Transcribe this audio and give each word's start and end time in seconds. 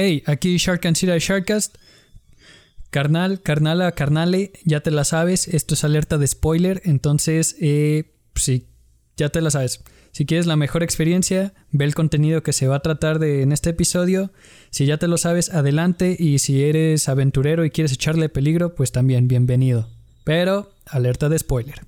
Hey, 0.00 0.22
aquí 0.26 0.58
Shark 0.58 0.86
and 0.86 0.94
Sira 0.94 1.18
Sharkcast. 1.18 1.74
Carnal, 2.90 3.42
carnala, 3.42 3.90
carnale, 3.90 4.52
ya 4.64 4.78
te 4.78 4.92
la 4.92 5.02
sabes. 5.02 5.48
Esto 5.48 5.74
es 5.74 5.82
alerta 5.82 6.18
de 6.18 6.28
spoiler. 6.28 6.80
Entonces, 6.84 7.56
eh, 7.60 8.14
sí, 8.36 8.68
ya 9.16 9.30
te 9.30 9.40
la 9.40 9.50
sabes. 9.50 9.82
Si 10.12 10.24
quieres 10.24 10.46
la 10.46 10.54
mejor 10.54 10.84
experiencia, 10.84 11.52
ve 11.72 11.84
el 11.84 11.96
contenido 11.96 12.44
que 12.44 12.52
se 12.52 12.68
va 12.68 12.76
a 12.76 12.82
tratar 12.82 13.18
de 13.18 13.42
en 13.42 13.50
este 13.50 13.70
episodio. 13.70 14.30
Si 14.70 14.86
ya 14.86 14.98
te 14.98 15.08
lo 15.08 15.18
sabes, 15.18 15.52
adelante. 15.52 16.14
Y 16.16 16.38
si 16.38 16.62
eres 16.62 17.08
aventurero 17.08 17.64
y 17.64 17.70
quieres 17.70 17.92
echarle 17.92 18.28
peligro, 18.28 18.76
pues 18.76 18.92
también 18.92 19.26
bienvenido. 19.26 19.88
Pero, 20.22 20.70
alerta 20.86 21.28
de 21.28 21.40
spoiler. 21.40 21.80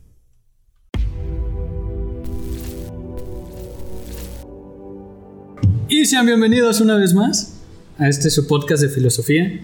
Y 5.88 6.06
sean 6.06 6.26
bienvenidos 6.26 6.80
una 6.80 6.96
vez 6.96 7.14
más 7.14 7.59
a 8.00 8.08
este 8.08 8.30
su 8.30 8.46
podcast 8.46 8.82
de 8.82 8.88
filosofía. 8.88 9.60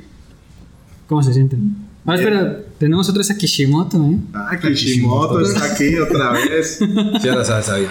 ¿Cómo 1.09 1.23
se 1.23 1.33
sienten? 1.33 1.75
Ah, 2.05 2.17
espera, 2.17 2.61
tenemos 2.79 3.09
otra 3.09 3.21
vez 3.21 3.31
a 3.31 3.37
Kishimoto, 3.39 3.97
¿eh? 3.97 4.19
Ah, 4.35 4.59
Kishimoto 4.61 5.41
está 5.41 5.73
aquí 5.73 5.97
otra 5.97 6.33
vez. 6.33 6.79
Ya 7.25 7.35
la 7.35 7.45
sabes, 7.45 7.69
ahí. 7.71 7.87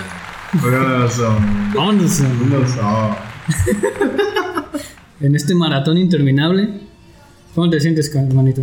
Vámonos. 1.74 2.22
En 5.20 5.36
este 5.36 5.56
maratón 5.56 5.98
interminable. 5.98 6.82
¿Cómo 7.56 7.70
te 7.70 7.80
sientes, 7.80 8.14
hermanito? 8.14 8.62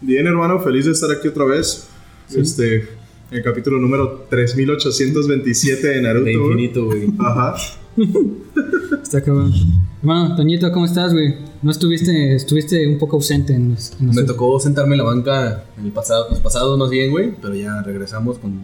Bien, 0.00 0.26
hermano, 0.26 0.58
feliz 0.60 0.86
de 0.86 0.92
estar 0.92 1.10
aquí 1.10 1.28
otra 1.28 1.44
vez. 1.44 1.86
Este, 2.34 2.88
el 3.30 3.42
capítulo 3.42 3.78
número 3.78 4.26
3827 4.30 5.86
de 5.86 6.00
Naruto. 6.00 6.24
De 6.24 6.32
infinito, 6.32 6.86
güey. 6.86 7.12
Ajá. 7.18 7.56
Está 9.02 9.20
cabrón. 9.22 9.52
Hermano, 10.00 10.36
Toñito, 10.36 10.70
¿cómo 10.72 10.86
estás, 10.86 11.12
güey? 11.12 11.34
No 11.62 11.70
estuviste, 11.70 12.34
estuviste 12.34 12.86
un 12.86 12.98
poco 12.98 13.16
ausente 13.16 13.54
en 13.54 13.70
los... 13.70 13.92
en 14.00 14.06
los- 14.06 14.16
Me 14.16 14.22
tocó 14.22 14.58
sentarme 14.60 14.92
en 14.94 14.98
la 14.98 15.04
banca 15.04 15.64
en 15.78 15.84
el 15.86 15.92
pasado, 15.92 16.28
los 16.30 16.40
pasados 16.40 16.78
más 16.78 16.90
bien, 16.90 17.10
güey, 17.10 17.34
pero 17.40 17.54
ya 17.54 17.82
regresamos 17.82 18.38
con, 18.38 18.58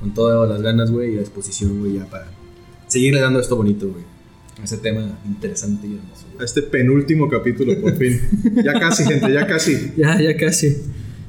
con 0.00 0.14
todas 0.14 0.48
las 0.48 0.62
ganas, 0.62 0.90
güey, 0.90 1.14
y 1.14 1.16
a 1.16 1.20
disposición, 1.20 1.80
güey, 1.80 1.94
ya 1.94 2.06
para 2.06 2.28
seguirle 2.88 3.20
dando 3.20 3.40
esto 3.40 3.56
bonito, 3.56 3.88
güey. 3.88 4.04
a 4.60 4.64
Ese 4.64 4.78
tema 4.78 5.18
interesante 5.26 5.86
y 5.86 5.94
hermoso. 5.96 6.26
A 6.40 6.44
este 6.44 6.62
penúltimo 6.62 7.28
capítulo, 7.28 7.78
por 7.80 7.94
fin. 7.96 8.18
Ya 8.64 8.72
casi, 8.78 9.04
gente, 9.04 9.32
ya 9.32 9.46
casi. 9.46 9.92
Ya, 9.96 10.20
ya 10.20 10.36
casi. 10.36 10.76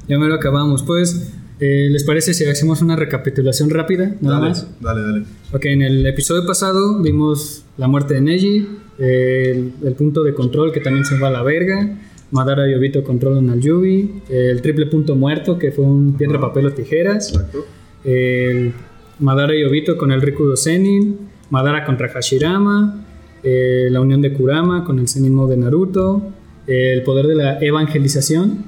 Ya 0.08 0.18
me 0.18 0.26
lo 0.28 0.34
acabamos. 0.34 0.82
Pues, 0.82 1.30
eh, 1.60 1.88
¿les 1.90 2.04
parece 2.04 2.34
si 2.34 2.44
hacemos 2.44 2.82
una 2.82 2.96
recapitulación 2.96 3.70
rápida? 3.70 4.14
Nada 4.20 4.36
Dale, 4.38 4.48
más. 4.50 4.68
dale, 4.80 5.02
dale. 5.02 5.24
Ok, 5.52 5.64
en 5.66 5.82
el 5.82 6.06
episodio 6.06 6.46
pasado 6.46 7.00
vimos 7.02 7.64
la 7.76 7.88
muerte 7.88 8.14
de 8.14 8.20
Neji, 8.20 8.68
el, 8.98 9.72
el 9.84 9.94
punto 9.94 10.22
de 10.24 10.34
control 10.34 10.72
que 10.72 10.80
también 10.80 11.04
se 11.04 11.18
va 11.18 11.28
a 11.28 11.30
la 11.30 11.42
verga, 11.42 11.96
Madara 12.30 12.68
y 12.68 12.74
Obito 12.74 13.04
controlan 13.04 13.50
al 13.50 13.60
Yubi, 13.60 14.22
el 14.28 14.60
triple 14.62 14.86
punto 14.86 15.14
muerto 15.14 15.58
que 15.58 15.70
fue 15.70 15.84
un 15.84 16.16
piedra, 16.16 16.40
papel 16.40 16.66
o 16.66 16.72
tijeras, 16.72 17.28
Exacto. 17.30 17.64
el 18.04 18.72
Madara 19.20 19.54
y 19.54 19.62
Obito 19.64 19.96
con 19.96 20.10
el 20.10 20.20
Rikudo 20.20 20.56
Zenin, 20.56 21.18
Madara 21.50 21.84
contra 21.84 22.08
Hashirama, 22.08 23.04
eh, 23.44 23.88
la 23.90 24.00
unión 24.00 24.20
de 24.20 24.32
Kurama 24.32 24.84
con 24.84 24.98
el 24.98 25.06
Mode 25.30 25.54
de 25.54 25.62
Naruto, 25.62 26.22
el 26.66 27.02
poder 27.02 27.26
de 27.26 27.34
la 27.36 27.58
evangelización, 27.60 28.64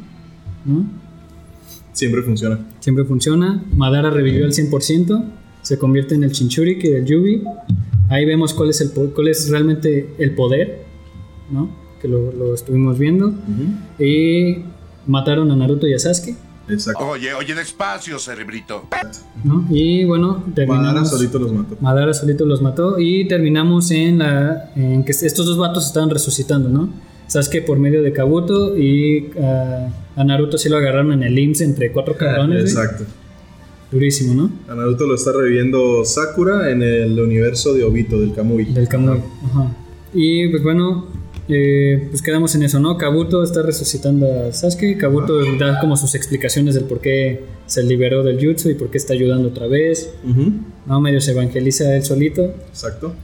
¿no? 0.64 1.05
Siempre 1.96 2.22
funciona. 2.22 2.58
Siempre 2.80 3.04
funciona. 3.06 3.64
Madara 3.74 4.10
revivió 4.10 4.44
al 4.44 4.52
100%. 4.52 5.24
Se 5.62 5.78
convierte 5.78 6.14
en 6.14 6.24
el 6.24 6.30
Chinchuriki 6.30 6.88
del 6.90 7.06
Yubi. 7.06 7.42
Ahí 8.10 8.26
vemos 8.26 8.52
cuál 8.52 8.68
es, 8.68 8.82
el, 8.82 8.90
cuál 8.90 9.28
es 9.28 9.48
realmente 9.48 10.14
el 10.18 10.34
poder, 10.34 10.84
¿no? 11.50 11.70
Que 12.02 12.06
lo, 12.06 12.32
lo 12.32 12.54
estuvimos 12.54 12.98
viendo. 12.98 13.32
Y 13.98 14.58
mataron 15.06 15.50
a 15.50 15.56
Naruto 15.56 15.86
y 15.86 15.94
a 15.94 15.98
Sasuke, 15.98 16.36
Exacto. 16.68 17.06
Oye, 17.08 17.32
oye, 17.32 17.54
despacio, 17.54 18.18
cerebrito. 18.18 18.86
¿no? 19.42 19.66
Y 19.70 20.04
bueno, 20.04 20.44
terminamos... 20.54 20.92
Madara 20.92 21.06
solito 21.06 21.38
los 21.38 21.52
mató. 21.52 21.76
Madara 21.80 22.12
solito 22.12 22.44
los 22.44 22.60
mató. 22.60 22.98
Y 22.98 23.26
terminamos 23.26 23.90
en, 23.90 24.18
la, 24.18 24.72
en 24.76 25.02
que 25.02 25.12
estos 25.12 25.46
dos 25.46 25.56
vatos 25.56 25.86
estaban 25.86 26.10
resucitando, 26.10 26.68
¿no? 26.68 26.90
Sasuke 27.26 27.62
por 27.62 27.78
medio 27.78 28.02
de 28.02 28.12
Kabuto 28.12 28.76
y 28.76 29.30
ah, 29.40 29.88
a 30.16 30.24
Naruto 30.24 30.58
sí 30.58 30.68
lo 30.68 30.76
agarraron 30.76 31.12
en 31.12 31.22
el 31.22 31.38
IMSS 31.38 31.60
entre 31.62 31.92
cuatro 31.92 32.16
cabrones. 32.16 32.62
güey. 32.62 32.84
Exacto. 32.84 33.04
Durísimo, 33.90 34.34
¿no? 34.34 34.50
A 34.68 34.74
Naruto 34.74 35.06
lo 35.06 35.14
está 35.14 35.32
reviviendo 35.32 36.04
Sakura 36.04 36.70
en 36.70 36.82
el 36.82 37.18
universo 37.20 37.72
de 37.74 37.84
Obito, 37.84 38.20
del 38.20 38.32
Kamui. 38.34 38.64
Del 38.66 38.88
Kamui. 38.88 39.20
Ajá. 39.44 39.76
Y 40.12 40.48
pues 40.48 40.62
bueno, 40.62 41.06
eh, 41.48 42.08
pues 42.10 42.22
quedamos 42.22 42.54
en 42.56 42.64
eso, 42.64 42.80
¿no? 42.80 42.98
Kabuto 42.98 43.44
está 43.44 43.62
resucitando 43.62 44.26
a 44.26 44.52
Sasuke. 44.52 44.96
Kabuto 44.98 45.38
da 45.56 45.78
como 45.80 45.96
sus 45.96 46.14
explicaciones 46.14 46.74
del 46.74 46.84
por 46.84 47.00
qué 47.00 47.44
se 47.66 47.82
liberó 47.84 48.22
del 48.24 48.44
jutsu 48.44 48.70
y 48.70 48.74
por 48.74 48.90
qué 48.90 48.98
está 48.98 49.12
ayudando 49.12 49.48
otra 49.48 49.66
vez. 49.66 50.12
Ujú, 50.28 50.52
¿no? 50.86 51.00
Medio 51.00 51.20
se 51.20 51.32
evangeliza 51.32 51.94
él 51.94 52.04
solito. 52.04 52.42
Exacto. 52.68 53.14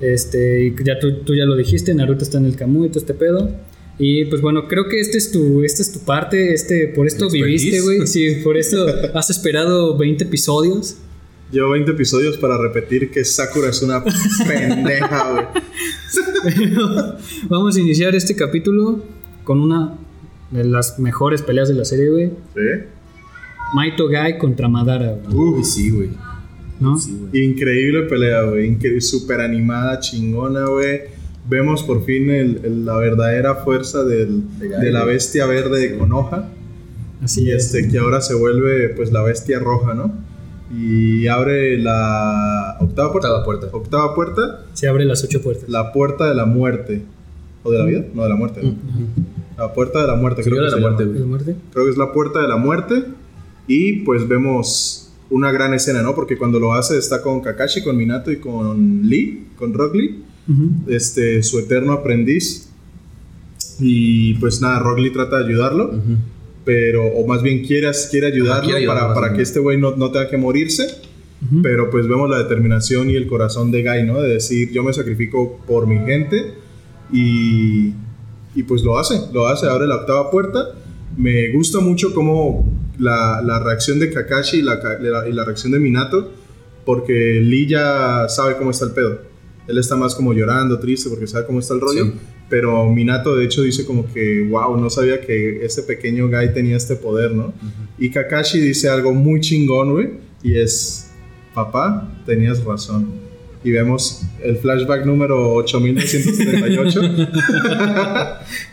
Este, 0.00 0.66
y 0.66 0.74
ya 0.84 0.98
tú, 0.98 1.20
tú 1.24 1.34
ya 1.34 1.44
lo 1.44 1.56
dijiste, 1.56 1.94
Naruto 1.94 2.24
está 2.24 2.38
en 2.38 2.46
el 2.46 2.56
Kamui 2.56 2.86
y 2.86 2.88
todo 2.90 3.00
este 3.00 3.14
pedo. 3.14 3.50
Y 3.98 4.26
pues 4.26 4.42
bueno, 4.42 4.68
creo 4.68 4.88
que 4.88 5.00
este 5.00 5.16
es 5.16 5.32
tu, 5.32 5.62
esta 5.62 5.80
es 5.80 5.92
tu 5.92 6.00
parte, 6.00 6.52
este, 6.52 6.88
por 6.88 7.06
esto 7.06 7.30
viviste, 7.30 7.80
güey. 7.80 8.06
Sí, 8.06 8.40
por 8.44 8.56
esto 8.56 8.86
has 9.14 9.30
esperado 9.30 9.96
20 9.96 10.24
episodios. 10.24 10.96
Llevo 11.50 11.70
20 11.70 11.92
episodios 11.92 12.36
para 12.36 12.58
repetir 12.58 13.10
que 13.10 13.24
Sakura 13.24 13.70
es 13.70 13.80
una 13.80 14.02
pendeja, 14.46 15.32
güey. 15.32 15.46
Vamos 17.48 17.76
a 17.76 17.80
iniciar 17.80 18.14
este 18.14 18.34
capítulo 18.34 19.02
con 19.44 19.60
una 19.60 19.96
de 20.50 20.64
las 20.64 20.98
mejores 20.98 21.42
peleas 21.42 21.68
de 21.68 21.74
la 21.74 21.84
serie, 21.84 22.10
güey. 22.10 22.26
¿Sí? 22.54 22.84
Maito 23.74 24.08
Gai 24.08 24.38
contra 24.38 24.68
Madara, 24.68 25.16
güey. 25.28 25.64
Sí, 25.64 25.90
güey. 25.90 26.10
¿No? 26.80 26.98
Sí. 26.98 27.16
Increíble 27.32 28.02
pelea, 28.02 28.42
güey. 28.42 28.76
Súper 29.00 29.40
animada, 29.40 29.98
chingona, 30.00 30.66
güey. 30.66 31.00
Vemos 31.48 31.82
por 31.84 32.04
fin 32.04 32.28
el- 32.30 32.60
el- 32.64 32.84
la 32.84 32.96
verdadera 32.96 33.54
fuerza 33.56 34.02
del- 34.04 34.42
De 34.58 34.90
la 34.90 35.04
bestia 35.04 35.46
verde 35.46 35.80
de 35.90 35.98
Konoha. 35.98 36.48
Así 37.22 37.44
Y 37.44 37.50
es. 37.52 37.72
este, 37.74 37.88
que 37.88 37.98
ahora 37.98 38.20
se 38.20 38.34
vuelve 38.34 38.90
pues 38.90 39.12
la 39.12 39.22
bestia 39.22 39.58
roja, 39.58 39.94
¿no? 39.94 40.12
Y 40.76 41.28
abre 41.28 41.78
la 41.78 42.76
octava 42.80 43.12
puerta. 43.12 43.28
Octava 43.30 43.44
puerta. 43.44 43.68
Octava 43.72 44.14
puerta, 44.14 44.64
Se 44.74 44.88
abre 44.88 45.04
las 45.04 45.22
ocho 45.22 45.40
puertas. 45.40 45.68
la 45.68 45.92
puerta 45.92 46.28
de 46.28 46.34
la 46.34 46.44
muerte. 46.44 47.02
¿O 47.62 47.70
de 47.70 47.78
la 47.78 47.84
vida? 47.84 48.04
No, 48.14 48.22
de 48.24 48.28
la 48.28 48.36
muerte. 48.36 48.60
¿no? 48.62 48.74
La 49.56 49.72
puerta 49.72 50.00
de 50.02 50.06
la 50.08 50.14
muerte, 50.16 50.42
Sí, 50.42 50.50
creo 50.50 50.62
que 50.62 50.66
de 50.74 50.80
la 50.80 50.80
muerte, 50.88 51.04
güey. 51.04 51.18
¿La 51.20 51.26
muerte? 51.26 51.56
Creo 51.72 51.84
que 51.84 51.90
es 51.92 51.96
la 51.96 52.12
puerta 52.12 52.42
de 52.42 52.48
la 52.48 52.56
muerte. 52.56 53.04
Y 53.68 54.00
pues 54.04 54.26
vemos 54.28 55.05
una 55.30 55.50
gran 55.50 55.74
escena, 55.74 56.02
¿no? 56.02 56.14
Porque 56.14 56.36
cuando 56.36 56.58
lo 56.60 56.72
hace 56.72 56.98
está 56.98 57.22
con 57.22 57.40
Kakashi, 57.40 57.82
con 57.82 57.96
Minato 57.96 58.30
y 58.30 58.36
con 58.36 59.02
Lee, 59.08 59.48
con 59.56 59.74
Rock 59.74 59.94
Lee, 59.94 60.22
este, 60.86 61.42
su 61.42 61.58
eterno 61.58 61.92
aprendiz. 61.92 62.68
Y 63.80 64.34
pues 64.34 64.60
nada, 64.60 64.78
Rock 64.78 64.98
Lee 65.00 65.10
trata 65.10 65.38
de 65.38 65.46
ayudarlo, 65.46 66.00
pero, 66.64 67.06
o 67.06 67.26
más 67.26 67.42
bien 67.42 67.64
quiere, 67.64 67.90
quiere 68.10 68.28
ayudarlo 68.28 68.74
para, 68.86 69.14
para 69.14 69.32
que 69.34 69.42
este 69.42 69.60
güey 69.60 69.78
no, 69.78 69.96
no 69.96 70.10
tenga 70.10 70.28
que 70.28 70.36
morirse. 70.36 70.86
Pero 71.62 71.90
pues 71.90 72.08
vemos 72.08 72.30
la 72.30 72.38
determinación 72.38 73.10
y 73.10 73.14
el 73.14 73.26
corazón 73.26 73.70
de 73.70 73.82
Guy, 73.82 74.04
¿no? 74.04 74.20
De 74.20 74.34
decir, 74.34 74.72
yo 74.72 74.82
me 74.82 74.92
sacrifico 74.92 75.60
por 75.66 75.86
mi 75.86 75.98
gente 75.98 76.54
y, 77.12 77.92
y 78.54 78.62
pues 78.66 78.82
lo 78.82 78.98
hace, 78.98 79.20
lo 79.32 79.46
hace, 79.46 79.66
abre 79.66 79.86
la 79.86 79.96
octava 79.96 80.30
puerta. 80.30 80.70
Me 81.16 81.52
gusta 81.52 81.78
mucho 81.80 82.14
cómo 82.14 82.66
la, 82.98 83.40
la 83.44 83.58
reacción 83.60 83.98
de 83.98 84.10
Kakashi 84.12 84.58
y 84.58 84.62
la, 84.62 84.80
ca- 84.80 84.98
la- 85.00 85.28
y 85.28 85.32
la 85.32 85.44
reacción 85.44 85.72
de 85.72 85.78
Minato, 85.78 86.32
porque 86.84 87.40
Lee 87.42 87.66
ya 87.66 88.26
sabe 88.28 88.56
cómo 88.56 88.70
está 88.70 88.84
el 88.86 88.92
pedo. 88.92 89.20
Él 89.66 89.78
está 89.78 89.96
más 89.96 90.14
como 90.14 90.32
llorando, 90.32 90.78
triste, 90.78 91.10
porque 91.10 91.26
sabe 91.26 91.44
cómo 91.46 91.58
está 91.60 91.74
el 91.74 91.80
rollo. 91.80 92.04
Sí. 92.06 92.12
Pero 92.48 92.88
Minato 92.88 93.34
de 93.34 93.44
hecho 93.44 93.62
dice 93.62 93.84
como 93.84 94.06
que, 94.12 94.46
wow, 94.48 94.76
no 94.80 94.88
sabía 94.88 95.20
que 95.20 95.64
ese 95.64 95.82
pequeño 95.82 96.28
Guy 96.28 96.52
tenía 96.54 96.76
este 96.76 96.94
poder, 96.94 97.32
¿no? 97.32 97.52
Y 97.98 98.10
Kakashi 98.10 98.60
dice 98.60 98.88
algo 98.88 99.12
muy 99.12 99.40
chingón, 99.40 99.90
güey, 99.92 100.10
y 100.44 100.56
es, 100.56 101.10
papá, 101.54 102.08
tenías 102.24 102.62
razón. 102.62 103.26
Y 103.64 103.72
vemos 103.72 104.22
el 104.44 104.58
flashback 104.58 105.04
número 105.06 105.54
8278, 105.54 107.00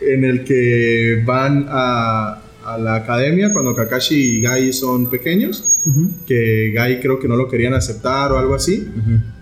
en 0.02 0.24
el 0.24 0.44
que 0.44 1.22
van 1.26 1.66
a, 1.68 2.42
a 2.64 2.78
la 2.78 2.96
academia 2.96 3.52
cuando 3.52 3.74
Kakashi 3.74 4.38
y 4.38 4.40
Gai 4.40 4.72
son 4.72 5.10
pequeños, 5.10 5.82
que 6.26 6.72
Gai 6.74 7.00
creo 7.00 7.18
que 7.18 7.28
no 7.28 7.36
lo 7.36 7.48
querían 7.48 7.74
aceptar 7.74 8.32
o 8.32 8.38
algo 8.38 8.54
así. 8.54 8.88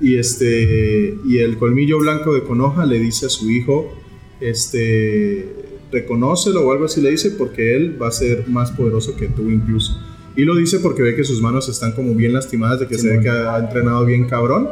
Y 0.00 0.16
este 0.16 1.16
y 1.24 1.38
el 1.38 1.56
colmillo 1.56 1.98
blanco 1.98 2.34
de 2.34 2.42
Konoha 2.42 2.84
le 2.84 2.98
dice 2.98 3.26
a 3.26 3.28
su 3.28 3.50
hijo, 3.50 3.96
este, 4.40 5.48
reconócelo 5.92 6.66
o 6.66 6.72
algo 6.72 6.86
así 6.86 7.00
le 7.00 7.10
dice 7.10 7.30
porque 7.30 7.76
él 7.76 8.00
va 8.00 8.08
a 8.08 8.12
ser 8.12 8.48
más 8.48 8.72
poderoso 8.72 9.16
que 9.16 9.28
tú 9.28 9.50
incluso. 9.50 10.00
Y 10.34 10.44
lo 10.44 10.56
dice 10.56 10.80
porque 10.80 11.02
ve 11.02 11.14
que 11.14 11.24
sus 11.24 11.40
manos 11.40 11.68
están 11.68 11.92
como 11.92 12.14
bien 12.14 12.32
lastimadas 12.32 12.80
de 12.80 12.88
que 12.88 12.98
se 12.98 13.08
ve 13.08 13.22
que 13.22 13.28
ha, 13.28 13.54
ha 13.54 13.58
entrenado 13.60 14.04
bien 14.04 14.26
cabrón. 14.26 14.68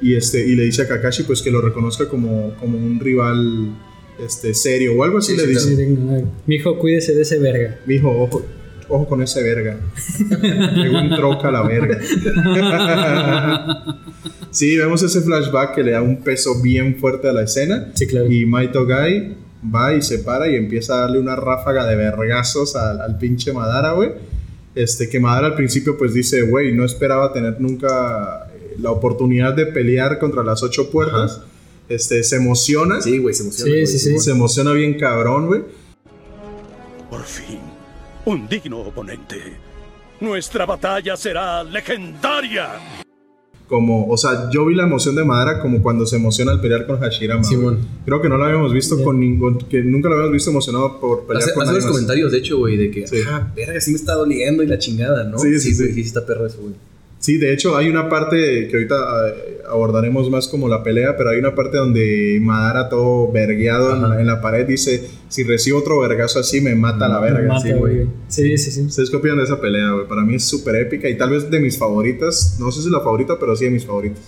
Y 0.00 0.14
este 0.14 0.46
y 0.46 0.54
le 0.54 0.62
dice 0.62 0.82
a 0.82 0.88
Kakashi 0.88 1.24
pues 1.24 1.42
que 1.42 1.50
lo 1.50 1.60
reconozca 1.60 2.08
como, 2.08 2.54
como 2.60 2.78
un 2.78 3.00
rival 3.00 3.74
este, 4.18 4.54
serio 4.54 4.94
o 4.96 5.04
algo 5.04 5.18
así 5.18 5.32
Sí, 5.32 5.38
le 5.38 5.44
sí, 5.44 5.50
dice. 5.50 5.76
Sí. 5.86 5.96
Mijo, 6.46 6.78
cuídese 6.78 7.14
de 7.14 7.22
ese 7.22 7.38
verga. 7.38 7.78
Mijo, 7.86 8.10
ojo, 8.10 8.42
ojo 8.88 9.06
con 9.06 9.22
ese 9.22 9.42
verga. 9.42 9.78
Llegó 10.74 11.00
un 11.00 11.14
troca 11.14 11.48
a 11.48 11.52
la 11.52 11.62
verga. 11.62 11.98
sí, 14.50 14.76
vemos 14.76 15.02
ese 15.02 15.20
flashback 15.20 15.74
que 15.74 15.82
le 15.82 15.92
da 15.92 16.02
un 16.02 16.22
peso 16.22 16.60
bien 16.62 16.96
fuerte 16.96 17.28
a 17.28 17.32
la 17.32 17.42
escena. 17.42 17.90
Sí, 17.94 18.06
claro. 18.06 18.30
Y 18.30 18.46
Maito 18.46 18.86
Gai 18.86 19.36
va 19.74 19.94
y 19.94 20.02
se 20.02 20.20
para 20.20 20.48
y 20.48 20.56
empieza 20.56 20.94
a 20.94 21.00
darle 21.02 21.18
una 21.18 21.36
ráfaga 21.36 21.86
de 21.86 21.96
vergazos 21.96 22.76
al, 22.76 23.00
al 23.00 23.18
pinche 23.18 23.52
Madara, 23.52 23.92
güey. 23.92 24.10
Este, 24.74 25.08
que 25.08 25.18
Madara 25.18 25.48
al 25.48 25.54
principio 25.54 25.98
pues 25.98 26.14
dice, 26.14 26.42
güey, 26.42 26.72
no 26.72 26.84
esperaba 26.84 27.32
tener 27.32 27.60
nunca 27.60 28.48
eh, 28.54 28.76
la 28.78 28.92
oportunidad 28.92 29.54
de 29.54 29.66
pelear 29.66 30.18
contra 30.18 30.44
las 30.44 30.62
ocho 30.62 30.90
puertas. 30.90 31.40
Este, 31.88 32.22
se 32.22 32.36
emociona. 32.36 33.00
Sí, 33.00 33.18
güey, 33.18 33.34
se 33.34 33.42
emociona. 33.44 33.72
Sí, 33.72 33.86
sí, 33.86 33.98
sí. 33.98 34.18
Se 34.18 34.30
emociona 34.32 34.72
bien 34.72 34.98
cabrón, 34.98 35.46
güey. 35.46 35.62
Por 37.10 37.22
fin, 37.24 37.60
un 38.26 38.46
digno 38.48 38.80
oponente. 38.80 39.36
Nuestra 40.20 40.66
batalla 40.66 41.16
será 41.16 41.64
legendaria. 41.64 42.68
Como, 43.66 44.08
o 44.08 44.16
sea, 44.16 44.48
yo 44.50 44.64
vi 44.64 44.74
la 44.74 44.84
emoción 44.84 45.14
de 45.14 45.24
Madara 45.24 45.60
como 45.60 45.82
cuando 45.82 46.06
se 46.06 46.16
emociona 46.16 46.52
al 46.52 46.60
pelear 46.60 46.86
con 46.86 46.98
Hashirama. 46.98 47.44
Simón. 47.44 47.78
Creo 48.06 48.20
que 48.22 48.28
no 48.28 48.38
lo 48.38 48.44
habíamos 48.44 48.72
visto 48.72 49.02
con 49.04 49.20
ningún, 49.20 49.58
que 49.58 49.82
nunca 49.82 50.08
lo 50.08 50.14
habíamos 50.14 50.32
visto 50.32 50.50
emocionado 50.50 50.98
por 50.98 51.26
pelear 51.26 51.42
Hace, 51.44 51.52
con 51.54 51.64
hace 51.64 51.74
los 51.74 51.86
comentarios, 51.86 52.32
de 52.32 52.38
hecho, 52.38 52.56
güey, 52.58 52.76
de 52.78 52.90
que, 52.90 53.06
Sí. 53.06 53.18
ah, 53.28 53.52
verga, 53.54 53.78
sí 53.80 53.90
me 53.90 53.96
está 53.98 54.14
doliendo 54.14 54.62
y 54.62 54.66
la 54.66 54.78
chingada, 54.78 55.24
¿no? 55.24 55.38
Sí, 55.38 55.60
sí, 55.60 55.74
sí. 55.74 55.86
sí, 55.86 55.92
sí 55.94 56.00
está 56.00 56.24
perro 56.24 56.46
eso, 56.46 56.60
güey. 56.62 56.74
Sí, 57.18 57.36
de 57.36 57.52
hecho 57.52 57.76
hay 57.76 57.88
una 57.88 58.08
parte 58.08 58.68
que 58.68 58.76
ahorita 58.76 59.28
eh, 59.28 59.58
abordaremos 59.68 60.30
más 60.30 60.46
como 60.46 60.68
la 60.68 60.82
pelea, 60.84 61.16
pero 61.16 61.30
hay 61.30 61.38
una 61.38 61.54
parte 61.54 61.76
donde 61.76 62.38
Madara 62.40 62.88
todo 62.88 63.30
vergueado 63.32 64.18
en, 64.18 64.26
la 64.26 64.40
pared 64.40 64.66
dice, 64.66 65.04
si 65.28 65.42
recibo 65.42 65.80
otro 65.80 66.00
vergazo 66.00 66.38
así 66.38 66.60
me 66.60 66.76
mata 66.76 67.08
la 67.08 67.18
verga. 67.18 67.54
Mata, 67.54 67.60
Sí, 67.60 67.72
güey. 67.72 68.06
Sí, 68.28 68.56
sí, 68.56 68.70
sí. 68.70 68.82
¿Ustedes 68.82 69.10
qué 69.10 69.16
opinan 69.16 69.38
de 69.38 69.44
esa 69.44 69.60
pelea, 69.60 69.90
güey? 69.90 70.06
Para 70.06 70.22
mí 70.22 70.36
es 70.36 70.44
súper 70.44 70.76
épica 70.76 71.08
y 71.08 71.18
tal 71.18 71.30
vez 71.30 71.50
de 71.50 71.58
mis 71.58 71.76
favoritas. 71.76 72.56
No 72.60 72.70
sé 72.70 72.82
si 72.82 72.90
la 72.90 73.00
favorita, 73.00 73.36
pero 73.38 73.56
sí 73.56 73.64
de 73.64 73.70
mis 73.72 73.84
favoritas. 73.84 74.22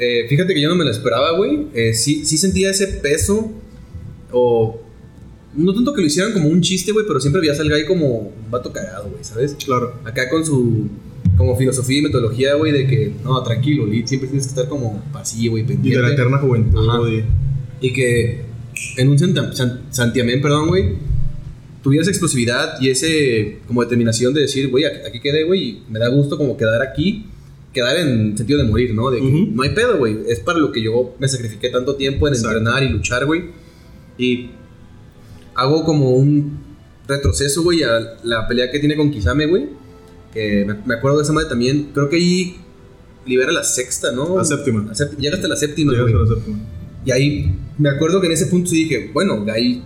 Eh, 0.00 0.26
fíjate 0.28 0.54
que 0.54 0.60
yo 0.60 0.68
no 0.68 0.74
me 0.74 0.84
lo 0.84 0.90
esperaba, 0.90 1.36
güey. 1.36 1.68
Eh, 1.74 1.94
sí, 1.94 2.24
sí 2.24 2.38
sentía 2.38 2.70
ese 2.70 2.86
peso. 2.88 3.52
O. 4.32 4.80
No 5.54 5.74
tanto 5.74 5.92
que 5.92 6.00
lo 6.00 6.06
hicieran 6.06 6.32
como 6.32 6.48
un 6.48 6.60
chiste, 6.60 6.92
güey, 6.92 7.04
pero 7.06 7.20
siempre 7.20 7.40
veías 7.40 7.58
al 7.60 7.68
guy 7.68 7.84
como 7.84 8.18
un 8.18 8.50
vato 8.50 8.72
cagado, 8.72 9.10
güey, 9.10 9.22
¿sabes? 9.24 9.56
Claro. 9.62 9.94
Acá 10.04 10.28
con 10.28 10.44
su. 10.44 10.88
Como 11.40 11.56
filosofía 11.56 11.98
y 12.00 12.02
metodología, 12.02 12.52
güey, 12.54 12.70
de 12.70 12.86
que, 12.86 13.12
no, 13.24 13.42
tranquilo, 13.42 13.86
Lee, 13.86 14.02
siempre 14.06 14.28
tienes 14.28 14.44
que 14.46 14.50
estar 14.50 14.68
como 14.68 15.02
pasivo 15.10 15.56
y 15.56 15.62
Y 15.62 15.64
pendiente. 15.64 15.96
de 16.02 16.06
la 16.06 16.12
eterna 16.12 16.36
juventud. 16.36 17.08
Y- 17.08 17.24
Y 17.86 17.92
que 17.94 18.42
en 18.98 19.08
un 19.08 19.18
santiamén, 19.90 20.42
perdón, 20.42 20.68
güey, 20.68 20.96
tuviera 21.82 22.02
esa 22.02 22.10
explosividad 22.10 22.78
y 22.78 22.90
ese 22.90 23.60
como 23.66 23.80
determinación 23.82 24.34
de 24.34 24.42
decir, 24.42 24.68
güey, 24.68 24.84
aquí, 24.84 25.18
quedé, 25.18 25.44
güey, 25.44 25.62
y 25.62 25.82
me 25.88 25.98
da 25.98 26.08
gusto 26.08 26.36
como 26.36 26.58
quedar 26.58 26.82
aquí, 26.82 27.24
quedar 27.72 27.96
en 27.96 28.36
sentido 28.36 28.58
de 28.62 28.68
morir, 28.68 28.92
¿no? 28.94 29.10
De 29.10 29.20
que 29.20 29.26
Ujú. 29.26 29.46
no 29.54 29.62
hay 29.62 29.70
pedo, 29.70 29.96
güey, 29.96 30.18
es 30.28 30.40
para 30.40 30.58
lo 30.58 30.72
que 30.72 30.82
yo 30.82 31.14
me 31.18 31.26
sacrifiqué 31.26 31.70
tanto 31.70 31.94
tiempo 31.96 32.28
en 32.28 32.34
Exacto. 32.34 32.58
entrenar 32.58 32.82
y 32.82 32.90
luchar, 32.90 33.24
güey. 33.24 33.44
Y 34.18 34.50
hago 35.54 35.84
como 35.84 36.10
un 36.10 36.58
retroceso, 37.08 37.62
güey, 37.62 37.82
a 37.82 37.98
la 38.24 38.46
pelea 38.46 38.70
que 38.70 38.78
tiene 38.78 38.94
con 38.94 39.10
Kisame, 39.10 39.46
güey. 39.46 39.80
Que 40.32 40.66
me, 40.86 40.94
acuerdo 40.94 41.18
de 41.18 41.24
esa 41.24 41.32
madre 41.32 41.48
también. 41.48 41.90
Creo 41.92 42.08
que 42.08 42.16
ahí 42.16 42.56
libera 43.26 43.52
la 43.52 43.64
sexta, 43.64 44.12
¿no? 44.12 44.36
La 44.36 44.44
séptima. 44.44 44.84
La 44.86 44.94
sép- 44.94 45.16
Llega 45.18 45.36
hasta 45.36 45.48
la 45.48 45.56
séptima, 45.56 45.92
Llegas 45.92 46.10
güey. 46.10 46.14
a 46.14 46.24
la 46.26 46.34
séptima. 46.34 46.58
Y 47.04 47.10
ahí 47.10 47.54
me 47.78 47.88
acuerdo 47.88 48.20
que 48.20 48.26
en 48.26 48.32
ese 48.32 48.46
punto 48.46 48.70
sí 48.70 48.84
dije, 48.84 49.10
bueno, 49.12 49.44
Guy 49.44 49.82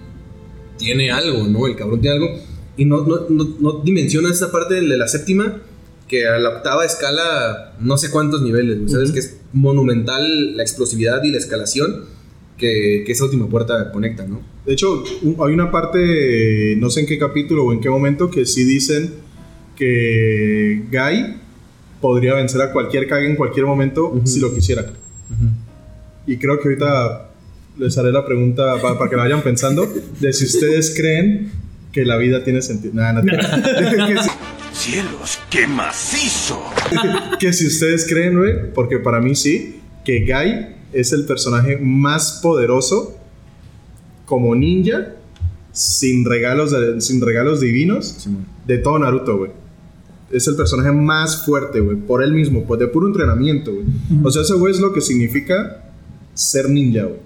tiene 0.76 1.10
algo, 1.10 1.46
¿no? 1.46 1.66
El 1.66 1.76
cabrón 1.76 2.00
tiene 2.00 2.16
algo. 2.16 2.28
Y 2.76 2.84
no, 2.84 3.04
no, 3.06 3.26
no, 3.28 3.56
no 3.60 3.72
dimensiona 3.84 4.30
esa 4.30 4.50
parte 4.50 4.74
de 4.74 4.82
la 4.82 5.06
séptima, 5.08 5.62
que 6.08 6.26
a 6.26 6.38
la 6.38 6.50
octava 6.50 6.84
escala 6.84 7.74
no 7.80 7.96
sé 7.96 8.10
cuántos 8.10 8.42
niveles, 8.42 8.78
güey, 8.78 8.88
¿sabes? 8.90 9.06
Ujú. 9.10 9.14
Que 9.14 9.20
es 9.20 9.36
monumental 9.52 10.56
la 10.56 10.62
explosividad 10.62 11.22
y 11.22 11.30
la 11.30 11.38
escalación 11.38 12.04
que, 12.58 13.04
que 13.06 13.12
esa 13.12 13.24
última 13.24 13.48
puerta 13.48 13.90
conecta, 13.92 14.26
¿no? 14.26 14.42
De 14.66 14.72
hecho, 14.72 15.02
hay 15.22 15.52
una 15.54 15.70
parte, 15.70 16.76
no 16.78 16.90
sé 16.90 17.00
en 17.00 17.06
qué 17.06 17.18
capítulo 17.18 17.64
o 17.64 17.72
en 17.72 17.80
qué 17.80 17.88
momento, 17.88 18.30
que 18.30 18.44
sí 18.46 18.64
dicen 18.64 19.14
que 19.76 20.82
Guy 20.90 21.36
podría 22.00 22.34
vencer 22.34 22.60
a 22.62 22.72
cualquier 22.72 23.06
Kage 23.08 23.26
en 23.26 23.36
cualquier 23.36 23.66
momento 23.66 24.20
si 24.24 24.40
lo 24.40 24.54
quisiera. 24.54 24.84
Y 26.26 26.36
creo 26.36 26.58
que 26.58 26.68
ahorita 26.68 27.30
les 27.78 27.96
haré 27.98 28.12
la 28.12 28.24
pregunta 28.24 28.80
pa- 28.80 28.96
para, 28.98 29.10
que 29.10 29.16
la 29.16 29.22
vayan 29.24 29.42
pensando 29.42 29.86
de 30.20 30.32
si 30.32 30.44
ustedes 30.44 30.94
creen 30.96 31.50
que 31.92 32.04
la 32.04 32.16
vida 32.16 32.42
tiene 32.44 32.62
sentido. 32.62 32.94
Nah, 32.94 33.12
no, 33.12 33.22
que, 33.22 34.16
si, 34.22 34.30
¡Cielos, 34.90 35.38
qué 35.50 35.66
macizo! 35.66 36.60
que 37.40 37.52
si 37.52 37.66
ustedes 37.66 38.06
creen, 38.08 38.36
güey, 38.38 38.72
porque 38.72 38.98
para 38.98 39.20
mí 39.20 39.34
sí, 39.34 39.80
que 40.04 40.20
Guy 40.20 40.66
es 40.92 41.12
el 41.12 41.24
personaje 41.26 41.78
más 41.78 42.40
poderoso 42.42 43.16
como 44.26 44.54
ninja, 44.54 45.12
sin 45.72 46.24
regalos, 46.24 46.70
de- 46.72 47.00
sin 47.00 47.20
regalos 47.20 47.60
divinos, 47.60 48.26
de 48.66 48.78
todo 48.78 48.98
Naruto, 48.98 49.36
güey. 49.38 49.50
Es 50.30 50.48
el 50.48 50.56
personaje 50.56 50.90
más 50.90 51.44
fuerte, 51.44 51.80
güey, 51.80 51.96
por 51.96 52.22
él 52.22 52.32
mismo, 52.32 52.64
pues 52.64 52.80
de 52.80 52.88
puro 52.88 53.06
entrenamiento, 53.06 53.72
güey. 53.72 53.84
O 54.24 54.30
sea, 54.30 54.42
ese 54.42 54.54
güey 54.54 54.72
es 54.72 54.80
lo 54.80 54.92
que 54.92 55.00
significa 55.00 55.84
ser 56.34 56.68
ninja, 56.70 57.04
güey. 57.04 57.20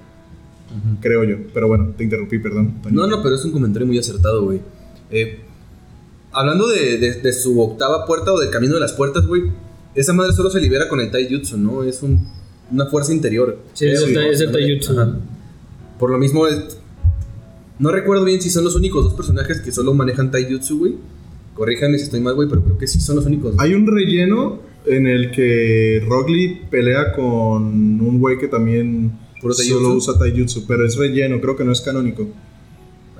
Creo 1.00 1.24
yo. 1.24 1.36
Pero 1.54 1.68
bueno, 1.68 1.92
te 1.96 2.04
interrumpí, 2.04 2.38
perdón. 2.38 2.74
No, 2.90 3.06
no, 3.06 3.22
pero 3.22 3.36
es 3.36 3.44
un 3.44 3.52
comentario 3.52 3.86
muy 3.86 3.98
acertado, 3.98 4.44
güey. 4.44 4.60
Eh, 5.10 5.40
hablando 6.32 6.68
de, 6.68 6.98
de- 6.98 7.14
de 7.22 7.32
su 7.32 7.58
octava 7.60 8.04
puerta 8.04 8.32
o 8.32 8.38
del 8.38 8.50
camino 8.50 8.74
de 8.74 8.80
las 8.80 8.92
puertas, 8.92 9.26
güey, 9.26 9.44
esa 9.94 10.12
madre 10.12 10.32
solo 10.32 10.50
se 10.50 10.60
libera 10.60 10.88
con 10.88 11.00
el 11.00 11.10
Taijutsu, 11.10 11.56
¿no? 11.56 11.84
Es 11.84 12.02
un- 12.02 12.28
una 12.70 12.86
fuerza 12.86 13.14
interior. 13.14 13.58
Sí, 13.72 13.86
es 13.86 14.02
el 14.02 14.08
Sí, 14.08 14.14
taijutsu. 14.52 14.92
Ajá. 15.00 15.16
Por 15.98 16.10
lo 16.10 16.18
mismo, 16.18 16.46
es- 16.46 16.76
no 17.78 17.90
recuerdo 17.90 18.24
bien 18.24 18.42
si 18.42 18.50
son 18.50 18.64
los 18.64 18.74
únicos 18.76 19.04
dos 19.04 19.14
personajes 19.14 19.60
que 19.62 19.72
solo 19.72 19.94
manejan 19.94 20.30
Taijutsu, 20.30 20.78
güey. 20.78 20.96
Corríjanme 21.58 21.98
si 21.98 22.04
estoy 22.04 22.20
mal, 22.20 22.34
güey, 22.36 22.48
pero 22.48 22.62
creo 22.62 22.78
que 22.78 22.86
sí 22.86 23.00
son 23.00 23.16
los 23.16 23.26
únicos. 23.26 23.54
Hay 23.58 23.74
un 23.74 23.86
relleno 23.86 24.60
en 24.86 25.06
el 25.08 25.30
que 25.32 26.02
Rock 26.08 26.28
Lee 26.30 26.62
pelea 26.70 27.12
con 27.12 27.64
un 28.00 28.18
güey 28.20 28.38
que 28.38 28.46
también 28.48 29.10
Puro 29.42 29.52
solo 29.54 29.68
taijutsu. 29.90 29.96
usa 30.12 30.18
taijutsu, 30.18 30.66
pero 30.66 30.86
es 30.86 30.96
relleno, 30.96 31.40
creo 31.40 31.56
que 31.56 31.64
no 31.64 31.72
es 31.72 31.80
canónico. 31.80 32.28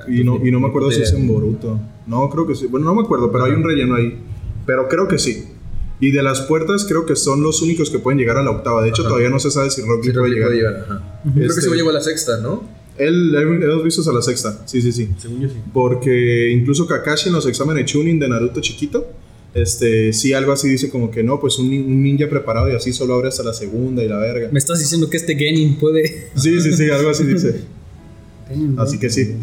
Y 0.07 0.23
no, 0.25 0.41
y 0.43 0.51
no 0.53 0.61
me 0.61 0.69
acuerdo 0.69 0.91
si 0.93 1.03
es 1.03 1.13
en 1.13 1.27
Boruto. 1.27 1.79
No, 2.07 2.31
creo 2.31 2.47
que 2.47 2.55
sí. 2.55 2.67
Bueno, 2.69 2.87
no 2.87 2.95
me 2.95 3.03
acuerdo, 3.03 3.31
pero 3.33 3.45
hay 3.45 3.53
un 3.53 3.65
relleno 3.65 3.97
ahí. 3.97 4.17
Pero 4.65 4.89
creo 4.89 5.09
que 5.09 5.19
sí. 5.19 5.45
Y 6.01 6.13
de 6.13 6.23
las 6.23 6.43
puertas 6.43 6.87
creo 6.89 7.05
que 7.05 7.17
son 7.17 7.43
los 7.43 7.61
únicos 7.61 7.91
que 7.91 7.99
pueden 7.99 8.19
llegar 8.21 8.37
a 8.39 8.43
la 8.45 8.53
octava. 8.53 8.83
De 8.83 8.89
hecho, 8.91 9.03
Ajá. 9.03 9.09
todavía 9.09 9.31
no 9.31 9.41
se 9.41 9.51
sabe 9.51 9.71
si 9.71 9.83
Rock 9.83 10.05
Sí, 10.05 10.13
puede 10.13 10.31
llegar. 10.31 10.49
puede 10.49 10.57
llegar, 10.61 10.77
ajá. 10.85 11.21
Creo 11.25 11.35
que 11.35 11.45
Este- 11.47 11.61
se 11.63 11.75
llegó 11.75 11.91
a 11.91 11.95
la 11.95 12.01
sexta, 12.01 12.41
¿no? 12.41 12.63
Él, 12.99 13.35
él- 13.35 13.63
hemos 13.63 13.85
visto 13.85 14.09
a 14.11 14.13
la 14.13 14.23
sexta. 14.23 14.63
Sí, 14.67 14.83
sí, 14.83 14.93
sí. 14.93 15.09
Según 15.19 15.41
yo 15.41 15.49
sí. 15.49 15.55
Porque 15.73 16.51
incluso 16.51 16.87
Kakashi 16.87 17.29
en 17.29 17.35
los 17.35 17.47
exámenes 17.47 17.85
Chunin 17.87 18.19
de 18.19 18.29
Naruto 18.29 18.61
chiquito, 18.61 19.07
este, 19.55 20.13
sí 20.13 20.33
algo 20.35 20.53
así 20.53 20.69
dice 20.69 20.91
como 20.91 21.11
que 21.11 21.23
no, 21.23 21.41
pues 21.41 21.59
un, 21.59 21.67
un 21.73 22.03
ninja 22.03 22.29
preparado 22.29 22.71
y 22.71 22.75
así 22.77 22.93
solo 22.93 23.15
abre 23.15 23.29
hasta 23.29 23.43
la 23.43 23.55
segunda 23.55 24.03
y 24.05 24.09
la 24.09 24.19
verga. 24.19 24.49
Me 24.53 24.59
estás 24.59 24.79
diciendo 24.79 25.09
que 25.09 25.17
este 25.17 25.37
Genin 25.37 25.77
puede. 25.79 26.29
Sí, 26.37 26.61
sí, 26.61 26.73
sí, 26.73 26.91
algo 26.91 27.11
así 27.11 27.25
dice. 27.25 27.61
Así 28.79 28.99
que 28.99 29.11
sí. 29.11 29.37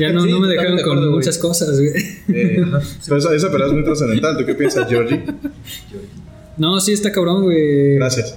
Ya 0.00 0.10
no, 0.12 0.22
Sí, 0.22 0.30
no 0.30 0.40
me 0.40 0.48
dejaron 0.48 0.76
de 0.76 0.82
con 0.82 0.92
acuerdo, 0.92 1.10
güey. 1.10 1.18
muchas 1.18 1.36
cosas, 1.38 1.78
güey. 1.78 1.92
Eh, 2.30 2.64
esa, 3.16 3.34
esa 3.34 3.50
pelea 3.52 3.66
es 3.66 3.72
muy 3.74 3.84
trascendental. 3.84 4.38
¿Tú 4.38 4.46
qué 4.46 4.54
piensas, 4.54 4.88
Georgie? 4.88 5.22
No, 6.56 6.80
sí, 6.80 6.92
está 6.92 7.12
cabrón, 7.12 7.42
güey. 7.44 7.96
Gracias. 7.96 8.36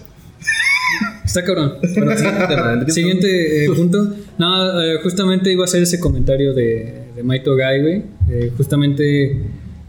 Está 1.31 1.45
cabrón. 1.45 1.75
Bueno, 1.95 2.17
siguiente 2.17 2.47
tema, 2.47 2.73
Enrique. 2.73 2.91
Siguiente 2.91 3.65
eh, 3.65 3.69
punto. 3.69 4.15
No, 4.37 4.81
eh, 4.81 4.97
justamente 5.01 5.49
iba 5.49 5.63
a 5.63 5.65
hacer 5.65 5.81
ese 5.81 5.97
comentario 5.97 6.53
de, 6.53 7.05
de 7.15 7.23
Maito 7.23 7.55
Gai, 7.55 7.81
güey. 7.81 8.03
Eh, 8.29 8.51
justamente, 8.57 9.41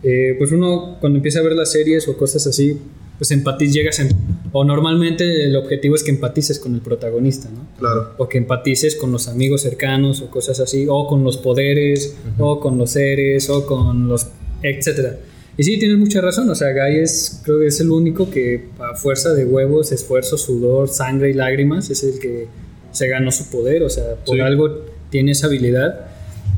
eh, 0.04 0.37
pues 0.38 0.52
uno 0.52 0.99
cuando 1.00 1.16
empieza 1.16 1.40
a 1.40 1.42
ver 1.42 1.54
las 1.54 1.72
series 1.72 2.06
o 2.06 2.16
cosas 2.16 2.46
así, 2.46 2.78
pues 3.18 3.32
empatiz, 3.32 3.72
llegas 3.72 3.99
en, 3.99 4.11
o 4.52 4.62
normalmente 4.62 5.44
el 5.44 5.56
objetivo 5.56 5.96
es 5.96 6.04
que 6.04 6.12
empatices 6.12 6.61
con 6.61 6.76
el 6.76 6.80
protagonista, 6.80 7.49
¿no? 7.52 7.66
Claro. 7.76 8.11
O 8.18 8.28
que 8.28 8.38
empatices 8.38 8.94
con 8.94 9.11
los 9.11 9.26
amigos 9.26 9.62
cercanos 9.62 10.20
o 10.22 10.30
cosas 10.30 10.61
así, 10.61 10.87
o 10.88 11.08
con 11.08 11.25
los 11.25 11.38
poderes, 11.38 12.14
o 12.38 12.61
con 12.61 12.78
los 12.78 12.90
seres, 12.90 13.50
o 13.50 13.66
con 13.66 14.08
los... 14.08 14.28
etcétera. 14.62 15.18
Y 15.59 15.64
sí, 15.64 15.78
tienes 15.78 15.99
mucha 15.99 16.21
razón, 16.21 16.49
o 16.49 16.54
sea, 16.54 16.73
Guy 16.73 16.97
es, 16.99 17.40
creo 17.44 17.61
que 17.61 17.66
es 17.66 17.78
el 17.80 17.90
único 17.90 18.30
que 18.30 18.68
a 18.78 18.94
fuerza 18.97 19.35
de 19.35 19.44
huevos, 19.44 19.92
esfuerzo, 19.92 20.38
sudor, 20.38 20.88
sangre 20.88 21.30
y 21.30 21.35
lágrimas 21.35 21.90
es 21.90 22.02
el 22.04 22.18
que 22.18 22.47
se 22.90 23.06
ganó 23.09 23.30
su 23.30 23.50
poder, 23.50 23.82
o 23.82 23.90
sea, 23.90 24.14
por 24.25 24.37
Sí. 24.37 24.40
algo 24.40 24.80
tiene 25.11 25.32
esa 25.32 25.47
habilidad. 25.49 26.06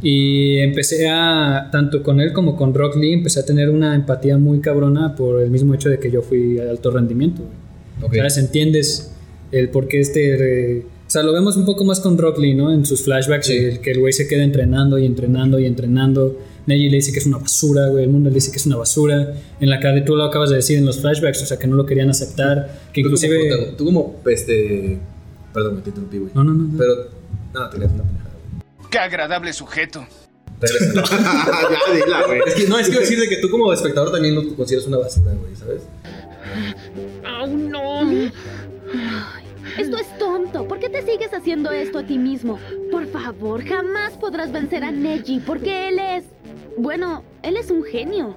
Y 0.02 0.58
empecé 0.58 1.08
a, 1.08 1.70
tanto 1.72 2.02
con 2.02 2.20
él 2.20 2.32
como 2.32 2.56
con 2.56 2.74
Rock 2.74 2.96
Lee, 2.96 3.14
empecé 3.14 3.40
a 3.40 3.44
tener 3.46 3.70
una 3.70 3.94
empatía 3.94 4.36
muy 4.38 4.60
cabrona 4.60 5.16
por 5.16 5.40
el 5.42 5.50
mismo 5.50 5.74
hecho 5.74 5.88
de 5.88 5.98
que 5.98 6.10
yo 6.10 6.20
fui 6.22 6.54
de 6.54 6.68
alto 6.70 6.90
rendimiento. 6.90 7.42
güey. 7.42 8.06
Ok. 8.10 8.16
¿Sabes? 8.16 8.36
Entiendes 8.38 9.10
el 9.50 9.70
por 9.70 9.88
qué 9.88 10.00
este 10.00 10.78
eh, 10.78 10.82
sea, 11.14 11.22
lo 11.22 11.32
vemos 11.32 11.56
un 11.56 11.64
poco 11.64 11.84
más 11.84 12.00
con 12.00 12.18
Rock 12.18 12.38
Lee, 12.38 12.54
¿no? 12.54 12.72
En 12.72 12.84
sus 12.84 13.02
flashbacks, 13.02 13.46
Sí. 13.46 13.56
el 13.56 13.80
que 13.80 13.90
el 13.92 14.00
güey 14.00 14.12
se 14.12 14.26
queda 14.28 14.42
entrenando 14.44 14.98
y 14.98 15.06
entrenando 15.06 15.58
y 15.58 15.66
entrenando. 15.66 16.38
Neji 16.66 16.88
le 16.88 16.96
dice 16.96 17.12
que 17.12 17.18
es 17.18 17.26
una 17.26 17.38
basura, 17.38 17.88
güey. 17.88 18.04
El 18.04 18.10
mundo 18.10 18.30
le 18.30 18.34
dice 18.36 18.50
que 18.50 18.56
es 18.56 18.66
una 18.66 18.76
basura. 18.76 19.34
En 19.60 19.68
la 19.70 19.80
que 19.80 20.00
tú 20.02 20.16
lo 20.16 20.24
acabas 20.24 20.50
de 20.50 20.56
decir 20.56 20.78
en 20.78 20.86
los 20.86 21.00
flashbacks, 21.00 21.42
o 21.42 21.46
sea, 21.46 21.58
que 21.58 21.66
no 21.66 21.76
lo 21.76 21.84
querían 21.86 22.08
aceptar. 22.10 22.80
Que 22.92 23.02
Tú 23.02 23.08
como 23.10 23.16
inclusive. 23.16 23.48
prota- 23.48 23.76
Tú 23.76 23.84
como, 23.84 24.20
este... 24.26 24.98
Perdón, 25.52 25.76
me 25.76 25.82
te 25.82 25.90
interrumpí, 25.90 26.18
güey. 26.18 26.30
No, 26.34 26.42
no, 26.44 26.52
no. 26.54 26.78
Pero... 26.78 26.94
No, 27.52 27.68
te 27.70 27.76
una 27.76 27.86
pendejada. 27.88 28.30
güey. 28.78 28.90
Qué 28.90 28.98
agradable 28.98 29.52
sujeto. 29.52 30.06
Ya, 30.64 31.94
dila, 31.94 32.26
güey. 32.26 32.40
es 32.46 32.54
que 32.54 32.66
no, 32.68 32.78
es 32.78 32.88
que 32.88 32.98
decir 33.00 33.18
de 33.20 33.28
que 33.28 33.36
tú 33.38 33.50
como 33.50 33.70
espectador 33.72 34.10
también 34.12 34.34
lo 34.34 34.54
consideras 34.56 34.86
una 34.88 34.96
basura, 34.98 35.32
güey, 35.34 35.54
¿sabes? 35.56 35.82
¡Oh, 37.42 37.46
no! 37.46 38.30
Esto 39.78 39.96
es 39.98 40.18
tonto. 40.18 40.68
¿Por 40.68 40.78
qué 40.78 40.88
te 40.88 41.02
sigues 41.02 41.32
haciendo 41.34 41.70
esto 41.70 41.98
a 41.98 42.02
ti 42.04 42.18
mismo? 42.18 42.58
Por 42.90 43.06
favor, 43.06 43.64
jamás 43.64 44.12
podrás 44.12 44.52
vencer 44.52 44.84
a 44.84 44.92
Neji 44.92 45.40
porque 45.40 45.88
él 45.88 45.98
es... 45.98 46.24
Bueno, 46.78 47.24
él 47.42 47.56
es 47.56 47.70
un 47.70 47.82
genio. 47.82 48.36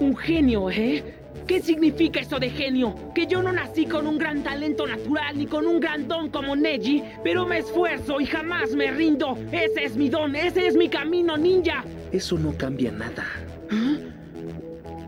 Un 0.00 0.16
genio, 0.16 0.70
¿eh? 0.70 1.02
¿Qué 1.46 1.60
significa 1.60 2.20
eso 2.20 2.38
de 2.38 2.48
genio? 2.48 2.94
Que 3.14 3.26
yo 3.26 3.42
no 3.42 3.52
nací 3.52 3.84
con 3.84 4.06
un 4.06 4.16
gran 4.16 4.42
talento 4.42 4.86
natural 4.86 5.36
ni 5.36 5.46
con 5.46 5.66
un 5.66 5.78
gran 5.78 6.08
don 6.08 6.30
como 6.30 6.56
Neji, 6.56 7.02
pero 7.22 7.44
me 7.46 7.58
esfuerzo 7.58 8.18
y 8.20 8.26
jamás 8.26 8.74
me 8.74 8.90
rindo. 8.90 9.36
Ese 9.52 9.84
es 9.84 9.96
mi 9.96 10.08
don, 10.08 10.34
ese 10.34 10.66
es 10.66 10.74
mi 10.74 10.88
camino 10.88 11.36
ninja. 11.36 11.84
Eso 12.12 12.38
no 12.38 12.56
cambia 12.56 12.90
nada. 12.90 13.26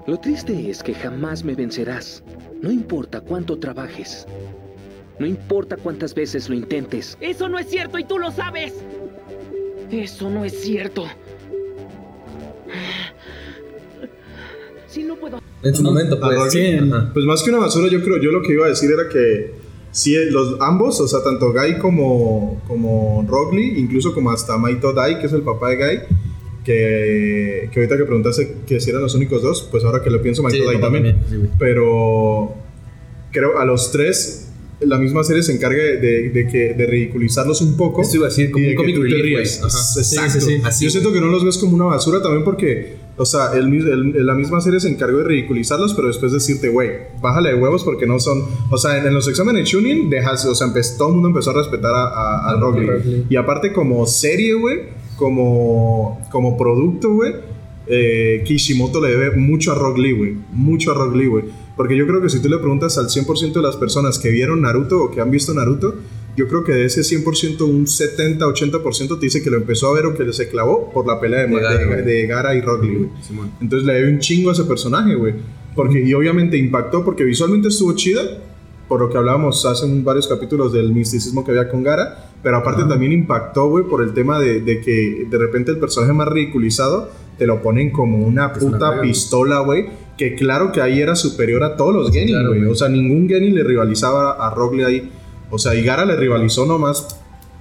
Lo 0.07 0.19
triste 0.19 0.71
es 0.71 0.83
que 0.83 0.93
jamás 0.93 1.43
me 1.43 1.55
vencerás. 1.55 2.23
No 2.61 2.71
importa 2.71 3.21
cuánto 3.21 3.59
trabajes. 3.59 4.27
No 5.18 5.26
importa 5.26 5.76
cuántas 5.76 6.14
veces 6.14 6.49
lo 6.49 6.54
intentes. 6.54 7.16
Eso 7.20 7.49
no 7.49 7.58
es 7.58 7.68
cierto 7.68 7.99
y 7.99 8.04
tú 8.04 8.18
lo 8.18 8.30
sabes. 8.30 8.75
Eso 9.90 10.28
no 10.30 10.44
es 10.44 10.61
cierto. 10.61 11.06
Si 14.88 15.02
no 15.02 15.16
puedo 15.16 15.40
En 15.62 15.75
su 15.75 15.82
momento, 15.82 16.18
pues. 16.20 16.52
Sí. 16.52 16.78
Pues 17.12 17.25
más 17.25 17.42
que 17.42 17.50
una 17.50 17.61
basura, 17.61 17.88
yo 17.88 18.02
creo, 18.02 18.18
yo 18.18 18.30
lo 18.30 18.42
que 18.42 18.52
iba 18.52 18.66
a 18.66 18.68
decir 18.68 18.90
era 18.90 19.08
que 19.08 19.54
sí, 19.90 20.14
los 20.30 20.61
ambos, 20.61 21.00
o 21.00 21.08
sea, 21.08 21.23
tanto 21.23 21.52
Guy 21.52 21.78
como, 21.78 22.62
como 22.66 23.25
Rock 23.28 23.54
Lee, 23.54 23.75
incluso 23.78 24.14
como 24.14 24.30
hasta 24.30 24.56
Maito 24.58 24.92
Dai, 24.92 25.18
que 25.18 25.26
es 25.26 25.32
el 25.32 25.42
papá 25.42 25.70
de 25.70 25.76
Guy, 25.76 25.99
que, 26.64 27.68
que 27.73 27.80
ahorita 27.80 27.96
que 27.96 28.04
preguntaste 28.04 28.56
que 28.66 28.80
si 28.80 28.90
eran 28.90 29.02
los 29.02 29.14
únicos 29.14 29.42
dos, 29.42 29.68
pues 29.70 29.85
ahora 29.85 30.02
que 30.02 30.11
lo 30.11 30.20
pienso, 30.23 30.42
Maito 30.42 30.58
Sí, 30.58 30.64
Dai 30.64 30.80
también. 30.80 31.04
también, 31.04 31.26
sí, 31.28 31.37
güey. 31.37 31.50
Pero 31.58 32.54
creo 33.32 33.58
a 33.58 33.64
los 33.64 33.90
tres 33.92 34.46
la 34.80 34.99
misma 34.99 35.25
serie 35.25 35.42
se 35.42 35.52
encarga 35.54 35.83
de, 35.83 35.97
de- 35.99 36.30
de 36.30 36.47
que, 36.47 36.75
de 36.75 36.87
ridiculizarlos 36.87 37.62
un 37.62 37.76
poco. 37.76 38.02
Esto 38.02 38.16
iba 38.16 38.26
a 38.26 38.28
decir, 38.30 38.50
como 38.50 38.64
y 38.64 38.68
de 38.68 38.76
un 38.76 38.85
que 38.87 38.92
tú 38.92 39.02
relief. 39.02 39.38
Ajá. 39.59 39.66
Exacto. 39.66 40.04
Sí, 40.04 40.40
sí, 40.40 40.40
sí. 40.40 40.61
Así, 40.64 40.85
Yo 40.85 40.90
siento 40.90 41.12
que 41.12 41.21
no 41.21 41.26
los 41.28 41.45
ves 41.45 41.56
como 41.59 41.75
una 41.76 41.87
basura 41.87 42.21
también 42.21 42.45
porque, 42.45 42.97
o 43.16 43.25
sea, 43.25 43.52
el, 43.54 44.26
la 44.26 44.35
misma 44.35 44.61
serie 44.61 44.78
se 44.80 44.88
encargó 44.90 45.18
de 45.18 45.25
ridiculizarlos, 45.25 45.95
pero 45.95 46.09
después 46.09 46.33
decirte, 46.33 46.68
güey, 46.68 46.90
bájale 47.23 47.50
de 47.54 47.54
huevos 47.56 47.85
porque 47.85 48.06
no 48.06 48.18
son. 48.18 48.42
O 48.71 48.76
sea, 48.76 48.99
en, 48.99 49.06
en 49.06 49.14
los 49.14 49.26
exámenes 49.28 49.68
Chunin, 49.68 50.11
dejas, 50.11 50.45
o 50.45 50.54
sea, 50.54 50.66
empe- 50.66 50.97
todo 50.99 51.09
el 51.09 51.14
mundo 51.14 51.28
empezó 51.28 51.50
a 51.50 51.54
respetar 51.54 51.95
a, 51.95 52.04
a, 52.09 52.50
a 52.50 52.61
Rock 52.61 52.78
Lee. 52.80 52.87
Rock 52.87 53.04
Lee. 53.06 53.25
Y 53.30 53.37
aparte, 53.37 53.73
como 53.73 54.06
serie, 54.06 54.52
güey, 54.54 54.80
como, 55.16 56.21
como 56.30 56.56
producto, 56.59 57.11
güey, 57.14 57.33
eh, 57.87 58.42
Kishimoto 58.45 59.00
le 59.00 59.11
debe 59.11 59.37
mucho 59.37 59.73
a 59.73 59.75
Rock 59.75 59.99
Lee, 59.99 60.12
güey. 60.12 60.37
Mucho 60.52 60.90
a 60.90 60.95
Rock 60.95 61.14
Lee, 61.16 61.26
güey. 61.26 61.45
Porque 61.76 61.97
yo 61.97 62.06
creo 62.06 62.23
que 62.23 62.30
si 62.30 62.40
tú 62.40 62.49
le 62.49 62.59
preguntas 62.59 62.97
al 62.99 63.06
100% 63.06 63.52
de 63.52 63.62
las 63.62 63.76
personas 63.76 64.18
que 64.18 64.30
vieron 64.30 64.62
Naruto 64.62 65.02
o 65.02 65.11
que 65.11 65.21
han 65.21 65.30
visto 65.30 65.52
Naruto, 65.52 65.95
yo 66.37 66.49
creo 66.49 66.64
que 66.64 66.73
de 66.73 66.85
ese 66.87 67.02
100%, 67.02 67.61
un 67.62 67.87
70-80% 67.87 69.18
te 69.18 69.26
dice 69.26 69.42
que 69.42 69.50
lo 69.50 69.56
empezó 69.59 69.88
a 69.88 69.95
ver 69.95 70.06
o 70.06 70.14
que 70.14 70.33
se 70.33 70.49
clavó 70.49 70.90
por 70.92 71.06
la 71.06 71.21
pelea 71.21 71.40
de, 71.40 71.49
De 71.49 71.54
de- 71.54 71.61
Gaara, 71.61 71.78
de, 71.78 72.02
güey. 72.02 72.26
Gaara 72.26 72.54
y 72.54 72.61
Rock 72.61 72.85
Lee. 72.85 73.09
Simón. 73.23 73.52
Entonces 73.61 73.87
le 73.87 73.95
debe 73.95 74.11
un 74.12 74.18
chingo 74.18 74.50
a 74.50 74.52
ese 74.52 74.64
personaje, 74.64 75.14
güey. 75.14 75.35
Porque, 75.75 76.02
y 76.02 76.14
obviamente 76.14 76.56
impactó 76.56 77.04
porque 77.04 77.25
visualmente 77.25 77.68
estuvo 77.68 77.92
chida, 77.95 78.23
por 78.88 79.00
lo 79.00 79.11
que 79.11 79.18
hablábamos 79.18 79.64
hace 79.66 79.85
varios 80.02 80.26
capítulos 80.28 80.73
del 80.73 80.92
misticismo 80.92 81.45
que 81.45 81.50
había 81.50 81.68
con 81.68 81.83
Gara, 81.83 82.30
pero 82.42 82.56
aparte 82.59 82.85
también 82.85 83.12
impactó, 83.12 83.68
güey, 83.68 83.85
por 83.85 84.02
el 84.02 84.14
tema 84.14 84.38
de, 84.40 84.61
de 84.61 84.80
que 84.80 85.26
de 85.28 85.38
repente 85.38 85.73
el 85.73 85.78
personaje 85.78 86.12
más 86.12 86.28
ridiculizado 86.28 87.11
te 87.38 87.47
lo 87.47 87.62
ponen 87.62 87.90
como 87.90 88.19
una 88.26 88.52
Es 88.55 88.59
puta 88.59 89.00
pistola, 89.00 89.61
güey, 89.61 89.87
que 90.16 90.35
claro 90.35 90.73
que 90.73 90.81
ahí 90.81 91.00
era 91.00 91.14
superior 91.16 91.62
a 91.64 91.76
todos 91.76 91.95
los 91.95 92.11
Genin, 92.11 92.35
Claro, 92.35 92.49
güey. 92.50 92.64
O 92.64 92.75
sea, 92.75 92.88
ningún 92.88 93.28
Genin 93.28 93.55
le 93.55 93.62
rivalizaba 93.64 94.33
a 94.33 94.55
Rock 94.55 94.75
Lee 94.75 94.85
ahí. 94.85 95.11
O 95.50 95.59
sea, 95.59 95.75
y 95.75 95.83
Gara 95.85 96.05
le 96.05 96.16
rivalizó 96.16 96.66
nomás, 96.66 97.07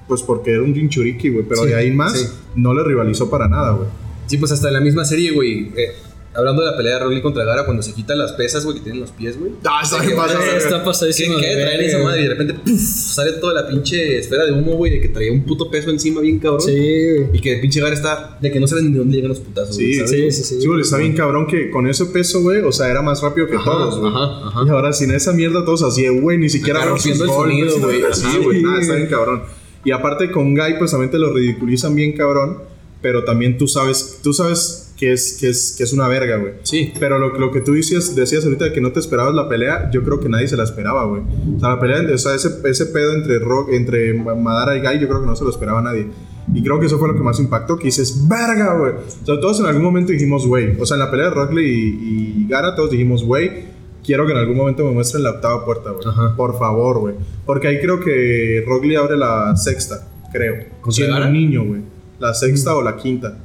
pues 0.07 0.23
porque 0.23 0.51
era 0.53 0.63
un 0.63 0.73
Jinchuriki, 0.73 1.29
güey, 1.29 1.45
pero 1.47 1.63
Sí, 1.63 1.69
de 1.69 1.75
ahí 1.75 1.91
más 1.91 2.13
sí. 2.17 2.27
no 2.55 2.73
le 2.73 2.83
rivalizó 2.83 3.29
para 3.29 3.47
nada, 3.47 3.71
güey. 3.73 3.87
Sí, 4.27 4.37
pues 4.37 4.51
hasta 4.51 4.69
en 4.69 4.73
la 4.75 4.79
misma 4.81 5.05
serie, 5.05 5.31
güey. 5.33 5.71
eh, 5.75 5.91
hablando 6.35 6.63
de 6.63 6.71
la 6.71 6.77
pelea 6.77 6.93
de 6.95 6.99
Rock 6.99 7.13
Lee 7.13 7.21
contra 7.21 7.43
Gara, 7.45 7.65
cuando 7.65 7.81
se 7.83 7.93
quita 7.93 8.13
las 8.15 8.33
pesas, 8.33 8.63
güey, 8.65 8.77
que 8.77 8.83
tienen 8.83 9.01
los 9.01 9.11
pies, 9.11 9.39
güey. 9.39 9.53
Ah, 9.63 9.79
está 9.83 10.01
bien 10.01 10.15
pasado, 10.17 10.41
Eh, 10.41 10.57
está 10.57 10.79
¿Qué, 10.79 10.85
pasadísimo. 10.85 11.37
qué 11.39 11.47
de 11.47 11.55
traer 11.63 11.77
verga, 11.79 11.85
esa 11.87 11.97
madre? 12.03 12.21
Y 12.21 12.25
güey. 12.25 12.37
de 12.37 12.43
repente 12.45 12.53
¡puf! 12.71 12.79
sale 12.81 13.31
toda 13.33 13.53
la 13.53 13.67
pinche 13.67 14.17
esfera 14.19 14.45
de 14.45 14.51
humo, 14.51 14.75
güey, 14.75 14.91
de 14.93 15.01
que 15.01 15.09
traía 15.09 15.31
un 15.31 15.43
puto 15.45 15.69
peso 15.71 15.89
encima 15.89 16.21
bien 16.21 16.39
cabrón. 16.39 16.61
Sí, 16.61 16.71
güey. 16.73 17.27
Y 17.33 17.39
que 17.39 17.55
el 17.55 17.61
pinche 17.61 17.79
Gara 17.79 17.93
está. 17.93 18.37
de 18.41 18.51
que 18.51 18.59
no 18.59 18.67
saben 18.67 18.91
ni 18.91 18.97
dónde 18.97 19.15
llegan 19.15 19.29
los 19.29 19.39
putazos, 19.39 19.75
güey. 19.75 19.93
Sí, 19.93 19.99
¿sabes? 19.99 20.09
Sí, 20.11 20.31
sí, 20.31 20.43
sí. 20.43 20.61
Sí, 20.61 20.67
güey, 20.67 20.81
está 20.81 20.97
bien 20.97 21.13
cabrón 21.15 21.47
que 21.47 21.69
con 21.71 21.87
ese 21.87 22.05
peso, 22.07 22.41
güey, 22.41 22.61
o 22.61 22.71
sea, 22.71 22.89
era 22.89 23.01
más 23.01 23.21
rápido 23.21 23.47
que 23.47 23.55
Ajá, 23.55 23.65
todos, 23.71 23.99
güey. 23.99 24.11
ajá, 24.13 24.47
ajá. 24.47 24.63
Y 24.65 24.69
ahora 24.69 24.93
sin 24.93 25.11
esa 25.11 25.31
mierda 25.33 25.63
todos 25.65 25.83
así, 25.83 26.03
de, 26.03 26.09
güey, 26.09 26.37
ni 26.37 26.49
siquiera 26.49 26.81
sus 26.81 26.89
rompiendo 26.89 27.23
el 27.23 27.29
sonido, 27.29 27.79
güey. 27.79 28.01
Sí, 28.13 28.23
Ajá, 28.25 28.37
güey, 28.43 28.57
sí. 28.57 28.63
nada, 28.63 28.81
está 28.81 28.95
bien 28.95 29.07
cabrón. 29.07 29.43
Y 29.83 29.91
aparte 29.91 30.31
con 30.31 30.53
Guy, 30.55 30.77
pues 30.79 30.91
también 30.91 31.11
te 31.11 31.17
lo 31.19 31.31
ridiculizan 31.31 31.95
bien 31.95 32.13
cabrón, 32.13 32.57
pero 33.01 33.23
también 33.23 33.57
tú 33.57 33.67
sabes, 33.67 34.19
tú 34.23 34.33
sabes 34.33 34.84
que 34.97 35.11
es, 35.11 35.37
que 35.39 35.49
es, 35.49 35.75
que 35.77 35.83
es 35.83 35.93
una 35.93 36.07
verga, 36.07 36.37
güey. 36.37 36.53
Sí. 36.63 36.93
Pero 36.99 37.19
lo, 37.19 37.37
lo 37.37 37.51
que 37.51 37.61
tú 37.61 37.73
decías, 37.73 38.15
decías 38.15 38.45
ahorita 38.45 38.65
de 38.65 38.73
que 38.73 38.81
no 38.81 38.91
te 38.91 38.99
esperabas 38.99 39.33
la 39.33 39.49
pelea, 39.49 39.89
yo 39.91 40.03
creo 40.03 40.19
que 40.19 40.29
nadie 40.29 40.47
se 40.47 40.55
la 40.55 40.63
esperaba, 40.63 41.05
güey. 41.05 41.21
O 41.55 41.59
sea, 41.59 41.69
la 41.69 41.79
pelea, 41.79 42.13
o 42.13 42.17
sea, 42.17 42.35
ese, 42.35 42.49
ese 42.63 42.85
pedo 42.87 43.13
entre, 43.13 43.39
Rock, 43.39 43.69
entre 43.73 44.13
Madara 44.13 44.75
y 44.75 44.81
Guy, 44.81 44.99
yo 45.01 45.07
creo 45.07 45.21
que 45.21 45.27
no 45.27 45.35
se 45.35 45.43
lo 45.43 45.49
esperaba 45.49 45.81
nadie. 45.81 46.07
Y 46.53 46.63
creo 46.63 46.79
que 46.79 46.85
eso 46.85 46.99
fue 46.99 47.07
lo 47.07 47.15
que 47.15 47.23
más 47.23 47.39
impactó, 47.39 47.77
que 47.77 47.85
dices, 47.85 48.27
verga, 48.27 48.77
güey. 48.77 48.93
O 48.93 49.25
sea, 49.25 49.39
todos 49.39 49.59
en 49.59 49.65
algún 49.65 49.83
momento 49.83 50.11
dijimos, 50.11 50.47
güey. 50.47 50.79
O 50.79 50.85
sea, 50.85 50.95
en 50.95 50.99
la 50.99 51.11
pelea 51.11 51.29
de 51.29 51.35
Rock 51.35 51.53
Lee 51.53 51.65
y, 51.65 52.43
y 52.43 52.47
Gara, 52.47 52.75
todos 52.75 52.91
dijimos, 52.91 53.23
güey, 53.23 53.65
quiero 54.05 54.25
que 54.25 54.31
en 54.31 54.37
algún 54.37 54.55
momento 54.55 54.83
me 54.85 54.91
muestren 54.91 55.23
la 55.23 55.31
octava 55.31 55.65
puerta, 55.65 55.91
güey. 55.91 56.05
Por 56.37 56.57
favor, 56.57 56.99
güey. 56.99 57.15
Porque 57.45 57.67
ahí 57.67 57.79
creo 57.79 57.99
que 57.99 58.63
Rock 58.65 58.85
Lee 58.85 58.95
abre 58.95 59.17
la 59.17 59.55
sexta, 59.57 60.07
creo. 60.31 60.55
¿Contra 60.81 61.05
Siendo 61.05 61.17
un 61.17 61.33
niño, 61.33 61.65
güey. 61.65 61.81
La 62.19 62.33
sexta 62.33 62.75
o 62.75 62.81
la 62.81 62.95
quinta. 62.95 63.37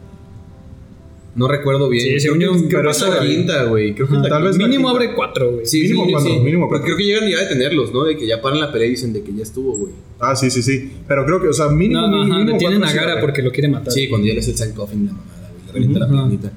No 1.35 1.47
recuerdo 1.47 1.89
bien. 1.89 2.05
Sí, 2.05 2.21
según 2.21 2.41
yo, 2.41 2.53
pero 2.69 2.83
que 2.83 2.91
es 2.91 3.01
la 3.03 3.21
quinta, 3.21 3.65
güey. 3.65 3.95
Creo 3.95 4.09
que 4.09 4.17
es 4.17 4.23
Tal 4.23 4.43
vez 4.43 4.57
Mínimo 4.57 4.89
abre 4.89 5.15
cuatro, 5.15 5.53
güey. 5.53 5.67
Sí, 5.67 5.83
Mínimo 5.83 6.07
sí, 6.07 6.13
cuatro, 6.13 6.31
sí. 6.31 6.41
mínimo 6.41 6.69
cuatro. 6.69 6.85
creo 6.85 6.97
que 6.97 7.05
llegan 7.05 7.29
ya 7.29 7.37
a 7.37 7.41
detenerlos, 7.43 7.93
¿no? 7.93 8.05
De 8.05 8.17
que 8.17 8.27
ya 8.27 8.43
paran 8.43 8.59
la 8.61 8.73
pelea 8.73 8.89
y 8.89 8.91
dicen 8.91 9.13
de 9.13 9.23
que 9.23 9.33
ya 9.33 9.43
estuvo, 9.43 9.77
güey. 9.77 9.93
Ah, 10.19 10.35
sí, 10.35 10.51
sí, 10.51 10.63
sí. 10.63 10.91
Pero 11.07 11.25
creo 11.25 11.41
que, 11.41 11.49
o 11.49 11.53
sea, 11.53 11.69
mínimo. 11.69 12.01
No, 12.01 12.09
no, 12.09 12.17
mínimo, 12.19 12.35
ajá, 12.35 12.45
mínimo 12.45 12.59
detienen 12.59 12.85
a 12.85 12.89
sí 12.89 12.97
Gara 12.97 13.21
porque 13.21 13.43
lo 13.43 13.53
quiere 13.53 13.69
matar. 13.69 13.93
Sí, 13.93 14.09
cuando 14.09 14.27
ya 14.27 14.35
le 14.35 14.41
hace 14.41 14.51
el 14.51 14.57
San 14.57 14.73
Coffin 14.73 15.07
la 15.07 15.13
mamada, 15.13 15.51
güey. 15.53 15.67
Le 15.67 15.73
revienta 15.73 15.99
la 16.01 16.09
piernita. 16.09 16.53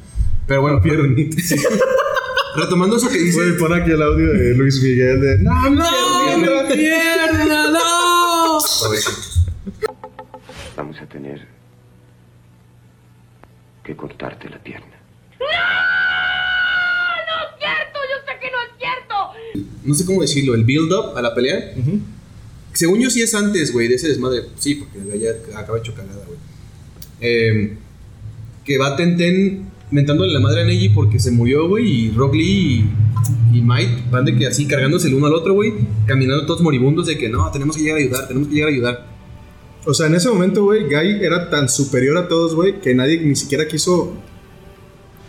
Pero 0.47 0.61
bueno, 0.61 0.81
Piernita. 0.81 1.37
retomando 2.55 2.97
eso 2.97 3.09
que 3.09 3.17
dice. 3.17 3.37
Güey, 3.37 3.57
pon 3.57 3.73
aquí 3.73 3.91
el 3.91 4.01
audio 4.01 4.33
de 4.33 4.55
Luis 4.55 4.81
Miguel 4.81 5.21
de. 5.21 5.37
¡No, 5.39 5.69
¡No, 5.69 5.83
pierna, 6.73 7.71
no! 7.71 8.59
Vamos 10.75 10.97
a 10.99 11.05
tener 11.05 11.47
que 13.83 13.95
cortarte 13.95 14.49
la 14.49 14.59
pierna. 14.59 14.87
¡No 15.39 15.45
es 17.43 17.49
cierto! 17.59 17.99
¡Yo 18.09 18.17
sé 18.25 18.33
que 18.39 18.51
no 18.51 18.57
es 18.63 18.69
cierto! 18.79 19.15
No 19.83 19.93
sé 19.93 20.05
cómo 20.05 20.21
decirlo, 20.21 20.55
el 20.55 20.63
build-up 20.63 21.17
a 21.17 21.21
la 21.21 21.35
pelea. 21.35 21.73
Según 22.73 23.01
yo, 23.01 23.09
sí 23.09 23.21
es 23.21 23.35
antes, 23.35 23.71
güey, 23.71 23.87
de 23.87 23.95
ese 23.95 24.07
desmadre. 24.07 24.43
Sí, 24.57 24.75
porque 24.75 25.19
ya 25.19 25.59
acaba 25.59 25.77
hecho 25.77 25.93
cagada, 25.93 26.25
güey. 26.25 26.39
Eh, 27.21 27.77
que 28.65 28.77
va 28.77 28.95
Tenten 28.95 29.71
mentándole 29.91 30.33
la 30.33 30.39
madre 30.39 30.61
a 30.61 30.65
Neji 30.65 30.89
porque 30.89 31.19
se 31.19 31.29
murió, 31.29 31.67
güey, 31.67 31.87
y 31.87 32.11
Rock 32.11 32.33
Lee 32.33 32.85
y, 33.53 33.57
y 33.57 33.61
Might 33.61 34.09
van 34.09 34.25
de 34.25 34.35
que 34.35 34.47
así 34.47 34.65
cargándose 34.65 35.07
el 35.07 35.13
uno 35.13 35.27
al 35.27 35.33
otro, 35.33 35.53
güey, 35.53 35.73
caminando 36.07 36.45
todos 36.47 36.61
moribundos 36.61 37.05
de 37.05 37.17
que 37.17 37.29
no, 37.29 37.49
tenemos 37.51 37.77
que 37.77 37.83
llegar 37.83 37.99
a 37.99 38.01
ayudar, 38.01 38.27
tenemos 38.27 38.47
que 38.47 38.55
llegar 38.55 38.69
a 38.69 38.73
ayudar. 38.73 39.12
O 39.85 39.93
sea, 39.93 40.07
en 40.07 40.15
ese 40.15 40.29
momento, 40.29 40.63
güey, 40.63 40.83
Guy 40.85 41.23
era 41.25 41.49
tan 41.49 41.67
superior 41.67 42.17
a 42.17 42.27
todos, 42.27 42.55
güey, 42.55 42.79
que 42.79 42.95
nadie 42.95 43.19
ni 43.19 43.35
siquiera 43.35 43.67
quiso. 43.67 44.13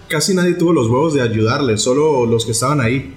Casi 0.08 0.34
nadie 0.34 0.54
tuvo 0.54 0.72
los 0.72 0.86
huevos 0.86 1.14
de 1.14 1.22
ayudarle, 1.22 1.76
solo 1.76 2.26
los 2.26 2.44
que 2.44 2.52
estaban 2.52 2.80
ahí. 2.80 3.14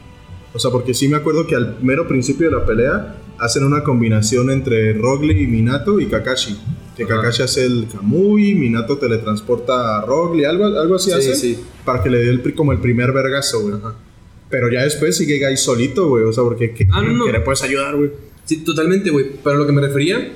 O 0.54 0.60
sea, 0.60 0.72
porque 0.72 0.94
sí 0.94 1.08
me 1.08 1.18
acuerdo 1.18 1.46
que 1.46 1.56
al 1.56 1.78
mero 1.82 2.08
principio 2.08 2.50
de 2.50 2.56
la 2.56 2.66
pelea 2.66 3.18
hacen 3.38 3.64
una 3.64 3.84
combinación 3.84 4.50
entre 4.50 4.94
Lee 4.96 5.44
y 5.44 5.48
Minato 5.48 6.00
y 6.00 6.08
Kakashi. 6.08 6.58
Que 6.96 7.04
Ajá. 7.04 7.18
Kakashi 7.18 7.44
hace 7.44 7.66
el 7.66 7.88
Kamui, 7.92 8.56
Minato 8.56 8.98
teletransporta 8.98 10.00
a 10.00 10.06
Lee, 10.34 10.46
algo, 10.46 10.66
algo 10.66 10.96
así 10.96 11.12
Sí, 11.12 11.18
hace. 11.18 11.36
sí. 11.36 11.60
Para 11.86 12.02
que 12.02 12.10
le 12.10 12.18
dé 12.20 12.30
el, 12.32 12.56
como 12.56 12.72
el 12.72 12.80
primer 12.80 13.12
vergazo, 13.12 13.62
güey. 13.62 13.76
Pero 14.50 14.72
ya 14.72 14.82
después 14.84 15.16
sigue 15.16 15.38
Guy 15.46 15.58
solito, 15.58 16.08
güey. 16.08 16.24
O 16.24 16.34
sea, 16.34 16.44
porque 16.44 16.74
¿qué, 16.74 16.88
Ah, 16.92 17.02
no, 17.04 17.12
no. 17.12 17.28
le 17.32 17.42
puedes 17.42 17.62
ayudar, 17.62 17.96
güey? 17.96 18.12
Sí, 18.46 18.64
totalmente, 18.64 19.12
güey. 19.12 19.28
Pero 19.44 19.58
lo 19.58 19.68
que 19.68 19.74
me 19.74 19.82
refería 19.82 20.32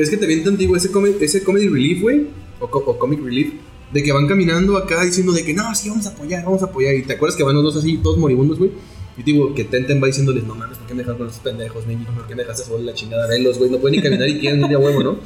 Es 0.00 0.10
que 0.10 0.16
te 0.16 0.26
viene 0.26 0.48
antiguo 0.48 0.76
ese, 0.76 0.90
come- 0.90 1.14
ese 1.20 1.42
comedy 1.42 1.68
relief, 1.68 2.00
güey. 2.02 2.26
O, 2.60 2.64
o 2.66 2.98
comic 2.98 3.22
relief. 3.22 3.52
De 3.92 4.02
que 4.02 4.12
van 4.12 4.26
caminando 4.28 4.76
acá 4.76 5.02
diciendo 5.04 5.32
de 5.32 5.44
que 5.44 5.54
no, 5.54 5.74
sí, 5.74 5.88
vamos 5.88 6.06
a 6.06 6.10
apoyar, 6.10 6.44
vamos 6.44 6.62
a 6.62 6.66
apoyar. 6.66 6.94
Y 6.94 7.02
te 7.02 7.14
acuerdas 7.14 7.36
que 7.36 7.42
van 7.42 7.54
los 7.54 7.64
dos 7.64 7.76
así, 7.76 7.96
todos 7.98 8.18
moribundos, 8.18 8.58
güey. 8.58 8.70
Y 9.16 9.22
digo, 9.22 9.52
que 9.54 9.64
Tenten 9.64 10.00
va 10.00 10.06
diciéndoles, 10.06 10.44
no 10.44 10.54
mames, 10.54 10.78
¿por 10.78 10.86
qué 10.86 10.94
me 10.94 10.98
dejaron 11.00 11.18
con 11.18 11.26
esos 11.28 11.40
pendejos, 11.40 11.86
Neji? 11.86 12.04
¿Por 12.04 12.26
qué 12.28 12.34
me 12.36 12.42
dejaste 12.42 12.64
solo 12.68 12.84
la 12.84 12.94
chingada? 12.94 13.26
Velos, 13.26 13.58
güey, 13.58 13.68
no 13.70 13.78
pueden 13.78 13.96
ni 13.96 14.02
caminar 14.02 14.28
y 14.28 14.38
quieren 14.38 14.60
ir 14.64 14.74
a 14.76 14.78
huevo, 14.78 15.02
¿no? 15.02 15.18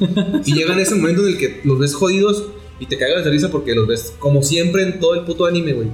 Y 0.43 0.53
llegan 0.55 0.79
ese 0.79 0.95
momento 0.95 1.21
en 1.21 1.27
el 1.33 1.37
que 1.37 1.61
los 1.63 1.77
ves 1.77 1.93
jodidos 1.93 2.47
y 2.79 2.87
te 2.87 2.97
cagas 2.97 3.23
de 3.23 3.29
risa 3.29 3.51
porque 3.51 3.75
los 3.75 3.85
ves 3.87 4.13
como 4.17 4.41
siempre 4.41 4.81
en 4.83 4.99
todo 4.99 5.13
el 5.13 5.25
puto 5.25 5.45
anime, 5.45 5.73
güey. 5.73 5.89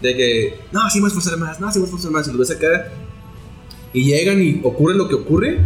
De 0.00 0.16
que, 0.16 0.54
no, 0.70 0.88
sí 0.90 1.00
voy 1.00 1.06
a 1.06 1.08
esforzar 1.08 1.36
más, 1.38 1.58
no, 1.60 1.72
sí 1.72 1.78
voy 1.80 1.86
a 1.86 1.88
esforzar 1.88 2.12
más. 2.12 2.28
Y 2.28 2.30
los 2.30 2.38
ves 2.38 2.50
acá 2.52 2.92
y 3.92 4.04
llegan 4.04 4.40
y 4.42 4.60
ocurre 4.62 4.94
lo 4.94 5.08
que 5.08 5.16
ocurre. 5.16 5.58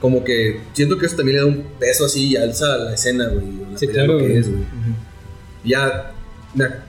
Como 0.00 0.22
que 0.24 0.60
siento 0.74 0.96
que 0.98 1.06
eso 1.06 1.16
también 1.16 1.36
le 1.38 1.42
da 1.42 1.46
un 1.48 1.64
peso 1.78 2.04
así 2.04 2.28
y 2.28 2.36
alza 2.36 2.72
a 2.74 2.78
la 2.78 2.94
escena, 2.94 3.28
güey. 3.28 3.46
la 3.72 3.78
Sí, 3.78 3.86
pelea, 3.86 4.04
claro, 4.04 4.12
lo 4.14 4.18
que 4.20 4.28
güey. 4.28 4.38
es, 4.38 4.48
güey. 4.50 4.62
Ya, 5.64 6.12
na- 6.54 6.84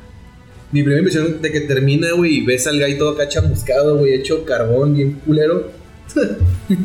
mi 0.72 0.82
primera 0.84 1.00
impresión 1.00 1.42
de 1.42 1.51
que 1.51 1.62
termina, 1.62 2.12
güey, 2.12 2.38
y 2.38 2.46
ves 2.46 2.68
al 2.68 2.80
guy 2.80 2.98
todo 3.00 3.10
acá 3.12 3.28
chamuscado, 3.28 3.98
güey, 3.98 4.13
hecho 4.13 4.46
carbón, 4.46 4.94
bien 4.94 5.13
culero. 5.25 5.72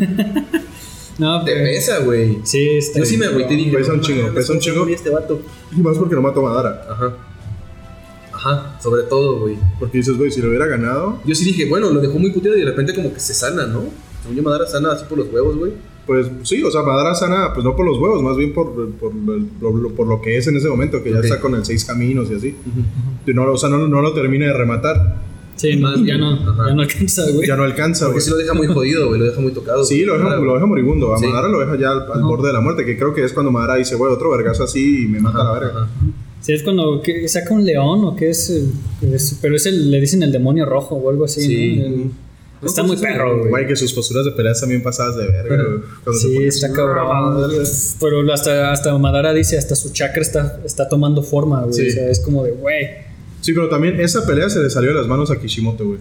No, 1.18 1.44
Te 1.44 1.52
pesa, 1.54 2.00
güey. 2.00 2.38
Sí, 2.42 2.70
está 2.70 2.98
Yo 2.98 3.04
sí 3.04 3.16
me 3.16 3.26
agüité 3.26 3.54
y 3.54 3.56
dije, 3.58 3.76
Pesa 3.76 3.92
un 3.92 4.00
chingo, 4.00 4.34
pesa 4.34 4.52
un 4.52 4.58
¿cómo 4.58 4.62
se 4.62 4.70
chingo. 4.72 4.86
este 4.88 5.10
vato? 5.10 5.42
Y 5.70 5.80
más 5.80 5.96
porque 5.96 6.16
no 6.16 6.22
mató 6.22 6.40
a 6.44 6.50
Madara. 6.50 6.86
Ajá. 6.90 7.16
Ajá, 8.32 8.80
sobre 8.82 9.04
todo, 9.04 9.38
güey. 9.38 9.56
Porque 9.78 9.98
dices, 9.98 10.16
güey, 10.16 10.32
si 10.32 10.42
lo 10.42 10.48
hubiera 10.48 10.66
ganado, 10.66 11.20
Yo 11.24 11.34
sí 11.36 11.44
dije, 11.44 11.66
bueno, 11.66 11.88
lo 11.90 12.00
dejó 12.00 12.18
muy 12.18 12.30
puteado 12.30 12.56
y 12.56 12.60
de 12.60 12.66
repente 12.66 12.94
como 12.94 13.14
que 13.14 13.20
se 13.20 13.32
sana, 13.32 13.64
¿no? 13.66 13.84
Según 14.22 14.36
yo, 14.36 14.42
Madara 14.42 14.66
sana 14.66 14.90
así 14.92 15.04
por 15.08 15.18
los 15.18 15.32
huevos, 15.32 15.56
güey. 15.56 15.72
Pues 16.06 16.30
sí, 16.42 16.62
o 16.62 16.70
sea, 16.70 16.82
Madara 16.82 17.14
sana, 17.14 17.52
pues 17.54 17.64
no 17.64 17.74
por 17.76 17.86
los 17.86 17.98
huevos, 17.98 18.22
más 18.22 18.36
bien 18.36 18.52
por, 18.52 18.72
por, 18.92 19.12
por 19.60 19.74
lo, 19.74 19.90
por 19.94 20.06
lo 20.06 20.20
que 20.20 20.36
es 20.36 20.46
en 20.46 20.56
ese 20.56 20.68
momento, 20.68 21.02
que 21.02 21.10
ya 21.10 21.18
Ok. 21.18 21.24
está 21.24 21.40
con 21.40 21.54
el 21.54 21.64
seis 21.64 21.84
caminos 21.84 22.28
y 22.30 22.34
así. 22.34 22.54
Y 23.26 23.32
no, 23.32 23.50
o 23.50 23.56
sea, 23.56 23.68
no, 23.70 23.88
no 23.88 24.00
lo 24.02 24.12
termina 24.12 24.46
de 24.46 24.52
rematar. 24.52 25.16
Sí, 25.56 25.76
no, 25.76 25.88
Más 25.90 26.02
ya 26.04 26.18
no, 26.18 26.32
ajá. 26.32 26.68
ya 26.68 26.74
no 26.74 26.82
alcanza, 26.82 27.30
güey. 27.30 27.46
Ya 27.46 27.56
no 27.56 27.62
alcanza, 27.62 28.06
Porque 28.06 28.14
güey. 28.18 28.24
sí 28.24 28.30
lo 28.32 28.36
deja 28.38 28.54
muy 28.54 28.66
jodido, 28.66 29.06
güey, 29.08 29.20
lo 29.20 29.26
deja 29.26 29.40
muy 29.40 29.52
tocado. 29.52 29.84
Sí, 29.84 30.04
lo 30.04 30.18
deja, 30.18 30.36
lo 30.36 30.54
deja 30.54 30.66
moribundo. 30.66 31.14
A 31.14 31.18
Sí. 31.18 31.26
Madara 31.26 31.48
lo 31.48 31.60
deja 31.60 31.78
ya 31.78 31.90
al, 31.92 32.06
al 32.12 32.22
borde 32.22 32.48
de 32.48 32.52
la 32.54 32.60
muerte, 32.60 32.84
que 32.84 32.96
creo 32.98 33.14
que 33.14 33.24
es 33.24 33.32
cuando 33.32 33.52
Madara 33.52 33.76
dice, 33.76 33.94
güey, 33.94 34.12
otro 34.12 34.30
vergazo 34.30 34.64
así 34.64 35.04
y 35.04 35.06
me 35.06 35.20
mata 35.20 35.40
a 35.40 35.44
la 35.44 35.52
verga. 35.52 35.70
Ajá. 35.82 35.88
Sí, 36.40 36.52
es 36.52 36.62
cuando 36.64 37.00
saca 37.28 37.54
un 37.54 37.64
león 37.64 38.04
o 38.04 38.16
qué 38.16 38.30
es, 38.30 38.50
eh, 38.50 38.64
es- 39.14 39.38
pero 39.40 39.54
es 39.56 39.64
el, 39.64 39.90
le 39.90 40.00
dicen 40.00 40.22
el 40.24 40.32
demonio 40.32 40.66
rojo 40.66 40.96
o 40.96 41.08
algo 41.08 41.24
así, 41.24 41.40
Sí. 41.40 41.76
¿no? 41.76 41.86
El- 41.86 42.10
está 42.66 42.82
No, 42.82 42.88
muy 42.88 42.96
pues, 42.96 43.12
perro, 43.12 43.38
güey. 43.38 43.50
Güey, 43.50 43.66
que 43.66 43.76
sus 43.76 43.92
posturas 43.92 44.24
de 44.24 44.32
peleas 44.32 44.60
también 44.60 44.82
pasadas 44.82 45.16
de 45.16 45.26
verga, 45.26 45.56
güey. 45.56 45.80
Cuando 46.02 46.20
se 46.20 46.28
Sí, 46.28 46.44
está 46.44 46.72
cabrón. 46.72 47.50
Pero 48.00 48.32
hasta, 48.32 48.72
hasta 48.72 48.96
Madara 48.98 49.32
dice, 49.32 49.58
hasta 49.58 49.74
su 49.74 49.92
chakra 49.92 50.22
está, 50.22 50.60
está 50.64 50.88
tomando 50.88 51.22
forma, 51.22 51.62
güey. 51.62 51.74
Sí. 51.74 51.88
O 51.88 51.92
sea, 51.92 52.08
es 52.10 52.20
como 52.20 52.44
de, 52.44 52.52
güey. 52.52 52.88
Sí, 53.40 53.52
pero 53.52 53.68
también 53.68 54.00
esa 54.00 54.26
pelea 54.26 54.48
se 54.48 54.60
le 54.60 54.70
salió 54.70 54.90
de 54.90 54.96
las 54.96 55.06
manos 55.06 55.30
a 55.30 55.38
Kishimoto, 55.38 55.86
güey. 55.86 55.98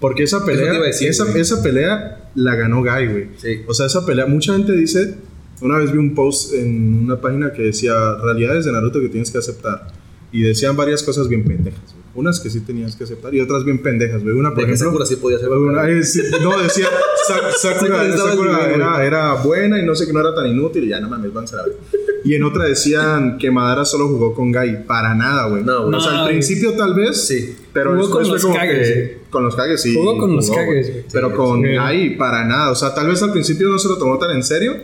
Porque 0.00 0.24
esa 0.24 0.44
pelea, 0.44 0.72
decir, 0.80 1.08
esa, 1.08 1.24
güey. 1.24 1.40
esa 1.40 1.62
pelea 1.62 2.30
la 2.34 2.54
ganó 2.54 2.82
Guy, 2.82 3.06
güey. 3.08 3.28
Sí. 3.38 3.62
O 3.66 3.74
sea, 3.74 3.86
esa 3.86 4.04
pelea, 4.04 4.26
mucha 4.26 4.52
gente 4.52 4.72
dice, 4.72 5.14
una 5.60 5.78
vez 5.78 5.92
vi 5.92 5.98
un 5.98 6.14
post 6.14 6.52
en 6.52 7.04
una 7.04 7.20
página 7.20 7.52
que 7.52 7.62
decía 7.62 7.94
realidades 8.22 8.64
de 8.66 8.72
Naruto 8.72 9.00
que 9.00 9.08
tienes 9.08 9.30
que 9.30 9.38
aceptar. 9.38 9.88
Y 10.30 10.42
decían 10.42 10.76
varias 10.76 11.02
cosas 11.02 11.28
bien 11.28 11.44
pendejas. 11.44 11.93
Unas 12.16 12.38
que 12.40 12.48
sí 12.48 12.60
tenías 12.60 12.94
que 12.94 13.04
aceptar 13.04 13.34
y 13.34 13.40
otras 13.40 13.64
bien 13.64 13.82
pendejas, 13.82 14.22
güey. 14.22 14.34
Una, 14.36 14.50
por 14.50 14.58
De 14.58 14.62
ejemplo... 14.64 14.86
Sakura 14.86 15.06
sí 15.06 15.16
podía 15.16 15.38
ser 15.38 15.48
Una- 15.48 15.88
eh, 15.90 16.00
no, 16.42 16.62
decía 16.62 16.86
Sa- 17.26 17.50
Sakura, 17.58 18.70
era, 18.72 19.04
era 19.04 19.34
buena 19.42 19.80
y 19.80 19.84
no 19.84 19.94
sé 19.94 20.06
que 20.06 20.12
no 20.12 20.20
era 20.20 20.34
tan 20.34 20.46
inútil 20.46 20.84
y 20.84 20.88
ya 20.88 21.00
no 21.00 21.08
mames, 21.08 21.32
van 21.32 21.44
a 21.46 21.62
ver. 21.64 21.76
Y 22.24 22.34
en 22.34 22.42
otra 22.44 22.64
decían 22.64 23.36
que 23.36 23.50
Madara 23.50 23.84
solo 23.84 24.08
jugó 24.08 24.32
con 24.32 24.50
Gai. 24.52 24.86
Para 24.86 25.14
nada, 25.14 25.48
güey. 25.48 25.62
No, 25.62 25.86
güey. 25.86 25.94
o 25.96 26.00
sea, 26.00 26.20
al 26.22 26.28
principio 26.28 26.72
tal 26.74 26.94
vez. 26.94 27.26
Sí. 27.26 27.54
Pero 27.72 27.94
Jugó 27.96 28.10
con 28.10 28.24
fue 28.24 28.32
los 28.32 28.42
como 28.42 28.54
Kages, 28.54 28.88
que-. 28.88 29.18
Con 29.28 29.44
los 29.44 29.56
Kages, 29.56 29.82
sí. 29.82 29.94
Jugó 29.94 30.16
con 30.16 30.34
los 30.36 30.48
güey. 30.48 31.04
Pero 31.12 31.30
Sí, 31.30 31.34
con 31.36 31.62
sí. 31.62 31.74
Gai, 31.74 32.16
para 32.16 32.44
nada. 32.46 32.70
O 32.70 32.74
sea, 32.74 32.94
tal 32.94 33.08
vez 33.08 33.22
al 33.22 33.32
principio 33.32 33.68
no 33.68 33.78
se 33.78 33.88
lo 33.88 33.98
tomó 33.98 34.16
tan 34.18 34.30
en 34.30 34.42
serio. 34.42 34.74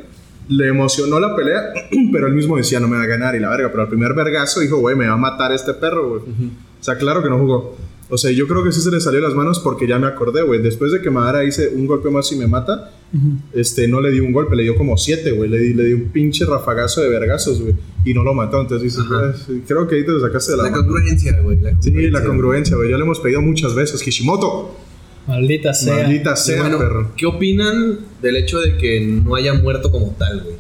Le 0.48 0.68
emocionó 0.68 1.18
la 1.20 1.34
pelea, 1.36 1.72
pero 2.12 2.26
él 2.26 2.34
mismo 2.34 2.56
decía, 2.56 2.78
no 2.80 2.88
me 2.88 2.96
va 2.96 3.04
a 3.04 3.06
ganar 3.06 3.34
y 3.36 3.40
la 3.40 3.48
verga. 3.50 3.68
Pero 3.70 3.82
al 3.84 3.88
primer 3.88 4.12
vergazo 4.14 4.60
dijo, 4.60 4.76
güey, 4.78 4.96
me 4.96 5.06
va 5.06 5.14
a 5.14 5.16
matar 5.16 5.52
este 5.52 5.72
perro, 5.74 6.08
güey. 6.10 6.22
O 6.80 6.82
sea, 6.84 6.96
claro 6.96 7.22
que 7.22 7.28
no 7.28 7.38
jugó. 7.38 7.76
O 8.12 8.18
sea, 8.18 8.32
yo 8.32 8.48
creo 8.48 8.64
que 8.64 8.72
sí 8.72 8.80
se 8.80 8.90
le 8.90 9.00
salió 9.00 9.20
de 9.20 9.26
las 9.28 9.36
manos 9.36 9.60
porque 9.60 9.86
ya 9.86 9.98
me 9.98 10.06
acordé, 10.08 10.42
güey. 10.42 10.60
Después 10.60 10.90
de 10.90 11.00
que 11.00 11.10
Madara 11.10 11.44
hice 11.44 11.68
un 11.68 11.86
golpe 11.86 12.10
más 12.10 12.32
y 12.32 12.36
me 12.36 12.48
mata, 12.48 12.90
este, 13.52 13.86
no 13.86 14.00
le 14.00 14.10
di 14.10 14.18
un 14.18 14.32
golpe, 14.32 14.56
le 14.56 14.64
dio 14.64 14.74
como 14.76 14.96
siete, 14.96 15.30
güey. 15.30 15.48
Le 15.48 15.58
di, 15.58 15.74
le 15.74 15.84
di 15.84 15.92
un 15.92 16.08
pinche 16.08 16.44
rafagazo 16.44 17.02
de 17.02 17.08
vergazos, 17.08 17.60
güey. 17.62 17.74
Y 18.04 18.12
no 18.12 18.24
lo 18.24 18.34
mató. 18.34 18.60
Entonces 18.60 18.82
dices, 18.92 19.04
Ajá. 19.08 19.30
"Eh, 19.30 19.34
sí, 19.46 19.62
creo 19.66 19.86
que 19.86 19.94
ahí 19.96 20.04
te 20.04 20.10
lo 20.10 20.20
sacaste 20.20 20.50
de 20.52 20.56
la, 20.58 20.64
La 20.64 20.70
mano. 20.70 20.82
congruencia, 20.82 21.40
güey. 21.40 21.58
Sí, 21.80 21.92
la 22.10 22.24
congruencia, 22.24 22.76
güey. 22.76 22.90
Ya 22.90 22.96
le 22.96 23.04
hemos 23.04 23.20
pedido 23.20 23.42
muchas 23.42 23.74
veces. 23.76 24.02
Kishimoto, 24.02 24.74
Maldita 25.28 25.72
sea. 25.72 25.94
maldita 26.02 26.34
sea, 26.34 26.62
bueno, 26.62 26.78
perro. 26.78 27.12
¿qué 27.16 27.26
opinan 27.26 27.98
del 28.20 28.36
hecho 28.38 28.58
de 28.58 28.76
que 28.76 29.00
no 29.06 29.36
haya 29.36 29.54
muerto 29.54 29.92
como 29.92 30.16
tal, 30.18 30.42
güey? 30.42 30.56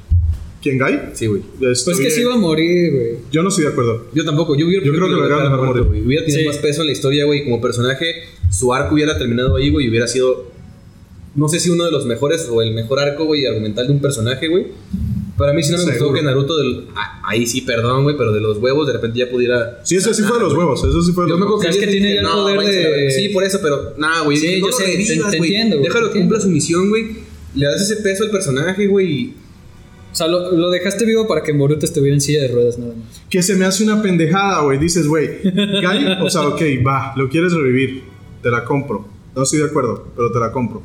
¿Quién, 0.62 0.76
Gai? 0.78 1.10
Sí, 1.14 1.26
güey. 1.26 1.42
Pues 1.58 1.78
Estoy- 1.78 2.04
que 2.04 2.10
sí 2.10 2.20
iba 2.20 2.34
a 2.34 2.38
morir, 2.38 2.92
güey. 2.92 3.08
Yo 3.32 3.42
no 3.42 3.48
estoy 3.48 3.64
de 3.64 3.70
acuerdo. 3.70 4.06
Yo 4.14 4.24
tampoco, 4.24 4.56
yo, 4.56 4.66
hubiera 4.66 4.84
Yo 4.84 4.92
creo 4.92 5.06
que 5.06 5.12
lo 5.14 5.22
dejaron 5.22 5.44
dejar 5.52 5.66
morir. 5.66 5.82
güey. 5.84 6.02
Hubiera 6.06 6.24
tenido 6.24 6.42
Sí. 6.42 6.46
más 6.48 6.58
peso 6.58 6.82
en 6.82 6.88
la 6.88 6.92
historia, 6.92 7.24
güey. 7.24 7.44
Como 7.44 7.60
personaje, 7.62 8.06
su 8.50 8.72
arco 8.74 8.94
hubiera 8.94 9.16
terminado 9.16 9.56
ahí, 9.56 9.70
güey. 9.70 9.86
Y 9.86 9.88
hubiera 9.88 10.06
sido, 10.06 10.50
no 11.34 11.48
sé 11.48 11.60
si 11.60 11.70
uno 11.70 11.84
de 11.86 11.90
los 11.90 12.04
mejores 12.04 12.46
o 12.50 12.60
el 12.60 12.74
mejor 12.74 12.98
arco, 13.00 13.24
güey, 13.24 13.46
argumental 13.46 13.86
de 13.86 13.92
un 13.94 14.00
personaje, 14.00 14.48
güey. 14.48 14.66
Pero 15.38 15.50
a 15.52 15.54
mí 15.54 15.62
sí 15.62 15.70
no 15.72 15.78
me 15.78 15.84
gustó 15.84 15.98
Seguro. 15.98 16.14
que 16.16 16.22
Naruto, 16.22 16.56
del, 16.58 16.84
ah, 16.94 17.22
ahí 17.24 17.46
sí, 17.46 17.62
perdón, 17.62 18.02
güey, 18.02 18.14
pero 18.18 18.30
de 18.30 18.42
los 18.42 18.58
huevos 18.58 18.86
de 18.86 18.92
repente 18.92 19.20
ya 19.20 19.30
pudiera. 19.30 19.80
Sí, 19.84 19.96
eso 19.96 20.12
sí 20.12 20.22
fue 20.22 20.36
de 20.36 20.42
los 20.42 20.52
huevos. 20.52 20.84
Eso 20.84 21.00
sí 21.00 21.12
fue 21.12 21.24
de 21.24 21.30
Yo 21.30 21.38
los 21.38 21.40
me 21.40 21.46
acuerdo 21.46 21.60
huevos. 21.60 21.64
que 21.64 21.70
Es 21.70 21.76
que 21.76 21.82
ayer 21.88 22.02
tiene 22.02 22.18
el 22.18 22.26
poder 22.26 22.58
a 22.58 22.62
la 22.62 22.68
de-. 22.68 23.10
Sí, 23.10 23.28
por 23.30 23.44
eso, 23.44 23.58
pero 23.62 23.94
nada, 23.96 24.20
güey. 24.24 24.36
Sí, 24.36 24.46
no 24.60 24.66
yo 24.66 24.66
lo 24.66 24.72
sé, 24.74 24.84
te- 24.84 24.90
revivas, 24.98 25.30
te 25.30 25.38
güey. 25.38 25.50
entiendo, 25.54 25.76
güey, 25.78 25.88
Déjalo 25.88 26.12
que 26.12 26.18
cumpla 26.18 26.40
su 26.40 26.48
misión, 26.50 26.90
güey. 26.90 27.06
Le 27.54 27.64
das 27.66 27.80
ese 27.80 28.02
peso 28.02 28.24
al 28.24 28.30
personaje, 28.30 28.86
güey. 28.86 29.10
y- 29.10 29.34
O 30.12 30.14
sea, 30.14 30.26
lo, 30.26 30.52
lo 30.52 30.70
dejaste 30.70 31.04
vivo 31.04 31.26
para 31.28 31.42
que 31.42 31.52
Boruto 31.52 31.86
estuviera 31.86 32.14
en 32.14 32.20
silla 32.20 32.42
de 32.42 32.48
ruedas 32.48 32.78
nada 32.78 32.94
más. 32.94 33.22
Que 33.30 33.42
se 33.42 33.54
me 33.54 33.64
hace 33.64 33.84
una 33.84 34.02
pendejada, 34.02 34.62
güey. 34.62 34.78
Dices, 34.78 35.06
güey, 35.06 35.28
o 36.22 36.30
sea, 36.30 36.48
ok, 36.48 36.62
va, 36.86 37.12
lo 37.16 37.28
quieres 37.28 37.52
revivir. 37.52 38.04
Te 38.42 38.50
la 38.50 38.64
compro. 38.64 39.06
No 39.36 39.42
estoy 39.42 39.60
de 39.60 39.66
acuerdo, 39.66 40.08
pero 40.16 40.32
te 40.32 40.40
la 40.40 40.50
compro. 40.50 40.82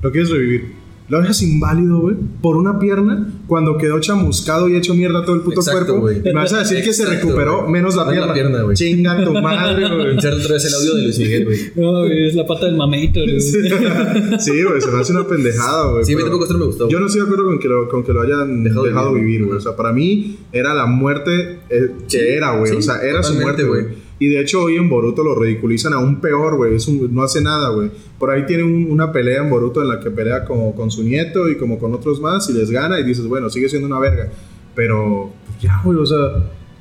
Lo 0.00 0.10
quieres 0.10 0.30
revivir. 0.30 0.81
Lo 1.12 1.20
dejas 1.20 1.42
inválido, 1.42 2.00
güey, 2.00 2.16
por 2.40 2.56
una 2.56 2.78
pierna 2.78 3.28
cuando 3.46 3.76
quedó 3.76 4.00
chamuscado 4.00 4.66
y 4.70 4.76
hecho 4.76 4.94
mierda 4.94 5.26
todo 5.26 5.34
el 5.36 5.42
puto 5.42 5.60
Exacto, 5.60 5.80
cuerpo. 6.00 6.00
güey. 6.00 6.20
Y 6.20 6.22
me 6.22 6.32
vas 6.32 6.54
a 6.54 6.60
decir 6.60 6.82
que 6.82 6.90
se 6.94 7.04
recuperó 7.04 7.68
menos 7.68 7.94
la 7.96 8.04
Menos 8.06 8.14
pierna. 8.14 8.26
la 8.28 8.32
pierna, 8.32 8.62
güey. 8.62 8.74
Chinga 8.76 9.22
tu 9.22 9.34
madre, 9.34 9.88
güey. 9.94 10.16
Otra 10.16 10.30
vez 10.54 10.64
el 10.64 10.72
audio 10.74 10.94
de 10.94 11.02
Luis 11.02 11.18
Miguel, 11.18 11.44
güey. 11.44 11.58
No, 11.76 11.98
güey, 12.00 12.28
es 12.28 12.34
la 12.34 12.46
pata 12.46 12.64
del 12.64 12.76
mameito, 12.78 13.20
güey. 13.20 13.38
Sí, 13.42 13.58
güey, 14.64 14.80
se 14.80 14.90
me 14.90 15.00
hace 15.00 15.12
una 15.12 15.26
pendejada, 15.26 15.90
güey. 15.92 16.04
Sí, 16.06 16.14
a 16.14 16.16
mí 16.16 16.22
tampoco 16.22 16.44
esto 16.44 16.54
no 16.54 16.60
me 16.60 16.66
gustó. 16.66 16.88
Yo 16.88 16.98
no 16.98 17.06
estoy 17.06 17.20
de 17.20 17.26
acuerdo 17.26 17.44
con 17.44 17.58
que 17.58 17.68
lo, 17.68 17.88
con 17.90 18.02
que 18.04 18.12
lo 18.14 18.22
hayan 18.22 18.64
Dejado 18.64 18.84
dejado, 18.84 19.14
de 19.14 19.20
vivir. 19.20 19.44
güey. 19.44 19.58
O 19.58 19.60
sea, 19.60 19.76
para 19.76 19.92
mí 19.92 20.38
era 20.50 20.72
la 20.72 20.86
muerte 20.86 21.58
eh, 21.68 21.90
que 22.08 22.36
era, 22.36 22.56
güey. 22.56 22.72
sí, 22.72 22.78
o 22.78 22.82
sea, 22.82 23.02
era 23.02 23.22
su 23.22 23.34
muerte, 23.34 23.64
güey. 23.64 23.84
Y 24.24 24.28
de 24.28 24.40
hecho 24.40 24.62
hoy 24.62 24.76
en 24.76 24.88
Boruto 24.88 25.24
lo 25.24 25.34
ridiculizan 25.34 25.92
aún 25.94 26.20
peor, 26.20 26.56
güey. 26.56 26.76
No 27.10 27.22
hace 27.22 27.40
nada, 27.40 27.70
güey. 27.70 27.90
Por 28.18 28.30
ahí 28.30 28.46
tiene 28.46 28.62
un- 28.62 28.90
una 28.90 29.10
pelea 29.10 29.42
en 29.42 29.50
Boruto 29.50 29.82
en 29.82 29.88
la 29.88 29.98
que 30.00 30.10
pelea 30.10 30.44
como 30.44 30.74
con 30.74 30.90
su 30.90 31.02
nieto 31.02 31.48
y 31.48 31.56
como 31.56 31.78
con 31.78 31.92
otros 31.94 32.20
más 32.20 32.48
y 32.50 32.52
les 32.52 32.70
gana 32.70 33.00
y 33.00 33.04
dices, 33.04 33.26
bueno, 33.26 33.50
sigue 33.50 33.68
siendo 33.68 33.88
una 33.88 33.98
verga. 33.98 34.28
Pero 34.74 35.30
pues, 35.46 35.60
ya, 35.60 35.80
güey, 35.84 35.98
o 35.98 36.06
sea, 36.06 36.18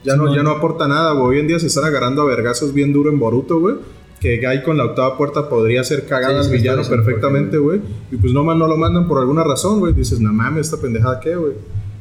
ya 0.04 0.15
no, 0.15 0.34
ya 0.36 0.43
no 0.43 0.51
aporta 0.51 0.88
nada, 0.88 1.13
güey. 1.13 1.25
Hoy 1.36 1.39
en 1.39 1.47
día 1.47 1.60
se 1.60 1.67
están 1.67 1.84
agarrando 1.86 2.21
a 2.21 2.25
vergazos 2.25 2.73
bien 2.73 2.93
duro 2.93 3.10
en 3.12 3.19
Boruto, 3.19 3.60
güey. 3.60 3.75
Que 4.19 4.38
Gai 4.38 4.62
con 4.63 4.77
la 4.77 4.86
octava 4.86 5.17
puerta 5.17 5.49
podría 5.49 5.84
ser 5.84 6.06
cagada 6.06 6.43
Sí, 6.43 6.51
villano 6.51 6.84
perfectamente, 6.88 7.58
güey. 7.58 7.82
Y 8.12 8.17
pues 8.17 8.34
no, 8.34 8.43
man, 8.43 8.60
no 8.60 8.67
lo 8.67 8.77
mandan 8.77 9.08
por 9.08 9.19
alguna 9.19 9.43
razón, 9.43 9.80
güey. 9.80 9.93
Dices, 9.93 10.19
no 10.19 10.32
mames, 10.32 10.67
esta 10.67 10.80
pendejada 10.80 11.19
qué, 11.19 11.36
güey. 11.36 11.54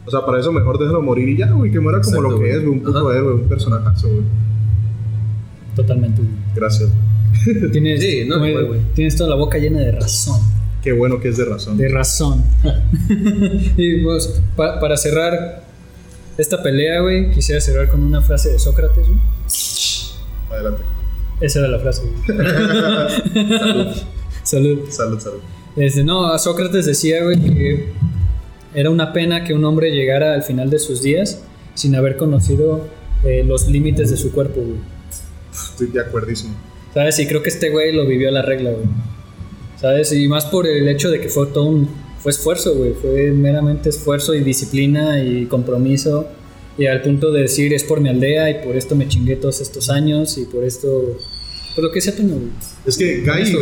O 0.07 0.11
sea, 0.11 0.25
para 0.27 0.39
eso 0.39 0.53
mejor 0.53 0.79
déjalo 0.79 1.01
morir 1.01 1.29
y 1.31 1.37
ya, 1.39 1.51
güey. 1.51 1.71
Que 1.73 1.81
muera 1.81 2.01
como 2.03 2.17
Exacto, 2.17 2.31
lo 2.37 2.39
que 2.41 2.51
es, 2.51 2.57
güey. 2.63 2.69
Un 2.79 2.83
puto 2.83 3.11
héroe, 3.13 3.35
un 3.35 3.49
personajazo, 3.49 4.09
güey. 4.09 4.23
Totalmente. 5.83 6.21
güey. 6.23 6.35
Gracias. 6.55 6.91
Tienes, 7.73 8.01
Sí, 8.01 8.25
no, 8.27 8.39
güey. 8.39 8.81
tienes 8.95 9.17
toda 9.17 9.31
la 9.31 9.37
boca 9.37 9.59
llena 9.59 9.81
de 9.81 9.93
razón. 9.93 10.41
Qué 10.83 10.93
bueno 10.93 11.21
que 11.21 11.29
es 11.29 11.37
de 11.37 11.45
razón. 11.45 11.77
De 11.77 11.89
razón. 11.89 12.43
y 13.77 14.03
pues, 14.03 14.41
pa- 14.57 14.81
para 14.81 14.97
cerrar 14.97 15.63
esta 16.39 16.63
pelea, 16.63 17.01
güey, 17.01 17.31
quisiera 17.33 17.61
cerrar 17.61 17.89
con 17.89 18.03
una 18.03 18.21
frase 18.23 18.51
de 18.51 18.59
Sócrates, 18.59 19.07
güey. 19.07 19.21
Adelante. 20.51 20.83
Esa 21.41 21.59
era 21.61 21.69
la 21.69 21.79
frase, 21.79 22.03
güey. 22.03 22.39
Salud. 24.43 24.89
Salud, 24.91 25.21
salud. 25.21 25.39
Este, 25.77 26.03
no, 26.03 26.37
Sócrates 26.39 26.87
decía, 26.87 27.23
güey, 27.25 27.39
que 27.41 27.93
era 28.75 28.91
una 28.91 29.13
pena 29.13 29.45
que 29.45 29.55
un 29.55 29.65
hombre 29.65 29.91
llegara 29.93 30.35
al 30.35 30.43
final 30.43 30.71
de 30.71 30.79
sus 30.79 31.03
días 31.03 31.43
sin 31.75 31.95
haber 31.95 32.17
conocido 32.17 32.87
eh, 33.25 33.45
los 33.47 33.69
límites 33.69 34.11
de 34.11 34.17
su 34.17 34.33
cuerpo, 34.33 34.61
güey. 34.61 34.79
Estoy 35.53 35.89
de 35.89 36.01
acuerdísimo. 36.01 36.55
¿Sabes? 36.95 37.19
Y 37.19 37.27
creo 37.27 37.43
que 37.43 37.51
este 37.51 37.71
güey 37.71 37.93
lo 37.93 38.07
vivió 38.07 38.29
a 38.29 38.33
la 38.33 38.43
regla, 38.43 38.71
güey. 38.71 38.85
¿Sabes? 39.81 40.13
Y 40.13 40.29
más 40.29 40.47
por 40.47 40.67
el 40.67 40.89
hecho 40.89 41.11
de 41.11 41.21
que 41.21 41.29
fue 41.29 41.47
todo 41.47 41.65
un 41.65 41.89
fue 42.21 42.33
esfuerzo, 42.33 42.75
güey. 42.75 42.93
Fue 42.93 43.33
meramente 43.33 43.89
esfuerzo 43.89 44.35
y 44.35 44.41
disciplina 44.41 45.23
y 45.23 45.47
compromiso. 45.47 46.29
Y 46.77 46.87
al 46.87 47.03
punto 47.03 47.33
de 47.33 47.43
decir, 47.43 47.73
es 47.73 47.85
por 47.85 48.01
mi 48.01 48.09
aldea 48.09 48.51
y 48.51 48.65
por 48.65 48.77
esto 48.77 48.95
me 48.95 49.09
chingué 49.09 49.37
todos 49.37 49.61
estos 49.61 49.91
años 49.91 50.39
y 50.39 50.45
por 50.45 50.65
esto. 50.65 51.19
Por 51.75 51.85
lo 51.85 51.93
que 51.93 52.01
sea, 52.01 52.15
tengo, 52.15 52.35
güey. 52.35 52.51
Es 52.87 52.97
que 52.97 53.21
Guy 53.21 53.43
eso, 53.43 53.59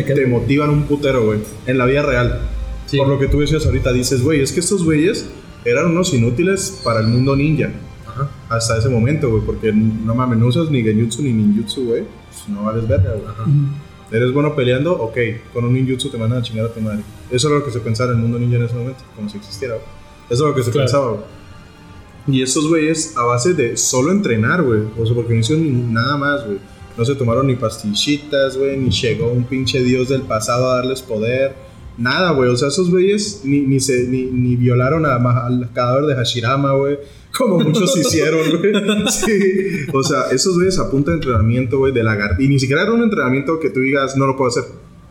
y 0.00 0.04
quedo. 0.04 0.16
te 0.16 0.26
motivan 0.26 0.70
un 0.70 0.84
putero, 0.84 1.24
güey. 1.24 1.40
En 1.66 1.78
la 1.78 1.86
vida 1.86 2.02
real. 2.02 2.40
Sí. 2.86 2.98
Por 2.98 3.08
lo 3.08 3.18
que 3.18 3.28
tú 3.28 3.40
decías 3.40 3.64
ahorita, 3.66 3.92
dices, 3.92 4.22
güey, 4.22 4.40
es 4.40 4.52
que 4.52 4.60
estos 4.60 4.84
güeyes 4.84 5.26
eran 5.64 5.86
unos 5.86 6.12
inútiles 6.14 6.80
para 6.84 7.00
el 7.00 7.08
mundo 7.08 7.34
ninja. 7.34 7.70
Hasta 8.48 8.78
ese 8.78 8.88
momento, 8.88 9.30
güey. 9.30 9.42
Porque 9.44 9.72
no 9.72 10.14
mames, 10.14 10.38
no 10.38 10.46
usas 10.46 10.70
ni 10.70 10.82
genjutsu 10.82 11.22
ni 11.22 11.32
ninjutsu, 11.32 11.84
güey. 11.86 12.02
Pues 12.30 12.48
no 12.48 12.64
vales 12.64 12.86
verga, 12.86 13.12
güey. 13.12 13.24
Eres 14.12 14.32
bueno 14.32 14.54
peleando, 14.54 14.92
ok. 14.92 15.16
Con 15.52 15.64
un 15.64 15.72
ninjutsu 15.74 16.10
te 16.10 16.18
mandan 16.18 16.38
a 16.38 16.42
chingar 16.42 16.66
a 16.66 16.68
tu 16.72 16.80
madre. 16.80 17.00
Eso 17.30 17.48
era 17.48 17.58
lo 17.58 17.64
que 17.64 17.72
se 17.72 17.80
pensaba 17.80 18.10
en 18.12 18.16
el 18.18 18.22
mundo 18.22 18.38
ninja 18.38 18.56
en 18.56 18.64
ese 18.64 18.74
momento, 18.76 19.00
como 19.16 19.28
si 19.28 19.36
existiera, 19.38 19.74
güey. 19.74 19.86
Eso 20.30 20.44
es 20.44 20.50
lo 20.50 20.54
que 20.54 20.62
se 20.62 20.70
Claro. 20.70 20.84
pensaba, 20.86 21.10
güey. 21.10 21.22
Y 22.28 22.42
estos 22.42 22.68
güeyes, 22.68 23.16
a 23.16 23.22
base 23.24 23.54
de 23.54 23.76
solo 23.76 24.10
entrenar, 24.12 24.62
güey. 24.62 24.80
O 24.98 25.06
sea, 25.06 25.14
porque 25.14 25.32
no 25.34 25.40
hicieron 25.40 25.64
ni- 25.64 25.92
nada 25.92 26.16
más, 26.16 26.44
güey. 26.44 26.58
No 26.98 27.04
se 27.04 27.14
tomaron 27.14 27.46
ni 27.46 27.56
pastillitas, 27.56 28.56
güey. 28.56 28.76
Ni 28.76 28.90
llegó 28.90 29.30
un 29.30 29.44
pinche 29.44 29.82
dios 29.82 30.08
del 30.08 30.22
pasado 30.22 30.70
a 30.70 30.76
darles 30.76 31.02
poder. 31.02 31.54
Nada, 31.98 32.32
güey. 32.32 32.48
O 32.50 32.56
sea, 32.56 32.68
esos 32.68 32.90
güeyes 32.90 33.42
ni, 33.44 33.60
ni, 33.60 33.78
se, 33.80 34.06
ni, 34.08 34.24
ni 34.24 34.56
violaron 34.56 35.04
a 35.06 35.14
al 35.46 35.70
cadáver 35.72 36.04
de 36.06 36.14
Hashirama, 36.16 36.72
güey. 36.72 36.98
Como 37.38 37.60
muchos 37.64 37.96
hicieron, 37.96 38.40
güey. 38.58 38.72
Sí. 39.10 39.86
O 39.92 40.02
sea, 40.02 40.24
esos 40.32 40.54
güeyes 40.54 40.78
a 40.78 40.90
punta 40.90 41.10
de 41.10 41.16
entrenamiento, 41.16 41.78
güey, 41.78 41.92
de 41.92 42.02
lagartija. 42.02 42.42
Y 42.42 42.48
ni 42.48 42.58
siquiera 42.58 42.82
era 42.82 42.92
un 42.92 43.02
entrenamiento 43.02 43.58
que 43.60 43.70
tú 43.70 43.80
digas, 43.80 44.16
no 44.16 44.26
lo 44.26 44.36
puedo 44.36 44.48
hacer. 44.48 44.64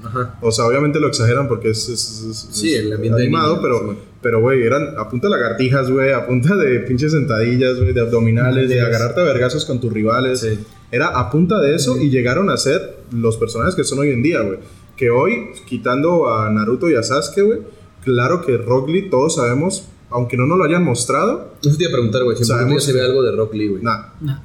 Ajá. 0.04 0.38
O 0.42 0.52
sea, 0.52 0.66
obviamente 0.66 1.00
lo 1.00 1.08
exageran 1.08 1.48
porque 1.48 1.70
es, 1.72 1.90
es- 1.90 2.24
es- 2.30 2.48
Sí, 2.52 2.74
el 2.76 2.94
ambiente 2.94 3.22
animado, 3.22 3.60
pero, 3.62 3.92
sí. 3.92 3.98
pero, 4.22 4.40
güey, 4.40 4.62
eran 4.64 4.98
a 4.98 5.10
punta 5.10 5.28
de 5.28 5.32
lagartijas, 5.32 5.90
güey, 5.90 6.12
a 6.12 6.28
punta 6.28 6.56
de 6.56 6.80
pinches 6.82 7.12
sentadillas, 7.12 7.78
güey, 7.78 7.92
de 7.94 8.02
abdominales, 8.02 8.70
de 8.70 8.82
agarrarte 8.82 9.22
a 9.22 9.24
vergazos 9.24 9.66
con 9.66 9.80
tus 9.80 9.92
rivales. 9.92 10.42
Sí. 10.42 10.60
Era 10.92 11.08
a 11.08 11.32
punta 11.32 11.60
de 11.60 11.76
eso 11.76 12.00
y 12.00 12.10
llegaron 12.12 12.50
a 12.52 12.58
ser 12.58 12.98
los 13.12 13.38
personajes 13.38 13.74
que 13.76 13.84
son 13.84 13.98
hoy 14.00 14.10
en 14.12 14.22
día, 14.22 14.42
güey. 14.42 14.60
Que 14.96 15.10
hoy, 15.10 15.48
quitando 15.66 16.30
a 16.32 16.50
Naruto 16.52 16.90
y 16.90 16.96
a 16.96 17.02
Sasuke, 17.04 17.42
güey, 17.42 17.60
claro 18.04 18.46
que 18.46 18.58
Rock 18.58 18.90
Lee, 18.90 19.10
todos 19.10 19.36
sabemos, 19.36 19.88
aunque 20.10 20.38
no 20.38 20.46
nos 20.46 20.58
lo 20.58 20.64
hayan 20.66 20.84
mostrado, 20.84 21.56
Eso 21.64 21.78
te 21.78 21.84
iba 21.84 21.90
a 21.92 21.94
preguntar, 21.94 22.24
güey. 22.24 22.38
Si 22.38 22.46
Sabemos 22.46 22.84
se 22.84 22.94
ve 22.94 23.02
algo 23.02 23.22
de 23.24 23.32
Rock 23.36 23.54
Lee, 23.54 23.68
güey. 23.70 23.84
nada. 23.84 24.14
Nah. 24.22 24.40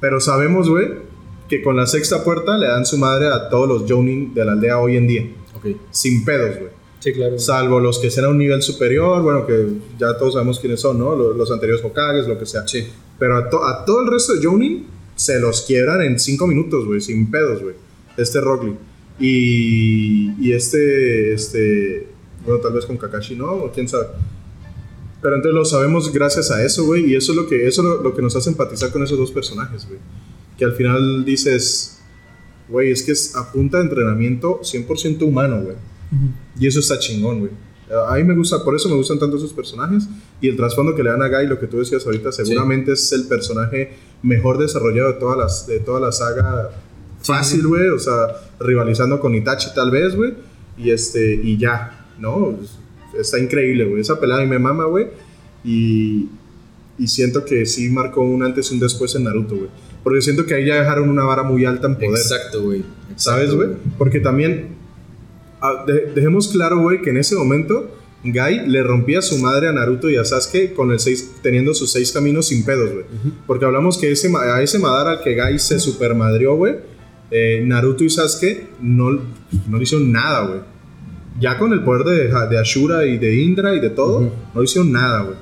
Pero 0.00 0.20
sabemos, 0.20 0.68
güey, 0.68 0.88
que 1.48 1.62
con 1.62 1.76
la 1.76 1.86
sexta 1.86 2.22
puerta 2.24 2.56
le 2.58 2.66
dan 2.68 2.84
su 2.86 2.98
madre 2.98 3.26
a 3.28 3.48
todos 3.48 3.68
los 3.68 3.90
Jonin 3.90 4.34
de 4.34 4.44
la 4.44 4.52
aldea 4.52 4.78
hoy 4.78 4.96
en 4.96 5.06
día. 5.08 5.30
Ok. 5.56 5.66
Sin 5.90 6.24
pedos, 6.24 6.56
güey. 6.56 6.70
Sí, 7.00 7.12
claro. 7.12 7.38
Salvo 7.38 7.80
los 7.80 7.98
que 8.00 8.10
sean 8.10 8.26
a 8.26 8.28
un 8.28 8.38
nivel 8.38 8.60
superior, 8.62 9.22
bueno, 9.22 9.46
que 9.46 9.66
ya 9.98 10.16
todos 10.18 10.34
sabemos 10.34 10.58
quiénes 10.60 10.80
son, 10.80 10.98
¿no? 10.98 11.14
Los, 11.16 11.36
los 11.36 11.50
anteriores 11.50 11.84
Hokages, 11.84 12.26
lo 12.28 12.38
que 12.38 12.44
sea. 12.46 12.66
Sí. 12.66 12.86
Pero 13.18 13.36
a, 13.36 13.48
to- 13.48 13.64
a 13.64 13.84
todo 13.84 14.02
el 14.02 14.10
resto 14.10 14.34
de 14.34 14.44
Jonin 14.44 14.86
se 15.16 15.40
los 15.40 15.62
quiebran 15.62 16.02
en 16.02 16.18
5 16.18 16.46
minutos, 16.46 16.84
güey, 16.86 17.00
sin 17.00 17.30
pedos, 17.30 17.62
güey. 17.62 17.74
Este 18.16 18.40
Rock 18.40 18.64
Lee. 18.64 18.76
Y, 19.20 20.30
y 20.48 20.52
este, 20.52 21.32
este, 21.32 22.08
bueno, 22.44 22.60
tal 22.60 22.72
vez 22.72 22.84
con 22.86 22.96
Kakashi, 22.96 23.34
¿no? 23.36 23.52
O 23.52 23.70
quién 23.72 23.88
sabe. 23.88 24.06
Pero 25.20 25.36
entonces 25.36 25.54
lo 25.54 25.64
sabemos 25.64 26.12
gracias 26.12 26.50
a 26.50 26.62
eso, 26.64 26.84
güey. 26.84 27.10
Y 27.10 27.16
eso 27.16 27.32
es 27.32 27.38
lo 27.38 27.46
que, 27.46 27.66
eso 27.66 27.82
es 27.82 27.88
lo, 27.88 28.02
lo 28.02 28.14
que 28.14 28.22
nos 28.22 28.36
hace 28.36 28.50
empatizar 28.50 28.90
con 28.92 29.02
esos 29.02 29.18
dos 29.18 29.30
personajes, 29.30 29.86
güey. 29.86 29.98
Que 30.56 30.64
al 30.64 30.72
final 30.72 31.24
dices, 31.24 31.98
güey, 32.68 32.90
es 32.90 33.02
que 33.02 33.12
es 33.12 33.34
a 33.34 33.50
punta 33.50 33.78
de 33.78 33.84
entrenamiento 33.84 34.60
100% 34.60 35.22
humano, 35.22 35.62
güey. 35.62 35.76
Y 36.58 36.66
eso 36.66 36.80
está 36.80 36.98
chingón, 36.98 37.40
güey. 37.40 37.52
A 38.08 38.16
mí 38.16 38.24
me 38.24 38.34
gusta, 38.34 38.62
por 38.62 38.74
eso 38.74 38.88
me 38.88 38.96
gustan 38.96 39.18
tanto 39.18 39.36
esos 39.38 39.52
personajes. 39.52 40.08
Y 40.40 40.48
el 40.48 40.56
trasfondo 40.56 40.94
que 40.94 41.02
le 41.02 41.10
dan 41.10 41.22
a 41.22 41.28
Guy, 41.28 41.46
lo 41.46 41.58
que 41.58 41.66
tú 41.66 41.78
decías 41.78 42.04
ahorita, 42.04 42.32
seguramente 42.32 42.92
es 42.92 43.12
el 43.12 43.26
personaje 43.26 43.94
mejor 44.22 44.58
desarrollado 44.58 45.12
de, 45.12 45.18
todas 45.18 45.38
las, 45.38 45.66
de 45.66 45.80
toda 45.80 46.00
la 46.00 46.12
saga. 46.12 46.70
Fácil, 47.22 47.66
güey. 47.66 47.88
O 47.88 47.98
sea, 47.98 48.28
rivalizando 48.60 49.18
con 49.20 49.34
Itachi, 49.34 49.70
tal 49.74 49.90
vez, 49.90 50.14
güey. 50.14 50.34
Y, 50.76 50.90
este, 50.90 51.34
y 51.34 51.56
ya, 51.56 52.06
¿no? 52.18 52.58
Está 53.18 53.38
increíble, 53.38 53.84
güey. 53.84 54.00
Esa 54.00 54.18
pelea 54.20 54.36
a 54.38 54.40
mí 54.40 54.46
me 54.46 54.58
mama, 54.58 54.84
güey. 54.86 55.06
Y, 55.64 56.28
y 56.98 57.06
siento 57.08 57.44
que 57.44 57.66
sí 57.66 57.88
marcó 57.90 58.22
un 58.22 58.42
antes 58.42 58.70
y 58.70 58.74
un 58.74 58.80
después 58.80 59.14
en 59.14 59.24
Naruto, 59.24 59.56
güey. 59.56 59.68
Porque 60.02 60.22
siento 60.22 60.46
que 60.46 60.54
ahí 60.54 60.66
ya 60.66 60.76
dejaron 60.76 61.08
una 61.08 61.24
vara 61.24 61.42
muy 61.42 61.64
alta 61.64 61.86
en 61.88 61.96
poder. 61.96 62.10
Exacto, 62.20 62.62
güey. 62.62 62.84
¿Sabes, 63.16 63.52
güey? 63.54 63.70
Porque 63.98 64.20
también, 64.20 64.68
ah, 65.60 65.84
de- 65.86 66.12
dejemos 66.14 66.48
claro, 66.48 66.80
güey, 66.80 67.02
que 67.02 67.10
en 67.10 67.16
ese 67.18 67.34
momento 67.34 67.94
Guy 68.24 68.66
le 68.68 68.82
rompía 68.82 69.20
su 69.22 69.38
madre 69.38 69.68
a 69.68 69.72
Naruto 69.72 70.08
y 70.10 70.16
a 70.16 70.24
Sasuke 70.24 70.72
con 70.74 70.90
el 70.92 70.98
seis, 71.00 71.32
teniendo 71.42 71.74
sus 71.74 71.90
seis 71.92 72.10
caminos 72.12 72.48
sin 72.48 72.64
pedos, 72.64 72.92
güey. 72.92 73.04
Porque 73.46 73.64
hablamos 73.64 73.98
que 73.98 74.10
ese, 74.12 74.30
a 74.36 74.62
ese 74.62 74.78
Madara 74.78 75.10
al 75.12 75.20
que 75.22 75.34
Guy 75.40 75.58
se 75.58 75.78
supermadrió, 75.80 76.54
güey, 76.56 76.76
eh, 77.30 77.62
Naruto 77.66 78.04
y 78.04 78.10
Sasuke 78.10 78.68
no, 78.80 79.10
no 79.68 79.76
le 79.76 79.82
hicieron 79.82 80.10
nada, 80.12 80.46
güey. 80.46 80.60
Ya 81.38 81.58
con 81.58 81.72
el 81.72 81.82
poder 81.84 82.04
de, 82.04 82.28
de 82.48 82.58
Ashura 82.58 83.04
y 83.06 83.18
de 83.18 83.34
Indra 83.36 83.74
y 83.74 83.80
de 83.80 83.90
todo, 83.90 84.30
no 84.54 84.62
hicieron 84.62 84.90
nada, 84.92 85.22
güey. 85.22 85.36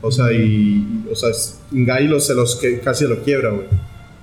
O 0.00 0.10
sea, 0.10 0.32
y, 0.32 0.36
y- 0.36 1.04
o 1.10 1.14
sea, 1.14 1.30
Guy 1.70 2.08
los, 2.08 2.26
se 2.26 2.34
los 2.34 2.56
que 2.56 2.80
casi 2.80 3.06
lo 3.06 3.20
quiebra, 3.22 3.50
güey. 3.50 3.66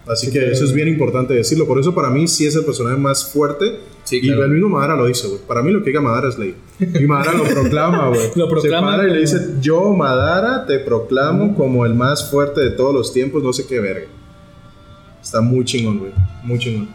Así 0.07 0.27
Sí, 0.27 0.31
que 0.33 0.39
claro. 0.39 0.53
eso 0.53 0.65
es 0.65 0.73
bien 0.73 0.87
importante 0.87 1.33
decirlo. 1.35 1.67
Por 1.67 1.79
eso 1.79 1.93
para 1.93 2.09
mí 2.09 2.27
sí 2.27 2.45
es 2.47 2.55
el 2.55 2.65
personaje 2.65 2.97
más 2.97 3.31
fuerte. 3.31 3.79
Sí, 4.03 4.19
y 4.23 4.29
el 4.29 4.49
mismo 4.49 4.69
Madara 4.69 4.95
lo 4.95 5.05
dice, 5.05 5.27
güey. 5.27 5.39
Para 5.47 5.61
mí 5.61 5.71
lo 5.71 5.83
que 5.83 5.91
diga 5.91 6.01
Madara 6.01 6.29
es 6.29 6.37
ley. 6.39 6.55
Y 6.79 7.05
Madara 7.05 7.33
lo 7.33 7.43
proclama, 7.43 8.07
güey. 8.09 8.21
Lo 8.35 8.49
proclama 8.49 8.91
Se 8.93 8.97
para 8.97 9.07
y 9.09 9.13
le 9.13 9.19
dice, 9.19 9.37
yo 9.61 9.93
Madara 9.93 10.65
te 10.65 10.79
proclamo 10.79 11.53
como 11.55 11.85
el 11.85 11.93
más 11.93 12.31
fuerte 12.31 12.61
de 12.61 12.71
todos 12.71 12.91
los 12.93 13.13
tiempos, 13.13 13.43
no 13.43 13.53
sé 13.53 13.67
qué 13.67 13.79
verga. 13.79 14.07
Está 15.21 15.41
muy 15.41 15.63
chingón, 15.63 15.99
güey. 15.99 16.11
Muy 16.43 16.57
chingón. 16.57 16.87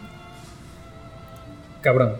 Cabrón. 1.81 2.13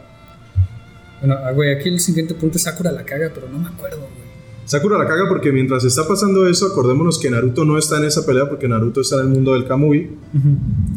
Bueno, 1.20 1.36
ah, 1.44 1.52
güey, 1.52 1.72
aquí 1.72 1.90
el 1.90 2.00
siguiente 2.00 2.34
punto 2.34 2.58
es 2.58 2.64
Sakura 2.64 2.92
la 2.92 3.04
caga, 3.04 3.32
pero 3.34 3.48
no 3.50 3.60
me 3.60 3.68
acuerdo, 3.68 4.00
güey. 4.00 4.26
Sakura 4.66 4.98
la 4.98 5.06
caga 5.06 5.30
porque 5.30 5.52
mientras 5.52 5.84
está 5.84 6.08
pasando 6.08 6.48
eso, 6.48 6.66
acordémonos 6.66 7.20
que 7.20 7.30
Naruto 7.30 7.66
no 7.66 7.78
está 7.78 7.98
en 7.98 8.06
esa 8.06 8.26
pelea 8.26 8.50
porque 8.50 8.68
Naruto 8.68 9.02
está 9.02 9.18
en 9.18 9.22
el 9.22 9.28
mundo 9.28 9.54
del 9.54 9.66
Kamui, 9.66 10.10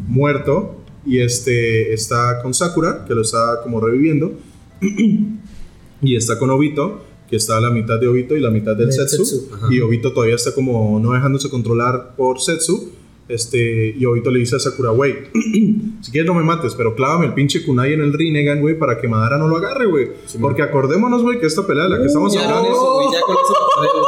muerto, 0.06 0.80
y 1.04 1.20
este 1.20 1.92
está 1.92 2.40
con 2.42 2.54
Sakura, 2.54 3.04
que 3.06 3.14
lo 3.14 3.20
está 3.20 3.60
como 3.62 3.80
reviviendo, 3.80 4.32
y 6.02 6.16
está 6.16 6.38
con 6.38 6.48
Obito, 6.48 7.04
que 7.28 7.36
está 7.36 7.58
a 7.58 7.60
la 7.60 7.70
mitad 7.70 8.00
de 8.00 8.08
Obito 8.08 8.34
y 8.36 8.40
la 8.40 8.50
mitad 8.50 8.74
del 8.74 8.86
De 8.86 8.92
Setsu, 8.92 9.24
Setsu, 9.24 9.48
y 9.70 9.80
Obito 9.80 10.14
todavía 10.14 10.36
está 10.36 10.54
como 10.54 10.98
no 10.98 11.12
dejándose 11.12 11.50
controlar 11.50 12.14
por 12.16 12.40
Setsu, 12.40 12.92
este, 13.28 13.94
y 13.96 14.04
Obito 14.06 14.30
le 14.30 14.38
dice 14.38 14.56
a 14.56 14.58
Sakura, 14.58 14.90
güey, 14.90 15.14
si 16.00 16.10
quieres 16.10 16.26
no 16.26 16.34
me 16.34 16.42
mates, 16.42 16.74
pero 16.74 16.94
clávame 16.94 17.26
el 17.26 17.34
pinche 17.34 17.62
kunai 17.64 17.92
en 17.92 18.00
el 18.00 18.12
Rinnegan, 18.12 18.60
güey, 18.60 18.78
para 18.78 18.98
que 19.00 19.06
Madara 19.08 19.36
no 19.38 19.48
lo 19.48 19.56
agarre, 19.56 19.86
güey. 19.86 20.08
Porque 20.40 20.62
acordémonos, 20.62 21.22
güey, 21.22 21.38
que 21.38 21.46
esta 21.46 21.66
pelea 21.66 21.84
de 21.84 21.90
la 21.90 21.98
que 21.98 22.06
estamos 22.06 22.32
Ya 22.32 22.40
con 22.44 22.50
hablando... 22.50 22.70
eso, 22.70 22.94
güey. 22.94 23.08
Ya 23.12 23.20
con 23.20 23.36
eso. 23.36 23.54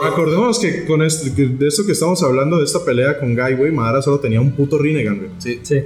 güey. 0.00 0.12
Acordémonos 0.12 0.58
que 0.58 0.84
con 0.86 1.02
este, 1.02 1.34
que 1.34 1.46
de 1.46 1.68
esto 1.68 1.84
que 1.84 1.92
estamos 1.92 2.22
hablando, 2.22 2.56
de 2.58 2.64
esta 2.64 2.84
pelea 2.84 3.18
con 3.18 3.34
Guy, 3.36 3.54
güey, 3.56 3.70
Madara 3.72 4.00
solo 4.02 4.20
tenía 4.20 4.40
un 4.40 4.52
puto 4.52 4.78
Rinnegan, 4.78 5.18
güey. 5.18 5.30
Sí. 5.38 5.60
Sí. 5.62 5.82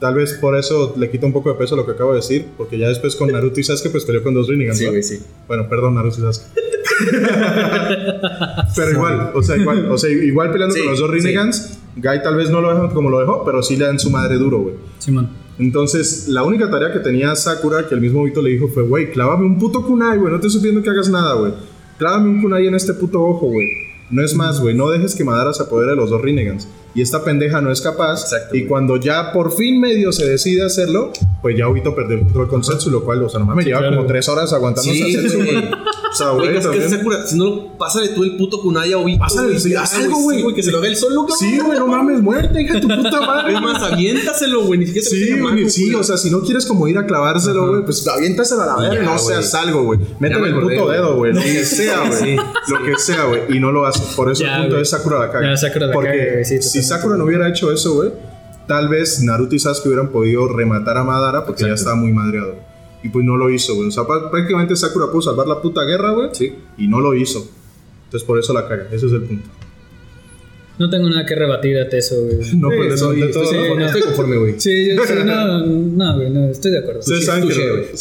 Tal 0.00 0.16
vez 0.16 0.34
por 0.34 0.56
eso 0.56 0.94
le 0.98 1.08
quita 1.10 1.24
un 1.26 1.32
poco 1.32 1.50
de 1.50 1.54
peso 1.58 1.76
lo 1.76 1.86
que 1.86 1.92
acabo 1.92 2.10
de 2.10 2.16
decir, 2.16 2.44
porque 2.58 2.76
ya 2.76 2.88
después 2.88 3.14
con 3.16 3.30
Naruto 3.30 3.60
y 3.60 3.64
Sasuke 3.64 3.90
pues 3.90 4.04
peleó 4.04 4.22
con 4.22 4.34
dos 4.34 4.48
Rinnegan, 4.48 4.76
Sí, 4.76 4.86
güey, 4.86 5.02
sí. 5.02 5.20
Bueno, 5.46 5.68
perdón, 5.68 5.94
Naruto 5.94 6.18
y 6.18 6.22
Sasuke. 6.22 6.46
pero 8.76 8.90
igual, 8.90 9.30
o 9.34 9.42
sea, 9.42 9.56
igual, 9.56 9.90
o 9.90 9.96
sea, 9.96 10.10
igual 10.10 10.50
peleando 10.52 10.74
Sí, 10.74 10.80
con 10.82 10.90
los 10.90 11.00
dos 11.00 11.10
sí. 11.10 11.78
Guy 11.96 12.22
tal 12.22 12.36
vez 12.36 12.50
no 12.50 12.60
lo 12.60 12.74
dejó 12.74 12.92
como 12.94 13.10
lo 13.10 13.20
dejó, 13.20 13.44
pero 13.44 13.62
sí 13.62 13.76
le 13.76 13.86
dan 13.86 13.98
su 13.98 14.10
madre 14.10 14.36
duro, 14.36 14.60
güey. 14.60 14.74
Simón. 14.98 15.28
Entonces, 15.58 16.26
la 16.28 16.42
única 16.42 16.68
tarea 16.70 16.92
que 16.92 16.98
tenía 16.98 17.34
Sakura, 17.36 17.86
que 17.86 17.94
el 17.94 18.00
mismo 18.00 18.24
Vito 18.24 18.42
le 18.42 18.50
dijo, 18.50 18.68
fue, 18.68 18.82
güey, 18.82 19.12
clávame 19.12 19.46
un 19.46 19.58
puto 19.58 19.86
kunai, 19.86 20.18
güey, 20.18 20.32
no 20.32 20.40
te 20.40 20.48
estoy 20.48 20.62
pidiendo 20.62 20.82
que 20.82 20.90
hagas 20.90 21.08
nada, 21.08 21.34
güey. 21.34 21.52
Clávame 21.98 22.30
un 22.30 22.42
kunai 22.42 22.66
en 22.66 22.74
este 22.74 22.92
puto 22.94 23.22
ojo, 23.22 23.46
güey. 23.46 23.68
No 24.10 24.22
es 24.22 24.34
más, 24.34 24.60
güey, 24.60 24.74
no 24.74 24.90
dejes 24.90 25.14
que 25.14 25.24
Madara 25.24 25.52
se 25.54 25.62
apodere 25.62 25.92
de 25.92 25.96
los 25.96 26.10
dos 26.10 26.20
Rinnegans. 26.20 26.68
Y 26.94 27.02
esta 27.02 27.24
pendeja 27.24 27.60
no 27.60 27.70
es 27.70 27.80
capaz. 27.80 28.22
Exacto, 28.22 28.56
y 28.56 28.66
cuando 28.66 28.96
ya 28.96 29.32
por 29.32 29.52
fin 29.52 29.80
medio 29.80 30.12
se 30.12 30.26
decide 30.26 30.64
hacerlo, 30.64 31.12
pues 31.40 31.56
ya 31.56 31.68
Obito 31.68 31.94
perdió 31.94 32.16
el 32.16 32.22
control 32.24 32.48
con 32.48 32.64
Setsu, 32.64 32.90
lo 32.90 33.04
cual, 33.04 33.22
o 33.22 33.28
sea, 33.28 33.40
no 33.40 33.46
mames, 33.46 33.64
lleva 33.64 33.78
claro. 33.78 33.96
como 33.96 34.06
tres 34.08 34.28
horas 34.28 34.52
aguantándose 34.52 34.96
Sí, 34.98 35.16
a 35.16 35.20
Setsu, 35.22 35.38
güey. 35.38 35.70
O 36.14 36.16
sea, 36.16 36.28
Güey, 36.30 36.48
es 36.50 36.54
que 36.54 36.60
también- 36.62 36.90
Sakura, 36.90 37.26
si 37.26 37.36
no, 37.36 37.76
pásale 37.76 38.10
tú 38.10 38.22
el 38.22 38.36
puto 38.36 38.60
kunai 38.62 38.92
a 38.92 38.98
Obito. 38.98 39.18
Pásale, 39.18 39.58
sí, 39.58 39.74
haz 39.74 39.94
algo, 39.94 40.16
güey. 40.20 40.54
Que 40.54 40.62
se 40.62 40.70
lo 40.70 40.78
haga 40.78 40.86
él 40.86 40.96
solo, 40.96 41.22
cabrón. 41.26 41.36
Sí, 41.38 41.58
güey, 41.58 41.76
no 41.76 41.88
mames, 41.88 42.22
muerte, 42.22 42.62
hija 42.62 42.74
de 42.74 42.80
tu 42.80 42.86
puta 42.88 43.20
madre. 43.20 43.54
Es 43.54 43.60
más, 43.60 43.82
aviéntaselo, 43.82 44.64
güey. 44.64 44.78
Ni 44.78 44.86
siquiera 44.86 45.08
te 45.08 45.16
Sí, 45.16 45.30
la 45.30 45.42
güey, 45.42 45.68
sí, 45.70 45.92
o 45.94 46.04
sea, 46.04 46.16
si 46.16 46.30
no 46.30 46.40
quieres 46.42 46.66
como 46.66 46.86
ir 46.86 46.96
a 46.98 47.04
clavárselo, 47.04 47.68
güey, 47.68 47.84
pues 47.84 48.06
aviéntaselo 48.06 48.62
a 48.62 48.66
la 48.66 48.76
verga, 48.76 49.02
no 49.04 49.18
seas 49.18 49.52
algo, 49.54 49.82
güey. 49.82 49.98
Métele 50.20 50.40
me 50.40 50.48
el 50.48 50.54
puto 50.60 50.88
dedo, 50.88 51.16
güey, 51.16 51.32
lo 51.32 51.40
que 51.42 51.64
sea, 51.64 52.08
güey. 52.08 52.36
Lo 52.36 52.82
que 52.84 52.96
sea, 52.98 53.24
güey, 53.24 53.42
y 53.48 53.58
no 53.58 53.72
lo 53.72 53.84
hace. 53.84 54.02
Por 54.14 54.30
eso 54.30 54.44
el 54.44 54.62
punto 54.62 54.78
es 54.78 54.90
Sakura 54.90 55.18
la 55.18 55.32
caga. 55.32 55.50
Ya, 55.50 55.56
Sakura 55.56 55.90
Porque 55.92 56.42
si. 56.44 56.82
Sakura 56.82 57.16
no 57.16 57.24
hubiera 57.24 57.48
hecho 57.48 57.72
eso, 57.72 57.94
güey, 57.94 58.12
tal 58.68 58.88
vez 58.88 59.20
Naruto 59.22 59.54
y 59.56 59.58
Sasuke 59.58 59.88
hubieran 59.88 60.10
podido 60.10 60.46
rematar 60.48 60.96
a 60.98 61.02
Madara 61.04 61.44
porque 61.44 61.64
ya 61.64 61.74
estaba 61.74 61.96
muy 61.96 62.12
madreado. 62.12 62.54
Y 63.04 63.08
pues 63.10 63.24
no 63.24 63.36
lo 63.36 63.50
hizo, 63.50 63.74
güey. 63.76 63.88
O 63.88 63.92
sea, 63.92 64.04
prácticamente 64.06 64.74
Sakura 64.74 65.06
pudo 65.12 65.22
salvar 65.22 65.46
la 65.46 65.60
puta 65.60 65.84
guerra, 65.84 66.10
güey. 66.12 66.30
Sí. 66.32 66.52
Y 66.78 66.88
no 66.88 67.00
lo 67.00 67.14
hizo. 67.14 67.46
Entonces 68.06 68.26
por 68.26 68.38
eso 68.38 68.52
la 68.52 68.66
caga. 68.66 68.88
Ese 68.90 69.06
es 69.06 69.12
el 69.12 69.22
punto. 69.22 69.48
No 70.76 70.90
tengo 70.90 71.08
nada 71.08 71.24
que 71.24 71.36
rebatir 71.36 71.76
a 71.76 71.82
eso, 71.84 72.16
güey. 72.22 72.36
No, 72.56 72.70
Sí, 72.70 72.76
pues 72.76 72.88
de, 72.88 72.94
estoy, 72.94 73.20
de 73.20 73.26
todo, 73.28 73.42
estoy- 73.44 73.68
¿no? 73.68 73.74
no. 73.76 73.86
estoy 73.86 74.02
conforme, 74.02 74.36
güey. 74.38 74.54
Sí, 74.58 74.88
yo- 74.96 75.04
sí, 75.04 75.12
no, 75.24 75.66
no, 75.66 76.16
güey, 76.16 76.30
no, 76.30 76.48
estoy 76.48 76.72
de 76.72 76.78
acuerdo. 76.78 77.00
Ustedes 77.00 77.26
saben, 77.26 77.46
que, 77.46 77.54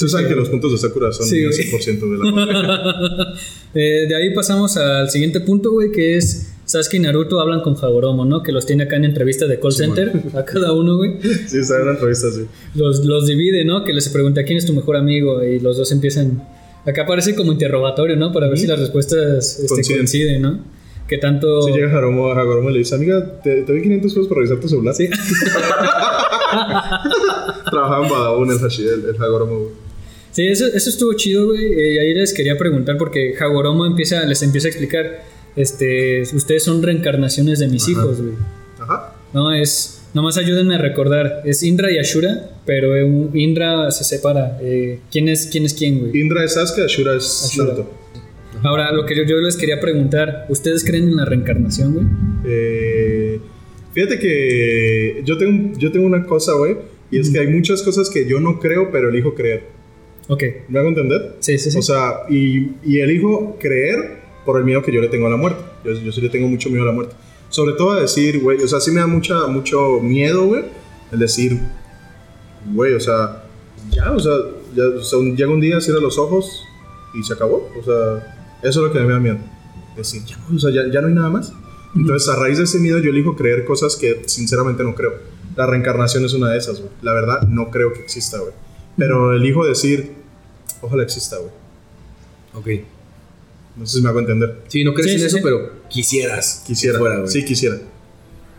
saben 0.08 0.28
que 0.28 0.36
los 0.36 0.50
puntos 0.50 0.72
de 0.72 0.78
Sakura 0.80 1.12
son 1.12 1.28
Sí, 1.28 1.40
el 1.44 1.50
güey. 1.50 1.70
100% 1.70 2.00
de 2.00 2.18
la. 2.18 3.34
Eh, 3.76 4.06
de 4.08 4.16
ahí 4.16 4.34
pasamos 4.36 4.78
al 4.78 5.10
siguiente 5.10 5.40
punto, 5.42 5.72
güey, 5.72 5.92
que 5.92 6.16
es 6.16 6.53
Sasuke 6.66 6.96
y 6.96 7.00
Naruto 7.00 7.40
hablan 7.42 7.62
con 7.62 7.76
Hagoromo, 7.76 8.26
¿no? 8.26 8.42
Que 8.42 8.52
los 8.52 8.66
tiene 8.66 8.84
acá 8.84 8.96
en 8.96 9.06
entrevista 9.06 9.48
de 9.48 9.60
call 9.60 9.74
center, 9.74 10.12
a 10.34 10.46
cada 10.46 10.74
uno, 10.74 10.98
güey. 10.98 11.20
Sí, 11.48 11.58
está 11.60 11.82
en 11.82 11.90
entrevista 11.90 12.28
así. 12.28 12.46
Los, 12.76 13.04
los 13.06 13.26
divide, 13.28 13.66
¿no? 13.66 13.84
Que 13.84 13.94
les 13.94 14.08
pregunta 14.10 14.44
quién 14.44 14.58
es 14.58 14.66
tu 14.66 14.74
mejor 14.74 14.96
amigo 14.96 15.44
y 15.44 15.60
los 15.60 15.78
dos 15.78 15.92
empiezan... 15.92 16.42
Acá 16.86 17.06
parece 17.06 17.34
como 17.36 17.52
interrogatorio, 17.54 18.16
¿no? 18.18 18.32
Para 18.34 18.48
ver 18.50 18.58
si 18.58 18.68
las 18.68 18.80
respuestas 18.80 19.60
este, 19.60 19.94
Coinciden. 19.94 20.42
¿no? 20.42 20.60
Que 21.08 21.18
tanto... 21.18 21.62
Si 21.64 21.72
llega 21.72 21.88
Hagoromo 21.98 22.70
y 22.70 22.74
le 22.74 22.80
dice, 22.80 22.96
amiga, 22.96 23.42
te, 23.42 23.62
te 23.64 23.72
doy 23.72 23.82
500 23.82 24.14
pesos 24.14 24.28
para 24.28 24.40
revisar 24.40 24.60
tu 24.60 24.68
celular. 24.70 24.94
Sí. 24.96 25.10
Trabajaba 27.70 28.06
en 28.06 28.12
Badabun 28.12 28.52
el, 28.52 28.58
Hashi- 28.60 28.88
el, 28.88 29.22
Hagoromo, 29.22 29.60
güey. 29.60 29.72
Sí, 30.32 30.48
eso, 30.48 30.66
eso 30.66 30.90
estuvo 30.90 31.14
chido, 31.14 31.48
güey. 31.48 31.64
Eh, 31.74 31.94
y 31.96 31.98
ahí 32.00 32.14
les 32.14 32.34
quería 32.34 32.58
preguntar 32.58 32.98
porque 32.98 33.36
Hagoromo 33.40 33.86
empieza, 33.86 34.24
les 34.26 34.42
empieza 34.42 34.68
a 34.68 34.72
explicar, 34.72 35.24
este, 35.56 36.22
ustedes 36.34 36.64
son 36.64 36.82
reencarnaciones 36.82 37.60
de 37.60 37.68
mis 37.68 37.88
hijos, 37.88 38.22
güey. 38.22 38.34
Ajá. 38.80 39.16
No, 39.34 39.54
es, 39.54 40.04
nomás 40.14 40.38
ayúdenme 40.38 40.76
a 40.76 40.78
recordar, 40.78 41.42
es 41.46 41.64
Indra 41.64 41.92
y 41.92 41.98
Ashura, 41.98 42.52
pero 42.66 42.96
Indra 43.34 43.90
se 43.92 44.04
separa. 44.04 44.60
Eh, 44.62 45.00
¿quién, 45.12 45.28
es, 45.28 45.48
¿Quién 45.48 45.66
es 45.66 45.74
quién, 45.74 46.00
güey? 46.00 46.20
Indra 46.20 46.44
es 46.44 46.54
Sasuke, 46.54 46.86
Ashura 46.86 47.16
es 47.16 47.46
Ashura. 47.46 47.74
Naruto. 47.74 48.04
Ahora, 48.64 48.92
lo 48.94 49.06
que 49.06 49.16
yo, 49.16 49.24
yo 49.24 49.38
les 49.38 49.58
quería 49.58 49.80
preguntar, 49.80 50.46
¿ustedes 50.50 50.86
creen 50.86 51.10
en 51.10 51.16
la 51.18 51.26
reencarnación, 51.26 51.94
güey? 51.94 52.06
Eh, 52.46 53.40
fíjate 53.94 54.20
que 54.20 55.22
yo 55.26 55.38
tengo, 55.38 55.78
yo 55.78 55.92
tengo 55.92 56.06
una 56.06 56.26
cosa, 56.26 56.54
güey, 56.54 56.78
y 57.12 57.20
es 57.20 57.30
que 57.30 57.40
hay 57.40 57.48
muchas 57.48 57.82
cosas 57.82 58.10
que 58.10 58.26
yo 58.28 58.40
no 58.40 58.60
creo, 58.60 58.90
pero 58.92 59.10
elijo 59.10 59.34
creer. 59.36 59.64
Ok, 60.30 60.44
¿Me 60.70 60.80
hago 60.80 60.90
entender? 60.90 61.36
sí, 61.40 61.58
sí, 61.58 61.72
sí. 61.72 61.78
O 61.78 61.82
sea, 61.82 62.22
y, 62.30 62.72
y 62.86 63.00
elijo 63.00 63.58
creer 63.60 64.23
por 64.46 64.58
el 64.58 64.64
miedo 64.66 64.82
que 64.82 64.92
yo 64.92 65.02
le 65.02 65.08
tengo 65.08 65.28
a 65.28 65.30
la 65.30 65.38
muerte. 65.38 65.62
Yo, 65.84 65.92
yo 65.94 66.12
sí 66.12 66.22
le 66.22 66.30
tengo 66.30 66.48
mucho 66.48 66.70
miedo 66.70 66.84
a 66.84 66.88
la 66.88 66.92
muerte. 66.94 67.16
Sobre 67.50 67.74
todo 67.74 67.92
a 67.92 68.02
decir, 68.02 68.42
güey, 68.42 68.62
o 68.62 68.68
sea, 68.68 68.80
sí 68.80 68.92
me 68.92 69.00
da 69.00 69.08
mucha, 69.08 69.46
mucho 69.48 70.00
miedo, 70.02 70.46
güey, 70.46 70.64
el 71.12 71.20
decir, 71.20 71.60
güey, 72.74 72.94
o 72.94 73.00
sea, 73.00 73.44
ya, 73.92 74.12
o 74.12 74.20
sea, 74.20 74.34
ya, 74.76 74.84
o 74.88 75.04
sea, 75.04 75.20
un- 75.20 75.36
llega 75.36 75.52
un 75.52 75.60
día, 75.62 75.80
cierra 75.82 76.00
los 76.00 76.18
ojos 76.18 76.64
y 77.14 77.24
se 77.24 77.34
acabó. 77.34 77.70
O 77.80 77.84
sea, 77.84 78.36
eso 78.64 78.80
es 78.82 78.88
lo 78.88 78.92
que 78.92 79.00
me 79.00 79.12
da 79.14 79.20
miedo. 79.20 79.38
Decir, 79.96 80.24
ya, 80.26 80.38
o 80.54 80.58
sea, 80.58 80.72
ya, 80.72 80.92
ya 80.92 81.02
no 81.02 81.08
hay 81.08 81.14
nada 81.14 81.30
más. 81.30 81.54
Entonces, 81.96 82.28
a 82.30 82.36
raíz 82.36 82.58
de 82.58 82.64
ese 82.64 82.80
miedo, 82.80 82.98
yo 83.00 83.12
elijo 83.12 83.36
creer 83.36 83.66
cosas 83.66 83.96
que 83.96 84.24
sinceramente 84.26 84.84
no 84.84 84.96
creo. 84.96 85.14
La 85.56 85.68
reencarnación 85.68 86.26
es 86.26 86.34
una 86.34 86.50
de 86.50 86.58
esas, 86.58 86.80
güey. 86.80 86.92
La 87.04 87.14
verdad, 87.14 87.44
no 87.44 87.70
creo 87.70 87.94
que 87.94 88.00
exista, 88.00 88.40
güey. 88.40 88.54
Pero 88.98 89.34
elijo 89.34 89.64
decir, 89.64 90.14
ojalá 90.82 91.04
exista, 91.04 91.38
güey. 91.38 91.52
Ok. 92.56 92.86
No 93.76 93.86
sé 93.86 93.98
si 93.98 94.04
me 94.04 94.10
hago 94.10 94.20
entender. 94.20 94.62
Sí, 94.68 94.84
no 94.84 94.94
crees 94.94 95.08
Sí, 95.08 95.14
en 95.14 95.20
sí, 95.20 95.26
eso, 95.26 95.38
sí. 95.38 95.44
pero 95.44 95.72
quisieras. 95.90 96.64
Quisiera. 96.66 96.98
que 96.98 97.00
fuera, 97.00 97.16
güey. 97.20 97.28
sí, 97.30 97.44
quisiera. 97.46 97.78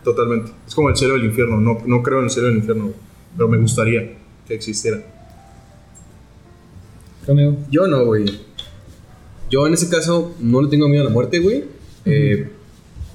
Totalmente. 0.03 0.53
Es 0.67 0.75
como 0.75 0.89
el 0.91 0.97
cielo 0.97 1.17
y 1.17 1.21
el 1.21 1.27
infierno. 1.27 1.61
No, 1.61 1.79
no 1.87 2.03
creo 2.03 2.19
en 2.19 2.25
el 2.25 2.31
cielo 2.31 2.49
y 2.49 2.53
el 2.53 2.59
infierno, 2.59 2.85
güey. 2.85 2.97
Pero 3.37 3.49
me 3.49 3.59
gustaría 3.59 4.17
que 4.47 4.55
existiera. 4.55 5.03
Romeo. 7.27 7.57
Yo 7.71 7.87
no, 7.87 8.05
güey. 8.05 8.25
Yo 9.51 9.67
en 9.67 9.75
ese 9.75 9.89
caso 9.89 10.35
no 10.41 10.63
le 10.63 10.69
tengo 10.69 10.89
miedo 10.89 11.03
a 11.03 11.05
la 11.07 11.11
muerte, 11.11 11.39
güey. 11.39 11.65
Eh, 12.05 12.49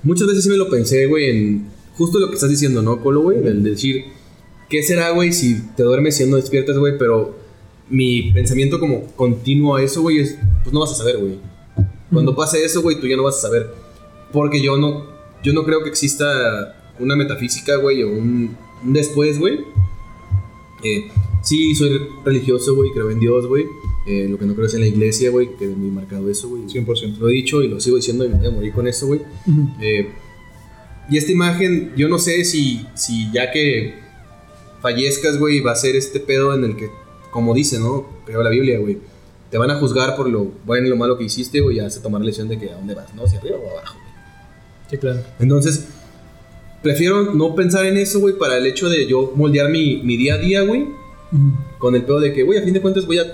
muchas 0.03 0.27
veces 0.27 0.43
sí 0.43 0.49
me 0.49 0.57
lo 0.57 0.69
pensé, 0.69 1.05
güey, 1.05 1.29
en 1.29 1.67
justo 1.95 2.17
lo 2.19 2.29
que 2.29 2.35
estás 2.35 2.49
diciendo, 2.49 2.81
¿no, 2.81 3.01
Colo, 3.01 3.21
güey? 3.21 3.37
El 3.45 3.61
de 3.63 3.71
decir, 3.71 4.05
¿qué 4.69 4.81
será, 4.83 5.11
güey, 5.11 5.31
si 5.33 5.61
te 5.75 5.83
duermes 5.83 6.19
y 6.21 6.25
no 6.25 6.37
despiertas, 6.37 6.77
güey? 6.77 6.97
Pero 6.97 7.37
mi 7.89 8.31
pensamiento 8.31 8.79
como 8.79 9.05
continuo 9.15 9.75
a 9.75 9.83
eso, 9.83 10.01
güey, 10.01 10.19
es, 10.19 10.37
pues 10.63 10.73
no 10.73 10.79
vas 10.79 10.91
a 10.91 10.95
saber, 10.95 11.17
güey. 11.17 11.35
Cuando 12.11 12.35
pase 12.35 12.63
eso, 12.63 12.81
güey, 12.81 12.99
tú 12.99 13.07
ya 13.07 13.15
no 13.15 13.23
vas 13.23 13.37
a 13.37 13.41
saber. 13.41 13.73
Porque 14.31 14.61
yo 14.61 14.77
no, 14.77 15.05
yo 15.43 15.53
no 15.53 15.63
creo 15.63 15.83
que 15.83 15.89
exista 15.89 16.75
una 16.99 17.15
metafísica, 17.15 17.77
güey, 17.77 18.03
o 18.03 18.09
un, 18.09 18.55
un 18.83 18.93
después, 18.93 19.39
güey. 19.39 19.59
Eh, 20.83 21.09
sí, 21.43 21.75
soy 21.75 22.01
religioso, 22.23 22.75
güey, 22.75 22.91
creo 22.91 23.09
en 23.11 23.19
Dios, 23.19 23.47
güey. 23.47 23.65
Eh, 24.07 24.27
lo 24.29 24.37
que 24.37 24.45
no 24.45 24.55
creo 24.55 24.67
es 24.67 24.73
en 24.73 24.81
la 24.81 24.87
iglesia, 24.87 25.29
güey, 25.29 25.55
que 25.57 25.67
me 25.67 25.87
he 25.87 25.91
marcado 25.91 26.29
eso, 26.29 26.49
güey. 26.49 26.63
100%. 26.63 27.17
Lo 27.17 27.29
he 27.29 27.33
dicho 27.33 27.61
y 27.61 27.67
lo 27.67 27.79
sigo 27.79 27.97
diciendo 27.97 28.25
y 28.25 28.29
me 28.29 28.37
voy 28.37 28.47
a 28.47 28.51
morir 28.51 28.73
con 28.73 28.87
eso, 28.87 29.07
güey. 29.07 29.21
Eh, 29.81 30.09
y 31.09 31.17
esta 31.17 31.31
imagen, 31.31 31.93
yo 31.95 32.07
no 32.07 32.19
sé 32.19 32.43
si, 32.45 32.85
si 32.95 33.31
ya 33.31 33.51
que 33.51 33.95
fallezcas, 34.81 35.37
güey, 35.37 35.59
va 35.59 35.71
a 35.71 35.75
ser 35.75 35.95
este 35.95 36.19
pedo 36.19 36.53
en 36.53 36.63
el 36.63 36.75
que, 36.75 36.89
como 37.31 37.53
dice, 37.53 37.79
¿no? 37.79 38.07
Creo 38.25 38.43
la 38.43 38.49
Biblia, 38.49 38.79
güey. 38.79 38.97
Te 39.49 39.57
van 39.57 39.71
a 39.71 39.75
juzgar 39.75 40.15
por 40.15 40.29
lo 40.29 40.51
bueno 40.65 40.87
y 40.87 40.89
lo 40.89 40.95
malo 40.95 41.17
que 41.17 41.23
hiciste, 41.23 41.59
güey, 41.59 41.77
y 41.77 41.81
vas 41.81 41.97
a 41.97 42.01
tomar 42.01 42.21
la 42.21 42.25
lección 42.25 42.47
de 42.47 42.59
que 42.59 42.69
a 42.69 42.75
dónde 42.75 42.93
vas, 42.93 43.13
¿no? 43.15 43.23
Hacia 43.23 43.39
arriba 43.39 43.57
o 43.57 43.69
abajo, 43.71 43.97
güey. 43.99 44.13
Sí, 44.89 44.97
claro. 44.97 45.21
Entonces, 45.39 45.87
prefiero 46.81 47.33
no 47.33 47.55
pensar 47.55 47.85
en 47.85 47.97
eso, 47.97 48.19
güey, 48.19 48.37
para 48.37 48.57
el 48.57 48.65
hecho 48.65 48.89
de 48.89 49.07
yo 49.07 49.33
moldear 49.35 49.69
mi, 49.69 50.01
mi 50.03 50.17
día 50.17 50.35
a 50.35 50.37
día, 50.37 50.61
güey, 50.61 50.87
con 51.77 51.95
el 51.95 52.03
pedo 52.03 52.19
de 52.19 52.33
que, 52.33 52.43
güey, 52.43 52.59
a 52.59 52.63
fin 52.63 52.73
de 52.73 52.81
cuentas 52.81 53.05
voy 53.05 53.19
a, 53.19 53.25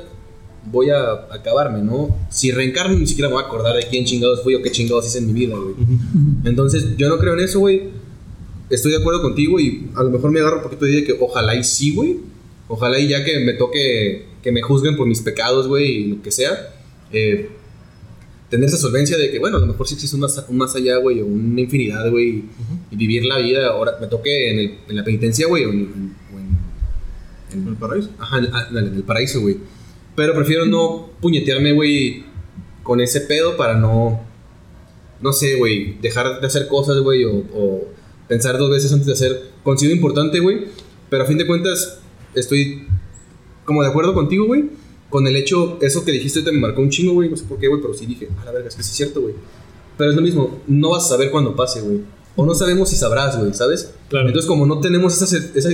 voy 0.71 0.89
a 0.89 1.11
acabarme, 1.31 1.81
¿no? 1.81 2.15
Si 2.29 2.51
reencarno, 2.51 2.97
ni 2.97 3.07
siquiera 3.07 3.29
me 3.29 3.35
voy 3.35 3.43
a 3.43 3.47
acordar 3.47 3.75
de 3.75 3.87
quién 3.87 4.05
chingados 4.05 4.43
fui 4.43 4.55
o 4.55 4.61
qué 4.61 4.71
chingados 4.71 5.07
hice 5.07 5.19
en 5.19 5.27
mi 5.27 5.33
vida, 5.33 5.55
güey. 5.55 5.75
Entonces, 6.43 6.97
yo 6.97 7.07
no 7.09 7.17
creo 7.17 7.33
en 7.33 7.41
eso, 7.41 7.59
güey. 7.59 7.89
Estoy 8.69 8.91
de 8.91 8.97
acuerdo 8.97 9.21
contigo 9.21 9.59
y 9.59 9.89
a 9.95 10.03
lo 10.03 10.09
mejor 10.09 10.31
me 10.31 10.39
agarro 10.39 10.57
un 10.57 10.63
poquito 10.63 10.85
de 10.85 10.91
idea 10.91 11.01
de 11.01 11.07
que 11.07 11.17
ojalá 11.19 11.55
y 11.55 11.63
sí, 11.63 11.93
güey. 11.93 12.17
Ojalá 12.67 12.99
y 12.99 13.07
ya 13.07 13.23
que 13.23 13.39
me 13.39 13.53
toque 13.53 14.25
que 14.41 14.51
me 14.51 14.61
juzguen 14.61 14.95
por 14.95 15.07
mis 15.07 15.21
pecados, 15.21 15.67
güey, 15.67 15.85
y 15.91 16.05
lo 16.07 16.21
que 16.21 16.31
sea. 16.31 16.73
Eh, 17.11 17.49
tener 18.49 18.67
esa 18.69 18.77
solvencia 18.77 19.17
de 19.17 19.31
que, 19.31 19.39
bueno, 19.39 19.57
a 19.57 19.59
lo 19.59 19.65
mejor 19.67 19.87
sí 19.87 19.95
existe 19.95 20.15
un 20.15 20.21
más, 20.21 20.43
un 20.47 20.57
más 20.57 20.75
allá, 20.75 20.97
güey, 20.97 21.21
o 21.21 21.25
una 21.25 21.61
infinidad, 21.61 22.09
güey, 22.11 22.43
y 22.91 22.95
vivir 22.95 23.25
la 23.25 23.39
vida. 23.39 23.67
Ahora 23.69 23.93
me 23.99 24.07
toque 24.07 24.51
en, 24.51 24.59
el- 24.59 24.77
en 24.87 24.95
la 24.95 25.03
penitencia, 25.03 25.47
güey, 25.47 25.65
o 25.65 25.69
en, 25.71 25.79
en- 25.79 26.15
o 26.33 26.39
en- 26.39 26.57
en- 27.53 27.61
¿En 27.63 27.67
el 27.69 27.75
paraíso? 27.75 28.09
Ajá, 28.19 28.37
en, 28.39 28.47
ah, 28.53 28.67
en 28.71 28.77
el 28.77 29.03
paraíso, 29.03 29.41
güey. 29.41 29.57
Pero 30.15 30.33
prefiero 30.33 30.65
no 30.65 31.09
puñetearme, 31.21 31.73
güey, 31.73 32.23
con 32.83 33.01
ese 33.01 33.21
pedo 33.21 33.57
para 33.57 33.75
no. 33.77 34.21
No 35.21 35.33
sé, 35.33 35.55
güey, 35.55 35.97
dejar 36.01 36.39
de 36.39 36.45
hacer 36.47 36.67
cosas, 36.67 36.99
güey, 36.99 37.23
o, 37.23 37.37
o 37.53 37.87
pensar 38.27 38.57
dos 38.57 38.69
veces 38.69 38.91
antes 38.91 39.07
de 39.07 39.13
hacer. 39.13 39.41
Considero 39.63 39.95
importante, 39.95 40.39
güey, 40.39 40.65
pero 41.09 41.23
a 41.23 41.25
fin 41.25 41.37
de 41.37 41.47
cuentas 41.47 41.99
estoy 42.35 42.87
como 43.63 43.81
de 43.81 43.89
acuerdo 43.89 44.13
contigo, 44.13 44.45
güey, 44.45 44.65
con 45.09 45.27
el 45.27 45.35
hecho, 45.35 45.77
eso 45.81 46.03
que 46.05 46.11
dijiste 46.11 46.39
ahorita 46.39 46.51
me 46.51 46.59
marcó 46.59 46.81
un 46.81 46.89
chingo, 46.89 47.13
güey, 47.13 47.29
no 47.29 47.37
sé 47.37 47.45
por 47.45 47.59
qué, 47.59 47.67
güey, 47.67 47.81
pero 47.81 47.93
sí 47.93 48.05
dije, 48.05 48.29
a 48.41 48.45
la 48.45 48.51
verga, 48.51 48.67
es 48.67 48.75
que 48.75 48.83
sí 48.83 48.89
es 48.91 48.97
cierto, 48.97 49.21
güey. 49.21 49.33
Pero 49.97 50.09
es 50.09 50.15
lo 50.15 50.21
mismo, 50.21 50.59
no 50.67 50.91
vas 50.91 51.05
a 51.05 51.09
saber 51.09 51.31
cuándo 51.31 51.55
pase, 51.55 51.81
güey. 51.81 52.01
O 52.35 52.45
no 52.45 52.53
sabemos 52.53 52.89
si 52.89 52.97
sabrás, 52.97 53.39
güey, 53.39 53.53
¿sabes? 53.53 53.93
Claro. 54.09 54.27
Entonces, 54.27 54.47
como 54.47 54.65
no 54.65 54.79
tenemos 54.81 55.21
esa, 55.21 55.37
esa... 55.55 55.69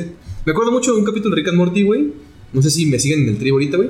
Me 0.46 0.52
acuerdo 0.52 0.72
mucho 0.72 0.94
de 0.94 1.00
un 1.00 1.06
capítulo 1.06 1.36
de 1.36 1.42
Rick 1.42 1.50
and 1.50 1.58
Morty, 1.58 1.84
güey. 1.84 2.14
No 2.54 2.62
sé 2.62 2.70
si 2.70 2.86
me 2.86 3.00
siguen 3.00 3.24
en 3.24 3.30
el 3.30 3.38
tribu 3.40 3.56
ahorita, 3.56 3.78
güey. 3.78 3.90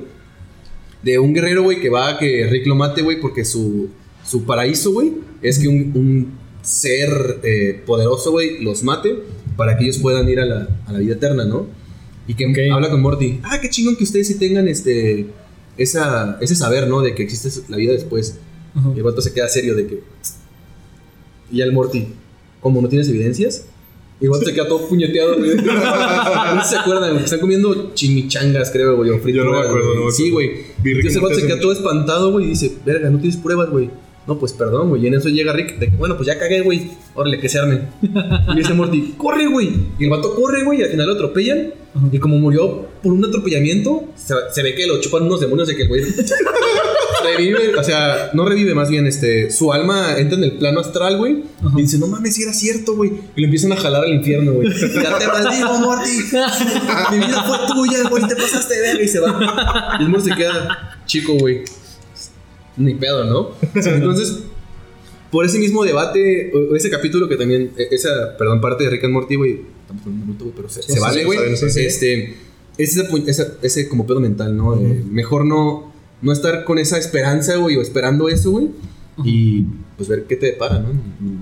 De 1.04 1.20
un 1.20 1.34
guerrero, 1.34 1.64
güey, 1.64 1.82
que 1.82 1.90
va 1.90 2.12
a 2.12 2.18
que 2.18 2.48
Rick 2.50 2.68
lo 2.68 2.76
mate, 2.76 3.02
güey, 3.02 3.20
porque 3.20 3.44
su, 3.44 3.90
su 4.26 4.46
paraíso, 4.46 4.94
güey, 4.94 5.14
es 5.42 5.60
que 5.60 5.68
un, 5.68 5.92
un 5.96 6.32
ser 6.62 7.40
eh, 7.44 7.82
poderoso, 7.86 8.32
güey, 8.32 8.64
los 8.64 8.84
mate 8.84 9.22
para 9.58 9.78
que 9.78 9.84
ellos 9.84 9.98
puedan 9.98 10.30
ir 10.30 10.40
a 10.40 10.46
la, 10.46 10.70
a 10.86 10.94
la 10.94 11.00
vida 11.00 11.16
eterna, 11.16 11.44
¿no? 11.44 11.68
Y 12.28 12.36
que 12.36 12.72
habla 12.72 12.90
con 12.90 13.02
Morty. 13.02 13.40
Ah, 13.44 13.60
qué 13.62 13.70
chingón 13.70 13.96
que 13.96 14.04
ustedes 14.04 14.28
sí 14.28 14.36
tengan 14.36 14.68
este, 14.68 15.28
esa, 15.78 16.38
ese 16.42 16.56
saber, 16.56 16.88
¿no? 16.88 17.02
De 17.02 17.16
que 17.16 17.24
existe 17.24 17.50
la 17.70 17.78
vida 17.78 17.94
después. 17.94 18.38
Ajá. 18.76 18.92
Y 18.94 18.98
el 18.98 19.04
vato 19.04 19.22
se 19.22 19.34
queda 19.34 19.48
serio 19.50 19.76
de 19.76 19.88
que. 19.88 20.04
Y 21.52 21.58
ya 21.58 21.66
el 21.66 21.74
Morty, 21.74 22.08
como 22.62 22.82
no 22.82 22.88
tienes 22.88 23.10
evidencias, 23.10 23.66
vato 24.30 24.46
se 24.46 24.54
queda 24.54 24.68
todo 24.68 24.88
puñeteado, 24.88 25.38
güey. 25.38 25.56
no 25.56 26.64
se 26.64 26.78
acuerdan, 26.78 27.12
güey. 27.14 27.24
Están 27.24 27.40
comiendo 27.40 27.94
chimichangas, 27.96 28.70
creo, 28.72 28.96
güey. 28.96 29.10
o 29.10 29.28
Yo 29.28 29.44
no 29.44 29.52
me 29.52 29.60
acuerdo, 29.60 29.88
güey. 29.88 30.00
no 30.00 30.06
me 30.06 30.12
Sí, 30.12 30.30
güey. 30.30 30.52
Entonces 30.84 31.16
el 31.16 31.18
and 31.18 31.24
vato 31.24 31.36
se 31.36 31.48
queda 31.48 31.60
todo 31.60 31.72
espantado, 31.72 32.32
güey, 32.32 32.46
y 32.46 32.50
dice, 32.50 32.78
verga, 32.86 33.10
no 33.10 33.20
tienes 33.20 33.38
pruebas, 33.38 33.70
güey. 33.70 33.90
No, 34.32 34.40
pues 34.40 34.54
perdón, 34.54 34.88
güey. 34.88 35.04
Y 35.04 35.08
en 35.08 35.16
eso 35.16 35.28
llega 35.28 35.52
Rick, 35.52 35.78
de 35.78 35.90
que, 35.90 35.96
bueno, 35.98 36.16
pues 36.16 36.26
ya 36.26 36.40
cagué, 36.40 36.62
güey. 36.62 36.92
Órale, 37.16 37.38
que 37.38 37.50
se 37.50 37.60
arme. 37.60 37.82
Y 38.02 38.56
dice 38.56 38.74
Morty, 38.74 39.16
corre, 39.18 39.46
güey. 39.48 39.74
Y 40.00 40.06
el 40.06 40.10
vato 40.10 40.34
corre, 40.34 40.64
güey, 40.64 40.80
y 40.80 40.84
al 40.84 40.90
final 40.90 41.08
lo 41.08 41.14
atropellan. 41.16 41.74
Y 42.14 42.18
como 42.18 42.38
murió 42.38 42.88
por 43.04 43.12
un 43.12 43.26
atropellamiento, 43.26 44.06
se, 44.16 44.64
ve 44.64 44.74
que 44.74 44.88
lo 44.88 45.02
chupan 45.02 45.24
unos 45.24 45.42
demonios 45.42 45.68
de 45.68 45.76
que 45.76 45.86
güey 45.86 46.02
revive, 47.26 47.76
o 47.78 47.84
sea, 47.84 48.30
no 48.34 48.46
revive, 48.46 48.74
más 48.74 48.90
bien, 48.90 49.06
este, 49.06 49.52
su 49.52 49.74
alma 49.74 50.18
entra 50.18 50.38
en 50.38 50.46
el 50.46 50.54
plano 50.54 50.80
astral, 50.80 51.18
güey. 51.18 51.44
Y 51.76 51.82
dice, 51.82 51.98
no 51.98 52.08
mames, 52.08 52.34
si 52.34 52.44
era 52.44 52.54
cierto, 52.54 52.96
güey. 52.96 53.12
Y 53.36 53.42
lo 53.42 53.48
empiezan 53.48 53.74
a 53.74 53.76
jalar 53.76 54.06
al 54.06 54.14
infierno, 54.14 54.54
güey. 54.54 54.70
Ya 54.70 55.18
te 55.18 55.28
maldigo, 55.28 55.78
Morty. 55.80 56.10
Mi 57.12 57.18
vida 57.18 57.44
fue 57.44 57.58
tuya, 57.76 58.08
güey. 58.08 58.26
Te 58.30 58.36
pasaste 58.38 58.80
de 58.80 59.04
y 59.04 59.08
se 59.10 59.20
va. 59.20 59.98
Y 60.00 60.04
el 60.04 60.10
Morty 60.10 60.30
se 60.30 60.36
queda 60.38 60.98
chico, 61.06 61.34
güey. 61.34 61.66
Ni 62.78 62.94
pedo, 62.96 63.26
¿no? 63.26 63.52
Entonces, 63.76 64.40
por 65.32 65.46
ese 65.46 65.60
mismo 65.60 65.84
debate, 65.84 66.52
o- 66.54 66.76
ese 66.76 66.90
capítulo 66.90 67.28
que 67.30 67.38
también, 67.38 67.72
e- 67.78 67.88
esa, 67.92 68.38
perdón, 68.38 68.62
parte 68.62 68.84
de 68.84 68.90
Rick 68.90 69.04
and 69.06 69.14
Morty, 69.14 69.36
güey, 69.36 69.62
estamos 69.82 70.04
con 70.04 70.14
un 70.14 70.20
minuto, 70.22 70.52
pero 70.56 70.70
se, 70.70 70.82
se 70.84 70.94
sí, 70.94 71.00
vale, 71.00 71.24
güey. 71.26 71.56
sí, 71.56 71.70
sí. 71.70 71.80
Este, 71.82 72.36
es 72.78 72.98
ese, 73.28 73.48
ese 73.62 73.88
como 73.90 74.06
pedo 74.08 74.20
mental, 74.20 74.56
¿no? 74.56 74.76
Mejor 75.10 75.46
no, 75.46 75.92
no 76.22 76.32
estar 76.32 76.64
con 76.64 76.80
esa 76.80 76.98
esperanza, 76.98 77.56
güey, 77.58 77.76
o 77.78 77.82
esperando 77.82 78.30
eso, 78.30 78.52
güey, 78.52 78.70
y 79.24 79.66
pues 79.98 80.08
ver 80.10 80.24
qué 80.24 80.36
te 80.36 80.48
depara, 80.48 80.80
¿no? 80.80 80.90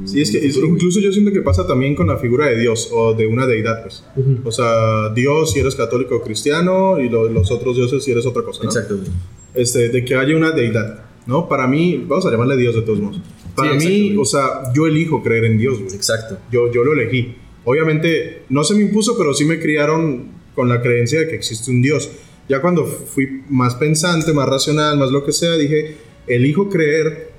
Sí, 0.08 0.22
es 0.22 0.32
que 0.32 0.40
En 0.44 0.52
futuro, 0.52 0.68
incluso 0.68 1.00
yo 1.00 1.12
siento 1.14 1.32
que 1.32 1.42
pasa 1.42 1.66
también 1.66 1.96
con 1.96 2.08
la 2.08 2.18
figura 2.18 2.48
de 2.48 2.60
Dios 2.60 2.90
o 2.92 3.14
de 3.14 3.26
una 3.28 3.46
deidad, 3.48 3.84
pues. 3.84 4.04
O 4.44 4.52
sea, 4.52 5.14
Dios 5.16 5.54
si 5.54 5.60
eres 5.62 5.76
católico 5.76 6.16
o 6.18 6.22
cristiano 6.22 7.00
y 7.00 7.08
lo- 7.10 7.30
los 7.30 7.52
otros 7.52 7.76
dioses 7.78 8.04
si 8.04 8.12
eres 8.12 8.26
otra 8.26 8.44
cosa, 8.44 8.64
¿no? 8.64 8.70
Exacto, 8.70 8.98
güey. 8.98 9.08
Este, 9.54 9.90
de 9.90 10.04
que 10.04 10.16
haya 10.16 10.36
una 10.36 10.52
deidad, 10.52 11.06
¿no? 11.30 11.48
Para 11.48 11.68
mí, 11.68 12.04
vamos 12.08 12.26
a 12.26 12.32
llamarle 12.32 12.58
Dios 12.58 12.74
de 12.74 12.82
todos 12.82 13.00
modos. 13.00 13.22
Para 13.56 13.76
mí, 13.76 14.16
o 14.18 14.26
sea, 14.26 14.74
yo 14.74 14.88
elijo 14.88 15.22
creer 15.22 15.46
en 15.46 15.60
Dios, 15.60 15.80
güey. 15.80 15.94
Exacto. 15.94 16.40
Yo, 16.52 16.72
yo 16.72 16.84
lo 16.84 16.94
elegí. 16.94 17.36
Obviamente, 17.66 18.44
no 18.50 18.64
se 18.64 18.74
me 18.74 18.82
impuso, 18.82 19.16
pero 19.16 19.34
sí 19.36 19.46
me 19.46 19.60
criaron 19.60 20.32
con 20.56 20.68
la 20.68 20.82
creencia 20.82 21.20
de 21.20 21.28
que 21.28 21.36
existe 21.36 21.70
un 21.70 21.84
Dios. 21.84 22.10
Ya 22.48 22.62
cuando 22.62 22.84
fui 22.86 23.44
más 23.48 23.76
pensante, 23.76 24.34
más 24.34 24.50
racional, 24.50 24.98
más 24.98 25.12
lo 25.12 25.24
que 25.24 25.32
sea, 25.32 25.56
dije, 25.56 25.98
elijo 26.26 26.68
creer 26.68 27.30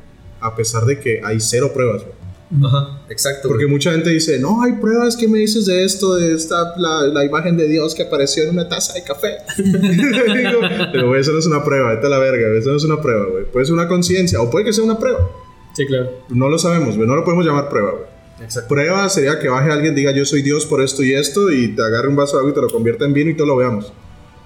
a 0.41 0.55
pesar 0.55 0.85
de 0.85 1.01
que 1.01 1.21
hay 1.25 1.41
cero 1.41 1.73
pruebas, 1.75 2.03
güey. 2.03 2.20
Ajá, 2.65 3.01
exacto. 3.09 3.49
Porque 3.49 3.65
güey. 3.65 3.75
mucha 3.75 3.93
gente 3.93 4.11
dice, 4.11 4.39
no, 4.39 4.63
hay 4.63 4.73
pruebas 4.73 5.17
que 5.17 5.29
me 5.29 5.39
dices 5.39 5.67
de 5.67 5.85
esto, 5.85 6.17
de 6.17 6.35
esta, 6.35 6.75
la, 6.77 7.03
la 7.03 7.25
imagen 7.25 7.57
de 7.57 7.69
Dios 7.69 7.95
que 7.95 8.03
apareció 8.03 8.43
en 8.43 8.51
una 8.51 8.69
taza 8.69 8.95
de 8.95 9.05
café. 9.05 9.37
Digo, 9.57 10.61
pero 10.93 11.09
güey, 11.09 11.21
eso 11.21 11.33
no 11.33 11.39
es 11.39 11.47
una 11.47 11.63
prueba, 11.63 11.95
vete 11.95 12.07
a 12.07 12.11
la 12.11 12.19
verga, 12.19 12.49
güey, 12.49 12.59
eso 12.59 12.71
no 12.71 12.77
es 12.77 12.85
una 12.85 13.01
prueba, 13.01 13.27
güey. 13.27 13.45
Puede 13.45 13.67
ser 13.67 13.75
una 13.75 13.87
conciencia 13.89 14.41
o 14.41 14.51
puede 14.51 14.65
que 14.65 14.73
sea 14.73 14.85
una 14.85 14.99
prueba. 14.99 15.31
Sí, 15.75 15.87
claro. 15.87 16.11
No 16.29 16.49
lo 16.49 16.59
sabemos, 16.59 16.97
güey, 16.97 17.07
no 17.07 17.15
lo 17.15 17.25
podemos 17.25 17.47
llamar 17.47 17.69
prueba, 17.69 17.93
güey. 17.93 18.05
Exacto. 18.43 18.69
Prueba 18.69 19.09
sería 19.11 19.39
que 19.39 19.49
baje 19.49 19.71
alguien, 19.71 19.95
diga 19.95 20.13
yo 20.13 20.25
soy 20.25 20.43
Dios 20.43 20.67
por 20.67 20.83
esto 20.83 21.05
y 21.05 21.13
esto 21.13 21.51
y 21.53 21.75
te 21.75 21.83
agarre 21.83 22.09
un 22.09 22.17
vaso 22.17 22.37
de 22.37 22.41
agua 22.41 22.51
y 22.51 22.55
te 22.55 22.61
lo 22.63 22.69
convierta 22.69 23.05
en 23.05 23.13
vino 23.13 23.31
y 23.31 23.35
todo 23.35 23.47
lo 23.47 23.57
veamos. 23.57 23.93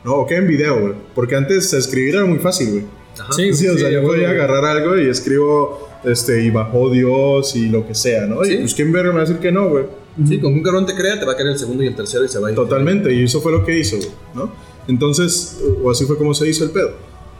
No, 0.05 0.17
o 0.17 0.27
que 0.27 0.37
en 0.37 0.47
video, 0.47 0.79
güey. 0.81 0.95
Porque 1.15 1.37
antes 1.37 1.73
escribir 1.73 2.17
era 2.17 2.25
muy 2.25 2.39
fácil, 2.39 2.71
güey. 2.71 2.85
Ajá. 3.19 3.33
Sí, 3.33 3.55
Sí, 3.55 3.69
o 3.69 3.79
sea, 3.79 3.89
sí, 3.89 3.95
yo 3.95 4.03
podía 4.03 4.31
agarrar 4.31 4.65
algo 4.65 4.99
y 4.99 5.09
escribo, 5.09 5.89
este, 6.05 6.43
y 6.43 6.51
bajó 6.51 6.91
Dios 6.91 7.57
y 7.57 7.69
lo 7.69 7.87
que 7.87 7.95
sea, 7.95 8.27
¿no? 8.27 8.45
Sí. 8.45 8.55
Y 8.55 8.57
pues 8.59 8.75
quién 8.75 8.93
verga 8.93 9.11
me 9.11 9.17
va 9.17 9.23
a 9.23 9.27
decir 9.27 9.41
que 9.41 9.53
no, 9.53 9.69
güey. 9.69 9.85
Sí, 10.27 10.39
con 10.39 10.53
un 10.53 10.63
cabrón 10.63 10.87
te 10.87 10.95
crea, 10.95 11.19
te 11.19 11.27
va 11.27 11.33
a 11.33 11.37
caer 11.37 11.49
el 11.49 11.59
segundo 11.59 11.83
y 11.83 11.89
el 11.89 11.97
tercero 11.97 12.25
y 12.25 12.29
se 12.29 12.39
va 12.39 12.49
a 12.49 12.51
ir. 12.51 12.57
Totalmente, 12.57 13.13
y 13.13 13.25
eso 13.25 13.41
fue 13.41 13.51
lo 13.51 13.65
que 13.65 13.79
hizo, 13.79 13.97
güey, 13.97 14.11
¿no? 14.35 14.53
Entonces, 14.87 15.61
o 15.83 15.91
así 15.91 16.05
fue 16.05 16.17
como 16.17 16.35
se 16.35 16.49
hizo 16.49 16.65
el 16.65 16.71
pedo. 16.71 16.93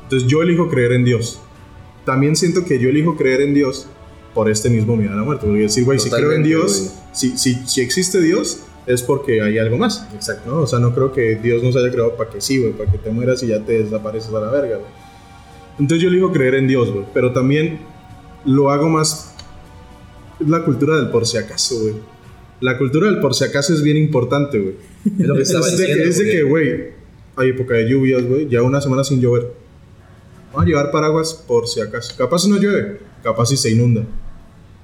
Entonces 0.05 0.29
yo 0.29 0.43
elijo 0.43 0.69
creer 0.69 0.93
en 0.93 1.05
Dios. 1.05 1.39
También 2.05 2.37
siento 2.37 2.65
que 2.65 2.79
yo 2.79 2.89
elijo 2.89 3.17
creer 3.17 3.43
en 3.43 3.55
Dios 3.55 3.87
por 4.35 4.51
este 4.51 4.69
mismo 4.69 4.97
miedo 4.97 5.13
a 5.13 5.17
la 5.17 5.23
muerte. 5.23 5.47
Porque 5.47 5.63
decir, 5.63 5.85
güey, 5.85 5.99
si 5.99 6.11
creo 6.11 6.33
en 6.33 6.43
Dios, 6.43 6.95
si, 7.13 7.39
si, 7.39 7.55
si 7.67 7.81
existe 7.81 8.21
Dios, 8.21 8.61
es 8.87 9.03
porque 9.03 9.41
hay 9.41 9.59
algo 9.59 9.79
más. 9.79 10.07
Exacto. 10.15 10.51
¿no? 10.51 10.63
O 10.63 10.67
sea, 10.67 10.79
no 10.79 10.95
creo 10.95 11.13
que 11.13 11.37
Dios 11.37 11.63
nos 11.63 11.77
haya 11.77 11.91
creado 11.91 12.17
para 12.17 12.31
que 12.31 12.41
sí, 12.41 12.59
güey, 12.59 12.73
para 12.73 12.91
que 12.91 12.99
te 12.99 13.11
mueras 13.11 13.43
y 13.43 13.49
ya 13.49 13.61
te 13.61 13.85
desapareces 13.85 14.33
a 14.35 14.41
la 14.41 14.51
verga, 14.51 14.77
güey. 14.77 14.91
Entonces 15.79 16.03
yo 16.03 16.09
elijo 16.09 16.33
creer 16.33 16.55
en 16.55 16.69
Dios, 16.69 16.93
güey, 16.93 17.05
pero 17.13 17.33
también 17.33 17.81
lo 18.47 18.71
hago 18.71 18.89
más... 18.89 19.33
Es 20.41 20.49
la 20.49 20.65
cultura 20.65 20.97
del 20.97 21.11
por 21.11 21.27
si 21.27 21.37
acaso, 21.39 21.81
güey. 21.81 21.95
La 22.61 22.77
cultura 22.79 23.07
del 23.07 23.21
por 23.21 23.35
si 23.35 23.45
acaso 23.45 23.73
es 23.73 23.83
bien 23.83 23.97
importante, 23.97 24.59
güey. 24.59 24.75
Es 25.19 25.27
lo 25.27 25.35
que 25.35 25.43
estaba 25.43 25.67
Es 25.69 25.77
de, 25.77 25.87
diciendo. 25.87 26.05
es 26.11 26.19
de 26.19 26.25
güey. 26.25 26.37
que, 26.37 26.43
güey, 26.43 26.91
hay 27.37 27.49
época 27.51 27.75
de 27.75 27.89
lluvias, 27.89 28.25
güey, 28.25 28.49
ya 28.49 28.63
una 28.63 28.81
semana 28.81 29.05
sin 29.05 29.21
llover. 29.21 29.53
Vamos 30.53 30.65
a 30.65 30.67
llevar 30.69 30.91
paraguas 30.91 31.35
por 31.47 31.69
si 31.69 31.81
acaso. 31.81 32.15
Capaz 32.17 32.41
si 32.41 32.49
no 32.49 32.57
llueve, 32.57 33.01
capaz 33.23 33.47
si 33.47 33.57
se 33.57 33.71
inunda. 33.71 34.05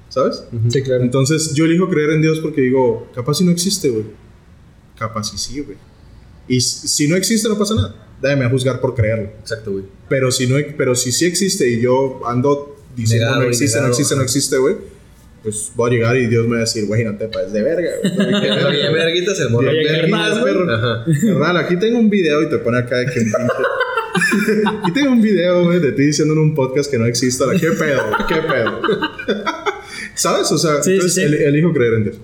¿Sabes? 0.08 0.42
Sí, 0.68 0.82
claro. 0.82 1.02
Entonces 1.04 1.54
yo 1.54 1.64
elijo 1.64 1.88
creer 1.88 2.10
en 2.10 2.22
Dios 2.22 2.40
porque 2.40 2.60
digo, 2.62 3.08
capaz 3.14 3.34
si 3.34 3.44
no 3.44 3.52
existe, 3.52 3.88
güey. 3.90 4.04
Capaz 4.98 5.30
si 5.30 5.38
sí, 5.38 5.60
güey. 5.60 5.76
Y 6.48 6.60
si 6.60 7.06
no 7.06 7.14
existe, 7.16 7.48
no 7.48 7.56
pasa 7.56 7.76
nada. 7.76 8.08
Déjame 8.20 8.44
a 8.44 8.50
juzgar 8.50 8.80
por 8.80 8.94
creerlo. 8.94 9.30
Exacto, 9.40 9.70
güey. 9.70 9.84
Pero 10.08 10.32
si, 10.32 10.48
no, 10.48 10.56
pero 10.76 10.96
si 10.96 11.12
sí 11.12 11.24
existe 11.26 11.70
y 11.70 11.80
yo 11.80 12.20
ando 12.26 12.76
diciendo 12.96 13.26
Negado 13.26 13.42
no 13.42 13.48
existe, 13.48 13.76
no 13.78 13.82
negado, 13.82 13.92
existe, 13.92 14.14
no 14.14 14.20
ajá. 14.20 14.24
existe, 14.24 14.58
güey, 14.58 14.76
pues 15.42 15.72
voy 15.74 15.90
a 15.90 15.94
llegar 15.94 16.16
y 16.18 16.26
Dios 16.26 16.44
me 16.46 16.52
va 16.52 16.56
a 16.58 16.60
decir, 16.60 16.86
güey, 16.86 17.04
no 17.04 17.16
te 17.16 17.28
pases 17.28 17.52
de 17.52 17.62
verga, 17.62 17.90
güey. 18.02 18.34
Oye, 18.66 18.92
verguitas 18.92 19.40
el 19.40 19.50
morro. 19.50 19.70
Carnal, 19.90 20.42
perro. 20.44 20.72
Ajá. 20.74 21.04
Carnal, 21.22 21.56
aquí 21.56 21.76
tengo 21.78 21.98
un 21.98 22.10
video 22.10 22.42
y 22.42 22.48
te 22.50 22.58
pone 22.58 22.78
acá 22.78 22.96
de 22.98 23.06
que 23.06 23.20
un 23.20 23.26
pinche- 23.26 23.64
Aquí 24.82 24.92
tengo 24.92 25.12
un 25.12 25.22
video, 25.22 25.64
güey, 25.64 25.80
de 25.80 25.92
ti 25.92 26.02
diciendo 26.02 26.34
en 26.34 26.40
un 26.40 26.54
podcast 26.54 26.90
que 26.90 26.98
no 26.98 27.06
existe. 27.06 27.44
¿Qué 27.58 27.68
pedo? 27.72 28.02
güey? 28.08 28.26
¿Qué 28.28 28.34
pedo? 28.46 28.80
¿Sabes? 30.14 30.50
O 30.52 30.58
sea, 30.58 30.76
Sí, 30.82 30.90
sí, 30.90 30.92
entonces 30.94 31.14
sí. 31.14 31.22
el- 31.22 31.34
elijo 31.34 31.72
creer 31.72 31.94
en 31.94 32.04
Dios. 32.04 32.16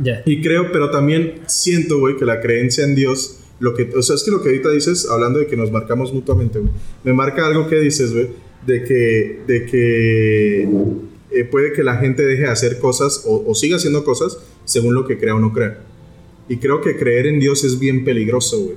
Ya. 0.00 0.22
Y 0.24 0.40
creo, 0.42 0.70
pero 0.70 0.90
también 0.90 1.40
siento, 1.46 1.98
güey, 1.98 2.16
que 2.16 2.24
la 2.24 2.40
creencia 2.40 2.84
en 2.84 2.94
Dios, 2.94 3.40
lo 3.58 3.74
que, 3.74 3.90
o 3.96 4.02
sea, 4.02 4.14
es 4.14 4.22
que 4.22 4.30
lo 4.30 4.40
que 4.42 4.50
ahorita 4.50 4.70
dices, 4.70 5.08
hablando 5.10 5.40
de 5.40 5.46
que 5.48 5.56
nos 5.56 5.72
marcamos 5.72 6.12
mutuamente, 6.12 6.60
güey, 6.60 6.70
me 7.02 7.12
marca 7.12 7.44
algo 7.46 7.68
que 7.68 7.76
dices, 7.80 8.12
güey, 8.12 8.28
de 8.68 8.84
que, 8.84 9.40
de 9.46 9.64
que 9.64 10.68
eh, 11.30 11.44
puede 11.44 11.72
que 11.72 11.82
la 11.82 11.96
gente 11.96 12.22
deje 12.22 12.42
de 12.42 12.48
hacer 12.48 12.78
cosas 12.78 13.24
o, 13.26 13.44
o 13.46 13.54
siga 13.54 13.76
haciendo 13.76 14.04
cosas 14.04 14.38
según 14.64 14.94
lo 14.94 15.06
que 15.06 15.18
crea 15.18 15.34
o 15.34 15.40
no 15.40 15.52
crea. 15.52 15.80
Y 16.48 16.58
creo 16.58 16.80
que 16.82 16.96
creer 16.96 17.26
en 17.26 17.40
Dios 17.40 17.64
es 17.64 17.78
bien 17.78 18.04
peligroso, 18.04 18.60
güey. 18.60 18.76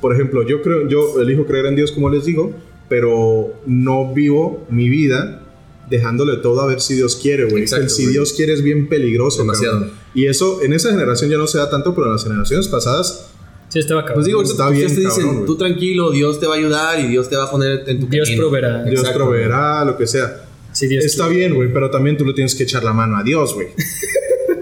Por 0.00 0.14
ejemplo, 0.14 0.46
yo 0.46 0.62
creo, 0.62 0.88
yo 0.88 1.20
elijo 1.20 1.46
creer 1.46 1.66
en 1.66 1.76
Dios 1.76 1.92
como 1.92 2.10
les 2.10 2.24
digo, 2.24 2.52
pero 2.88 3.52
no 3.66 4.14
vivo 4.14 4.64
mi 4.70 4.88
vida 4.88 5.42
dejándole 5.90 6.36
todo 6.36 6.60
a 6.60 6.66
ver 6.66 6.80
si 6.80 6.94
Dios 6.94 7.16
quiere, 7.16 7.44
güey. 7.44 7.64
El 7.64 7.90
si. 7.90 8.06
Dios 8.06 8.32
quiere 8.32 8.52
es 8.52 8.62
bien 8.62 8.88
peligroso. 8.88 9.38
Demasiado. 9.42 9.80
cabrón. 9.80 9.96
Y 10.14 10.26
eso 10.26 10.62
en 10.62 10.72
esa 10.72 10.90
generación 10.90 11.30
ya 11.30 11.38
no 11.38 11.46
se 11.46 11.58
da 11.58 11.68
tanto, 11.68 11.94
pero 11.94 12.06
en 12.06 12.12
las 12.12 12.22
generaciones 12.22 12.68
pasadas, 12.68 13.31
Sí, 13.72 13.78
estaba 13.78 14.02
cabrón. 14.02 14.16
Pues 14.16 14.26
digo, 14.26 14.42
Está 14.42 14.68
bien, 14.68 14.86
te 14.86 15.00
dicen, 15.00 15.24
cabrón, 15.24 15.46
tú 15.46 15.56
tranquilo, 15.56 16.10
Dios 16.10 16.38
te 16.38 16.46
va 16.46 16.56
a 16.56 16.58
ayudar 16.58 17.00
y 17.00 17.08
Dios 17.08 17.30
te 17.30 17.36
va 17.36 17.44
a 17.44 17.50
poner 17.50 17.84
en 17.86 18.00
tu 18.00 18.06
Dios 18.06 18.28
camino. 18.28 18.42
proveerá. 18.44 18.84
Dios 18.84 19.00
Exacto, 19.00 19.18
proveerá, 19.24 19.84
lo 19.86 19.96
que 19.96 20.06
sea. 20.06 20.44
Sí, 20.72 20.88
Dios 20.88 21.04
Está 21.06 21.26
bien, 21.28 21.54
güey, 21.54 21.72
pero 21.72 21.90
también 21.90 22.18
tú 22.18 22.26
le 22.26 22.34
tienes 22.34 22.54
que 22.54 22.64
echar 22.64 22.84
la 22.84 22.92
mano 22.92 23.16
a 23.16 23.22
Dios, 23.22 23.54
güey. 23.54 23.68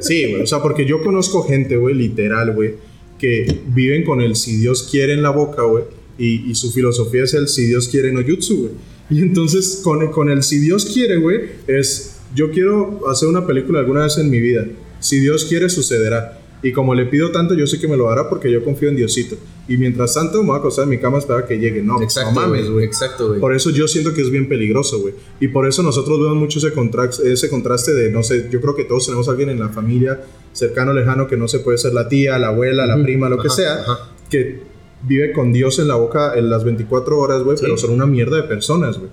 Sí, 0.01 0.31
güey. 0.31 0.43
O 0.43 0.47
sea, 0.47 0.63
porque 0.63 0.87
yo 0.87 1.03
conozco 1.03 1.43
gente, 1.43 1.77
güey, 1.77 1.95
literal, 1.95 2.55
güey, 2.55 2.77
que 3.19 3.61
viven 3.67 4.03
con 4.03 4.23
el 4.23 4.35
si 4.35 4.57
Dios 4.57 4.89
quiere 4.91 5.13
en 5.13 5.23
la 5.23 5.29
boca, 5.29 5.63
güey, 5.63 5.85
y, 6.17 6.51
y 6.51 6.55
su 6.55 6.73
filosofía 6.73 7.25
es 7.25 7.35
el 7.35 7.49
si 7.49 7.67
Dios 7.67 7.87
quiere 7.89 8.11
no 8.11 8.23
jutsu, 8.23 8.57
güey. 8.61 8.73
Y 9.11 9.23
entonces, 9.23 9.81
con, 9.85 10.11
con 10.11 10.31
el 10.31 10.43
si 10.43 10.59
Dios 10.59 10.87
quiere, 10.87 11.17
güey, 11.19 11.41
es 11.67 12.17
yo 12.35 12.51
quiero 12.51 13.09
hacer 13.11 13.29
una 13.29 13.47
película 13.47 13.81
alguna 13.81 14.05
vez 14.05 14.17
en 14.17 14.31
mi 14.31 14.41
vida. 14.41 14.67
Si 15.01 15.19
Dios 15.19 15.45
quiere, 15.45 15.69
sucederá. 15.69 16.40
Y 16.63 16.73
como 16.73 16.95
le 16.95 17.07
pido 17.07 17.31
tanto, 17.31 17.55
yo 17.55 17.67
sé 17.67 17.81
que 17.81 17.89
me 17.89 17.97
lo 17.97 18.11
hará 18.11 18.29
porque 18.29 18.51
yo 18.53 18.63
confío 18.63 18.91
en 18.91 18.97
Diosito. 18.97 19.37
Y 19.67 19.77
mientras 19.79 20.13
tanto, 20.15 20.41
me 20.43 20.49
voy 20.49 20.57
a 20.57 20.59
acostar 20.59 20.83
en 20.85 20.91
mi 20.91 20.99
cama 20.99 21.17
a 21.17 21.21
esperar 21.21 21.45
a 21.45 21.47
que 21.47 21.59
llegue. 21.59 21.83
No, 21.83 22.03
Exacto, 22.03 22.33
no 22.33 22.41
mames, 22.41 22.69
güey. 22.69 22.85
Exacto, 22.85 23.29
güey. 23.29 23.41
Por 23.41 23.55
eso 23.55 23.71
yo 23.71 23.89
siento 23.89 24.13
que 24.13 24.21
es 24.21 24.31
bien 24.31 24.47
peligroso, 24.49 25.01
güey. 25.01 25.15
Y 25.41 25.49
por 25.49 25.67
eso 25.67 25.83
nosotros 25.83 26.21
vemos 26.21 26.37
mucho 26.37 26.59
ese, 26.59 26.73
contra- 26.73 27.09
ese 27.25 27.49
contraste 27.49 27.93
de, 27.95 28.11
no 28.11 28.23
sé, 28.23 28.49
yo 28.51 28.61
creo 28.61 28.75
que 28.77 28.85
todos 28.85 29.07
tenemos 29.07 29.27
a 29.29 29.31
alguien 29.31 29.49
en 29.49 29.59
la 29.59 29.71
familia, 29.71 30.21
cercano, 30.53 30.93
lejano, 30.93 31.27
que 31.29 31.37
no 31.39 31.49
se 31.49 31.61
puede 31.61 31.79
ser 31.79 31.95
la 31.95 32.09
tía, 32.09 32.39
la 32.39 32.49
abuela, 32.49 32.85
la 32.87 33.03
prima, 33.03 33.29
lo 33.31 33.39
que 33.39 33.49
Ajá, 33.49 33.57
sea, 33.57 33.73
ajá. 33.81 34.11
que 34.29 34.61
vive 35.05 35.33
con 35.33 35.55
Dios 35.55 35.79
en 35.79 35.89
la 35.89 35.95
boca 35.95 36.35
en 36.37 36.51
las 36.51 36.63
24 36.65 37.19
horas, 37.19 37.43
güey, 37.43 37.57
Sí. 37.57 37.63
pero 37.65 37.79
son 37.79 37.91
una 37.93 38.05
mierda 38.05 38.37
de 38.37 38.43
personas, 38.43 38.99
güey. 38.99 39.11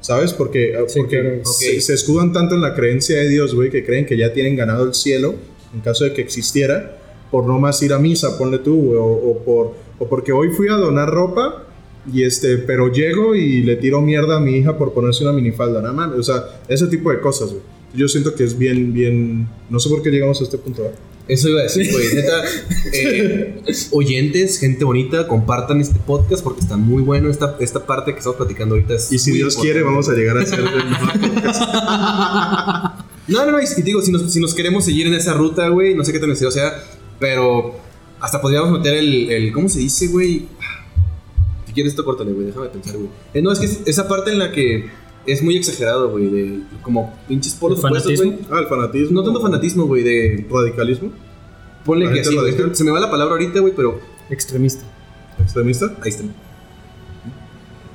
¿Sabes? 0.00 0.32
Porque, 0.32 0.74
Sí, 0.88 0.98
porque 0.98 1.20
claro. 1.20 1.44
se, 1.44 1.74
Ok. 1.76 1.80
se 1.80 1.94
escudan 1.94 2.32
tanto 2.32 2.56
en 2.56 2.60
la 2.60 2.74
creencia 2.74 3.18
de 3.18 3.28
Dios, 3.28 3.54
güey, 3.54 3.70
que 3.70 3.84
creen 3.84 4.04
que 4.04 4.16
ya 4.16 4.32
tienen 4.32 4.56
ganado 4.56 4.84
el 4.84 4.94
cielo, 4.94 5.36
en 5.74 5.80
caso 5.80 6.04
de 6.04 6.12
que 6.12 6.22
existiera, 6.22 6.98
por 7.30 7.46
no 7.46 7.58
más 7.58 7.82
ir 7.82 7.92
a 7.92 7.98
misa, 7.98 8.36
ponle 8.38 8.58
tú, 8.58 8.94
o, 8.94 9.30
o 9.30 9.38
por, 9.44 9.74
o 9.98 10.08
porque 10.08 10.32
hoy 10.32 10.50
fui 10.50 10.68
a 10.68 10.74
donar 10.74 11.08
ropa, 11.10 11.64
y 12.12 12.24
este, 12.24 12.58
pero 12.58 12.90
llego 12.92 13.34
y 13.34 13.62
le 13.62 13.76
tiro 13.76 14.00
mierda 14.00 14.36
a 14.38 14.40
mi 14.40 14.56
hija 14.56 14.76
por 14.76 14.92
ponerse 14.92 15.22
una 15.22 15.32
minifalda, 15.32 15.80
nada 15.80 15.94
más. 15.94 16.10
O 16.18 16.22
sea, 16.22 16.62
ese 16.68 16.86
tipo 16.88 17.10
de 17.10 17.20
cosas, 17.20 17.50
güey. 17.50 17.62
Yo 17.94 18.08
siento 18.08 18.34
que 18.34 18.44
es 18.44 18.58
bien, 18.58 18.92
bien. 18.92 19.46
No 19.68 19.78
sé 19.78 19.88
por 19.88 20.02
qué 20.02 20.10
llegamos 20.10 20.40
a 20.40 20.44
este 20.44 20.58
punto. 20.58 20.82
¿eh? 20.82 20.90
Eso 21.28 21.48
iba 21.48 21.60
a 21.60 21.64
decir, 21.64 21.92
güey. 21.92 22.06
Neta, 22.14 22.42
eh, 22.92 23.62
oyentes, 23.92 24.58
gente 24.58 24.84
bonita, 24.84 25.28
compartan 25.28 25.80
este 25.80 25.98
podcast 26.00 26.42
porque 26.42 26.60
está 26.60 26.76
muy 26.76 27.02
bueno. 27.02 27.30
Esta, 27.30 27.56
esta 27.60 27.86
parte 27.86 28.12
que 28.12 28.18
estamos 28.18 28.36
platicando 28.36 28.74
ahorita 28.74 28.94
es 28.94 29.12
Y 29.12 29.18
si 29.18 29.30
Dios 29.30 29.54
importante. 29.54 29.72
quiere, 29.72 29.82
vamos 29.84 30.08
a 30.08 30.14
llegar 30.14 30.38
a 30.38 30.46
ser 30.46 30.58
el 30.60 30.64
mejor 30.64 31.20
podcast. 31.34 31.62
No, 33.32 33.44
no, 33.46 33.52
no. 33.52 33.60
Y 33.60 33.64
y 33.76 33.82
digo, 33.82 34.00
si 34.02 34.12
nos, 34.12 34.32
si 34.32 34.40
nos 34.40 34.54
queremos 34.54 34.84
seguir 34.84 35.06
en 35.06 35.14
esa 35.14 35.34
ruta, 35.34 35.68
güey, 35.68 35.94
no 35.94 36.04
sé 36.04 36.12
qué 36.12 36.18
tan 36.18 36.28
necesario 36.28 36.50
sea, 36.52 36.82
pero 37.18 37.76
hasta 38.20 38.40
podríamos 38.40 38.70
meter 38.70 38.94
el. 38.94 39.30
el 39.30 39.52
¿Cómo 39.52 39.68
se 39.68 39.78
dice, 39.80 40.06
güey? 40.08 40.46
Si 41.66 41.72
quieres, 41.72 41.92
esto 41.92 42.04
córtale, 42.04 42.32
güey. 42.32 42.46
Déjame 42.46 42.66
pensar, 42.68 42.96
güey. 42.96 43.08
Eh, 43.34 43.42
no, 43.42 43.50
es 43.52 43.58
que 43.58 43.66
es- 43.66 43.80
esa 43.86 44.06
parte 44.08 44.30
en 44.30 44.38
la 44.38 44.52
que 44.52 44.90
es 45.26 45.42
muy 45.42 45.56
exagerado, 45.56 46.10
güey, 46.10 46.26
de 46.28 46.60
como 46.82 47.14
pinches 47.28 47.54
polos 47.54 47.78
¿El 47.80 47.86
opuestos, 47.86 48.12
fanatismo? 48.18 48.32
güey. 48.46 48.46
Ah, 48.58 48.60
el 48.60 48.66
fanatismo. 48.68 49.20
No 49.20 49.24
tanto 49.24 49.40
fanatismo, 49.40 49.86
güey, 49.86 50.02
de. 50.02 50.46
Radicalismo. 50.50 51.10
Ponle 51.84 52.06
que 52.08 52.14
gente 52.14 52.28
sí, 52.30 52.34
güey. 52.36 52.50
radical. 52.50 52.76
Se 52.76 52.84
me 52.84 52.90
va 52.90 53.00
la 53.00 53.10
palabra 53.10 53.32
ahorita, 53.34 53.60
güey, 53.60 53.72
pero 53.74 53.98
Extremista. 54.30 54.84
Extremista. 55.40 55.86
Ahí 56.02 56.10
está. 56.10 56.24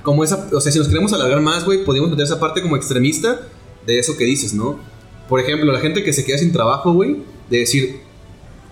Como 0.03 0.23
esa, 0.23 0.47
o 0.53 0.61
sea, 0.61 0.71
si 0.71 0.79
nos 0.79 0.88
queremos 0.88 1.11
alargar 1.13 1.41
más, 1.41 1.65
güey, 1.65 1.83
podríamos 1.83 2.09
meter 2.11 2.25
esa 2.25 2.39
parte 2.39 2.61
como 2.61 2.75
extremista 2.77 3.41
de 3.85 3.99
eso 3.99 4.15
que 4.17 4.23
dices, 4.25 4.53
¿no? 4.53 4.79
Por 5.28 5.39
ejemplo, 5.39 5.71
la 5.71 5.80
gente 5.80 6.03
que 6.03 6.13
se 6.13 6.23
queda 6.23 6.38
sin 6.38 6.51
trabajo, 6.51 6.93
güey, 6.93 7.17
de 7.49 7.59
decir, 7.59 7.99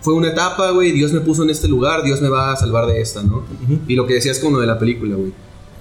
fue 0.00 0.14
una 0.14 0.28
etapa, 0.28 0.70
güey, 0.70 0.92
Dios 0.92 1.12
me 1.12 1.20
puso 1.20 1.42
en 1.42 1.50
este 1.50 1.68
lugar, 1.68 2.02
Dios 2.02 2.20
me 2.20 2.28
va 2.28 2.52
a 2.52 2.56
salvar 2.56 2.86
de 2.86 3.00
esta, 3.00 3.22
¿no? 3.22 3.44
Y 3.88 3.94
lo 3.94 4.06
que 4.06 4.14
decías 4.14 4.38
como 4.38 4.56
lo 4.56 4.60
de 4.60 4.66
la 4.66 4.78
película, 4.78 5.16
güey. 5.16 5.32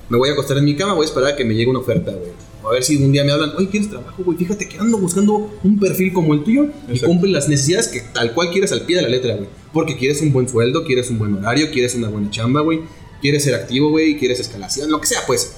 Me 0.10 0.18
voy 0.18 0.30
a 0.30 0.34
acostar 0.34 0.58
en 0.58 0.66
mi 0.66 0.76
cama, 0.76 0.94
voy 0.94 1.04
a 1.04 1.06
esperar 1.08 1.34
a 1.34 1.36
que 1.36 1.46
me 1.46 1.56
llegue 1.56 1.70
una 1.70 1.80
oferta, 1.80 2.12
güey. 2.12 2.32
O 2.64 2.70
a 2.70 2.74
ver 2.74 2.84
si 2.84 2.96
un 2.98 3.12
día 3.12 3.24
me 3.24 3.32
hablan, 3.32 3.52
oye, 3.58 3.70
¿quieres 3.70 3.90
trabajo, 3.90 4.24
güey? 4.24 4.38
Fíjate 4.38 4.68
que 4.68 4.78
ando 4.78 4.98
buscando 4.98 5.52
un 5.64 5.80
perfil 5.80 6.14
como 6.14 6.34
el 6.34 6.44
tuyo 6.44 6.68
y 6.92 7.00
cumple 7.00 7.32
las 7.32 7.48
necesidades 7.50 7.88
que 7.88 8.02
tal 8.02 8.34
cual 8.34 8.50
quieres 8.52 8.72
al 8.72 8.82
pie 8.82 8.98
de 8.98 9.04
la 9.04 9.10
letra, 9.10 9.36
güey. 9.36 9.48
Porque 9.74 9.98
quieres 9.98 10.22
un 10.22 10.32
buen 10.32 10.48
sueldo, 10.48 10.86
quieres 10.86 11.10
un 11.10 11.20
buen 11.20 11.34
horario, 11.36 11.72
quieres 11.72 11.96
una 11.96 12.10
buena 12.10 12.30
chamba, 12.30 12.62
güey. 12.62 12.82
Quieres 13.22 13.44
ser 13.44 13.56
activo, 13.56 13.90
güey, 13.90 14.18
quieres 14.18 14.40
escalación, 14.40 14.92
lo 14.92 15.02
que 15.02 15.08
sea, 15.08 15.20
pues. 15.26 15.56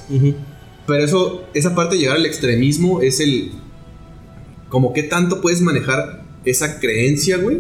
Pero 0.86 1.03
eso, 1.03 1.43
esa 1.53 1.76
parte 1.76 1.95
de 1.95 2.01
llegar 2.01 2.18
al 2.18 2.26
extremismo 2.26 3.01
es 3.01 3.20
el. 3.20 3.51
Como 4.70 4.93
qué 4.93 5.03
tanto 5.03 5.41
puedes 5.41 5.61
manejar 5.61 6.26
esa 6.45 6.80
creencia, 6.80 7.38
güey, 7.38 7.59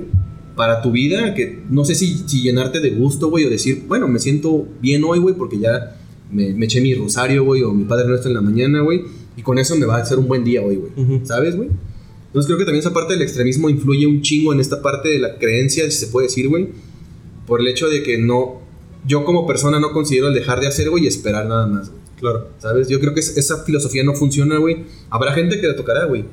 para 0.55 0.81
tu 0.81 0.91
vida. 0.91 1.33
Que 1.33 1.63
no 1.69 1.85
sé 1.85 1.95
si, 1.95 2.23
si 2.27 2.41
llenarte 2.41 2.79
de 2.79 2.89
gusto, 2.91 3.29
güey, 3.29 3.45
o 3.45 3.49
decir, 3.49 3.83
bueno, 3.87 4.07
me 4.07 4.19
siento 4.19 4.67
bien 4.81 5.03
hoy, 5.03 5.19
güey, 5.19 5.35
porque 5.35 5.59
ya 5.59 5.97
me, 6.31 6.53
me 6.53 6.65
eché 6.65 6.81
mi 6.81 6.93
rosario, 6.95 7.43
güey, 7.43 7.63
o 7.63 7.71
mi 7.71 7.85
padre 7.85 8.07
nuestro 8.07 8.29
en 8.29 8.35
la 8.35 8.41
mañana, 8.41 8.81
güey, 8.81 9.03
y 9.37 9.41
con 9.41 9.57
eso 9.59 9.75
me 9.75 9.85
va 9.85 9.97
a 9.97 10.01
hacer 10.01 10.19
un 10.19 10.27
buen 10.27 10.43
día 10.43 10.61
hoy, 10.61 10.75
güey. 10.75 10.91
¿Sabes, 11.25 11.55
güey? 11.55 11.69
Entonces 12.27 12.47
creo 12.47 12.57
que 12.57 12.65
también 12.65 12.81
esa 12.81 12.93
parte 12.93 13.13
del 13.13 13.21
extremismo 13.21 13.69
influye 13.69 14.05
un 14.05 14.21
chingo 14.21 14.51
en 14.53 14.59
esta 14.59 14.81
parte 14.81 15.09
de 15.09 15.19
la 15.19 15.37
creencia, 15.37 15.85
si 15.89 15.97
se 15.97 16.07
puede 16.07 16.27
decir, 16.27 16.49
güey, 16.49 16.69
por 17.45 17.61
el 17.61 17.67
hecho 17.67 17.87
de 17.87 18.03
que 18.03 18.17
no. 18.17 18.61
Yo 19.07 19.23
como 19.23 19.47
persona 19.47 19.79
no 19.79 19.91
considero 19.93 20.27
el 20.27 20.33
dejar 20.33 20.59
de 20.59 20.67
hacer, 20.67 20.89
güey, 20.89 21.05
y 21.05 21.07
esperar 21.07 21.45
nada 21.45 21.65
más, 21.67 21.89
güey. 21.89 22.01
Claro. 22.19 22.49
¿Sabes? 22.57 22.89
Yo 22.89 22.99
creo 22.99 23.13
que 23.13 23.21
es- 23.21 23.37
esa 23.37 23.63
filosofía 23.63 24.03
no 24.03 24.13
funciona, 24.13 24.57
güey. 24.57 24.83
Habrá 25.09 25.31
gente 25.33 25.61
que 25.61 25.67
le 25.67 25.73
tocará, 25.75 26.05
güey. 26.05 26.25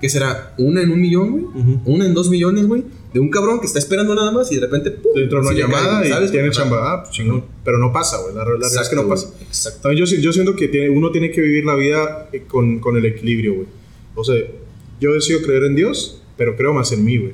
¿Qué 0.00 0.08
será? 0.08 0.54
¿Una 0.58 0.82
en 0.82 0.90
un 0.90 1.00
millón, 1.00 1.30
güey? 1.30 1.44
¿Una 1.84 2.06
en 2.06 2.14
dos 2.14 2.30
millones, 2.30 2.66
güey? 2.66 2.84
De 3.12 3.20
un 3.20 3.28
cabrón 3.28 3.60
que 3.60 3.66
está 3.66 3.78
esperando 3.78 4.14
nada 4.14 4.30
más 4.32 4.50
y 4.52 4.54
de 4.54 4.60
repente, 4.62 4.92
¡pum! 4.92 5.12
Te 5.14 5.24
entra 5.24 5.40
una 5.40 5.50
cae, 5.50 5.58
llamada 5.58 6.04
y 6.24 6.30
tiene 6.30 6.50
chamba. 6.50 6.92
Ah, 6.92 7.02
pues 7.02 7.14
chingón. 7.14 7.44
Pero 7.64 7.78
no 7.78 7.92
pasa, 7.92 8.18
güey. 8.22 8.32
La, 8.34 8.40
la 8.40 8.44
realidad 8.46 8.82
es 8.82 8.88
que 8.88 8.96
no 8.96 9.06
pasa. 9.08 9.28
Exacto. 9.42 9.80
También 9.82 9.98
yo, 10.00 10.06
si- 10.06 10.22
yo 10.22 10.32
siento 10.32 10.54
que 10.56 10.68
tiene- 10.68 10.90
uno 10.90 11.10
tiene 11.10 11.30
que 11.30 11.40
vivir 11.40 11.64
la 11.64 11.74
vida 11.74 12.28
eh, 12.32 12.44
con, 12.46 12.78
con 12.78 12.96
el 12.96 13.04
equilibrio, 13.04 13.54
güey. 13.54 13.66
O 14.14 14.24
sea, 14.24 14.36
yo 15.00 15.12
decido 15.12 15.42
creer 15.42 15.64
en 15.64 15.74
Dios, 15.74 16.22
pero 16.36 16.56
creo 16.56 16.72
más 16.72 16.92
en 16.92 17.04
mí, 17.04 17.18
güey. 17.18 17.32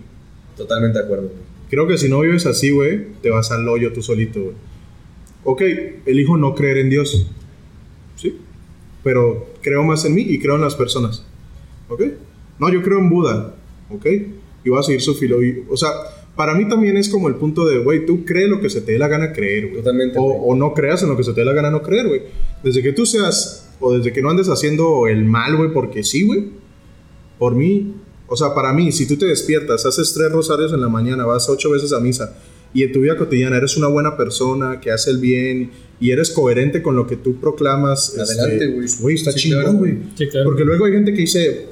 Totalmente 0.56 0.98
de 0.98 1.04
acuerdo, 1.04 1.24
güey. 1.28 1.42
Creo 1.68 1.86
que 1.86 1.98
si 1.98 2.08
no 2.08 2.20
vives 2.20 2.46
así, 2.46 2.70
güey, 2.70 3.06
te 3.22 3.30
vas 3.30 3.50
al 3.52 3.68
hoyo 3.68 3.92
tú 3.92 4.02
solito, 4.02 4.40
güey. 4.40 4.54
Ok, 5.44 5.62
elijo 6.06 6.36
no 6.36 6.54
creer 6.54 6.78
en 6.78 6.90
Dios. 6.90 7.26
Sí. 8.16 8.36
Pero 9.04 9.50
creo 9.62 9.84
más 9.84 10.04
en 10.04 10.14
mí 10.14 10.22
y 10.22 10.38
creo 10.40 10.56
en 10.56 10.62
las 10.62 10.74
personas. 10.74 11.24
¿Ok? 11.88 12.02
No, 12.58 12.72
yo 12.72 12.82
creo 12.82 12.98
en 12.98 13.10
Buda. 13.10 13.54
¿Ok? 13.90 14.06
Y 14.64 14.68
voy 14.70 14.78
a 14.78 14.82
seguir 14.82 15.00
su 15.02 15.14
filo. 15.14 15.42
y- 15.42 15.62
O 15.70 15.76
sea, 15.76 15.90
para 16.34 16.54
mí 16.54 16.68
también 16.68 16.96
es 16.96 17.08
como 17.08 17.28
el 17.28 17.36
punto 17.36 17.66
de, 17.66 17.78
güey, 17.78 18.04
tú 18.04 18.24
cree 18.24 18.48
lo 18.48 18.60
que 18.60 18.68
se 18.68 18.80
te 18.80 18.92
dé 18.92 18.98
la 18.98 19.08
gana 19.08 19.32
creer, 19.32 19.68
güey. 19.68 19.76
Totalmente, 19.78 20.18
O, 20.18 20.22
güey. 20.22 20.38
o 20.42 20.54
no 20.56 20.74
creas 20.74 21.02
en 21.02 21.08
lo 21.08 21.16
que 21.16 21.24
se 21.24 21.32
te 21.32 21.40
dé 21.40 21.44
la 21.46 21.52
gana 21.52 21.70
no 21.70 21.82
creer, 21.82 22.08
güey. 22.08 22.22
Desde 22.62 22.82
que 22.82 22.92
tú 22.92 23.06
seas, 23.06 23.68
o 23.80 23.96
desde 23.96 24.12
que 24.12 24.22
no 24.22 24.30
andes 24.30 24.48
haciendo 24.48 25.06
el 25.06 25.24
mal, 25.24 25.56
güey, 25.56 25.72
porque 25.72 26.02
sí, 26.02 26.22
güey. 26.24 26.44
Por 27.38 27.54
mí, 27.54 27.94
o 28.26 28.36
sea, 28.36 28.54
para 28.54 28.72
mí, 28.72 28.90
si 28.92 29.06
tú 29.06 29.16
te 29.16 29.26
despiertas, 29.26 29.84
haces 29.86 30.12
tres 30.14 30.32
rosarios 30.32 30.72
en 30.72 30.80
la 30.80 30.88
mañana, 30.88 31.24
vas 31.26 31.48
ocho 31.48 31.70
veces 31.70 31.92
a 31.92 32.00
misa 32.00 32.36
y 32.74 32.82
en 32.82 32.92
tu 32.92 33.00
vida 33.02 33.16
cotidiana 33.16 33.56
eres 33.58 33.76
una 33.76 33.86
buena 33.88 34.16
persona 34.16 34.80
que 34.80 34.90
hace 34.90 35.10
el 35.10 35.18
bien 35.18 35.70
y 36.00 36.10
eres 36.10 36.30
coherente 36.30 36.82
con 36.82 36.96
lo 36.96 37.06
que 37.06 37.16
tú 37.16 37.36
proclamas, 37.36 38.18
Adelante, 38.18 38.54
este, 38.54 38.66
güey. 38.74 38.88
Güey, 39.00 39.14
está 39.14 39.32
Sí, 39.32 39.38
chingón, 39.40 39.62
claro. 39.62 39.78
güey. 39.78 39.98
Sí, 40.16 40.28
claro. 40.28 40.44
Porque 40.46 40.64
luego 40.64 40.84
hay 40.86 40.92
gente 40.92 41.12
que 41.12 41.20
dice, 41.20 41.66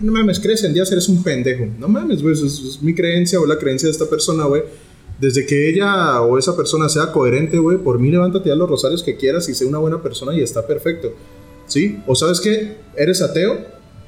no 0.00 0.12
mames, 0.12 0.40
crees 0.40 0.64
en 0.64 0.74
Dios, 0.74 0.90
eres 0.92 1.08
un 1.08 1.22
pendejo. 1.22 1.66
No 1.78 1.88
mames, 1.88 2.22
güey, 2.22 2.34
es, 2.34 2.42
es 2.42 2.82
mi 2.82 2.94
creencia 2.94 3.40
o 3.40 3.46
la 3.46 3.58
creencia 3.58 3.86
de 3.86 3.92
esta 3.92 4.06
persona, 4.06 4.44
güey. 4.44 4.62
Desde 5.20 5.46
que 5.46 5.70
ella 5.70 6.20
o 6.22 6.38
esa 6.38 6.56
persona 6.56 6.88
sea 6.88 7.12
coherente, 7.12 7.58
güey, 7.58 7.78
por 7.78 7.98
mí 7.98 8.10
levántate 8.10 8.50
a 8.50 8.56
los 8.56 8.68
rosarios 8.68 9.02
que 9.02 9.16
quieras 9.16 9.48
y 9.48 9.54
sé 9.54 9.64
una 9.64 9.78
buena 9.78 10.02
persona 10.02 10.34
y 10.34 10.40
está 10.42 10.66
perfecto. 10.66 11.14
¿Sí? 11.66 11.98
O 12.06 12.14
sabes 12.14 12.40
qué, 12.40 12.76
eres 12.96 13.22
ateo, 13.22 13.58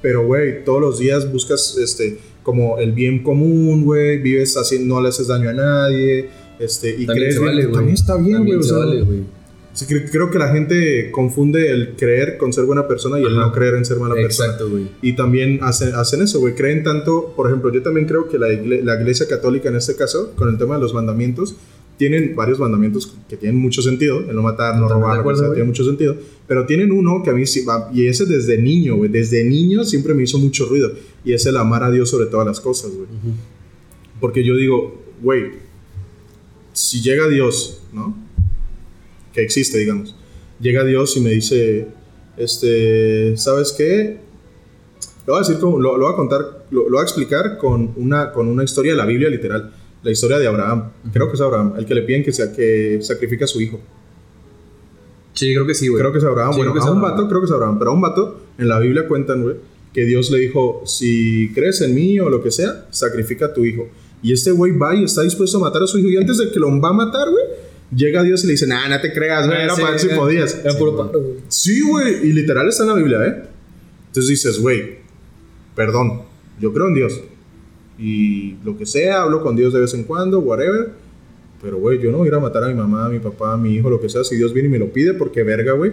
pero, 0.03 0.27
güey, 0.27 0.65
todos 0.65 0.81
los 0.81 0.99
días 0.99 1.31
buscas, 1.33 1.77
este, 1.79 2.19
como 2.43 2.79
el 2.79 2.93
bien 2.93 3.23
común, 3.23 3.85
güey, 3.85 4.19
vives 4.19 4.57
así, 4.57 4.79
no 4.79 5.01
le 5.01 5.09
haces 5.09 5.29
daño 5.29 5.49
a 5.49 5.53
nadie, 5.53 6.29
este, 6.59 6.91
y 6.91 7.07
También 7.07 7.29
crees 7.29 7.35
se 7.35 7.41
vale, 7.41 7.63
güey. 7.63 7.75
también 7.75 7.95
está 7.95 8.17
bien, 8.17 8.45
güey. 8.45 8.59
vale, 8.71 9.03
güey. 9.03 9.21
Sí, 9.77 9.85
creo 9.87 10.31
que 10.31 10.39
la 10.39 10.49
gente 10.53 11.11
confunde 11.11 11.71
el 11.71 11.97
creer 11.97 12.39
con 12.39 12.51
ser 12.53 12.65
buena 12.65 12.89
persona 12.89 13.19
y 13.21 13.25
el 13.25 13.37
Ajá. 13.37 13.47
no 13.49 13.53
creer 13.53 13.75
en 13.75 13.85
ser 13.85 13.99
mala 13.99 14.15
persona. 14.15 14.47
Exacto, 14.53 14.71
güey. 14.71 14.89
Y 15.03 15.13
también 15.15 15.59
hacen, 15.63 15.95
hacen 15.95 16.23
eso, 16.23 16.41
güey. 16.41 16.55
Creen 16.55 16.83
tanto, 16.83 17.35
por 17.37 17.47
ejemplo, 17.47 17.71
yo 17.71 17.83
también 17.83 18.07
creo 18.07 18.27
que 18.27 18.39
la, 18.39 18.49
igle- 18.49 18.83
la 18.83 18.99
iglesia 18.99 19.29
católica 19.29 19.69
en 19.69 19.77
este 19.77 19.95
caso, 19.95 20.33
con 20.35 20.49
el 20.49 20.57
tema 20.57 20.77
de 20.77 20.81
los 20.81 20.95
mandamientos, 20.95 21.57
tienen 21.99 22.35
varios 22.35 22.59
mandamientos 22.59 23.13
que 23.29 23.37
tienen 23.37 23.61
mucho 23.61 23.83
sentido, 23.83 24.21
el 24.21 24.35
no 24.35 24.41
matar, 24.43 24.79
no 24.79 24.89
robar, 24.89 25.21
acuerdo, 25.21 25.41
sea, 25.41 25.49
güey. 25.49 25.57
tiene 25.59 25.69
mucho 25.69 25.85
sentido, 25.85 26.17
pero 26.47 26.65
tienen 26.65 26.91
uno 26.91 27.23
que 27.23 27.31
a 27.31 27.33
mí 27.35 27.45
sí 27.47 27.65
y 27.93 28.07
ese 28.07 28.25
desde 28.27 28.57
niño, 28.59 28.97
güey, 28.97 29.11
desde 29.11 29.45
niño 29.45 29.85
siempre 29.85 30.13
me 30.15 30.23
hizo 30.23 30.39
mucho 30.39 30.67
ruido, 30.67 30.93
y 31.25 31.33
es 31.35 31.45
el 31.47 31.57
amar 31.57 31.83
a 31.85 31.91
Dios 31.91 32.09
sobre 32.11 32.27
todas 32.27 32.47
las 32.47 32.61
cosas, 32.61 32.93
güey. 32.93 33.07
Porque 34.21 34.43
yo 34.45 34.57
digo, 34.57 35.03
güey, 35.23 35.53
si 36.73 37.01
llega 37.03 37.29
Dios, 37.29 37.83
¿no? 37.93 38.26
Que 39.37 39.43
existe, 39.43 39.77
digamos. 39.77 40.17
Llega 40.61 40.83
Dios 40.83 41.15
y 41.19 41.21
me 41.21 41.29
dice, 41.29 41.89
este, 42.39 43.37
¿sabes 43.37 43.73
qué? 43.73 44.17
Lo 45.27 45.35
voy 45.35 45.45
a 45.45 45.47
decir, 45.47 45.61
como, 45.61 45.79
lo, 45.79 45.99
lo 45.99 46.07
voy 46.07 46.15
a 46.15 46.17
contar, 46.17 46.65
lo, 46.71 46.85
lo 46.85 46.93
voy 46.93 47.01
a 47.01 47.03
explicar 47.03 47.59
con 47.59 47.93
una, 47.97 48.33
con 48.33 48.49
una 48.49 48.65
historia 48.65 48.93
de 48.93 48.97
la 48.97 49.05
Biblia 49.05 49.29
literal. 49.29 49.75
La 50.03 50.11
historia 50.11 50.39
de 50.39 50.47
Abraham. 50.47 50.91
Creo 51.13 51.29
que 51.29 51.35
es 51.35 51.41
Abraham, 51.43 51.75
el 51.77 51.85
que 51.85 51.95
le 51.95 52.03
piden 52.03 52.25
que, 52.25 52.33
sea, 52.33 52.51
que 52.51 52.99
sacrifique 53.03 53.45
a 53.45 53.47
su 53.47 53.61
hijo. 53.61 53.79
Sí, 55.35 55.53
creo 55.53 55.67
que 55.67 55.75
sí, 55.75 55.89
güey. 55.89 56.01
Creo 56.01 56.13
que 56.13 56.19
es 56.19 56.25
Abraham. 56.25 56.53
Sí, 56.53 56.59
bueno, 56.61 56.73
creo 56.73 56.83
que 56.83 56.89
a 56.89 56.93
un 56.93 57.03
vato, 57.03 57.29
creo 57.29 57.41
que 57.41 57.45
es 57.45 57.53
Abraham. 57.53 57.79
Pero 57.79 57.91
a 57.91 57.95
un 57.95 58.01
vato, 58.01 58.41
en 58.57 58.69
la 58.69 58.79
Biblia 58.79 59.07
cuentan, 59.07 59.43
güey, 59.43 59.57
que 59.93 60.07
Dios 60.07 60.31
le 60.31 60.39
dijo, 60.39 60.83
si 60.87 61.53
crees 61.53 61.83
en 61.83 61.95
mí 61.95 62.19
o 62.21 62.31
lo 62.31 62.43
que 62.43 62.51
sea, 62.51 62.87
sacrifica 62.91 63.47
a 63.47 63.53
tu 63.53 63.67
hijo. 63.67 63.89
Y 64.23 64.33
este 64.33 64.51
güey 64.51 64.73
va 64.73 64.95
y 64.95 65.05
está 65.05 65.23
dispuesto 65.23 65.59
a 65.59 65.61
matar 65.61 65.83
a 65.83 65.87
su 65.87 65.99
hijo. 65.99 66.09
Y 66.09 66.17
antes 66.17 66.39
de 66.39 66.51
que 66.51 66.59
lo 66.59 66.69
va 66.81 66.89
a 66.89 66.93
matar, 66.93 67.29
güey, 67.31 67.45
llega 67.95 68.23
Dios 68.23 68.43
y 68.45 68.47
le 68.47 68.53
dice, 68.53 68.67
nah, 68.67 68.89
no 68.89 69.01
te 69.01 69.13
creas, 69.13 69.47
güey, 69.47 69.59
Ah, 69.59 69.65
era 69.65 69.75
sí, 69.75 69.83
para 69.83 69.99
si 69.99 70.07
era- 70.07 70.17
podías. 70.17 70.61
Era 70.65 70.75
puro 70.79 70.97
paro, 70.97 71.21
güey. 71.21 71.37
Sí, 71.49 71.81
güey, 71.83 72.27
y 72.29 72.33
literal 72.33 72.69
está 72.69 72.83
en 72.85 72.89
la 72.91 72.95
Biblia, 72.97 73.25
¿eh? 73.27 73.43
Entonces 74.09 74.29
dices, 74.29 74.59
güey, 74.61 74.97
perdón, 75.75 76.23
yo 76.61 76.73
creo 76.73 76.89
en 76.89 76.95
Dios. 76.95 77.21
Y 77.99 78.57
lo 78.65 78.77
que 78.77 78.87
sea, 78.87 79.23
hablo 79.23 79.43
con 79.43 79.57
Dios 79.57 79.73
de 79.73 79.81
vez 79.81 79.95
en 79.95 80.05
cuando, 80.05 80.41
whatever. 80.41 80.91
Pero, 81.63 81.79
güey, 81.79 81.99
yo 82.01 82.11
no 82.13 82.19
voy 82.19 82.27
a 82.27 82.29
ir 82.29 82.35
a 82.35 82.41
matar 82.41 82.65
a 82.65 82.69
mi 82.69 82.75
mamá, 82.75 83.07
a 83.07 83.09
mi 83.09 83.19
papá, 83.19 83.55
a 83.55 83.57
mi 83.57 83.75
hijo, 83.75 83.89
lo 83.89 84.01
que 84.01 84.09
sea, 84.09 84.23
si 84.25 84.37
Dios 84.37 84.53
viene 84.53 84.69
y 84.69 84.73
me 84.73 84.79
lo 84.79 84.93
pide, 84.93 85.15
porque 85.15 85.43
verga, 85.43 85.73
güey. 85.73 85.93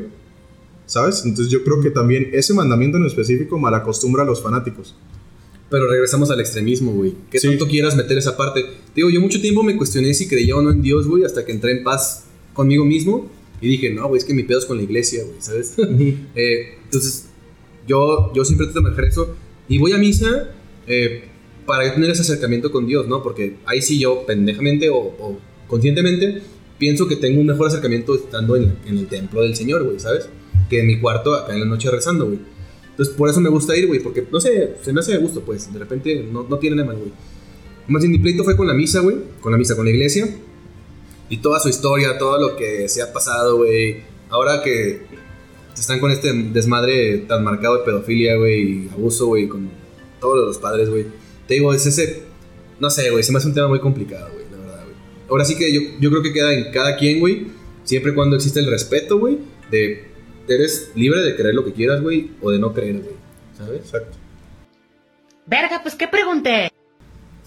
¿Sabes? 0.86 1.24
Entonces 1.26 1.52
yo 1.52 1.64
creo 1.64 1.80
que 1.80 1.89
también 1.91 2.30
ese 2.34 2.54
mandamiento 2.54 2.98
en 2.98 3.06
específico 3.06 3.58
malacostumbra 3.58 4.24
a 4.24 4.26
los 4.26 4.41
fanáticos. 4.44 4.96
Pero 5.74 5.88
regresamos 5.88 6.30
al 6.30 6.40
extremismo, 6.40 6.92
güey. 6.92 7.16
¿Qué 7.32 7.40
Sí. 7.40 7.48
tanto 7.48 7.68
quieras 7.68 7.96
meter 7.96 8.16
esa 8.16 8.38
parte? 8.38 8.64
Digo, 8.96 9.10
yo 9.10 9.20
mucho 9.20 9.42
tiempo 9.42 9.64
me 9.64 9.76
cuestioné 9.76 10.14
si 10.14 10.28
creía 10.28 10.56
o 10.56 10.62
no 10.62 10.70
en 10.72 10.84
Dios, 10.84 11.08
güey, 11.08 11.24
hasta 11.24 11.44
que 11.46 11.52
entré 11.52 11.72
en 11.72 11.84
paz 11.84 12.26
conmigo 12.54 12.86
mismo 12.86 13.28
y 13.60 13.70
dije, 13.70 13.90
no, 13.90 14.08
güey, 14.08 14.20
es 14.20 14.24
que 14.24 14.36
mi 14.36 14.44
pedo 14.44 14.60
es 14.60 14.66
con 14.66 14.78
la 14.78 14.84
iglesia, 14.84 15.24
güey, 15.24 15.38
¿sabes? 15.40 15.74
Eh, 16.36 16.76
entonces, 16.86 17.26
yo, 17.88 18.32
yo 18.36 18.46
siempre 18.46 18.68
trato 18.68 18.82
de 18.82 18.84
manejar 18.84 19.06
eso 19.06 19.36
y 19.68 19.80
voy 19.80 19.94
a 19.94 19.98
misa 19.98 20.52
eh, 20.86 21.24
para 21.66 21.92
tener 21.92 22.12
ese 22.12 22.22
acercamiento 22.22 22.72
con 22.72 22.86
Dios, 22.86 23.08
¿no? 23.08 23.24
Porque 23.24 23.56
ahí 23.66 23.82
sí 23.82 23.98
yo, 23.98 24.28
pendejamente 24.28 24.92
o, 24.92 24.98
o 24.98 25.40
conscientemente, 25.68 26.44
pienso 26.78 27.08
que 27.08 27.16
tengo 27.16 27.42
un 27.42 27.48
mejor 27.48 27.66
acercamiento 27.66 28.14
estando 28.14 28.56
en, 28.58 28.76
en 28.86 29.00
el 29.00 29.08
templo 29.08 29.42
del 29.42 29.56
Señor, 29.56 29.84
güey, 29.84 30.00
¿sabes? 30.00 30.30
Que 30.70 30.82
en 30.82 30.86
mi 30.86 31.00
cuarto 31.00 31.34
acá 31.34 31.54
en 31.56 31.62
la 31.62 31.66
noche 31.66 31.90
rezando, 31.90 32.28
güey. 32.28 32.38
Entonces, 32.94 33.16
por 33.16 33.28
eso 33.28 33.41
me 33.41 33.50
gusta 33.50 33.76
ir, 33.76 33.88
güey, 33.88 34.00
porque, 34.00 34.26
no 34.32 34.39
sé, 34.39 34.76
se 34.84 34.94
me 34.94 35.00
hace 35.00 35.14
de 35.14 35.18
gusto, 35.18 35.41
pues, 35.41 35.74
de 35.74 35.80
repente 35.80 36.28
no, 36.32 36.46
no 36.48 36.60
tiene 36.60 36.76
nada 36.76 36.89
mal, 36.89 36.98
güey. 36.98 37.12
Más 37.88 38.02
bien, 38.02 38.12
mi 38.12 38.20
pleito 38.20 38.44
fue 38.44 38.56
con 38.56 38.68
la 38.68 38.74
misa, 38.74 39.00
güey. 39.00 39.18
Con 39.41 39.52
la 39.52 39.58
misa, 39.58 39.76
con 39.76 39.86
la 39.86 39.91
iglesia. 39.91 40.30
Y 41.30 41.38
toda 41.38 41.60
su 41.60 41.70
historia, 41.70 42.18
todo 42.18 42.39
lo 42.39 42.56
que 42.56 42.88
se 42.88 43.02
ha 43.02 43.12
pasado, 43.12 43.58
güey. 43.58 44.04
Ahora 44.30 44.62
que 44.62 45.02
están 45.76 46.00
con 46.00 46.12
este 46.12 46.32
desmadre 46.32 47.20
tan 47.20 47.44
marcado 47.44 47.80
de 47.80 47.84
pedofilia, 47.84 48.38
güey, 48.38 48.62
y 48.62 48.89
abuso, 48.89 49.28
güey, 49.28 49.48
con 49.48 49.70
todos 50.20 50.46
los 50.46 50.58
padres, 50.60 50.89
güey. 50.89 51.06
Te 51.48 51.56
digo, 51.56 51.74
es 51.74 51.86
ese. 51.86 52.24
No 52.80 52.89
sé, 52.89 53.10
güey, 53.10 53.24
se 53.24 53.32
me 53.32 53.39
hace 53.39 53.48
un 53.48 53.54
tema 53.54 53.68
muy 53.68 53.80
complicado, 53.80 54.30
güey, 54.34 54.46
la 54.52 54.58
verdad, 54.58 54.84
güey. 54.84 54.96
Ahora 55.30 55.46
sí 55.46 55.58
que 55.58 55.74
yo, 55.74 55.82
yo 56.00 56.10
creo 56.10 56.22
que 56.22 56.32
queda 56.32 56.54
en 56.54 56.72
cada 56.72 56.96
quien, 56.96 57.20
güey. 57.20 57.48
Siempre 57.84 58.14
cuando 58.14 58.36
existe 58.36 58.60
el 58.60 58.68
respeto, 58.68 59.18
güey, 59.20 59.39
de. 59.72 60.12
Eres 60.48 60.91
libre 60.96 61.22
de 61.22 61.36
creer 61.36 61.56
lo 61.56 61.64
que 61.64 61.74
quieras, 61.74 62.02
güey, 62.02 62.32
o 62.41 62.52
de 62.52 62.60
no 62.60 62.74
creer, 62.74 62.98
güey. 63.00 63.16
¿Sabes? 63.58 63.82
Exacto. 63.82 64.18
Verga, 65.46 65.80
pues 65.82 65.96
qué 65.96 66.08
pregunté. 66.08 66.70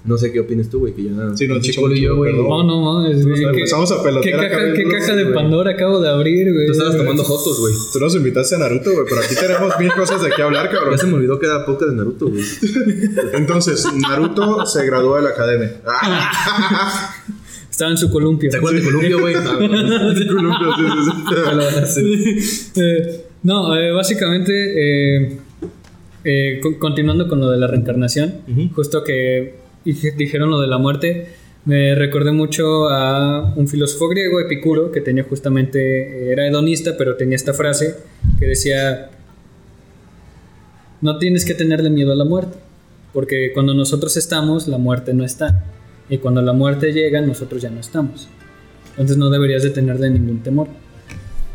No 0.04 0.16
sé 0.16 0.30
qué 0.30 0.38
opinas 0.38 0.68
tú, 0.70 0.78
güey, 0.80 0.92
que 0.94 1.02
ya. 1.02 1.10
Sí, 1.34 1.48
no, 1.48 1.60
chico 1.60 1.90
y 1.90 2.00
yo, 2.02 2.14
güey. 2.16 2.32
No, 2.32 2.62
no 2.62 2.80
mames, 2.80 3.26
güey. 3.26 3.42
Nos 3.42 3.50
¿Qué- 3.52 3.58
empezamos 3.58 3.90
a 3.90 3.96
¿Qué 3.96 4.02
pelotear 4.04 4.50
caja, 4.50 4.72
qué 4.72 4.84
caja 4.88 5.16
de. 5.16 5.26
Pandora 5.26 5.72
acabo 5.72 6.00
de 6.00 6.08
abrir, 6.08 6.52
güey? 6.52 6.66
Tú 6.66 6.72
estabas 6.72 6.96
tomando 6.96 7.24
fotos, 7.24 7.58
güey. 7.58 7.74
Tú 7.92 7.98
nos 7.98 8.14
invitaste 8.14 8.54
a 8.54 8.58
Naruto, 8.58 8.92
güey, 8.92 9.04
pero 9.08 9.20
aquí 9.20 9.34
tenemos 9.34 9.78
mil 9.80 9.92
cosas 9.92 10.22
de 10.22 10.30
qué 10.30 10.42
hablar, 10.42 10.70
cabrón. 10.70 10.92
Ya 10.92 10.98
se 10.98 11.06
me 11.08 11.14
olvidó 11.14 11.40
que 11.40 11.46
era 11.46 11.66
podcast 11.66 11.90
de 11.90 11.96
Naruto, 11.96 12.28
güey. 12.28 12.44
Entonces, 13.32 13.84
Naruto 13.94 14.64
se 14.64 14.86
graduó 14.86 15.16
de 15.16 15.22
la 15.22 15.30
academia. 15.30 15.80
Estaba 17.76 17.90
en 17.90 17.98
su 17.98 18.10
columpio. 18.10 18.48
¿Te 18.48 18.56
acuerdas 18.56 18.80
de 18.82 18.86
Columbio, 18.90 19.20
güey? 19.20 19.34
Ah. 19.36 19.54
Columpio, 19.58 20.72
sí, 21.86 22.16
sí, 22.24 22.40
sí. 22.40 22.80
Eh, 22.80 23.20
no, 23.42 23.76
eh, 23.76 23.92
básicamente, 23.92 25.36
eh, 26.24 26.58
con- 26.62 26.76
continuando 26.76 27.28
con 27.28 27.38
lo 27.38 27.50
de 27.50 27.58
la 27.58 27.66
reencarnación, 27.66 28.32
justo 28.74 29.04
que 29.04 29.56
dije- 29.84 30.14
dijeron 30.16 30.48
lo 30.50 30.58
de 30.62 30.68
la 30.68 30.78
muerte, 30.78 31.26
me 31.66 31.94
recordé 31.94 32.32
mucho 32.32 32.88
a 32.88 33.52
un 33.56 33.68
filósofo 33.68 34.08
griego, 34.08 34.40
Epicuro, 34.40 34.90
que 34.90 35.02
tenía 35.02 35.24
justamente, 35.24 36.32
era 36.32 36.46
hedonista, 36.46 36.96
pero 36.96 37.16
tenía 37.16 37.36
esta 37.36 37.52
frase 37.52 37.94
que 38.38 38.46
decía, 38.46 39.10
no 41.02 41.18
tienes 41.18 41.44
que 41.44 41.52
tenerle 41.52 41.90
miedo 41.90 42.12
a 42.12 42.16
la 42.16 42.24
muerte, 42.24 42.56
porque 43.12 43.50
cuando 43.52 43.74
nosotros 43.74 44.16
estamos, 44.16 44.66
la 44.66 44.78
muerte 44.78 45.12
no 45.12 45.24
está, 45.24 45.62
y 46.08 46.18
cuando 46.18 46.42
la 46.42 46.52
muerte 46.52 46.92
llega, 46.92 47.20
nosotros 47.20 47.62
ya 47.62 47.70
no 47.70 47.80
estamos. 47.80 48.28
Entonces 48.90 49.16
no 49.16 49.30
deberías 49.30 49.62
de 49.62 49.70
tenerle 49.70 50.10
ningún 50.10 50.42
temor. 50.42 50.68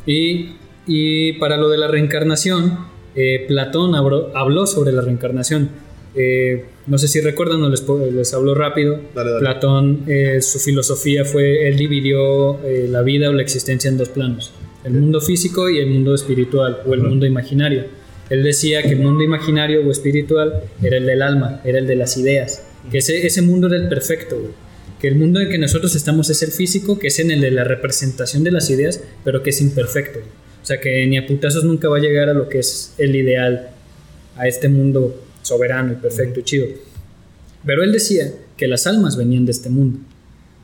Y, 0.06 0.52
y 0.86 1.34
para 1.34 1.58
lo 1.58 1.70
de 1.70 1.78
la 1.78 1.88
reencarnación, 1.88 2.78
eh, 3.16 3.45
Platón 3.47 3.95
habló, 3.95 4.36
habló 4.36 4.68
sobre 4.68 4.91
la 4.91 5.02
reencarnación. 5.02 5.70
Eh, 6.14 6.66
no 6.88 6.97
sé 6.97 7.08
si 7.08 7.22
recuerdan 7.22 7.62
o 7.64 7.70
les, 7.70 7.86
les 8.14 8.34
hablo 8.34 8.54
rápido. 8.54 8.99
Dale, 9.16 9.32
dale. 9.32 9.39
Platón, 9.39 10.04
eh, 10.08 10.41
su 10.41 10.60
filosofía 10.60 11.24
fue, 11.26 11.68
él 11.68 11.78
dividió 11.78 12.64
eh, 12.64 12.88
la 12.89 13.02
vida 13.02 13.30
o 13.30 13.34
la 13.34 13.41
existencia 13.41 13.89
en 13.89 13.97
dos 13.97 14.10
planos. 14.10 14.52
El 14.84 14.93
mundo 14.93 15.22
físico 15.22 15.70
y 15.70 15.80
el 15.80 15.89
mundo 15.89 16.14
espiritual 16.14 16.80
o 16.86 16.93
el 16.93 17.02
mundo 17.02 17.26
imaginario. 17.26 17.86
Él 18.30 18.43
decía 18.43 18.82
que 18.82 18.89
el 18.89 18.99
mundo 18.99 19.24
imaginario 19.24 19.86
o 19.86 19.91
espiritual 19.91 20.64
era 20.82 20.97
el 20.97 21.06
del 21.06 21.22
alma, 21.22 21.62
era 21.64 21.80
el 21.80 21.88
de 21.88 21.95
las 21.95 22.18
ideas. 22.18 22.64
Que 22.90 23.00
ese, 23.00 23.26
ese 23.26 23.42
mundo 23.42 23.68
era 23.68 23.78
el 23.78 23.90
perfecto, 23.90 24.40
güey 24.40 24.52
que 25.02 25.08
el 25.08 25.16
mundo 25.16 25.40
en 25.40 25.50
que 25.50 25.58
nosotros 25.58 25.96
estamos 25.96 26.30
es 26.30 26.44
el 26.44 26.52
físico, 26.52 27.00
que 27.00 27.08
es 27.08 27.18
en 27.18 27.32
el 27.32 27.42
de 27.42 27.50
la 27.50 27.64
representación 27.64 28.44
de 28.44 28.52
las 28.52 28.70
ideas, 28.70 29.02
pero 29.24 29.42
que 29.42 29.50
es 29.50 29.60
imperfecto. 29.60 30.20
O 30.20 30.66
sea, 30.66 30.80
que 30.80 31.08
ni 31.08 31.18
a 31.18 31.26
putazos 31.26 31.64
nunca 31.64 31.90
va 31.90 31.98
a 31.98 32.00
llegar 32.00 32.30
a 32.30 32.36
lo 32.36 32.48
que 32.48 32.60
es 32.60 32.94
el 33.00 33.16
ideal, 33.16 33.72
a 34.38 34.48
este 34.48 34.70
mundo 34.70 35.20
soberano 35.42 35.92
y 35.92 35.96
perfecto 35.96 36.40
y 36.40 36.44
chido. 36.44 36.68
Pero 37.66 37.84
él 37.84 37.92
decía 37.92 38.32
que 38.58 38.68
las 38.68 38.86
almas 38.86 39.18
venían 39.18 39.44
de 39.46 39.54
este 39.54 39.72
mundo. 39.72 39.98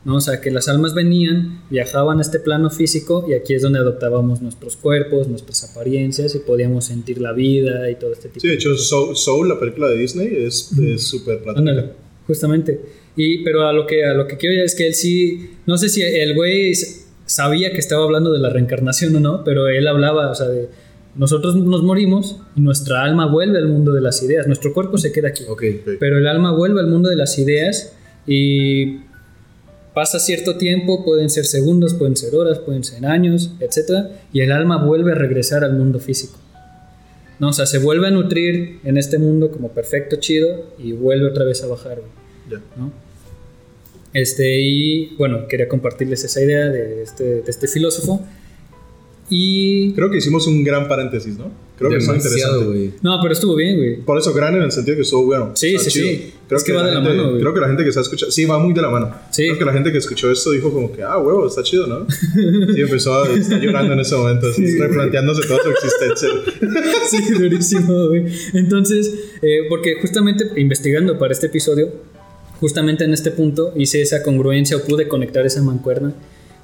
¿no? 0.04 0.14
O 0.14 0.20
sea, 0.20 0.40
que 0.40 0.52
las 0.52 0.68
almas 0.68 0.94
venían, 0.94 1.64
viajaban 1.68 2.18
a 2.18 2.22
este 2.22 2.38
plano 2.38 2.70
físico 2.70 3.26
y 3.28 3.34
aquí 3.34 3.54
es 3.54 3.62
donde 3.62 3.80
adoptábamos 3.80 4.40
nuestros 4.40 4.76
cuerpos, 4.76 5.26
nuestras 5.26 5.64
apariencias 5.64 6.36
y 6.36 6.38
podíamos 6.38 6.84
sentir 6.84 7.20
la 7.20 7.32
vida 7.32 7.90
y 7.90 7.96
todo 7.96 8.12
este 8.12 8.28
tipo 8.28 8.38
Sí, 8.38 8.46
de 8.46 8.54
hecho, 8.54 8.76
Soul, 8.76 9.16
Soul, 9.16 9.48
la 9.48 9.58
película 9.58 9.88
de 9.88 9.96
Disney, 9.96 10.28
es 10.46 10.70
es 10.78 11.02
súper 11.02 11.42
platónica. 11.42 11.90
Justamente. 12.28 12.80
Y, 13.16 13.42
pero 13.42 13.66
a 13.66 13.72
lo 13.72 13.86
que 13.86 14.04
a 14.04 14.14
lo 14.14 14.28
que 14.28 14.36
quiero 14.36 14.54
ya 14.54 14.62
es 14.62 14.76
que 14.76 14.86
él 14.86 14.94
sí, 14.94 15.50
no 15.66 15.76
sé 15.78 15.88
si 15.88 16.02
el 16.02 16.34
güey 16.34 16.72
sabía 17.26 17.72
que 17.72 17.78
estaba 17.78 18.04
hablando 18.04 18.32
de 18.32 18.38
la 18.38 18.50
reencarnación 18.50 19.16
o 19.16 19.20
no, 19.20 19.42
pero 19.44 19.66
él 19.68 19.88
hablaba, 19.88 20.30
o 20.30 20.34
sea, 20.34 20.46
de 20.46 20.68
nosotros 21.16 21.56
nos 21.56 21.82
morimos 21.82 22.36
y 22.54 22.60
nuestra 22.60 23.02
alma 23.02 23.26
vuelve 23.26 23.58
al 23.58 23.66
mundo 23.66 23.92
de 23.92 24.00
las 24.00 24.22
ideas, 24.22 24.46
nuestro 24.46 24.72
cuerpo 24.72 24.98
se 24.98 25.10
queda 25.10 25.28
aquí, 25.28 25.42
pero 25.98 26.18
el 26.18 26.26
alma 26.28 26.52
vuelve 26.52 26.80
al 26.80 26.86
mundo 26.86 27.08
de 27.08 27.16
las 27.16 27.38
ideas 27.38 27.96
y 28.26 29.00
pasa 29.94 30.20
cierto 30.20 30.58
tiempo, 30.58 31.04
pueden 31.04 31.28
ser 31.28 31.44
segundos, 31.44 31.94
pueden 31.94 32.14
ser 32.14 32.34
horas, 32.36 32.60
pueden 32.60 32.84
ser 32.84 33.04
años, 33.04 33.52
etcétera, 33.58 34.10
y 34.32 34.42
el 34.42 34.52
alma 34.52 34.84
vuelve 34.84 35.12
a 35.12 35.16
regresar 35.16 35.64
al 35.64 35.72
mundo 35.72 35.98
físico. 35.98 36.38
No, 37.38 37.48
o 37.48 37.52
sea, 37.52 37.66
se 37.66 37.78
vuelve 37.78 38.08
a 38.08 38.10
nutrir 38.10 38.80
en 38.84 38.98
este 38.98 39.18
mundo 39.18 39.50
como 39.50 39.70
perfecto, 39.70 40.16
chido, 40.16 40.74
y 40.78 40.92
vuelve 40.92 41.26
otra 41.26 41.44
vez 41.44 41.62
a 41.62 41.66
bajar. 41.66 42.00
Ya. 42.50 42.60
¿no? 42.76 42.92
Este, 44.12 44.60
y 44.60 45.14
bueno, 45.16 45.46
quería 45.48 45.68
compartirles 45.68 46.24
esa 46.24 46.42
idea 46.42 46.68
de 46.68 47.02
este, 47.02 47.42
de 47.42 47.50
este 47.50 47.68
filósofo. 47.68 48.26
Y. 49.30 49.92
Creo 49.92 50.10
que 50.10 50.18
hicimos 50.18 50.46
un 50.46 50.64
gran 50.64 50.88
paréntesis, 50.88 51.36
¿no? 51.38 51.50
Creo 51.76 51.90
que 51.90 51.98
es 51.98 52.06
muy 52.08 52.16
interesante. 52.16 52.64
güey. 52.66 52.90
No, 53.02 53.18
pero 53.22 53.32
estuvo 53.32 53.54
bien, 53.54 53.76
güey. 53.76 53.96
Por 53.98 54.18
eso, 54.18 54.32
gran 54.34 54.56
en 54.56 54.62
el 54.62 54.72
sentido 54.72 54.96
que 54.96 55.02
estuvo 55.02 55.26
bueno. 55.26 55.52
Sí, 55.54 55.78
sí, 55.78 55.90
chido. 55.90 56.06
sí. 56.08 56.32
Creo 56.48 56.58
Es 56.58 56.64
que 56.64 56.72
va 56.72 56.82
de 56.84 56.92
la 56.92 57.00
gente- 57.02 57.10
mano, 57.16 57.28
güey. 57.30 57.40
Creo 57.40 57.54
que 57.54 57.60
la 57.60 57.66
gente 57.68 57.82
que 57.84 57.88
está 57.90 58.00
escuchando. 58.00 58.32
Sí, 58.32 58.44
va 58.46 58.58
muy 58.58 58.72
de 58.74 58.82
la 58.82 58.88
mano. 58.90 59.14
Sí. 59.30 59.44
Creo 59.46 59.58
que 59.58 59.64
la 59.64 59.72
gente 59.74 59.92
que 59.92 59.98
escuchó 59.98 60.30
esto 60.30 60.50
dijo 60.50 60.72
como 60.72 60.90
que, 60.90 61.02
ah, 61.04 61.18
huevo, 61.18 61.46
está 61.46 61.62
chido, 61.62 61.86
¿no? 61.86 62.06
Sí, 62.74 62.80
empezó 62.80 63.22
a 63.22 63.30
estar 63.32 63.60
llorando 63.60 63.92
en 63.92 64.00
ese 64.00 64.16
momento, 64.16 64.48
así, 64.48 64.76
replanteándose 64.78 65.42
toda 65.46 65.60
su 65.62 65.70
existencia. 65.70 66.28
Sí, 67.08 67.32
durísimo, 67.32 68.08
güey. 68.08 68.24
Entonces, 68.54 69.14
eh, 69.42 69.60
porque 69.68 69.96
justamente 70.00 70.44
investigando 70.56 71.16
para 71.18 71.32
este 71.32 71.46
episodio, 71.46 71.92
justamente 72.60 73.04
en 73.04 73.12
este 73.14 73.30
punto 73.30 73.72
hice 73.76 74.02
esa 74.02 74.22
congruencia 74.22 74.76
o 74.76 74.80
pude 74.82 75.06
conectar 75.06 75.46
esa 75.46 75.62
mancuerna 75.62 76.12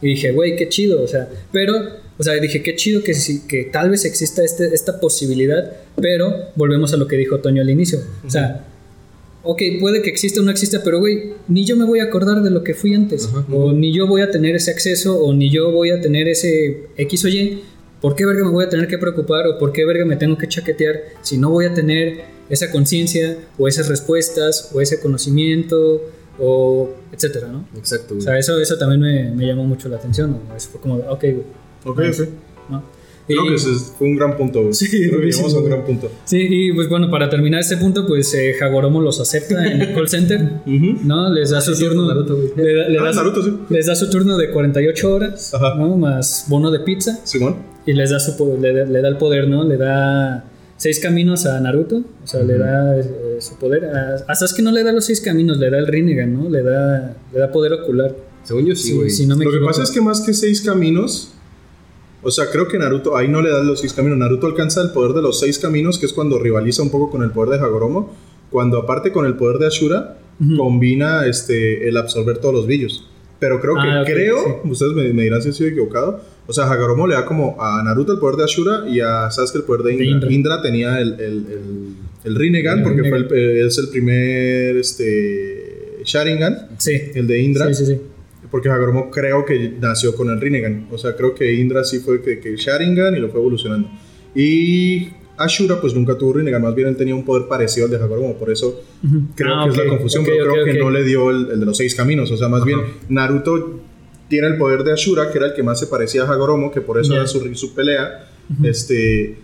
y 0.02 0.08
dije, 0.08 0.32
güey, 0.32 0.56
qué 0.56 0.68
chido, 0.68 1.02
o 1.02 1.06
sea, 1.06 1.28
pero, 1.52 1.74
o 2.18 2.22
sea, 2.22 2.34
dije, 2.34 2.62
qué 2.62 2.76
chido 2.76 3.02
que, 3.02 3.14
sí- 3.14 3.42
que 3.48 3.64
tal 3.64 3.90
vez 3.90 4.04
exista 4.04 4.44
este, 4.44 4.72
esta 4.74 5.00
posibilidad, 5.00 5.72
pero 6.00 6.32
volvemos 6.56 6.92
a 6.92 6.96
lo 6.96 7.06
que 7.08 7.16
dijo 7.16 7.38
Toño 7.40 7.62
al 7.62 7.70
inicio, 7.70 8.00
o 8.26 8.30
sea, 8.30 8.66
ok, 9.42 9.60
puede 9.80 10.00
que 10.02 10.10
exista 10.10 10.40
o 10.40 10.42
no 10.44 10.50
exista, 10.50 10.80
pero 10.84 10.98
güey, 11.00 11.34
ni 11.48 11.64
yo 11.64 11.76
me 11.76 11.84
voy 11.84 11.98
a 12.00 12.04
acordar 12.04 12.42
de 12.42 12.50
lo 12.50 12.62
que 12.64 12.74
fui 12.74 12.94
antes, 12.94 13.28
o 13.52 13.72
ni 13.72 13.92
yo 13.92 14.06
voy 14.06 14.22
a 14.22 14.30
tener 14.30 14.54
ese 14.56 14.70
acceso, 14.70 15.18
o 15.22 15.34
ni 15.34 15.50
yo 15.50 15.70
voy 15.70 15.90
a 15.90 16.00
tener 16.00 16.28
ese 16.28 16.86
X 16.96 17.24
o 17.24 17.28
Y. 17.28 17.62
¿Por 18.00 18.14
qué 18.16 18.26
verga 18.26 18.44
me 18.44 18.50
voy 18.50 18.64
a 18.66 18.68
tener 18.68 18.86
que 18.86 18.98
preocupar 18.98 19.46
o 19.46 19.58
por 19.58 19.72
qué 19.72 19.86
verga 19.86 20.04
me 20.04 20.16
tengo 20.16 20.36
que 20.36 20.46
chaquetear 20.46 21.00
si 21.22 21.38
no 21.38 21.48
voy 21.48 21.64
a 21.64 21.72
tener 21.72 22.20
esa 22.50 22.70
conciencia 22.70 23.38
o 23.56 23.66
esas 23.66 23.88
respuestas 23.88 24.70
o 24.74 24.82
ese 24.82 25.00
conocimiento 25.00 26.02
o 26.38 26.90
etcétera, 27.12 27.48
¿no? 27.48 27.66
Exacto, 27.78 28.08
O 28.12 28.16
güey. 28.16 28.20
sea, 28.22 28.38
eso, 28.38 28.60
eso 28.60 28.76
también 28.76 29.00
me, 29.00 29.30
me 29.34 29.46
llamó 29.46 29.64
mucho 29.64 29.88
la 29.88 29.96
atención, 29.96 30.32
¿no? 30.32 30.54
Eso 30.54 30.68
fue 30.70 30.80
como, 30.82 30.96
ok, 30.96 31.20
güey. 31.22 31.42
Ok, 31.84 31.98
ok. 32.00 32.28
¿no? 32.70 32.82
Creo 33.26 33.46
Y- 33.46 33.48
que 33.48 33.54
ese 33.54 33.68
fue 33.98 34.06
un 34.08 34.16
gran 34.16 34.36
punto. 34.36 34.70
Sí, 34.74 34.86
Creo 34.90 35.10
que 35.12 35.16
durísimo, 35.16 35.48
llegamos 35.48 35.54
a 35.54 35.58
un 35.64 35.70
gran 35.70 35.84
punto. 35.86 36.10
Sí, 36.26 36.46
y 36.48 36.72
pues 36.74 36.90
bueno, 36.90 37.10
para 37.10 37.30
terminar 37.30 37.60
este 37.60 37.78
punto, 37.78 38.06
pues 38.06 38.34
eh, 38.34 38.54
Hagoromo 38.60 39.00
los 39.00 39.18
acepta 39.18 39.66
en 39.66 39.80
el 39.80 39.94
call 39.94 40.08
center, 40.08 40.60
¿no? 40.66 41.32
Les 41.32 41.48
da 41.50 41.60
su 41.62 41.74
turno. 41.78 42.06
le 42.12 42.74
da, 42.74 42.88
le 42.88 42.98
Ah, 42.98 43.04
da 43.04 43.12
su- 43.12 43.18
Naruto, 43.18 43.42
sí. 43.42 43.54
les 43.70 43.86
da 43.86 43.94
su 43.94 44.10
turno 44.10 44.36
de 44.36 44.50
48 44.50 45.10
horas, 45.14 45.54
Ajá. 45.54 45.74
¿no? 45.76 45.96
Más 45.96 46.44
bono 46.48 46.70
de 46.70 46.80
pizza. 46.80 47.18
Simón. 47.24 47.56
Y 47.86 47.94
les 47.94 48.10
da 48.10 48.20
su 48.20 48.36
po- 48.36 48.58
le, 48.60 48.72
da- 48.74 48.84
le 48.84 49.00
da 49.00 49.08
el 49.08 49.16
poder, 49.16 49.48
¿no? 49.48 49.64
Le 49.64 49.78
da 49.78 50.44
seis 50.76 51.00
caminos 51.00 51.46
a 51.46 51.58
Naruto. 51.60 52.02
O 52.22 52.26
sea, 52.26 52.42
le 52.42 52.58
da 52.58 52.98
eh, 52.98 53.36
su 53.40 53.56
poder. 53.58 53.86
A, 53.86 54.16
a 54.28 54.34
Sasuke 54.34 54.60
no 54.62 54.70
le 54.70 54.82
da 54.84 54.92
los 54.92 55.06
seis 55.06 55.22
caminos, 55.22 55.56
le 55.58 55.70
da 55.70 55.78
el 55.78 55.86
Rinnegan, 55.86 56.30
¿no? 56.34 56.50
Le 56.50 56.62
da, 56.62 57.16
le 57.32 57.38
da 57.38 57.50
poder 57.50 57.72
ocular. 57.72 58.14
Según 58.42 58.66
yo 58.66 58.74
sí, 58.76 58.88
Sí, 58.88 58.92
güey. 58.94 59.08
si 59.08 59.26
no 59.26 59.34
me 59.36 59.46
Lo 59.46 59.50
que 59.52 59.60
pasa 59.64 59.82
es 59.82 59.90
que 59.90 60.02
más 60.02 60.20
que 60.20 60.34
seis 60.34 60.60
caminos, 60.60 61.30
o 62.24 62.30
sea, 62.30 62.46
creo 62.50 62.66
que 62.68 62.78
Naruto, 62.78 63.16
ahí 63.16 63.28
no 63.28 63.40
le 63.42 63.50
dan 63.50 63.66
los 63.66 63.80
seis 63.80 63.92
caminos. 63.92 64.18
Naruto 64.18 64.46
alcanza 64.46 64.80
el 64.82 64.90
poder 64.90 65.12
de 65.12 65.22
los 65.22 65.38
seis 65.40 65.58
caminos, 65.58 65.98
que 65.98 66.06
es 66.06 66.12
cuando 66.12 66.38
rivaliza 66.38 66.82
un 66.82 66.90
poco 66.90 67.10
con 67.10 67.22
el 67.22 67.30
poder 67.30 67.58
de 67.58 67.64
Hagoromo. 67.64 68.14
Cuando 68.50 68.78
aparte 68.78 69.12
con 69.12 69.26
el 69.26 69.34
poder 69.34 69.58
de 69.58 69.66
Ashura, 69.66 70.18
combina 70.56 71.26
este, 71.26 71.88
el 71.88 71.96
absorber 71.96 72.38
todos 72.38 72.54
los 72.54 72.66
brillos. 72.66 73.08
Pero 73.40 73.60
creo 73.60 73.74
que, 73.74 73.80
Ah, 73.88 74.02
creo, 74.06 74.62
ustedes 74.64 74.92
me, 74.94 75.12
me 75.12 75.22
dirán 75.24 75.42
si 75.42 75.50
estoy 75.50 75.68
equivocado. 75.68 76.20
O 76.46 76.52
sea, 76.52 76.64
Hagoromo 76.70 77.06
le 77.06 77.14
da 77.14 77.24
como 77.26 77.56
a 77.60 77.82
Naruto 77.82 78.12
el 78.12 78.18
poder 78.18 78.36
de 78.36 78.44
Ashura 78.44 78.84
y 78.88 79.00
a 79.00 79.30
Sasuke 79.30 79.56
el 79.56 79.62
poder 79.64 79.82
de 79.82 79.92
Indra. 79.94 80.06
Indra. 80.10 80.32
Indra. 80.32 80.62
tenía 80.62 81.00
el, 81.00 81.14
el, 81.14 81.20
el, 81.20 81.94
el 82.24 82.34
Rinnegan, 82.36 82.82
porque 82.82 83.00
fue 83.08 83.18
Rinnegan. 83.18 83.36
el- 83.38 83.58
eh, 83.62 83.66
es 83.66 83.78
el 83.78 83.88
primer 83.88 84.76
este, 84.76 86.00
Sharingan, 86.04 86.68
Sí. 86.78 86.92
el 87.14 87.26
de 87.26 87.40
Indra. 87.40 87.72
Sí, 87.74 87.84
sí, 87.84 87.94
sí. 87.94 88.00
Porque 88.54 88.68
Hagoromo 88.68 89.10
creo 89.10 89.44
que 89.44 89.74
nació 89.80 90.14
con 90.14 90.30
el 90.30 90.40
Rinnegan. 90.40 90.86
O 90.92 90.96
sea, 90.96 91.16
creo 91.16 91.34
que 91.34 91.54
Indra 91.54 91.82
sí 91.82 91.98
fue 91.98 92.22
que, 92.22 92.38
que 92.38 92.54
Sharingan 92.54 93.16
y 93.16 93.18
lo 93.18 93.28
fue 93.28 93.40
evolucionando. 93.40 93.88
Y 94.32 95.08
Ashura 95.36 95.80
pues 95.80 95.92
nunca 95.92 96.16
tuvo 96.16 96.34
Rinnegan, 96.34 96.62
más 96.62 96.72
bien 96.72 96.86
él 96.86 96.96
tenía 96.96 97.16
un 97.16 97.24
poder 97.24 97.48
parecido 97.48 97.86
al 97.86 97.90
de 97.90 97.96
Hagoromo, 97.96 98.34
por 98.36 98.52
eso 98.52 98.80
creo 99.34 99.54
Ah, 99.56 99.64
que 99.64 99.70
es 99.72 99.76
la 99.76 99.88
confusión, 99.88 100.22
ok, 100.22 100.28
pero 100.32 100.44
ok, 100.44 100.52
creo 100.52 100.64
que 100.66 100.78
no 100.78 100.90
le 100.92 101.02
dio 101.02 101.30
el, 101.30 101.50
el 101.50 101.58
de 101.58 101.66
los 101.66 101.76
seis 101.76 101.96
caminos, 101.96 102.30
o 102.30 102.36
sea, 102.36 102.48
más 102.48 102.64
bien 102.64 102.78
Naruto 103.08 103.80
tiene 104.28 104.46
el 104.46 104.56
poder 104.56 104.84
de 104.84 104.92
Ashura, 104.92 105.32
que 105.32 105.38
era 105.38 105.48
el 105.48 105.54
que 105.54 105.64
más 105.64 105.80
se 105.80 105.88
parecía 105.88 106.22
a 106.22 106.30
Hagoromo, 106.32 106.70
que 106.70 106.80
por 106.80 107.00
eso 107.00 107.10
Ya. 107.10 107.16
era 107.18 107.26
su, 107.26 107.40
su 107.56 107.74
pelea, 107.74 108.28
este... 108.62 109.36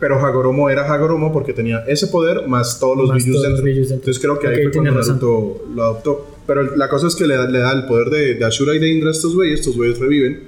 Pero 0.00 0.18
Hagoromo 0.18 0.68
era 0.70 0.92
Hagoromo 0.92 1.32
porque 1.32 1.52
tenía 1.52 1.84
ese 1.86 2.08
poder 2.08 2.48
más 2.48 2.78
todos 2.80 2.96
los 2.96 3.12
Bijus 3.14 3.42
dentro. 3.42 3.64
Dentro. 3.64 3.94
Entonces 3.94 4.18
creo 4.18 4.38
que 4.38 4.48
Ok, 4.48 4.52
ahí 4.52 4.62
fue 4.64 4.72
cuando 4.72 4.92
razón. 4.92 5.16
Naruto 5.16 5.64
lo 5.74 5.82
adoptó. 5.82 6.36
Pero 6.46 6.76
la 6.76 6.88
cosa 6.88 7.06
es 7.06 7.14
que 7.14 7.26
le 7.26 7.36
da, 7.36 7.48
le 7.48 7.60
da 7.60 7.72
el 7.72 7.86
poder 7.86 8.10
de, 8.10 8.34
de 8.34 8.44
Ashura 8.44 8.74
y 8.74 8.78
de 8.78 8.90
Indra 8.90 9.08
a 9.08 9.12
estos 9.12 9.34
güeyes, 9.34 9.60
estos 9.60 9.76
güeyes 9.76 9.98
reviven. 9.98 10.42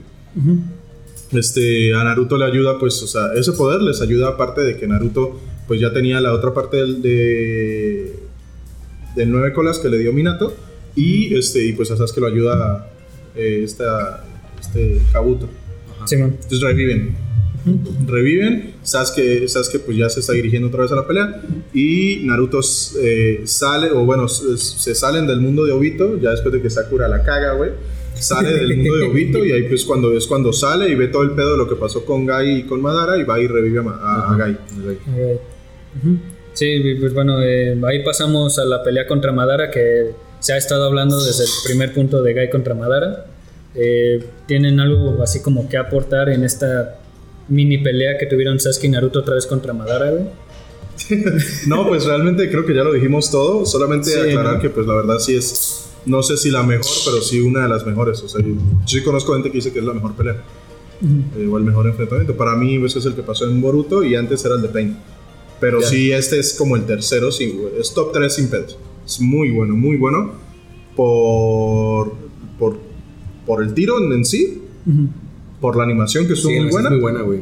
Este, 1.32 1.94
a 1.94 2.04
Naruto 2.04 2.36
le 2.36 2.44
ayuda, 2.44 2.78
pues, 2.78 3.02
o 3.02 3.06
sea, 3.06 3.32
ese 3.34 3.52
poder 3.52 3.80
les 3.80 4.00
ayuda 4.00 4.28
aparte 4.28 4.60
de 4.62 4.76
que 4.76 4.86
Naruto, 4.86 5.38
pues 5.66 5.80
ya 5.80 5.92
tenía 5.92 6.20
la 6.20 6.32
otra 6.32 6.52
parte 6.52 6.76
del, 6.76 7.00
de, 7.00 8.14
del 9.14 9.30
nueve 9.30 9.52
colas 9.52 9.78
que 9.78 9.88
le 9.88 9.98
dio 9.98 10.12
Minato. 10.12 10.54
Y, 10.94 11.34
este, 11.34 11.64
y 11.64 11.72
pues 11.72 11.90
a 11.90 11.96
Sasuke 11.96 12.20
lo 12.20 12.26
ayuda 12.26 12.90
eh, 13.34 13.60
esta, 13.64 14.24
este 14.60 15.00
Kabuto. 15.12 15.48
Simón. 16.04 16.32
Entonces 16.34 16.60
reviven. 16.60 17.25
Reviven. 18.06 18.74
Sasuke, 18.82 19.48
Sasuke 19.48 19.80
pues 19.80 19.96
ya 19.96 20.08
se 20.08 20.20
está 20.20 20.32
dirigiendo 20.32 20.68
otra 20.68 20.82
vez 20.82 20.92
a 20.92 20.96
la 20.96 21.06
pelea. 21.06 21.42
Y 21.74 22.20
Naruto 22.24 22.60
eh, 23.02 23.42
sale, 23.44 23.90
o 23.90 24.04
bueno, 24.04 24.28
se, 24.28 24.94
salen 24.94 25.26
del 25.26 25.40
mundo 25.40 25.64
de 25.64 25.72
Obito, 25.72 26.18
ya 26.20 26.30
después 26.30 26.52
de 26.54 26.62
que 26.62 26.70
Sakura 26.70 27.08
la 27.08 27.22
caga, 27.22 27.52
güey. 27.54 27.70
Sale 28.14 28.50
del 28.52 28.76
mundo 28.78 28.96
de 28.96 29.04
Obito 29.04 29.44
y 29.44 29.52
ahí 29.52 29.64
pues 29.64 29.84
cuando 29.84 30.16
es 30.16 30.26
cuando 30.26 30.50
sale 30.52 30.88
y 30.88 30.94
ve 30.94 31.08
todo 31.08 31.22
el 31.22 31.32
pedo 31.32 31.52
de 31.52 31.58
lo 31.58 31.68
que 31.68 31.76
pasó 31.76 32.04
con 32.04 32.24
Gai 32.24 32.60
y 32.60 32.62
con 32.62 32.80
Madara 32.80 33.18
y 33.18 33.24
va 33.24 33.38
y 33.40 33.46
revive 33.46 33.80
a, 33.80 33.82
a- 33.92 34.34
a. 34.34 34.58
Sí, 36.54 36.94
pues 36.98 37.12
bueno, 37.12 37.42
eh, 37.42 37.78
ahí 37.86 38.02
pasamos 38.02 38.58
a 38.58 38.64
la 38.64 38.82
pelea 38.82 39.06
contra 39.06 39.32
Madara 39.32 39.70
que 39.70 40.12
se 40.40 40.52
ha 40.54 40.56
estado 40.56 40.84
hablando 40.84 41.22
desde 41.22 41.44
el 41.44 41.50
primer 41.66 41.92
punto 41.92 42.22
de 42.22 42.32
Gai 42.32 42.48
contra 42.48 42.74
Madara. 42.74 43.26
Eh, 43.74 44.24
¿Tienen 44.46 44.80
algo 44.80 45.22
así 45.22 45.40
como 45.42 45.68
que 45.68 45.76
aportar 45.76 46.30
en 46.30 46.44
esta 46.44 46.98
mini 47.48 47.78
pelea 47.78 48.18
que 48.18 48.26
tuvieron 48.26 48.58
Sasuke 48.60 48.84
y 48.84 48.88
Naruto 48.90 49.20
otra 49.20 49.34
vez 49.34 49.46
contra 49.46 49.72
Madara, 49.72 50.10
güey? 50.10 50.24
No, 51.66 51.86
pues 51.86 52.04
realmente 52.06 52.50
creo 52.50 52.64
que 52.64 52.74
ya 52.74 52.82
lo 52.82 52.92
dijimos 52.92 53.30
todo. 53.30 53.64
Solamente 53.66 54.10
Sí, 54.10 54.18
aclarar 54.18 54.54
¿no? 54.56 54.60
que 54.60 54.70
pues 54.70 54.86
la 54.86 54.94
verdad 54.94 55.18
sí 55.18 55.34
es, 55.36 55.90
no 56.06 56.22
sé 56.22 56.36
si 56.36 56.50
la 56.50 56.62
mejor, 56.62 56.86
pero 57.04 57.20
sí 57.22 57.40
una 57.40 57.62
de 57.64 57.68
las 57.68 57.84
mejores. 57.86 58.22
O 58.22 58.28
sea, 58.28 58.40
yo, 58.42 58.48
yo 58.54 58.54
sí 58.86 59.02
conozco 59.02 59.34
gente 59.34 59.50
que 59.50 59.58
dice 59.58 59.72
que 59.72 59.78
es 59.80 59.84
la 59.84 59.92
mejor 59.94 60.14
pelea. 60.14 60.42
eh, 61.02 61.46
o 61.46 61.58
el 61.58 61.64
mejor 61.64 61.86
enfrentamiento. 61.86 62.36
Para 62.36 62.56
mí 62.56 62.82
ese 62.84 62.98
es 63.00 63.04
el 63.06 63.14
que 63.14 63.22
pasó 63.22 63.44
en 63.46 63.60
Boruto 63.60 64.02
y 64.02 64.14
antes 64.14 64.44
era 64.44 64.54
el 64.56 64.62
de 64.62 64.68
Pain. 64.68 64.96
Pero 65.60 65.80
Ya. 65.80 65.86
sí, 65.86 66.12
este 66.12 66.38
es 66.38 66.54
como 66.54 66.76
el 66.76 66.84
tercero, 66.84 67.30
sí, 67.30 67.58
es 67.78 67.92
top 67.94 68.12
3 68.12 68.34
sin 68.34 68.48
pedos. 68.48 68.78
Es 69.06 69.20
muy 69.20 69.50
bueno, 69.50 69.74
muy 69.76 69.96
bueno 69.96 70.32
por, 70.96 72.12
por, 72.58 72.78
por 73.46 73.62
el 73.62 73.72
tiro 73.74 74.02
en, 74.02 74.12
en 74.12 74.24
sí, 74.24 74.62
por 75.66 75.74
la 75.76 75.82
animación 75.82 76.28
que 76.28 76.34
estuvo 76.34 76.52
Sí, 76.52 76.58
muy 76.60 76.68
es 76.68 76.72
buena, 76.72 76.90
muy 76.90 77.00
buena, 77.00 77.22
güey. 77.22 77.40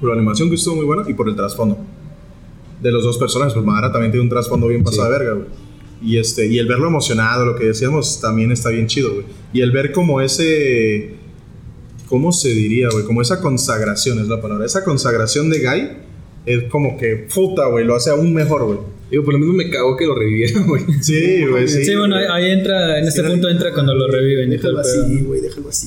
por 0.00 0.08
la 0.08 0.16
animación 0.16 0.48
que 0.48 0.56
estuvo 0.56 0.74
muy 0.74 0.84
buena 0.86 1.04
y 1.08 1.14
por 1.14 1.28
el 1.28 1.36
trasfondo 1.36 1.78
de 2.82 2.90
los 2.90 3.04
dos 3.04 3.16
personajes. 3.16 3.54
Pues 3.54 3.64
Madara 3.64 3.92
también 3.92 4.10
tiene 4.10 4.24
un 4.24 4.28
trasfondo 4.28 4.66
bien 4.66 4.82
pasado 4.82 5.04
de 5.04 5.18
verga, 5.18 5.32
güey. 5.34 5.46
Y, 6.02 6.18
este, 6.18 6.48
y 6.48 6.58
el 6.58 6.66
verlo 6.66 6.88
emocionado, 6.88 7.46
lo 7.46 7.54
que 7.54 7.66
decíamos, 7.66 8.20
también 8.20 8.50
está 8.50 8.70
bien 8.70 8.88
chido, 8.88 9.12
güey. 9.14 9.24
Y 9.52 9.60
el 9.60 9.70
ver 9.70 9.92
como 9.92 10.20
ese... 10.20 11.14
¿Cómo 12.08 12.32
se 12.32 12.48
diría, 12.48 12.88
güey? 12.90 13.04
Como 13.04 13.22
esa 13.22 13.40
consagración 13.40 14.18
es 14.18 14.26
la 14.26 14.40
palabra. 14.40 14.66
Esa 14.66 14.82
consagración 14.82 15.48
de 15.48 15.60
Guy 15.60 15.88
es 16.46 16.64
como 16.64 16.98
que, 16.98 17.28
puta, 17.32 17.66
güey, 17.66 17.84
lo 17.84 17.94
hace 17.94 18.10
aún 18.10 18.34
mejor, 18.34 18.64
güey. 18.64 18.78
Digo, 19.12 19.22
por 19.22 19.34
lo 19.34 19.38
menos 19.38 19.54
me 19.54 19.70
cagó 19.70 19.96
que 19.96 20.06
lo 20.06 20.16
revivieron, 20.16 20.66
güey. 20.66 20.82
Sí, 21.02 21.46
güey, 21.46 21.68
sí. 21.68 21.84
Sí, 21.84 21.94
bueno, 21.94 22.16
ahí, 22.16 22.24
ahí 22.32 22.50
entra, 22.50 22.98
en 22.98 23.06
este 23.06 23.22
punto 23.22 23.48
entra 23.48 23.72
cuando 23.72 23.94
lo 23.94 24.08
reviven. 24.08 24.50
Déjalo 24.50 24.80
así, 24.80 25.20
güey, 25.22 25.40
déjalo 25.40 25.68
así. 25.68 25.86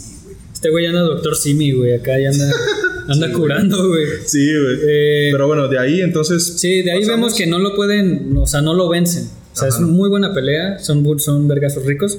Este 0.63 0.71
güey 0.71 0.85
anda 0.85 1.01
Doctor 1.01 1.35
Simi, 1.35 1.73
güey, 1.73 1.91
acá 1.91 2.17
ya 2.17 2.29
anda, 2.29 2.49
anda 3.09 3.33
curando, 3.33 3.85
güey. 3.89 4.05
Sí, 4.25 4.47
güey. 4.55 4.77
Eh, 4.87 5.29
Pero 5.33 5.45
bueno, 5.47 5.67
de 5.67 5.77
ahí 5.77 5.99
entonces... 5.99 6.53
Sí, 6.55 6.81
de 6.83 6.91
ahí 6.93 7.01
pasamos- 7.01 7.07
vemos 7.17 7.33
que 7.35 7.47
no 7.47 7.59
lo 7.59 7.75
pueden, 7.75 8.37
o 8.37 8.47
sea, 8.47 8.61
no 8.61 8.73
lo 8.73 8.87
vencen. 8.87 9.25
O 9.51 9.55
sea, 9.57 9.67
es 9.67 9.75
Ajá. 9.75 9.83
muy 9.85 10.07
buena 10.07 10.33
pelea, 10.33 10.79
son, 10.79 11.19
son 11.19 11.49
vergazos 11.49 11.85
ricos. 11.85 12.17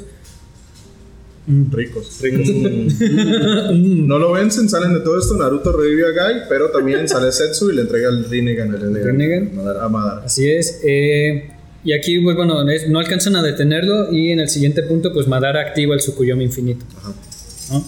Ricos, 1.70 2.20
ricos. 2.20 2.46
no 3.72 4.18
lo 4.18 4.32
vencen, 4.32 4.68
salen 4.68 4.92
de 4.92 5.00
todo 5.00 5.18
esto. 5.18 5.34
Naruto 5.38 5.72
revive 5.72 6.04
a 6.06 6.10
Guy, 6.10 6.40
pero 6.50 6.68
también 6.70 7.08
sale 7.08 7.32
Setsu 7.32 7.70
y 7.70 7.76
le 7.76 7.80
entrega 7.80 8.10
el 8.10 8.24
Rinnegan, 8.28 8.74
el 8.74 8.94
Rinnegan. 9.04 9.52
a 9.80 9.88
Madara. 9.88 10.22
Así 10.26 10.50
es. 10.50 10.80
eh, 10.84 11.50
y 11.82 11.94
aquí, 11.94 12.20
pues 12.20 12.36
bueno, 12.36 12.68
es- 12.70 12.90
no 12.90 12.98
alcanzan 12.98 13.36
a 13.36 13.42
detenerlo 13.42 14.12
y 14.12 14.32
en 14.32 14.40
el 14.40 14.50
siguiente 14.50 14.82
punto, 14.82 15.14
pues 15.14 15.28
Madara 15.28 15.62
activa 15.62 15.94
el 15.94 16.00
Tsukuyomi 16.00 16.44
infinito. 16.44 16.84
¿no? 17.70 17.82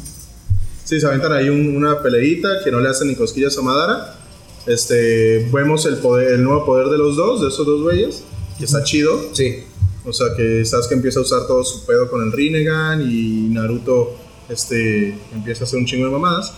Sí, 0.87 0.99
se 1.01 1.07
aventan 1.07 1.33
ahí 1.33 1.51
un- 1.51 1.77
una 1.77 2.01
peleita 2.03 2.49
que 2.65 2.71
no 2.71 2.81
le 2.81 2.89
hacen 2.89 3.09
ni 3.09 3.15
cosquillas 3.15 3.59
a 3.59 3.63
Madara. 3.63 4.19
Este, 4.67 5.47
vemos 5.53 5.85
el, 5.87 5.97
poder, 5.99 6.33
el 6.33 6.43
nuevo 6.43 6.65
poder 6.65 6.89
de 6.89 6.97
los 6.99 7.17
dos, 7.17 7.43
de 7.43 7.49
esos 7.49 7.67
dos 7.67 7.83
güeyes, 7.83 8.23
que 8.59 8.65
está 8.65 8.83
chido. 8.83 9.21
Sí. 9.33 9.65
O 10.05 10.13
sea, 10.13 10.29
que 10.37 10.65
Sasuke 10.65 10.93
empieza 10.95 11.19
a 11.19 11.23
usar 11.23 11.47
todo 11.47 11.63
su 11.65 11.85
pedo 11.85 12.09
con 12.11 12.23
el 12.23 12.33
Rinnegan 12.33 13.03
y 13.03 13.49
Naruto 13.51 14.17
este, 14.49 15.19
empieza 15.35 15.65
a 15.65 15.67
hacer 15.67 15.79
un 15.79 15.87
chingo 15.87 16.07
de 16.07 16.13
mamadas. 16.13 16.55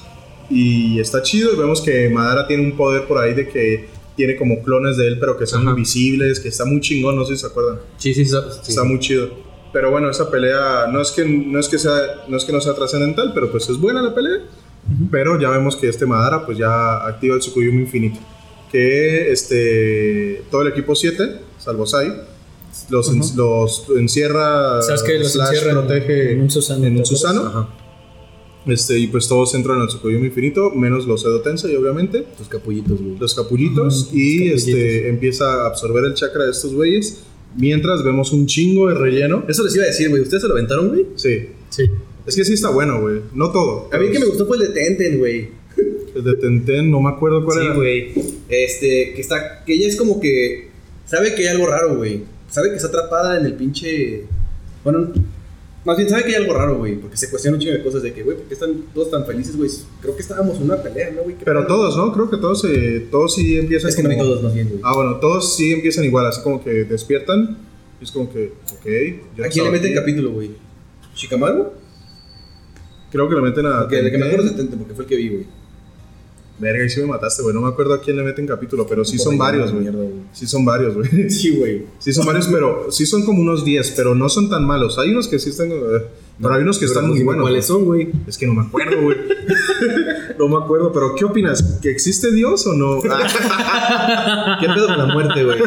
Y 0.51 1.01
está 1.01 1.23
chido 1.23 1.53
y 1.53 1.57
vemos 1.57 1.81
que 1.81 2.09
Madara 2.11 2.47
tiene 2.47 2.63
un 2.63 2.77
poder 2.77 3.07
por 3.07 3.19
ahí 3.19 3.35
de 3.35 3.49
que 3.49 3.89
tiene 4.17 4.37
como 4.37 4.63
clones 4.63 4.97
de 4.97 5.07
él, 5.07 5.19
pero 5.19 5.37
que 5.39 5.47
son 5.47 5.63
Ajá. 5.63 5.71
invisibles, 5.71 6.41
que 6.41 6.49
está 6.49 6.65
muy 6.65 6.81
chingón, 6.81 7.17
no 7.17 7.25
sé 7.25 7.35
si 7.37 7.41
se 7.43 7.47
acuerdan. 7.47 7.79
Sí, 7.99 8.13
sí, 8.15 8.25
sí. 8.25 8.35
Está 8.69 8.85
muy 8.85 8.99
chido. 8.99 9.31
Pero 9.73 9.91
bueno, 9.91 10.11
esa 10.11 10.31
pelea 10.31 10.87
no 10.91 11.01
es 11.03 11.11
que 11.13 11.25
no 11.25 11.59
es 11.61 11.69
que 11.69 11.79
sea 11.79 12.25
no 12.29 12.37
es 12.37 12.45
que 12.45 12.53
no 12.53 12.61
sea 12.61 12.75
trascendental, 12.75 13.33
pero 13.35 13.51
pues 13.51 13.69
es 13.69 13.79
buena 13.79 14.01
la 14.03 14.15
pelea. 14.15 14.39
Pero 15.11 15.39
ya 15.39 15.51
vemos 15.51 15.77
que 15.77 15.89
este 15.89 16.07
Madara 16.07 16.47
pues 16.47 16.57
ya 16.57 17.07
activa 17.07 17.35
el 17.35 17.41
Tsukuyomi 17.41 17.83
infinito, 17.83 18.19
que 18.73 19.31
este 19.33 20.45
todo 20.51 20.63
el 20.63 20.69
equipo 20.69 20.95
7, 20.95 21.41
salvo 21.59 21.85
Sai, 21.87 22.13
los, 22.89 23.09
en- 23.11 23.21
los 23.37 23.85
encierra 23.97 24.81
Sasuke 24.81 25.19
los 25.19 25.33
slash 25.33 25.49
encierra 25.55 25.71
en- 25.73 25.87
protege 25.87 26.33
en 26.33 26.41
un 26.41 26.51
Susanoo, 26.51 26.87
en 26.87 26.97
un. 26.97 27.05
Susano. 27.05 27.47
Ajá. 27.47 27.69
Este, 28.67 28.99
y 28.99 29.07
pues 29.07 29.29
todos 29.29 29.55
entran 29.55 29.81
al 29.81 29.89
Tsukuyomi 29.89 30.27
infinito, 30.27 30.71
menos 30.71 31.07
los 31.07 31.25
Edo 31.25 31.41
Tensei, 31.41 31.75
obviamente 31.77 32.27
Los 32.39 32.49
capullitos, 32.49 33.01
güey. 33.01 33.17
los 33.19 33.35
capullitos 33.35 34.07
Ujú, 34.09 34.17
y 34.17 34.49
los 34.51 34.61
capullitos. 34.63 34.69
este 34.69 35.09
empieza 35.09 35.63
a 35.63 35.67
absorber 35.69 36.05
el 36.05 36.15
chakra 36.15 36.45
de 36.45 36.51
estos 36.51 36.75
güeyes. 36.75 37.25
Mientras 37.57 38.05
vemos 38.05 38.33
un 38.33 38.47
chingo 38.47 38.89
de 38.89 38.95
relleno. 38.95 39.45
Eso 39.49 39.65
les 39.65 39.75
iba 39.75 39.85
a 39.85 39.89
decir, 39.89 40.09
güey. 40.11 40.23
¿Ustedes 40.23 40.43
se 40.43 40.49
lo 40.49 40.55
aventaron, 40.55 40.89
güey? 40.89 41.07
Sí. 41.17 41.49
Sí. 41.71 41.85
Es 42.27 42.37
que 42.37 42.45
sí 42.45 42.53
está 42.55 42.71
bueno, 42.71 43.01
güey. 43.01 43.21
No 43.35 43.51
todo. 43.51 43.89
A 43.93 43.99
mí 43.99 44.07
el 44.07 44.13
que 44.13 44.19
me 44.19 44.27
gustó 44.27 44.47
fue 44.47 44.59
el 44.59 44.65
de 44.65 44.69
Tenten, 44.69 45.19
güey. 45.19 45.49
El 46.15 46.25
de 46.25 46.35
Tenten, 46.37 46.91
no 46.91 47.01
me 47.01 47.11
acuerdo 47.11 47.45
cuál 47.45 47.59
Sí, 47.61 47.65
era. 47.67 47.75
güey. 47.75 48.13
Este, 48.49 49.13
que 49.15 49.21
está, 49.21 49.65
que 49.65 49.75
ella 49.75 49.87
es 49.87 49.95
como 49.97 50.21
que 50.21 50.69
sabe 51.07 51.35
que 51.35 51.43
hay 51.43 51.55
algo 51.55 51.67
raro, 51.67 51.97
güey. 51.97 52.23
Sabe 52.51 52.71
que 52.71 52.77
está 52.77 52.89
atrapada 52.89 53.39
en 53.39 53.47
el 53.47 53.55
pinche. 53.55 54.25
Bueno, 54.85 55.13
más 55.89 55.97
bien 55.97 56.11
sabe 56.11 56.25
que 56.25 56.29
hay 56.29 56.35
algo 56.35 56.53
raro, 56.53 56.77
güey. 56.77 56.97
Porque 56.97 57.17
se 57.17 57.31
cuestiona 57.31 57.57
un 57.57 57.63
chingo 57.63 57.73
de 57.73 57.83
cosas 57.83 58.03
de 58.03 58.13
que, 58.13 58.23
güey, 58.23 58.37
¿por 58.37 58.47
qué 58.47 58.53
están 58.53 58.75
todos 58.93 59.11
tan 59.11 59.25
felices, 59.25 59.57
güey? 59.57 59.71
Creo 60.03 60.15
que 60.15 60.21
estábamos 60.21 60.59
en 60.59 60.65
una 60.65 60.83
pelea, 60.83 61.13
¿no, 61.13 61.23
güey? 61.23 61.35
¿Qué 61.37 61.47
Pero 61.47 61.67
todos, 61.67 61.97
¿no? 61.97 62.13
Creo 62.13 62.29
que 62.29 62.37
todos, 62.37 62.63
eh, 62.67 63.09
todos 63.11 63.35
sí 63.35 63.57
empiezan 63.59 63.89
Es 63.89 63.97
que 63.97 64.03
no 64.03 64.11
como... 64.11 64.23
vi 64.23 64.29
todos, 64.29 64.43
más 64.43 64.53
bien, 64.53 64.69
güey. 64.69 64.81
Ah, 64.85 64.95
bueno, 64.95 65.17
todos 65.17 65.57
sí 65.57 65.73
empiezan 65.73 66.05
igual, 66.05 66.27
así 66.27 66.43
como 66.43 66.63
que 66.63 66.85
despiertan. 66.85 67.57
Y 67.99 68.05
es 68.05 68.11
como 68.13 68.31
que, 68.31 68.53
ok. 68.71 68.87
yo 69.35 69.45
¿A 69.47 69.49
quién 69.49 69.65
le 69.65 69.71
meten 69.71 69.95
capítulo, 69.95 70.33
güey? 70.33 70.51
¿Shikamaru? 71.17 71.69
Creo 73.11 73.27
que 73.27 73.35
le 73.35 73.41
meten 73.41 73.65
a. 73.65 73.81
Porque 73.81 73.99
el 73.99 74.11
que 74.11 74.19
me 74.19 74.27
acuerdo 74.27 74.45
es 74.45 74.51
de 74.51 74.57
Tenten, 74.59 74.79
porque 74.79 74.93
fue 74.93 75.05
el 75.05 75.09
que 75.09 75.17
vi, 75.17 75.29
güey. 75.31 75.47
Verga, 76.59 76.83
ahí 76.83 76.91
sí 76.91 77.01
me 77.01 77.07
mataste, 77.07 77.43
güey. 77.43 77.55
No 77.55 77.61
me 77.61 77.69
acuerdo 77.69 77.95
a 77.95 78.01
quién 78.01 78.17
le 78.17 78.25
meten 78.25 78.47
capítulo, 78.47 78.87
pero 78.87 79.05
sí 79.05 79.17
son 79.19 79.39
varios, 79.39 79.73
güey. 79.73 79.89
Sí 80.33 80.47
son 80.47 80.65
varios, 80.65 80.95
güey. 80.95 81.09
Sí, 81.31 81.57
güey. 81.57 81.87
Sí 81.99 82.13
son 82.13 82.27
varios, 82.27 82.49
pero 82.49 82.91
sí 82.91 83.07
son 83.07 83.25
como 83.25 83.41
unos 83.41 83.65
10, 83.65 83.93
pero 83.93 84.15
no 84.15 84.29
son 84.29 84.51
tan 84.51 84.65
malos. 84.65 84.99
Hay 84.99 85.11
unos 85.11 85.29
que 85.29 85.39
sí 85.39 85.51
están. 85.51 85.71
eh, 85.71 85.77
pero 86.41 86.55
hay 86.55 86.63
unos 86.63 86.79
que 86.79 86.87
Pero 86.87 86.93
están 87.01 87.11
muy 87.11 87.23
buenos. 87.23 87.43
¿Cuáles 87.43 87.67
son, 87.67 87.85
güey? 87.85 88.11
Es 88.27 88.39
que 88.39 88.47
no 88.47 88.55
me 88.55 88.63
acuerdo, 88.63 89.01
güey. 89.03 89.17
no 90.39 90.49
me 90.49 90.57
acuerdo, 90.57 90.93
pero 90.93 91.15
¿qué 91.15 91.25
opinas? 91.25 91.79
¿Que 91.83 91.91
existe 91.91 92.33
Dios 92.33 92.67
o 92.67 92.75
no? 92.75 93.01
¿Qué 93.03 93.09
pedo 94.69 94.87
con 94.87 94.99
la 94.99 95.07
muerte, 95.07 95.45
güey? 95.45 95.59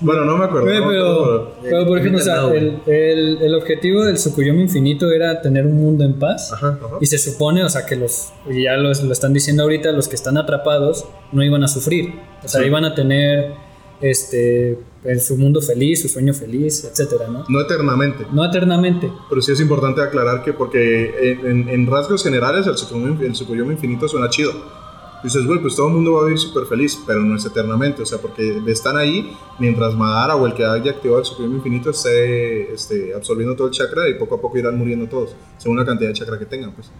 Bueno, 0.00 0.24
no 0.24 0.36
me 0.36 0.44
acuerdo. 0.44 0.66
Güey, 0.66 0.80
no 0.80 0.86
me 0.86 1.50
pero, 1.62 1.86
por 1.86 1.98
ejemplo, 1.98 2.20
o 2.20 2.22
sea, 2.22 2.48
el, 2.52 2.80
el, 2.86 3.38
el 3.42 3.54
objetivo 3.54 4.04
del 4.04 4.16
Tsukuyomi 4.16 4.62
infinito 4.62 5.10
era 5.10 5.40
tener 5.42 5.66
un 5.66 5.76
mundo 5.76 6.04
en 6.04 6.14
paz. 6.18 6.52
Ajá, 6.52 6.78
ajá. 6.82 6.96
Y 7.00 7.06
se 7.06 7.18
supone, 7.18 7.64
o 7.64 7.68
sea, 7.68 7.86
que 7.86 7.96
los, 7.96 8.28
y 8.50 8.64
ya 8.64 8.76
los- 8.76 9.02
lo 9.02 9.12
están 9.12 9.32
diciendo 9.32 9.62
ahorita, 9.62 9.92
los 9.92 10.08
que 10.08 10.14
están 10.16 10.36
atrapados 10.36 11.04
no 11.32 11.42
iban 11.42 11.62
a 11.64 11.68
sufrir. 11.68 12.14
O 12.44 12.48
sea, 12.48 12.60
Sí. 12.60 12.66
iban 12.66 12.84
a 12.84 12.94
tener 12.94 13.52
este, 14.00 14.78
en 15.04 15.20
su 15.20 15.36
mundo 15.38 15.60
feliz, 15.62 16.02
su 16.02 16.08
sueño 16.08 16.34
feliz, 16.34 16.84
etcétera, 16.84 17.28
¿no? 17.28 17.44
No 17.48 17.60
eternamente. 17.62 18.26
No 18.32 18.44
eternamente. 18.44 19.10
Pero 19.28 19.40
sí 19.40 19.52
es 19.52 19.60
importante 19.60 20.02
aclarar 20.02 20.42
que, 20.44 20.52
porque 20.52 21.38
en, 21.40 21.46
en- 21.46 21.68
en 21.70 21.86
rasgos 21.86 22.22
generales, 22.22 22.66
el 22.66 22.74
Tsukuyomi, 22.74 23.24
el 23.24 23.32
Tsukuyomi 23.32 23.72
infinito 23.72 24.06
suena 24.08 24.28
chido. 24.28 24.52
Dices, 25.24 25.44
güey, 25.46 25.60
pues 25.60 25.74
todo 25.76 25.88
el 25.88 25.94
mundo 25.94 26.12
va 26.12 26.20
a 26.22 26.24
vivir 26.24 26.38
súper 26.38 26.66
feliz, 26.66 26.98
pero 27.06 27.20
no 27.20 27.36
es 27.36 27.44
eternamente, 27.44 28.02
o 28.02 28.06
sea, 28.06 28.18
porque 28.18 28.60
están 28.66 28.96
ahí 28.96 29.30
mientras 29.58 29.94
Madara 29.94 30.36
o 30.36 30.46
el 30.46 30.54
que 30.54 30.64
haya 30.64 30.90
activado 30.92 31.20
el 31.20 31.24
Supremo 31.26 31.56
Infinito 31.56 31.90
esté 31.90 32.72
este, 32.72 33.14
absorbiendo 33.14 33.56
todo 33.56 33.66
el 33.68 33.72
chakra 33.72 34.08
y 34.08 34.14
poco 34.14 34.36
a 34.36 34.40
poco 34.40 34.58
irán 34.58 34.76
muriendo 34.78 35.06
todos, 35.06 35.34
según 35.58 35.76
la 35.78 35.84
cantidad 35.84 36.10
de 36.10 36.14
chakra 36.14 36.38
que 36.38 36.46
tengan, 36.46 36.72
pues. 36.72 36.90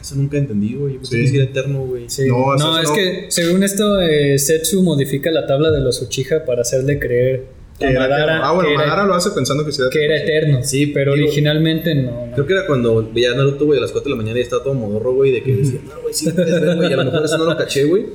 Eso 0.00 0.14
nunca 0.14 0.38
entendí, 0.38 0.74
güey. 0.74 0.94
Yo 0.94 1.00
pensé 1.00 1.16
Sí. 1.16 1.22
que 1.24 1.28
sí 1.28 1.36
era 1.36 1.44
eterno, 1.46 1.80
güey. 1.80 2.08
Sí. 2.08 2.26
No, 2.28 2.54
No, 2.56 2.78
es 2.80 2.88
no. 2.88 2.94
que 2.94 3.26
según 3.30 3.62
esto, 3.64 4.00
eh, 4.00 4.38
Setsu 4.38 4.82
modifica 4.82 5.30
la 5.30 5.46
tabla 5.46 5.70
de 5.72 5.80
los 5.80 6.00
Uchiha 6.00 6.44
para 6.44 6.62
hacerle 6.62 6.98
creer 6.98 7.46
Que 7.78 7.86
era 7.86 8.00
Madara 8.00 8.24
eterno. 8.24 8.40
ah, 8.44 8.52
bueno, 8.52 8.68
que, 8.70 8.74
era, 8.74 8.84
Madara 8.86 9.06
lo 9.06 9.14
hace 9.14 9.30
pensando 9.30 9.64
que 9.64 9.72
sí 9.72 9.80
era 9.82 9.90
que 9.90 10.04
era 10.04 10.16
eterno. 10.16 10.62
Sí, 10.64 10.86
pero 10.86 11.14
digo- 11.14 11.26
originalmente 11.26 11.94
no. 11.94 12.26
no. 12.26 12.32
Creo 12.34 12.46
que 12.46 12.52
era 12.54 12.66
cuando 12.66 13.08
veía 13.12 13.34
Naruto, 13.34 13.66
güey, 13.66 13.78
a 13.78 13.82
las 13.82 13.92
4 13.92 14.10
de 14.10 14.16
la 14.16 14.22
mañana 14.22 14.38
y 14.38 14.42
estaba 14.42 14.62
todo 14.62 14.74
modorro, 14.74 15.14
güey, 15.14 15.30
de 15.32 15.42
que 15.42 15.54
decía, 15.56 15.80
no, 15.88 16.00
güey, 16.02 16.12
sí, 16.14 16.30
güey. 16.30 16.90
Y 16.90 16.92
a 16.92 16.96
lo 16.96 17.04
mejor 17.04 17.24
eso 17.24 17.38
no 17.38 17.44
lo 17.44 17.56
caché, 17.56 17.84
güey. 17.84 18.06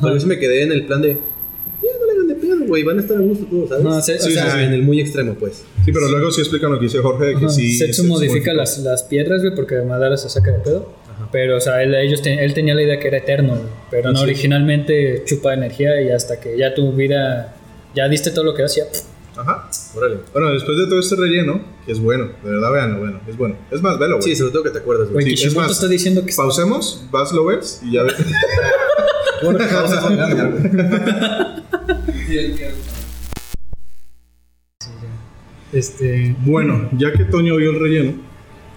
Pero 0.00 0.14
yo 0.14 0.20
sí 0.20 0.26
me 0.26 0.38
quedé 0.38 0.62
en 0.62 0.72
el 0.72 0.86
plan 0.86 1.02
de, 1.02 1.08
ya, 1.14 1.88
no 1.98 2.06
le 2.06 2.12
hagan 2.12 2.28
de 2.28 2.34
pedo, 2.36 2.66
güey, 2.66 2.84
van 2.84 2.98
a 2.98 3.00
estar 3.00 3.16
a 3.16 3.20
gusto 3.20 3.46
todos, 3.50 3.68
¿sabes? 3.70 3.84
No, 3.84 4.00
sí, 4.00 4.12
o 4.12 4.18
sí, 4.20 4.32
sea- 4.32 4.50
sí, 4.52 4.62
en 4.62 4.72
el 4.74 4.82
muy 4.82 5.00
extremo, 5.00 5.34
pues. 5.34 5.64
Sí, 5.84 5.90
pero 5.92 6.08
luego 6.08 6.30
sí 6.30 6.40
explican 6.42 6.70
lo 6.70 6.78
que 6.78 6.84
dice 6.84 6.98
Jorge, 6.98 7.24
de 7.24 7.30
que 7.32 7.46
Ajá, 7.46 7.48
sí... 7.48 7.76
Setsu 7.76 8.02
se- 8.02 8.08
modifica 8.08 8.52
las, 8.54 8.78
las 8.78 9.02
piedras, 9.02 9.42
güey, 9.42 9.54
porque 9.56 9.80
Madara 9.82 10.16
se 10.16 10.28
saca 10.28 10.52
de 10.52 10.60
pedo. 10.60 11.00
Pero, 11.32 11.56
o 11.58 11.60
sea, 11.60 11.82
él, 11.82 11.94
ellos 11.94 12.22
te- 12.22 12.44
él 12.44 12.54
tenía 12.54 12.74
la 12.74 12.82
idea 12.82 12.98
que 12.98 13.08
era 13.08 13.18
eterno, 13.18 13.50
güey. 13.56 13.68
Pero 13.90 14.10
no, 14.12 14.20
originalmente 14.22 15.22
chupa 15.26 15.54
energía 15.54 16.00
y 16.02 16.08
hasta 16.10 16.40
que 16.40 16.56
ya 16.56 16.74
tu 16.74 16.92
vida, 16.92 17.54
ya 17.94 18.08
diste 18.08 18.30
todo 18.30 18.44
lo 18.44 18.54
que 18.54 18.64
hacía. 18.64 18.84
Ajá. 19.36 19.68
Órale. 19.94 20.18
Bueno, 20.32 20.50
después 20.50 20.76
de 20.76 20.86
todo 20.86 20.98
este 20.98 21.16
relleno, 21.16 21.60
que 21.86 21.92
es 21.92 22.00
bueno, 22.00 22.28
de 22.42 22.50
verdad, 22.50 22.72
veanlo, 22.72 22.98
bueno, 22.98 23.20
es 23.26 23.36
bueno. 23.36 23.56
Es 23.70 23.80
más, 23.80 23.98
velo, 23.98 24.16
güey. 24.18 24.28
Sí, 24.28 24.36
sobre 24.36 24.52
todo 24.52 24.62
que 24.64 24.70
te 24.70 24.78
acuerdas, 24.78 25.08
Güey, 25.10 25.24
güey. 25.24 25.36
Sí, 25.36 25.46
es 25.46 25.56
más, 25.56 25.70
está 25.70 25.88
diciendo 25.88 26.24
que... 26.24 26.32
Pausemos, 26.34 27.06
vas, 27.10 27.32
lo 27.32 27.46
ves 27.46 27.80
y 27.82 27.92
ya 27.92 28.02
ves. 28.02 28.14
Bueno, 29.42 29.58
que 29.58 29.74
vamos 29.74 29.92
a 29.92 30.00
jugar, 30.02 30.52
güey. 30.52 30.70
Este... 35.72 36.36
bueno, 36.40 36.88
ya 36.92 37.12
que 37.12 37.24
Toño 37.24 37.56
vio 37.56 37.70
el 37.70 37.80
relleno, 37.80 38.12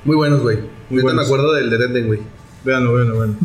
Muy 0.05 0.16
buenos, 0.16 0.41
güey. 0.41 0.57
Muy 0.57 0.68
Ahorita 0.68 0.95
me 0.95 1.01
buenos. 1.01 1.26
acuerdo 1.26 1.53
del 1.53 1.70
de 1.70 1.78
Renden, 1.78 2.07
güey. 2.07 2.20
Véanlo, 2.64 2.93
véanlo, 2.93 3.20
véanlo. 3.20 3.38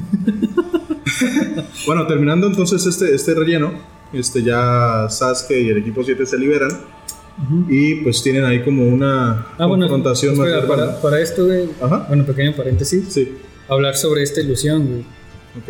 bueno, 1.86 2.06
terminando 2.06 2.46
entonces 2.46 2.86
este, 2.86 3.14
este 3.14 3.34
relleno, 3.34 3.72
este 4.12 4.42
ya 4.42 5.06
Sasuke 5.08 5.52
y 5.60 5.68
el 5.68 5.78
equipo 5.78 6.02
7 6.02 6.24
se 6.26 6.38
liberan 6.38 6.70
y 7.68 7.96
pues 7.96 8.22
tienen 8.22 8.44
ahí 8.44 8.62
como 8.64 8.84
una 8.86 9.46
Ah, 9.58 9.66
bueno, 9.66 9.86
confrontación 9.86 10.36
más 10.36 10.48
espera, 10.48 10.60
verbal, 10.66 10.86
para, 10.88 11.00
para 11.02 11.20
esto, 11.20 11.46
güey, 11.46 11.68
Ajá. 11.80 12.04
bueno, 12.08 12.24
pequeño 12.24 12.54
paréntesis. 12.56 13.04
Sí, 13.08 13.32
hablar 13.68 13.96
sobre 13.96 14.22
esta 14.24 14.40
ilusión, 14.40 14.86
güey. 14.86 15.00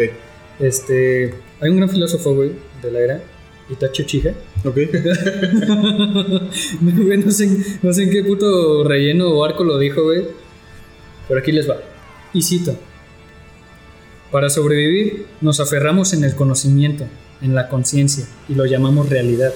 ok, 0.08 0.14
Este, 0.60 1.34
hay 1.60 1.70
un 1.70 1.76
gran 1.76 1.90
filósofo, 1.90 2.34
güey, 2.34 2.52
de 2.82 2.90
la 2.90 3.00
era, 3.00 3.22
Itachi 3.70 4.02
Uchiha. 4.02 4.32
ok. 4.64 4.76
No, 6.80 7.30
sé, 7.30 7.48
no 7.82 7.92
sé 7.92 8.04
en 8.04 8.10
qué 8.10 8.22
puto 8.24 8.84
relleno 8.84 9.28
o 9.28 9.44
arco 9.44 9.64
lo 9.64 9.78
dijo, 9.78 10.02
güey. 10.04 10.24
Pero 11.26 11.40
aquí 11.40 11.52
les 11.52 11.68
va. 11.68 11.76
Y 12.32 12.42
cito. 12.42 12.74
Para 14.30 14.48
sobrevivir, 14.50 15.26
nos 15.40 15.60
aferramos 15.60 16.12
en 16.12 16.24
el 16.24 16.34
conocimiento, 16.34 17.04
en 17.40 17.54
la 17.54 17.68
conciencia, 17.68 18.26
y 18.48 18.54
lo 18.54 18.66
llamamos 18.66 19.08
realidad. 19.08 19.52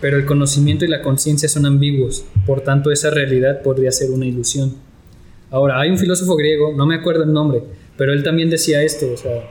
Pero 0.00 0.16
el 0.16 0.26
conocimiento 0.26 0.84
y 0.84 0.88
la 0.88 1.02
conciencia 1.02 1.48
son 1.48 1.66
ambiguos, 1.66 2.24
por 2.46 2.60
tanto 2.60 2.90
esa 2.90 3.10
realidad 3.10 3.62
podría 3.62 3.92
ser 3.92 4.10
una 4.10 4.26
ilusión. 4.26 4.74
Ahora, 5.50 5.80
hay 5.80 5.90
un 5.90 5.98
filósofo 5.98 6.36
griego, 6.36 6.74
no 6.76 6.86
me 6.86 6.96
acuerdo 6.96 7.24
el 7.24 7.32
nombre, 7.32 7.62
pero 7.96 8.12
él 8.12 8.22
también 8.22 8.50
decía 8.50 8.82
esto, 8.82 9.06
o 9.12 9.16
sea, 9.16 9.48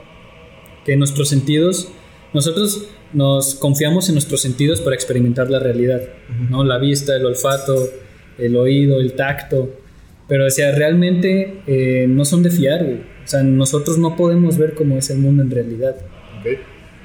que 0.84 0.96
nuestros 0.96 1.28
sentidos, 1.28 1.88
nosotros 2.32 2.86
nos 3.12 3.54
confiamos 3.54 4.08
en 4.08 4.16
nuestros 4.16 4.42
sentidos 4.42 4.80
para 4.80 4.94
experimentar 4.94 5.50
la 5.50 5.60
realidad, 5.60 6.02
¿no? 6.50 6.64
La 6.64 6.78
vista, 6.78 7.16
el 7.16 7.24
olfato, 7.24 7.88
el 8.38 8.56
oído, 8.56 9.00
el 9.00 9.14
tacto, 9.14 9.70
pero 10.28 10.44
decía, 10.44 10.72
realmente 10.72 11.62
eh, 11.66 12.06
no 12.08 12.24
son 12.24 12.42
de 12.42 12.50
fiar, 12.50 12.84
güey. 12.84 13.14
O 13.24 13.26
sea, 13.26 13.42
nosotros 13.42 13.98
no 13.98 14.16
podemos 14.16 14.58
ver 14.58 14.74
cómo 14.74 14.98
es 14.98 15.10
el 15.10 15.18
mundo 15.18 15.42
en 15.42 15.50
realidad. 15.50 15.96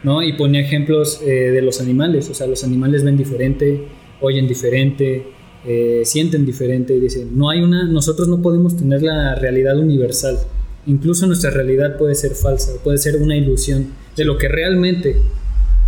¿No? 0.04 0.22
Y 0.22 0.34
ponía 0.34 0.62
ejemplos 0.62 1.22
eh, 1.22 1.52
de 1.52 1.62
los 1.62 1.82
animales, 1.82 2.30
o 2.30 2.34
sea, 2.34 2.48
los 2.48 2.64
animales 2.64 3.04
ven 3.04 3.18
diferente, 3.18 3.88
oyen 4.22 4.48
diferente, 4.48 5.28
eh, 5.66 6.02
sienten 6.06 6.46
diferente, 6.46 6.96
y 6.96 7.00
dice, 7.00 7.26
no 7.32 7.50
hay 7.50 7.62
una, 7.62 7.86
nosotros 7.86 8.28
no 8.28 8.42
podemos 8.42 8.78
tener 8.78 9.02
la 9.02 9.36
realidad 9.36 9.78
universal, 9.78 10.40
incluso 10.86 11.28
nuestra 11.28 11.52
realidad 11.52 11.98
puede 11.98 12.16
ser 12.16 12.32
falsa, 12.32 12.74
puede 12.84 12.98
ser 12.98 13.18
una 13.18 13.36
ilusión 13.36 13.88
de 14.16 14.26
lo 14.26 14.38
que 14.38 14.48
realmente 14.48 15.18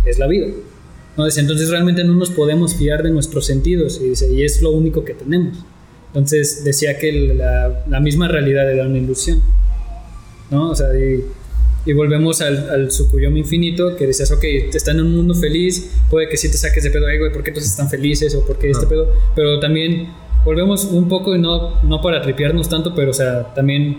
es 0.04 0.18
la 0.18 0.26
vida. 0.26 0.48
¿no? 1.16 1.26
Dice, 1.26 1.40
entonces 1.40 1.68
realmente 1.68 2.04
no 2.04 2.14
nos 2.14 2.30
podemos 2.30 2.74
fiar 2.74 3.02
de 3.02 3.10
nuestros 3.10 3.46
sentidos 3.46 4.00
y, 4.02 4.10
dice, 4.10 4.32
y 4.32 4.44
es 4.44 4.62
lo 4.62 4.70
único 4.70 5.04
que 5.04 5.14
tenemos. 5.14 5.58
Entonces 6.08 6.64
decía 6.64 6.98
que 6.98 7.34
la, 7.34 7.84
la 7.88 8.00
misma 8.00 8.28
realidad 8.28 8.70
era 8.70 8.86
una 8.86 8.98
ilusión. 8.98 9.42
¿no? 10.50 10.70
O 10.70 10.74
sea, 10.74 10.88
y, 10.94 11.24
y 11.84 11.92
volvemos 11.92 12.40
al, 12.40 12.70
al 12.70 12.88
Tsukuyomi 12.88 13.40
infinito, 13.40 13.96
que 13.96 14.06
decías, 14.06 14.30
ok, 14.30 14.44
están 14.72 14.98
en 15.00 15.06
un 15.06 15.16
mundo 15.16 15.34
feliz, 15.34 16.00
puede 16.10 16.28
que 16.28 16.36
sí 16.36 16.50
te 16.50 16.56
saques 16.56 16.84
de 16.84 16.90
pedo, 16.90 17.06
"Ay, 17.06 17.18
güey, 17.18 17.32
¿por 17.32 17.42
qué 17.42 17.50
todos 17.50 17.66
están 17.66 17.88
felices? 17.90 18.34
¿O 18.34 18.46
por 18.46 18.58
qué 18.58 18.70
este 18.70 18.86
pedo? 18.86 19.12
Pero 19.34 19.58
también 19.58 20.08
volvemos 20.44 20.84
un 20.84 21.08
poco, 21.08 21.34
y 21.34 21.38
no, 21.40 21.82
no 21.82 22.00
para 22.00 22.22
tripearnos 22.22 22.68
tanto, 22.68 22.94
pero 22.94 23.10
o 23.10 23.14
sea, 23.14 23.52
también 23.54 23.98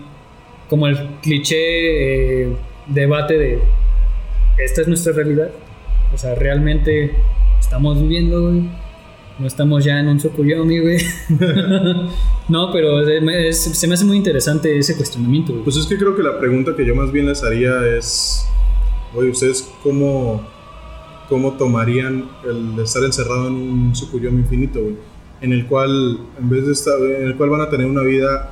como 0.70 0.88
el 0.88 0.98
cliché 1.22 2.44
eh, 2.44 2.56
debate 2.88 3.38
de, 3.38 3.60
¿esta 4.64 4.82
es 4.82 4.88
nuestra 4.88 5.14
realidad? 5.14 5.50
O 6.14 6.18
sea, 6.18 6.36
realmente 6.36 7.12
estamos 7.60 8.02
viviendo, 8.02 8.50
güey. 8.50 8.70
No 9.44 9.48
estamos 9.48 9.84
ya 9.84 10.00
en 10.00 10.08
un 10.08 10.18
Tsukuyomi, 10.20 10.80
güey. 10.80 10.98
no, 12.48 12.72
pero 12.72 13.06
es- 13.06 13.60
se 13.62 13.88
me 13.88 13.96
hace 13.96 14.06
muy 14.06 14.16
interesante 14.16 14.78
ese 14.78 14.96
cuestionamiento, 14.96 15.52
güey. 15.52 15.66
Pues 15.66 15.76
es 15.76 15.86
que 15.86 15.98
creo 15.98 16.16
que 16.16 16.24
la 16.24 16.40
pregunta 16.40 16.74
que 16.78 16.86
yo 16.86 16.96
más 16.96 17.12
bien 17.12 17.26
les 17.26 17.44
haría 17.44 17.86
es, 17.98 18.46
oye, 19.14 19.30
¿ustedes 19.32 19.70
cómo, 19.84 20.42
cómo 21.28 21.58
tomarían 21.58 22.24
el 22.50 22.78
de 22.78 22.84
estar 22.84 23.04
encerrado 23.04 23.50
en 23.50 23.54
un 23.56 23.92
Tsukuyomi 23.92 24.40
infinito, 24.44 24.82
güey? 24.82 24.96
En 25.42 25.52
el 25.52 25.68
cual, 25.68 26.20
en 26.40 26.50
vez 26.50 26.66
de 26.66 26.72
estar, 26.72 26.98
en 27.02 27.28
el 27.28 27.36
cual 27.36 27.50
van 27.50 27.60
a 27.60 27.70
tener 27.70 27.86
una 27.88 28.02
vida 28.04 28.50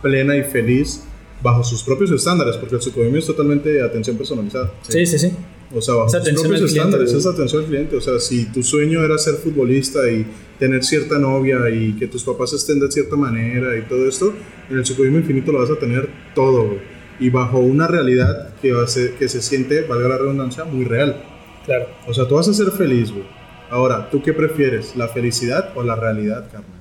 plena 0.00 0.36
y 0.36 0.44
feliz 0.44 1.02
bajo 1.42 1.64
sus 1.64 1.82
propios 1.82 2.12
estándares, 2.12 2.56
porque 2.56 2.76
el 2.76 2.80
Tsukuyomi 2.80 3.18
es 3.18 3.26
totalmente 3.26 3.82
atención 3.82 4.16
personalizada. 4.16 4.70
Sí, 4.82 5.04
sí, 5.06 5.18
sí. 5.18 5.32
O 5.72 5.80
sea, 5.80 5.94
bajo 5.94 6.16
Es 6.16 6.22
tus 6.24 6.42
propios 6.42 6.62
estándares, 6.72 7.10
güey. 7.10 7.20
es 7.20 7.26
atención 7.26 7.62
al 7.62 7.68
cliente. 7.68 7.96
O 7.96 8.00
sea, 8.00 8.18
si 8.18 8.46
tu 8.46 8.62
sueño 8.62 9.04
era 9.04 9.16
ser 9.18 9.34
futbolista 9.36 10.10
y 10.10 10.26
tener 10.58 10.82
cierta 10.84 11.18
novia 11.18 11.70
y 11.70 11.92
que 11.92 12.06
tus 12.08 12.24
papás 12.24 12.52
estén 12.52 12.80
de 12.80 12.90
cierta 12.90 13.14
manera 13.16 13.76
y 13.78 13.82
todo 13.82 14.08
esto, 14.08 14.32
en 14.68 14.76
el 14.78 14.82
Tsukuyomi 14.82 15.18
infinito 15.18 15.52
lo 15.52 15.60
vas 15.60 15.70
a 15.70 15.76
tener 15.78 16.08
todo, 16.34 16.64
güey. 16.66 16.78
Y 17.20 17.30
bajo 17.30 17.58
una 17.58 17.86
realidad 17.86 18.54
que, 18.60 18.72
va 18.72 18.82
a 18.84 18.86
ser- 18.86 19.12
que 19.14 19.28
se 19.28 19.40
siente, 19.42 19.82
valga 19.82 20.08
la 20.08 20.18
redundancia, 20.18 20.64
muy 20.64 20.84
real. 20.84 21.22
Claro. 21.66 21.86
O 22.08 22.14
sea, 22.14 22.26
tú 22.26 22.34
vas 22.34 22.48
a 22.48 22.54
ser 22.54 22.70
feliz, 22.72 23.10
güey. 23.12 23.24
Ahora, 23.70 24.10
¿tú 24.10 24.22
qué 24.22 24.32
prefieres? 24.32 24.96
¿La 24.96 25.06
felicidad 25.08 25.70
o 25.76 25.82
la 25.84 25.94
realidad, 25.94 26.46
carnal? 26.50 26.80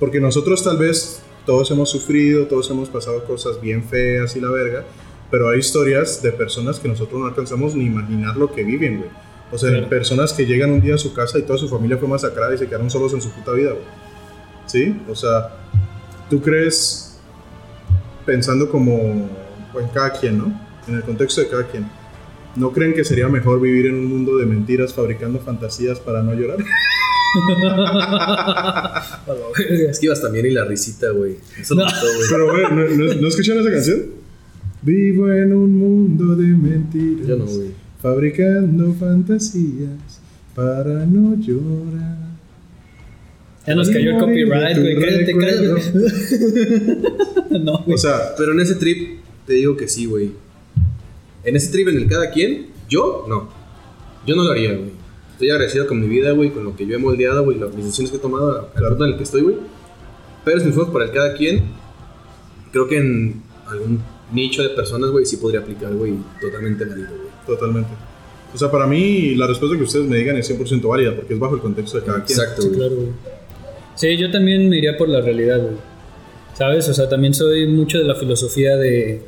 Porque 0.00 0.20
nosotros 0.20 0.64
tal 0.64 0.78
vez 0.78 1.22
todos 1.46 1.70
hemos 1.70 1.90
sufrido, 1.90 2.46
todos 2.46 2.68
hemos 2.70 2.88
pasado 2.88 3.22
cosas 3.24 3.60
bien 3.60 3.84
feas 3.84 4.34
y 4.34 4.40
la 4.40 4.48
verga, 4.50 4.84
pero 5.32 5.48
hay 5.48 5.60
historias 5.60 6.22
de 6.22 6.30
personas 6.30 6.78
que 6.78 6.86
nosotros 6.88 7.18
no 7.18 7.26
alcanzamos 7.26 7.74
ni 7.74 7.86
imaginar 7.86 8.36
lo 8.36 8.52
que 8.52 8.62
viven, 8.62 8.98
güey. 8.98 9.10
O 9.50 9.56
sea, 9.56 9.70
Claro. 9.70 9.88
personas 9.88 10.32
que 10.34 10.44
llegan 10.44 10.70
un 10.70 10.80
día 10.82 10.94
a 10.94 10.98
su 10.98 11.14
casa 11.14 11.38
y 11.38 11.42
toda 11.42 11.58
su 11.58 11.68
familia 11.70 11.96
fue 11.96 12.06
masacrada 12.06 12.54
y 12.54 12.58
se 12.58 12.66
quedaron 12.66 12.90
solos 12.90 13.14
en 13.14 13.22
su 13.22 13.30
puta 13.30 13.52
vida, 13.52 13.70
güey. 13.70 13.84
¿Sí? 14.66 14.94
O 15.08 15.14
sea, 15.14 15.56
¿tú 16.28 16.40
crees, 16.42 17.18
pensando 18.26 18.70
como 18.70 18.94
en 18.94 19.88
cada 19.94 20.12
quien, 20.12 20.36
¿no? 20.36 20.60
En 20.86 20.96
el 20.96 21.02
contexto 21.02 21.40
de 21.40 21.48
cada 21.48 21.66
quien, 21.66 21.88
¿no 22.54 22.70
creen 22.70 22.92
que 22.92 23.02
sería 23.02 23.26
mejor 23.28 23.58
vivir 23.58 23.86
en 23.86 23.94
un 23.94 24.04
mundo 24.06 24.36
de 24.36 24.44
mentiras 24.44 24.92
fabricando 24.92 25.38
fantasías 25.40 25.98
para 25.98 26.22
no 26.22 26.34
llorar? 26.34 26.58
Es 29.88 29.98
que 29.98 30.06
ibas 30.06 30.20
también 30.20 30.44
y 30.44 30.50
la 30.50 30.66
risita, 30.66 31.08
güey. 31.10 31.38
Eso 31.58 31.74
gustó, 31.74 32.06
güey. 32.16 32.28
Pero, 32.30 32.50
güey, 32.50 32.62
¿no, 32.62 33.06
no, 33.06 33.14
¿no 33.14 33.28
escucharon 33.28 33.62
esa 33.62 33.70
canción? 33.72 34.21
Vivo 34.82 35.32
en 35.32 35.52
un 35.52 35.78
mundo 35.78 36.34
de 36.34 36.46
mentiras. 36.48 37.26
Yo 37.26 37.36
no, 37.36 37.44
güey. 37.46 37.70
Fabricando 38.00 38.92
fantasías 38.94 40.20
para 40.54 41.06
no 41.06 41.36
llorar. 41.36 42.18
Ya 43.66 43.74
nos 43.76 43.90
cayó 43.90 44.10
el 44.10 44.18
copyright, 44.18 44.78
güey. 44.78 44.98
Cállate, 44.98 45.36
cállate. 45.36 45.78
no, 47.60 47.78
güey. 47.84 47.94
O 47.94 47.98
sea, 47.98 48.34
Pero 48.36 48.52
en 48.52 48.60
ese 48.60 48.74
trip, 48.74 49.20
te 49.46 49.52
digo 49.54 49.76
que 49.76 49.86
sí, 49.86 50.06
güey. 50.06 50.32
En 51.44 51.54
ese 51.54 51.70
trip 51.70 51.88
en 51.88 51.98
el 51.98 52.08
cada 52.08 52.30
quien, 52.30 52.66
yo 52.88 53.24
no. 53.28 53.48
Yo 54.26 54.34
no 54.34 54.42
lo 54.42 54.50
haría, 54.50 54.74
güey. 54.74 54.90
Estoy 55.32 55.50
agradecido 55.50 55.86
con 55.86 56.00
mi 56.00 56.08
vida, 56.08 56.32
güey, 56.32 56.50
con 56.50 56.64
lo 56.64 56.74
que 56.74 56.86
yo 56.86 56.96
he 56.96 56.98
moldeado, 56.98 57.44
güey, 57.44 57.58
las 57.58 57.74
decisiones 57.74 58.10
que 58.10 58.16
he 58.16 58.20
tomado, 58.20 58.70
al 58.74 58.88
punto 58.88 59.04
en 59.04 59.12
el 59.12 59.16
que 59.16 59.24
estoy, 59.24 59.42
güey. 59.42 59.56
Pero 60.44 60.60
si 60.60 60.70
fuimos 60.70 60.92
para 60.92 61.04
el 61.06 61.12
cada 61.12 61.34
quien, 61.34 61.62
creo 62.72 62.88
que 62.88 62.98
en 62.98 63.42
algún 63.66 64.00
nicho 64.32 64.62
de 64.62 64.70
personas, 64.70 65.10
güey, 65.10 65.24
sí 65.26 65.36
podría 65.36 65.60
aplicar, 65.60 65.92
güey, 65.94 66.14
totalmente 66.40 66.84
válido, 66.84 67.08
güey. 67.08 67.28
Totalmente. 67.46 67.90
O 68.54 68.58
sea, 68.58 68.70
para 68.70 68.86
mí 68.86 69.34
la 69.34 69.46
respuesta 69.46 69.76
que 69.76 69.82
ustedes 69.84 70.06
me 70.06 70.16
digan 70.16 70.36
es 70.36 70.50
100% 70.50 70.86
válida 70.86 71.14
porque 71.16 71.34
es 71.34 71.40
bajo 71.40 71.54
el 71.54 71.60
contexto 71.60 71.98
de 71.98 72.04
cada 72.04 72.24
quien. 72.24 72.38
Exacto, 72.38 72.62
Sí, 72.62 72.70
claro, 72.70 72.94
güey. 72.96 73.08
Sí, 73.94 74.16
yo 74.16 74.30
también 74.30 74.68
me 74.68 74.78
iría 74.78 74.96
por 74.96 75.08
la 75.08 75.20
realidad, 75.20 75.60
güey. 75.60 75.76
¿Sabes? 76.54 76.88
O 76.88 76.94
sea, 76.94 77.08
también 77.08 77.34
soy 77.34 77.66
mucho 77.66 77.98
de 77.98 78.04
la 78.04 78.14
filosofía 78.14 78.76
de. 78.76 79.22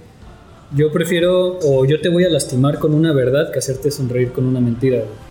Yo 0.74 0.92
prefiero, 0.92 1.58
o 1.62 1.86
yo 1.86 2.00
te 2.00 2.08
voy 2.08 2.24
a 2.24 2.28
lastimar 2.28 2.78
con 2.78 2.92
una 2.94 3.12
verdad 3.12 3.50
que 3.50 3.58
hacerte 3.58 3.90
sonreír 3.90 4.32
con 4.32 4.44
una 4.46 4.60
mentira, 4.60 4.98
güey. 4.98 5.24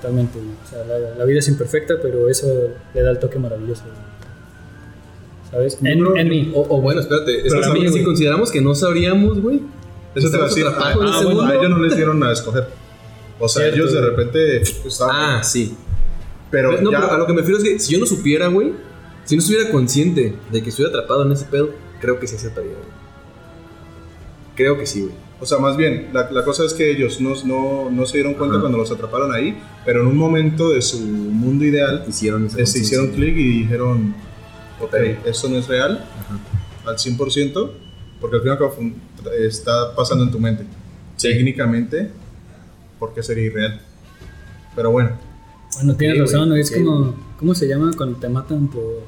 Totalmente, 0.00 0.38
güey. 0.38 0.50
O 0.64 0.68
sea, 0.68 0.84
la, 0.84 1.16
la 1.16 1.24
vida 1.24 1.38
es 1.40 1.48
imperfecta, 1.48 1.94
pero 2.00 2.28
eso 2.28 2.46
le 2.94 3.02
da 3.02 3.10
el 3.10 3.18
toque 3.18 3.38
maravilloso, 3.38 3.84
güey. 3.84 4.17
¿Sabes? 5.50 5.78
En, 5.82 5.98
creo- 6.00 6.16
en 6.16 6.28
mí. 6.28 6.52
O, 6.54 6.66
o 6.76 6.80
bueno, 6.80 7.00
espérate, 7.00 7.36
es 7.38 7.42
Pero 7.44 7.56
que 7.56 7.66
también, 7.66 7.92
si 7.92 8.04
consideramos 8.04 8.50
que 8.50 8.60
no 8.60 8.74
sabríamos, 8.74 9.40
güey. 9.40 9.60
Eso 10.14 10.30
te 10.30 10.36
va 10.36 10.44
a 10.44 10.48
decir. 10.48 10.64
Ah, 10.68 10.90
ese 10.92 11.24
bueno, 11.24 11.42
a 11.42 11.54
ellos 11.54 11.70
no 11.70 11.78
les 11.78 11.96
dieron 11.96 12.22
a 12.22 12.32
escoger. 12.32 12.68
O 13.38 13.48
sea, 13.48 13.62
Cierto, 13.62 13.76
ellos 13.80 13.92
de 13.92 14.00
repente 14.00 14.62
estaban. 14.62 15.14
Ah, 15.38 15.42
sí. 15.44 15.74
pero 16.50 16.80
no, 16.82 16.90
ya. 16.90 17.00
pero 17.00 17.12
a 17.12 17.18
lo 17.18 17.26
que 17.26 17.32
me 17.32 17.40
refiero 17.40 17.58
es 17.58 17.64
que 17.64 17.78
si 17.78 17.92
yo 17.92 17.98
no 18.00 18.06
supiera, 18.06 18.48
güey, 18.48 18.72
si 19.24 19.36
no 19.36 19.40
estuviera 19.40 19.70
consciente 19.70 20.34
de 20.50 20.62
que 20.62 20.70
estuviera 20.70 20.90
atrapado 20.96 21.24
en 21.24 21.32
ese 21.32 21.44
pedo, 21.44 21.70
creo 22.00 22.18
que 22.18 22.26
sí 22.26 22.34
aceptaría, 22.36 22.72
güey. 22.72 22.98
Creo 24.56 24.76
que 24.76 24.86
sí, 24.86 25.02
güey. 25.02 25.14
O 25.40 25.46
sea, 25.46 25.58
más 25.58 25.76
bien, 25.76 26.08
la, 26.12 26.28
la 26.32 26.42
cosa 26.44 26.64
es 26.64 26.74
que 26.74 26.90
ellos 26.90 27.20
no, 27.20 27.32
no, 27.44 27.90
no 27.90 28.06
se 28.06 28.16
dieron 28.16 28.34
cuenta 28.34 28.54
Ajá. 28.56 28.62
cuando 28.62 28.78
los 28.78 28.90
atraparon 28.90 29.32
ahí, 29.32 29.56
pero 29.84 30.00
en 30.00 30.08
un 30.08 30.16
momento 30.16 30.70
de 30.70 30.82
su 30.82 30.98
mundo 30.98 31.64
ideal, 31.64 32.04
Hicieron 32.08 32.46
esa 32.46 32.56
se 32.56 32.62
conciencia. 32.64 32.82
hicieron 32.82 33.08
clic 33.14 33.36
y 33.36 33.58
dijeron, 33.60 34.14
ok, 34.80 34.94
esto 35.26 35.48
no 35.48 35.56
es 35.56 35.66
real 35.68 36.04
al 36.86 36.96
100%, 36.96 37.70
porque 38.20 38.36
al 38.36 38.42
fin 38.42 38.48
y 38.48 38.52
al 38.52 38.58
cabo 38.58 38.70
fue 38.72 38.84
un- 38.84 39.00
está 39.38 39.94
pasando 39.94 40.24
en 40.24 40.30
tu 40.30 40.38
mente. 40.40 40.64
Técnicamente, 41.20 42.10
¿por 42.98 43.12
qué 43.14 43.22
sería 43.22 43.44
irreal? 43.44 43.80
Pero 44.76 44.90
bueno, 44.90 45.10
Bueno, 45.74 45.94
tienes 45.96 46.18
Ok, 46.20 46.26
razón, 46.26 46.48
güey, 46.48 46.60
es 46.62 46.70
como, 46.70 47.14
¿cómo 47.38 47.54
se 47.54 47.68
llama 47.68 47.90
cuando 47.96 48.18
te 48.18 48.28
matan 48.28 48.68
por 48.68 49.02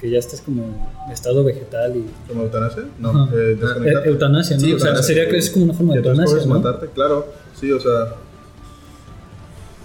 que 0.00 0.10
ya 0.10 0.18
estás 0.18 0.40
como 0.42 0.64
en 1.06 1.12
estado 1.12 1.44
vegetal 1.44 1.96
y 1.96 2.04
¿como 2.28 2.42
eutanasia? 2.42 2.82
No, 2.98 3.10
Ajá. 3.10 3.34
eh, 3.34 3.52
Eh, 3.52 3.56
desconectarte. 3.60 4.08
eutanasia, 4.08 4.56
¿no? 4.56 4.60
Sí, 4.62 4.72
o 4.72 4.78
sea, 4.78 4.88
eutanasia, 4.88 5.14
sería 5.14 5.30
que 5.30 5.38
es 5.38 5.50
como 5.50 5.64
una 5.66 5.74
forma 5.74 5.92
de 5.94 5.98
eutanasia, 6.00 6.38
¿no? 6.46 6.54
matarte, 6.58 6.88
claro. 6.94 7.26
Sí, 7.58 7.70
o 7.72 7.80
sea. 7.80 8.14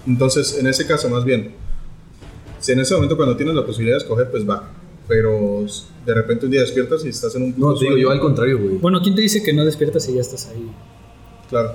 Entonces, 0.08 0.58
en 0.58 0.68
ese 0.68 0.88
caso, 0.88 1.08
más 1.10 1.24
bien, 1.24 1.54
si 2.60 2.72
en 2.74 2.80
ese 2.80 2.94
momento 2.96 3.16
cuando 3.18 3.36
tienes 3.36 3.56
la 3.56 3.66
posibilidad 3.66 3.98
de 3.98 4.04
escoger, 4.04 4.30
pues 4.32 4.48
va. 4.50 4.72
Pero 5.08 5.66
de 6.06 6.14
repente 6.14 6.46
un 6.46 6.52
día 6.52 6.62
despiertas 6.62 7.04
y 7.04 7.10
estás 7.10 7.36
en 7.36 7.44
un 7.44 7.54
No, 7.58 7.74
te 7.74 7.86
digo, 7.86 7.98
yo 7.98 8.12
al 8.12 8.20
contrario, 8.20 8.60
güey. 8.60 8.76
Bueno, 8.78 9.00
¿quién 9.02 9.16
te 9.16 9.22
dice 9.22 9.42
que 9.42 9.54
no 9.54 9.66
despiertas 9.66 10.08
y 10.10 10.14
ya 10.16 10.22
estás 10.22 10.48
ahí? 10.48 10.70
Claro. 11.50 11.74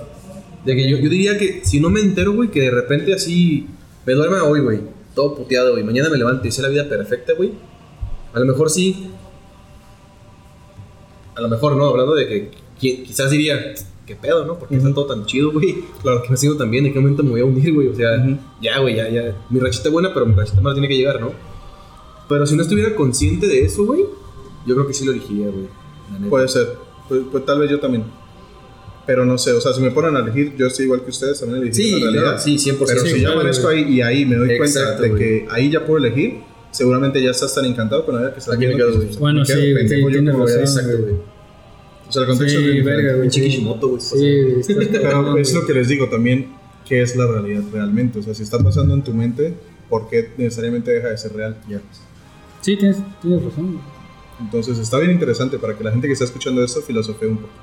De 0.63 0.75
que 0.75 0.89
yo, 0.89 0.97
yo 0.97 1.09
diría 1.09 1.37
que 1.37 1.61
si 1.65 1.79
no 1.79 1.89
me 1.89 1.99
entero, 1.99 2.33
güey, 2.33 2.49
que 2.49 2.61
de 2.61 2.71
repente 2.71 3.13
así 3.13 3.67
me 4.05 4.13
duerma 4.13 4.43
hoy, 4.45 4.61
güey, 4.61 4.79
todo 5.13 5.35
puteado, 5.35 5.71
güey, 5.73 5.83
mañana 5.83 6.09
me 6.09 6.17
levanto 6.17 6.47
y 6.47 6.51
sé 6.51 6.61
la 6.61 6.69
vida 6.69 6.87
perfecta, 6.87 7.33
güey. 7.33 7.51
A 8.33 8.39
lo 8.39 8.45
mejor 8.45 8.69
sí. 8.69 9.11
A 11.35 11.41
lo 11.41 11.49
mejor 11.49 11.75
no, 11.75 11.87
hablando 11.87 12.15
de 12.15 12.27
que 12.27 12.51
qui- 12.79 13.03
quizás 13.03 13.29
diría, 13.31 13.73
¿qué 14.05 14.15
pedo, 14.15 14.45
no? 14.45 14.57
Porque 14.59 14.75
está 14.75 14.93
todo 14.93 15.05
tan 15.07 15.25
chido, 15.25 15.51
güey. 15.51 15.83
Claro. 16.01 16.21
Que 16.23 16.29
me 16.29 16.37
sigo 16.37 16.55
tan 16.55 16.69
bien, 16.71 16.85
¿en 16.85 16.93
qué 16.93 16.99
momento 16.99 17.23
me 17.23 17.31
voy 17.31 17.41
a 17.41 17.45
unir, 17.45 17.73
güey? 17.73 17.87
O 17.87 17.95
sea, 17.95 18.17
Ujú. 18.23 18.37
ya, 18.61 18.79
güey, 18.79 18.95
ya, 18.95 19.09
ya. 19.09 19.35
Mi 19.49 19.59
rachita 19.59 19.89
es 19.89 19.91
buena, 19.93 20.13
pero 20.13 20.25
mi 20.25 20.33
rachita 20.35 20.61
más 20.61 20.73
tiene 20.73 20.87
que 20.87 20.97
llegar, 20.97 21.19
¿no? 21.19 21.31
Pero 22.29 22.45
si 22.45 22.55
no 22.55 22.61
estuviera 22.63 22.95
consciente 22.95 23.47
de 23.47 23.63
eso, 23.65 23.85
güey, 23.85 24.01
yo 24.65 24.75
creo 24.75 24.87
que 24.87 24.93
sí 24.93 25.05
lo 25.05 25.11
elegiría, 25.11 25.47
güey. 25.47 25.67
Puede 26.29 26.47
ser. 26.47 26.69
Pues, 27.09 27.21
pues 27.31 27.45
tal 27.45 27.59
vez 27.59 27.69
yo 27.69 27.79
también. 27.79 28.03
Pero 29.05 29.23
no 29.23 29.37
sé, 29.37 29.51
o 29.53 29.61
sea, 29.61 29.71
si 29.73 29.81
me 29.81 29.91
ponen 29.91 30.15
a 30.15 30.19
elegir, 30.19 30.55
yo 30.57 30.65
estoy 30.65 30.85
igual 30.85 31.03
que 31.03 31.11
ustedes, 31.11 31.39
también 31.39 31.61
elegiría 31.61 31.85
Sí, 31.97 32.03
la 32.03 32.11
realidad. 32.11 32.41
sí, 32.41 32.57
100%. 32.57 32.85
Pero 32.87 33.01
si 33.01 33.13
Sí, 33.13 33.19
claro, 33.19 33.35
amanezco 33.39 33.63
güey. 33.67 33.83
ahí 33.83 33.93
y 33.93 34.01
ahí 34.01 34.25
me 34.25 34.35
doy 34.35 34.57
cuenta 34.57 34.79
Exacto, 34.79 35.03
de 35.03 35.09
güey. 35.09 35.21
que 35.21 35.47
ahí 35.51 35.69
ya 35.71 35.85
puedo 35.85 36.03
elegir, 36.03 36.39
seguramente 36.71 37.21
ya 37.21 37.29
estás 37.29 37.53
tan 37.53 37.65
encantado 37.65 38.03
con 38.03 38.15
la 38.15 38.21
vida 38.21 38.33
que 38.33 38.39
estás 38.39 38.57
viendo 38.57 38.77
que 38.77 38.83
Bueno, 39.19 39.41
me 39.41 39.45
quedo, 39.45 39.55
sí, 39.57 39.61
sí, 39.63 40.01
yo 40.01 40.31
a- 40.31 40.39
razón, 40.39 40.59
Exacto, 40.59 40.97
güey. 41.03 41.15
O 42.21 42.25
sea, 42.25 42.31
el 42.31 42.37
contexto 42.37 42.59
Sí, 42.59 42.77
es 42.77 42.85
verga, 42.85 43.09
güey. 43.13 43.21
Pinche 43.23 43.41
Kishimoto, 43.41 43.87
güey. 43.89 44.01
Sí, 44.01 44.73
Pero 44.91 45.01
cabrón, 45.09 45.37
es 45.39 45.53
lo 45.53 45.65
que 45.65 45.73
les 45.73 45.87
digo 45.87 46.07
también, 46.09 46.47
¿qué 46.87 47.01
es 47.01 47.15
la 47.15 47.27
realidad 47.27 47.63
realmente? 47.73 48.19
O 48.19 48.23
sea, 48.23 48.33
si 48.33 48.43
está 48.43 48.57
pasando 48.59 48.93
en 48.93 49.03
tu 49.03 49.13
mente, 49.13 49.53
¿por 49.89 50.07
qué 50.09 50.31
necesariamente 50.37 50.91
deja 50.91 51.09
de 51.09 51.17
ser 51.17 51.33
real? 51.33 51.57
Ya. 51.69 51.81
Sí, 52.61 52.77
tienes, 52.77 52.97
tienes 53.21 53.43
razón. 53.43 53.73
güey. 53.73 53.79
Entonces 54.39 54.77
está 54.79 54.99
bien 54.99 55.11
interesante 55.11 55.57
para 55.59 55.77
que 55.77 55.83
la 55.83 55.91
gente 55.91 56.07
que 56.07 56.13
está 56.13 56.25
escuchando 56.25 56.63
esto 56.63 56.81
filosofee 56.81 57.27
un 57.29 57.37
poco. 57.37 57.53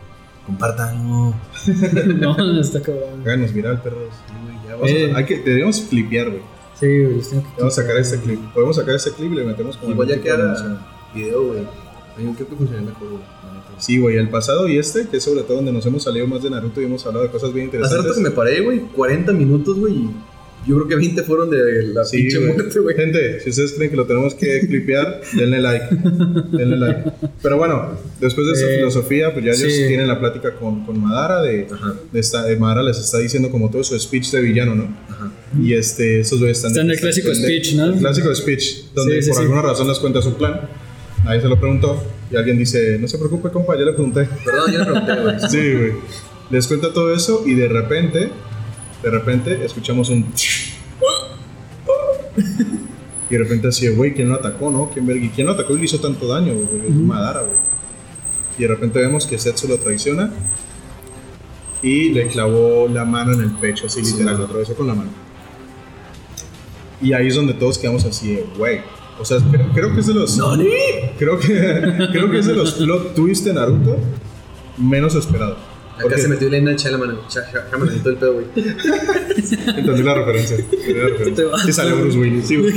Compártanlo. 0.47 1.35
No, 2.17 2.61
está 2.61 2.81
cabrón. 2.83 3.21
Háganos 3.23 3.53
viral, 3.53 3.81
perros. 3.83 4.09
ya 4.67 4.75
Vamos 4.75 4.91
a- 4.91 4.95
Eh. 4.95 5.13
hay 5.15 5.25
que, 5.25 5.39
deberíamos 5.39 5.81
clipear, 5.83 6.31
güey. 6.31 6.43
Sí, 6.79 6.87
güey, 6.87 7.17
les 7.17 7.29
tengo 7.31 7.43
que 7.43 7.49
Vamos 7.61 7.79
a 7.79 7.83
sacar 7.83 7.97
este 7.97 8.19
clip. 8.21 8.41
Podemos 8.55 8.77
sacar 8.77 8.95
este 8.97 9.11
clip 9.13 9.33
y 9.33 9.37
le 9.37 9.45
metemos 9.45 9.77
como 9.77 9.93
Igual 9.93 10.09
ya 10.09 10.15
algún 10.15 10.25
tipo 10.25 10.37
de 10.37 10.43
queda 10.43 10.53
animación. 10.53 10.87
video, 11.15 11.47
güey. 11.47 11.82
Yo 12.19 12.33
creo 12.35 12.49
que 12.49 12.57
funcionaría 12.57 12.89
mejor, 12.91 13.09
la 13.13 13.53
neta. 13.55 13.81
Sí, 13.81 13.99
güey, 13.99 14.17
el 14.17 14.29
pasado 14.29 14.69
y 14.69 14.79
este, 14.79 15.09
que 15.09 15.17
es 15.17 15.23
sobre 15.25 15.43
todo 15.43 15.57
donde 15.57 15.73
nos 15.73 15.85
hemos 15.87 16.03
salido 16.03 16.27
más 16.27 16.43
de 16.43 16.51
Naruto 16.51 16.81
y 16.81 16.85
hemos 16.85 17.05
hablado 17.07 17.25
de 17.25 17.31
cosas 17.33 17.53
bien 17.53 17.69
Hace 17.69 17.77
interesantes. 17.79 18.05
rato 18.11 18.15
que 18.17 18.21
me 18.29 18.31
paré, 18.31 18.61
güey. 18.61 18.81
40 18.95 19.33
minutos, 19.33 19.79
güey. 19.79 19.95
y 19.95 20.11
Yo 20.69 20.77
creo 20.77 20.87
que 20.89 20.95
20 20.97 21.23
fueron 21.25 21.51
de 21.51 21.87
la 21.89 22.05
Sí, 22.05 22.19
pinche 22.19 22.39
güey. 22.39 22.53
muerte, 22.53 22.79
güey. 22.79 22.95
Gente, 22.95 23.41
si 23.41 23.51
ustedes 23.51 23.73
creen 23.73 23.91
que 23.91 23.97
lo 23.97 24.07
tenemos 24.07 24.35
que 24.35 24.61
clipear, 24.61 25.21
denle 25.33 25.61
like. 25.61 25.87
Denle 26.53 26.77
like. 26.77 27.11
Pero 27.43 27.57
bueno, 27.57 27.99
después 28.21 28.47
de 28.47 28.53
esta 28.53 28.71
Eh, 28.71 28.77
filosofía, 28.77 29.33
pues 29.33 29.45
ya 29.45 29.51
ellos 29.53 29.73
sí. 29.73 29.89
tienen 29.89 30.07
la 30.07 30.21
plática 30.21 30.55
con, 30.55 30.85
con 30.85 31.01
Madara 31.01 31.43
de, 31.43 31.67
de 32.13 32.21
esta, 32.21 32.45
de 32.45 32.57
Madara 32.57 32.83
les 32.85 32.99
está 32.99 33.19
diciendo 33.19 33.51
como 33.51 33.71
todo 33.71 33.83
su 33.83 33.99
speech 33.99 34.31
de 34.31 34.43
villano, 34.43 34.75
¿no? 34.77 34.97
Ajá. 35.09 35.33
Y 35.61 35.73
este, 35.75 36.21
esos 36.21 36.39
güeyes 36.39 36.59
están... 36.59 36.71
Está 36.71 36.83
en 36.83 36.91
el 36.91 37.01
clásico 37.01 37.29
están- 37.33 37.45
speech, 37.45 37.75
¿no? 37.75 37.87
El 37.87 37.99
clásico 37.99 38.33
speech, 38.35 38.85
donde 38.95 39.17
Sí, 39.17 39.23
sí, 39.23 39.29
por 39.31 39.37
sí. 39.39 39.43
alguna 39.43 39.63
razón 39.63 39.89
les 39.89 39.99
cuenta 39.99 40.23
su 40.23 40.35
plan. 40.35 40.61
Ahí 41.25 41.41
se 41.41 41.49
lo 41.49 41.59
preguntó 41.59 42.03
y 42.31 42.37
alguien 42.37 42.59
dice, 42.59 42.99
no 42.99 43.07
se 43.07 43.19
preocupe, 43.19 43.51
compa, 43.51 43.77
ya 43.77 43.85
le 43.85 43.93
pregunté. 43.93 44.29
Perdón, 44.45 44.73
yo 44.73 44.79
le 44.79 44.85
pregunté, 44.85 45.21
güey. 45.21 45.37
Sí, 45.51 45.73
güey. 45.73 45.93
Les 46.51 46.67
cuenta 46.67 46.93
todo 46.93 47.15
eso 47.15 47.43
y 47.47 47.55
de 47.55 47.69
repente, 47.69 48.31
de 49.03 49.11
repente, 49.11 49.65
escuchamos 49.65 50.09
un... 50.11 50.27
Y 53.31 53.35
de 53.35 53.39
repente 53.45 53.69
así, 53.69 53.89
güey, 53.89 54.13
¿quién 54.13 54.29
lo 54.29 54.35
atacó, 54.35 54.71
no? 54.71 54.91
¿Quién, 54.93 55.07
quién 55.35 55.47
lo 55.47 55.55
atacó 55.55 55.75
y 55.75 55.79
le 55.79 55.85
hizo 55.87 55.99
tanto 55.99 56.29
daño, 56.29 56.53
güey? 56.53 56.91
Madara, 56.91 57.41
güey. 57.41 57.57
Y 58.59 58.63
de 58.63 58.69
repente 58.69 59.01
vemos 59.01 59.25
que 59.27 59.39
Setsu 59.39 59.69
lo 59.69 59.79
traiciona 59.79 60.31
y 61.83 62.11
le 62.11 62.27
clavó 62.29 62.89
la 62.89 63.07
mano 63.07 63.33
en 63.33 63.41
el 63.41 63.53
pecho, 63.53 63.87
así 63.87 64.03
literal, 64.03 64.37
lo 64.37 64.45
atravesó 64.45 64.75
con 64.75 64.87
la 64.87 64.95
mano. 64.95 65.11
Y 67.01 67.15
ahí 67.15 67.29
es 67.29 67.35
donde 67.35 67.55
todos 67.55 67.79
quedamos 67.79 68.05
así, 68.05 68.35
de, 68.35 68.47
güey. 68.57 68.81
O 69.23 69.25
sea, 69.25 69.39
creo, 69.51 69.69
creo 69.73 69.95
que 69.95 70.01
es 70.01 70.07
de 70.09 70.15
los... 70.15 70.37
Creo 71.17 71.39
que, 71.39 72.09
creo 72.13 72.29
que 72.31 72.39
es 72.41 72.47
de 72.47 72.55
los 72.55 72.73
plot 72.73 73.15
twists 73.15 73.45
de 73.45 73.55
Naruto 73.55 73.97
menos 74.79 75.15
esperado. 75.15 75.53
Acá 75.53 76.03
Porque- 76.03 76.21
se 76.23 76.29
metió 76.29 76.49
Elena 76.49 76.75
Chalaman. 76.75 77.19
Chalaman 77.29 77.99
todo 78.01 78.11
el 78.11 78.17
pedo, 78.17 78.33
güey. 78.35 78.47
Entendí 78.57 80.03
la 80.03 80.15
referencia. 80.15 80.57
entendí 80.57 80.93
la 80.95 81.09
referencia. 81.09 81.47
Sí 81.65 81.73
salió 81.73 81.97
Bruce 81.97 82.19
Willis, 82.19 82.47
sí, 82.49 82.57
güey. 82.57 82.75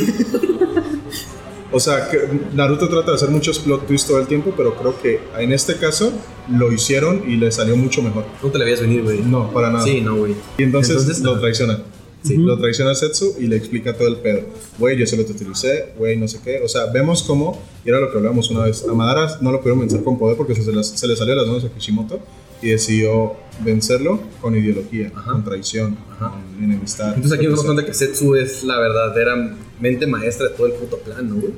O 1.71 1.79
sea, 1.79 2.09
que 2.09 2.19
Naruto 2.53 2.87
trata 2.87 3.11
de 3.11 3.15
hacer 3.15 3.29
muchos 3.29 3.57
plot 3.59 3.87
twists 3.87 4.07
todo 4.07 4.19
el 4.19 4.27
tiempo, 4.27 4.53
pero 4.55 4.75
creo 4.75 5.01
que 5.01 5.19
en 5.39 5.51
este 5.51 5.77
caso 5.77 6.13
lo 6.49 6.71
hicieron 6.71 7.23
y 7.27 7.37
le 7.37 7.51
salió 7.51 7.75
mucho 7.75 8.01
mejor. 8.03 8.25
¿Cómo 8.39 8.53
te 8.53 8.59
la 8.59 8.65
veías 8.65 8.81
venir, 8.81 9.01
güey? 9.01 9.21
No, 9.23 9.51
para 9.51 9.71
nada. 9.71 9.83
Sí, 9.83 9.99
no, 10.01 10.15
güey. 10.15 10.35
Y 10.57 10.63
entonces, 10.63 10.97
Entonces, 10.97 11.23
lo 11.23 11.31
ajá. 11.31 11.41
traiciona. 11.41 11.79
Sí, 12.25 12.37
lo 12.37 12.57
traiciona 12.57 12.91
a 12.91 12.95
Setsu 12.95 13.35
y 13.39 13.47
le 13.47 13.55
explica 13.55 13.93
todo 13.95 14.07
el 14.07 14.17
pedo. 14.17 14.41
Güey, 14.79 14.97
yo 14.97 15.05
se 15.05 15.15
lo 15.17 15.25
te 15.25 15.33
utilicé, 15.33 15.93
güey, 15.97 16.17
no 16.17 16.27
sé 16.27 16.39
qué. 16.43 16.59
O 16.63 16.67
sea, 16.67 16.87
vemos 16.87 17.23
cómo, 17.23 17.61
y 17.85 17.89
era 17.89 17.99
lo 17.99 18.11
que 18.11 18.17
hablábamos 18.17 18.49
una 18.49 18.63
vez, 18.65 18.83
a 18.87 18.93
Madara 18.93 19.37
no 19.41 19.51
lo 19.51 19.59
pudieron 19.59 19.79
vencer 19.79 20.03
con 20.03 20.17
poder 20.17 20.35
porque 20.37 20.55
se, 20.55 20.71
las- 20.73 20.87
se 20.89 21.07
le 21.07 21.15
salió 21.15 21.33
de 21.35 21.41
las 21.41 21.47
manos 21.47 21.63
a 21.65 21.69
Kishimoto 21.69 22.19
y 22.61 22.69
decidió 22.69 23.33
vencerlo 23.63 24.19
con 24.41 24.55
ideología, 24.57 25.11
Ajá. 25.13 25.33
con 25.33 25.43
traición, 25.43 25.97
Ajá. 26.11 26.31
con 26.57 26.63
enemistad. 26.63 27.09
Entonces 27.15 27.33
aquí 27.37 27.45
nos 27.47 27.57
damos 27.57 27.65
cuenta 27.65 27.85
que 27.85 27.93
Setsu 27.93 28.35
es 28.35 28.63
la 28.63 28.79
verdadera 28.79 29.55
mente 29.79 30.07
maestra 30.07 30.47
de 30.49 30.55
todo 30.55 30.67
el 30.67 30.73
puto 30.73 30.97
plan, 30.99 31.29
¿no, 31.29 31.35
güey? 31.35 31.53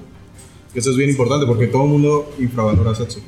Eso 0.75 0.91
es 0.91 0.97
bien 0.97 1.09
importante 1.09 1.45
porque 1.47 1.67
todo 1.67 1.83
el 1.83 1.89
mundo 1.89 2.33
infravalora 2.39 2.91
a 2.91 2.95
Setsu. 2.95 3.19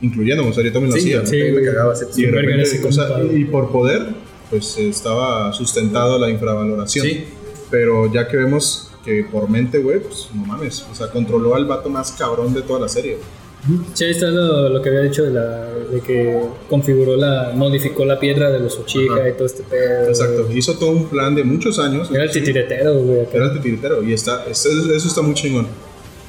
Incluyéndome, 0.00 0.50
o 0.50 0.52
sea, 0.52 0.64
yo 0.64 0.72
también 0.72 0.90
lo 0.90 0.96
hacía. 0.98 1.24
sí, 1.24 1.36
me 1.36 1.52
güey. 1.52 1.64
cagaba 1.64 1.94
Setsu. 1.94 2.20
Y, 2.20 2.80
compa, 2.80 3.22
y 3.32 3.44
por 3.44 3.70
poder, 3.70 4.08
pues 4.52 4.76
estaba 4.76 5.50
sustentado 5.54 6.18
la 6.18 6.28
infravaloración. 6.28 7.06
Sí. 7.06 7.24
Pero 7.70 8.12
ya 8.12 8.28
que 8.28 8.36
vemos 8.36 8.90
que 9.02 9.24
por 9.24 9.48
mente, 9.48 9.78
güey, 9.78 10.00
pues 10.00 10.28
no 10.34 10.44
mames. 10.44 10.84
O 10.92 10.94
sea, 10.94 11.08
controló 11.08 11.54
al 11.54 11.64
vato 11.64 11.88
más 11.88 12.12
cabrón 12.12 12.52
de 12.52 12.60
toda 12.60 12.80
la 12.80 12.88
serie. 12.88 13.16
güey. 13.16 13.80
Sí, 13.94 14.04
está 14.04 14.26
lo, 14.26 14.68
lo 14.68 14.82
que 14.82 14.90
había 14.90 15.00
dicho 15.00 15.22
de, 15.22 15.30
la, 15.30 15.72
de 15.90 16.00
que 16.02 16.38
configuró 16.68 17.16
la, 17.16 17.52
modificó 17.54 18.04
la 18.04 18.20
piedra 18.20 18.50
de 18.50 18.60
los 18.60 18.78
Uchiha 18.78 19.26
y 19.30 19.32
todo 19.32 19.46
este 19.46 19.62
pedo. 19.62 20.08
Exacto. 20.08 20.48
Hizo 20.52 20.74
todo 20.74 20.90
un 20.90 21.06
plan 21.06 21.34
de 21.34 21.44
muchos 21.44 21.78
años. 21.78 22.10
Era 22.12 22.24
el 22.24 22.30
titiretero, 22.30 22.98
güey. 22.98 23.22
acá. 23.22 23.30
Era 23.38 23.46
el 23.46 23.52
titiritero. 23.54 24.02
Y 24.02 24.12
está, 24.12 24.44
eso, 24.50 24.68
está 24.94 25.22
muy 25.22 25.32
chingón. 25.32 25.66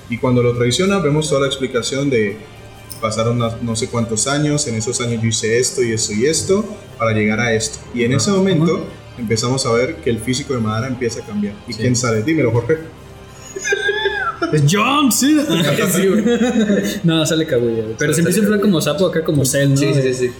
Y 0.09 0.17
cuando 0.17 0.41
lo 0.41 0.55
traiciona, 0.55 0.99
vemos 0.99 1.27
toda 1.27 1.41
la 1.41 1.47
explicación 1.47 2.09
de 2.09 2.37
pasaron 3.01 3.37
no, 3.37 3.53
no 3.61 3.75
sé 3.75 3.89
cuántos 3.89 4.27
años, 4.27 4.65
en 4.67 4.75
esos 4.75 5.01
años 5.01 5.21
yo 5.21 5.27
hice 5.27 5.59
esto 5.59 5.83
y 5.83 5.91
esto 5.91 6.13
y 6.13 6.25
esto 6.25 6.63
para 6.97 7.11
llegar 7.13 7.39
a 7.39 7.53
esto. 7.53 7.79
Y 7.93 8.03
en 8.03 8.13
ese 8.13 8.31
momento 8.31 8.85
empezamos 9.17 9.65
a 9.65 9.71
ver 9.73 9.97
que 9.97 10.09
el 10.09 10.19
físico 10.19 10.53
de 10.53 10.59
Madara 10.59 10.87
empieza 10.87 11.21
a 11.21 11.25
cambiar. 11.25 11.55
¿Y 11.67 11.73
quién 11.73 11.95
sale? 11.95 12.23
Dímelo, 12.23 12.51
Jorge. 12.51 12.77
Es 14.51 14.63
John 14.69 15.11
Cena. 15.11 15.45
Sí, 15.89 16.99
no, 17.03 17.25
sale 17.25 17.45
Kaguya. 17.45 17.85
Pero 17.97 18.13
se 18.13 18.19
empieza 18.21 18.41
a 18.41 18.45
hablar 18.45 18.61
como 18.61 18.81
sapo 18.81 19.07
acá, 19.07 19.23
como 19.23 19.45
Cell, 19.45 19.71
¿no? 19.71 19.77
Sí, 19.77 19.93
sí, 19.93 20.01
sí, 20.01 20.13
sí. 20.13 20.31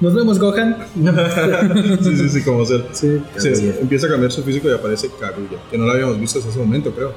Nos 0.00 0.14
vemos, 0.14 0.38
Gohan. 0.38 0.76
sí, 2.02 2.16
sí, 2.16 2.28
sí, 2.28 2.42
como 2.42 2.64
ser. 2.64 2.84
Sí. 2.92 3.20
Sí, 3.36 3.72
empieza 3.80 4.06
a 4.06 4.10
cambiar 4.10 4.30
su 4.30 4.42
físico 4.44 4.68
y 4.68 4.72
aparece 4.72 5.10
Kaguya, 5.20 5.58
que 5.70 5.76
no 5.76 5.86
lo 5.86 5.92
habíamos 5.92 6.20
visto 6.20 6.38
hasta 6.38 6.50
ese 6.50 6.58
momento, 6.58 6.92
creo. 6.92 7.12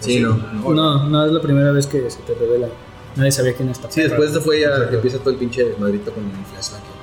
Sí, 0.00 0.20
no. 0.20 0.36
No, 0.74 1.08
no 1.08 1.26
es 1.26 1.32
la 1.32 1.40
primera 1.40 1.72
vez 1.72 1.86
que 1.86 2.10
se 2.10 2.18
te 2.20 2.34
revela. 2.34 2.68
Nadie 3.16 3.32
sabía 3.32 3.54
quién 3.54 3.70
está. 3.70 3.90
Sí, 3.90 4.02
después 4.02 4.20
de 4.20 4.26
esto 4.26 4.40
fue 4.42 4.60
ya 4.60 4.90
que 4.90 4.96
empieza 4.96 5.18
todo 5.18 5.30
el 5.30 5.36
pinche 5.36 5.64
desmadrito 5.64 6.12
con 6.12 6.24
el 6.24 6.30
flashback 6.52 6.82
¿no? 6.82 6.95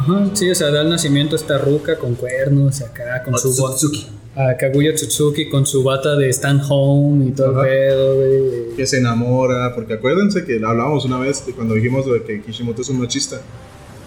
Ajá, 0.00 0.30
sí, 0.34 0.48
o 0.50 0.54
sea, 0.54 0.70
da 0.70 0.82
el 0.82 0.88
nacimiento 0.88 1.36
a 1.36 1.38
esta 1.38 1.58
ruca 1.58 1.96
con 1.98 2.14
cuernos 2.14 2.80
acá 2.80 3.22
con 3.22 3.36
su 3.38 3.48
Otsutsuki. 3.62 4.06
a 4.34 4.56
Kaguya 4.56 4.94
Tsutsuki 4.94 5.48
con 5.50 5.66
su 5.66 5.82
bata 5.82 6.16
de 6.16 6.30
stand 6.32 6.62
home 6.68 7.26
y 7.26 7.30
todo 7.32 7.50
Ajá. 7.60 7.68
el 7.68 7.68
pedo, 7.68 8.14
güey. 8.16 8.76
Que 8.76 8.86
se 8.86 8.98
enamora, 8.98 9.74
porque 9.74 9.94
acuérdense 9.94 10.44
que 10.44 10.54
hablábamos 10.64 11.04
una 11.04 11.18
vez 11.18 11.44
de 11.46 11.52
cuando 11.52 11.74
dijimos 11.74 12.06
de 12.06 12.22
que 12.22 12.40
Kishimoto 12.42 12.82
es 12.82 12.88
un 12.88 12.98
machista. 13.00 13.40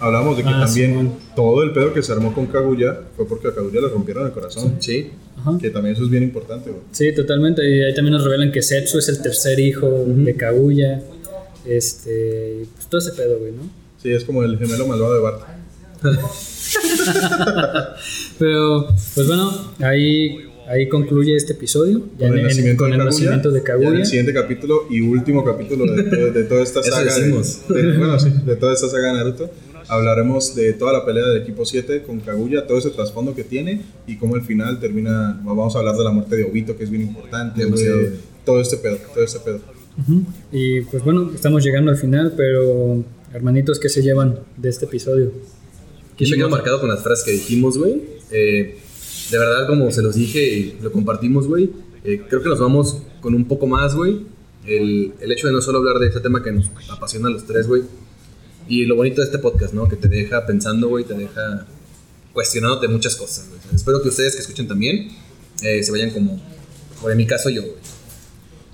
Hablábamos 0.00 0.36
de 0.36 0.42
que 0.42 0.48
Ah, 0.50 0.64
también 0.66 1.12
todo 1.36 1.62
el 1.62 1.72
pedo 1.72 1.94
que 1.94 2.02
se 2.02 2.12
armó 2.12 2.34
con 2.34 2.46
Kaguya 2.46 2.98
fue 3.16 3.26
porque 3.28 3.48
a 3.48 3.54
Kaguya 3.54 3.80
le 3.80 3.88
rompieron 3.88 4.26
el 4.26 4.32
corazón. 4.32 4.76
Sí. 4.80 5.10
Ajá. 5.38 5.56
Que 5.60 5.70
también 5.70 5.94
eso 5.94 6.04
es 6.04 6.10
bien 6.10 6.24
importante, 6.24 6.70
güey. 6.70 6.82
Sí, 6.90 7.14
totalmente. 7.14 7.62
Y 7.66 7.82
ahí 7.84 7.94
también 7.94 8.12
nos 8.14 8.24
revelan 8.24 8.50
que 8.50 8.60
Setsu 8.60 8.98
es 8.98 9.08
el 9.08 9.22
tercer 9.22 9.60
hijo 9.60 9.88
de 10.06 10.34
Kaguya. 10.34 11.00
Este, 11.64 12.66
pues 12.74 12.86
todo 12.88 13.00
ese 13.00 13.12
pedo, 13.12 13.38
güey, 13.38 13.52
¿no? 13.52 13.62
Sí, 14.02 14.12
es 14.12 14.24
como 14.24 14.42
el 14.42 14.58
gemelo 14.58 14.86
malvado 14.86 15.14
de 15.14 15.20
Bart. 15.20 15.40
Pero, 18.38 18.86
pues 19.14 19.26
bueno, 19.26 19.50
ahí, 19.80 20.36
ahí 20.68 20.88
concluye 20.88 21.36
este 21.36 21.52
episodio. 21.52 22.02
Ya 22.18 22.28
Con 22.28 22.32
el 22.32 22.32
en- 22.32 22.38
en- 22.40 22.46
nacimiento 22.48 22.82
con 22.84 22.90
de 22.90 22.96
el 22.96 23.00
Kaguya. 23.02 23.10
nacimiento 23.10 23.48
de 23.50 23.54
Ya 23.54 23.58
en 23.60 23.64
Kaguya. 23.64 23.98
el 24.00 24.06
siguiente 24.06 24.32
capítulo 24.34 24.86
y 24.90 25.00
último 25.00 25.44
capítulo 25.44 25.92
de, 25.92 26.02
to- 26.04 26.32
de 26.32 26.44
toda 26.44 26.62
esta 26.62 26.82
saga. 26.82 27.14
de- 27.14 27.82
de- 27.82 27.98
bueno, 27.98 28.18
sí, 28.18 28.30
de 28.44 28.56
toda 28.56 28.74
esta 28.74 28.88
saga 28.88 29.08
de 29.08 29.14
Naruto. 29.14 29.50
Hablaremos 29.86 30.54
de 30.54 30.72
toda 30.72 30.94
la 30.94 31.04
pelea 31.04 31.26
del 31.26 31.42
equipo 31.42 31.66
7 31.66 32.02
con 32.02 32.18
Kaguya, 32.20 32.66
todo 32.66 32.78
ese 32.78 32.88
trasfondo 32.90 33.34
que 33.34 33.44
tiene 33.44 33.82
y 34.06 34.16
cómo 34.16 34.34
al 34.34 34.42
final 34.42 34.80
termina. 34.80 35.38
Vamos 35.44 35.76
a 35.76 35.80
hablar 35.80 35.94
de 35.96 36.04
la 36.04 36.10
muerte 36.10 36.36
de 36.36 36.44
Obito, 36.44 36.74
que 36.76 36.84
es 36.84 36.90
bien 36.90 37.02
importante. 37.02 37.64
De 37.66 38.12
todo 38.46 38.60
este 38.60 38.76
pedo, 38.78 38.96
todo 39.14 39.24
este 39.24 39.40
pedo. 39.40 39.60
Ujú. 40.00 40.22
Y 40.52 40.80
pues 40.82 41.04
bueno, 41.04 41.30
estamos 41.34 41.62
llegando 41.62 41.90
al 41.90 41.96
final, 41.98 42.32
pero 42.36 43.04
hermanitos, 43.34 43.78
¿qué 43.78 43.88
se 43.90 44.02
llevan 44.02 44.38
de 44.56 44.68
este 44.70 44.86
episodio? 44.86 45.32
Yo 46.18 46.30
me 46.30 46.36
quedo 46.36 46.48
marcado 46.50 46.80
con 46.80 46.88
las 46.88 47.02
frases 47.02 47.24
que 47.24 47.32
dijimos, 47.32 47.78
güey. 47.78 48.02
Eh, 48.30 48.78
de 49.30 49.38
verdad, 49.38 49.66
como 49.66 49.90
se 49.90 50.02
los 50.02 50.14
dije 50.14 50.42
y 50.46 50.78
lo 50.82 50.92
compartimos, 50.92 51.46
güey. 51.46 51.70
eh, 52.04 52.22
creo 52.28 52.42
que 52.42 52.48
nos 52.48 52.58
vamos 52.60 52.98
con 53.20 53.34
un 53.34 53.46
poco 53.46 53.66
más, 53.66 53.94
güey. 53.94 54.20
El, 54.66 55.12
el 55.20 55.32
hecho 55.32 55.46
de 55.46 55.52
no 55.52 55.60
solo 55.60 55.78
hablar 55.78 55.98
de 55.98 56.06
este 56.06 56.20
tema 56.20 56.42
que 56.42 56.52
nos 56.52 56.70
apasiona 56.90 57.28
a 57.28 57.30
los 57.30 57.46
tres, 57.46 57.66
güey. 57.66 57.82
Y 58.68 58.84
lo 58.86 58.96
bonito 58.96 59.20
de 59.20 59.26
este 59.26 59.38
podcast, 59.38 59.74
¿no? 59.74 59.88
Que 59.88 59.96
te 59.96 60.08
deja 60.08 60.46
pensando, 60.46 60.88
güey, 60.88 61.04
te 61.04 61.14
deja 61.14 61.66
cuestionándote 62.32 62.88
muchas 62.88 63.14
cosas, 63.16 63.48
güey. 63.48 63.60
Espero 63.74 64.02
que 64.02 64.08
ustedes 64.08 64.34
que 64.34 64.40
escuchen 64.40 64.66
también 64.68 65.08
eh, 65.62 65.82
se 65.82 65.90
vayan 65.92 66.10
como, 66.10 66.40
como 66.96 67.10
en 67.10 67.16
mi 67.16 67.26
caso 67.26 67.50
yo, 67.50 67.62
güey. 67.62 67.74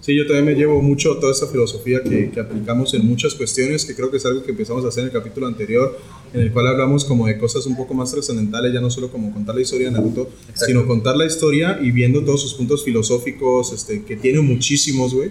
Sí, 0.01 0.17
yo 0.17 0.27
también 0.27 0.47
me 0.47 0.55
llevo 0.55 0.81
mucho 0.81 1.17
toda 1.17 1.33
esa 1.33 1.47
filosofía 1.47 2.03
que, 2.03 2.31
que 2.31 2.41
aplicamos 2.41 2.95
en 2.95 3.07
muchas 3.07 3.35
cuestiones, 3.35 3.85
que 3.85 3.95
creo 3.95 4.11
que 4.11 4.17
es 4.17 4.25
algo 4.25 4.43
que 4.43 4.53
empezamos 4.53 4.83
a 4.87 4.89
hacer 4.89 5.03
en 5.03 5.09
el 5.09 5.13
capítulo 5.13 5.47
anterior, 5.47 5.99
en 6.33 6.41
el 6.41 6.53
cual 6.53 6.69
hablamos 6.69 7.05
como 7.05 7.27
de 7.27 7.37
cosas 7.37 7.67
un 7.67 7.77
poco 7.77 7.93
más 7.93 8.11
trascendentales, 8.11 8.73
ya 8.73 8.81
no 8.81 8.89
solo 8.89 9.11
como 9.11 9.31
contar 9.31 9.55
la 9.55 9.61
historia 9.61 9.89
de 9.89 9.93
Naruto, 9.93 10.31
sino 10.55 10.87
contar 10.87 11.19
la 11.19 11.27
historia 11.27 11.79
y 11.83 11.91
viendo 11.91 12.25
todos 12.25 12.41
sus 12.41 12.55
puntos 12.55 12.83
filosóficos, 12.83 13.75
este, 13.75 14.03
que 14.05 14.17
tiene 14.17 14.41
muchísimos, 14.41 15.13
güey. 15.13 15.31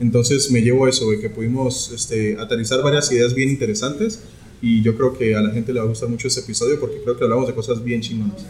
Entonces 0.00 0.50
me 0.50 0.60
llevo 0.60 0.86
eso, 0.86 1.06
güey, 1.06 1.18
que 1.20 1.30
pudimos 1.30 1.90
este, 1.90 2.36
aterrizar 2.38 2.82
varias 2.82 3.10
ideas 3.12 3.34
bien 3.34 3.48
interesantes 3.48 4.20
y 4.60 4.82
yo 4.82 4.96
creo 4.96 5.16
que 5.16 5.34
a 5.34 5.40
la 5.40 5.50
gente 5.50 5.72
le 5.72 5.80
va 5.80 5.86
a 5.86 5.88
gustar 5.88 6.10
mucho 6.10 6.28
ese 6.28 6.40
episodio 6.40 6.78
porque 6.78 7.00
creo 7.02 7.16
que 7.16 7.24
hablamos 7.24 7.46
de 7.46 7.54
cosas 7.54 7.82
bien 7.82 8.02
chingonas. 8.02 8.44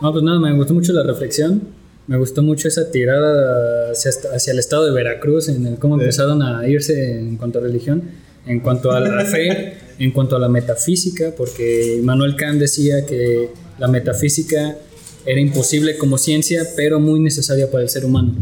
No, 0.00 0.12
pues 0.12 0.24
nada, 0.24 0.38
me 0.38 0.54
gustó 0.54 0.72
mucho 0.72 0.92
la 0.92 1.02
reflexión. 1.02 1.75
Me 2.06 2.16
gustó 2.18 2.42
mucho 2.42 2.68
esa 2.68 2.90
tirada 2.90 3.90
hacia, 3.90 4.10
hacia 4.34 4.52
el 4.52 4.58
estado 4.58 4.84
de 4.84 4.92
Veracruz, 4.92 5.48
en 5.48 5.66
el 5.66 5.78
cómo 5.78 5.96
Sí. 5.96 6.02
empezaron 6.02 6.42
a 6.42 6.68
irse 6.68 7.18
en 7.18 7.36
cuanto 7.36 7.58
a 7.58 7.62
religión, 7.62 8.02
en 8.46 8.60
cuanto 8.60 8.92
a 8.92 9.00
la 9.00 9.24
fe, 9.24 9.74
en 9.98 10.12
cuanto 10.12 10.36
a 10.36 10.38
la 10.38 10.48
metafísica, 10.48 11.32
porque 11.36 12.00
Manuel 12.02 12.36
Kant 12.36 12.60
decía 12.60 13.04
que 13.06 13.48
la 13.78 13.88
metafísica 13.88 14.76
era 15.24 15.40
imposible 15.40 15.96
como 15.96 16.16
ciencia, 16.18 16.64
pero 16.76 17.00
muy 17.00 17.18
necesaria 17.18 17.70
para 17.70 17.82
el 17.82 17.88
ser 17.90 18.04
humano. 18.04 18.34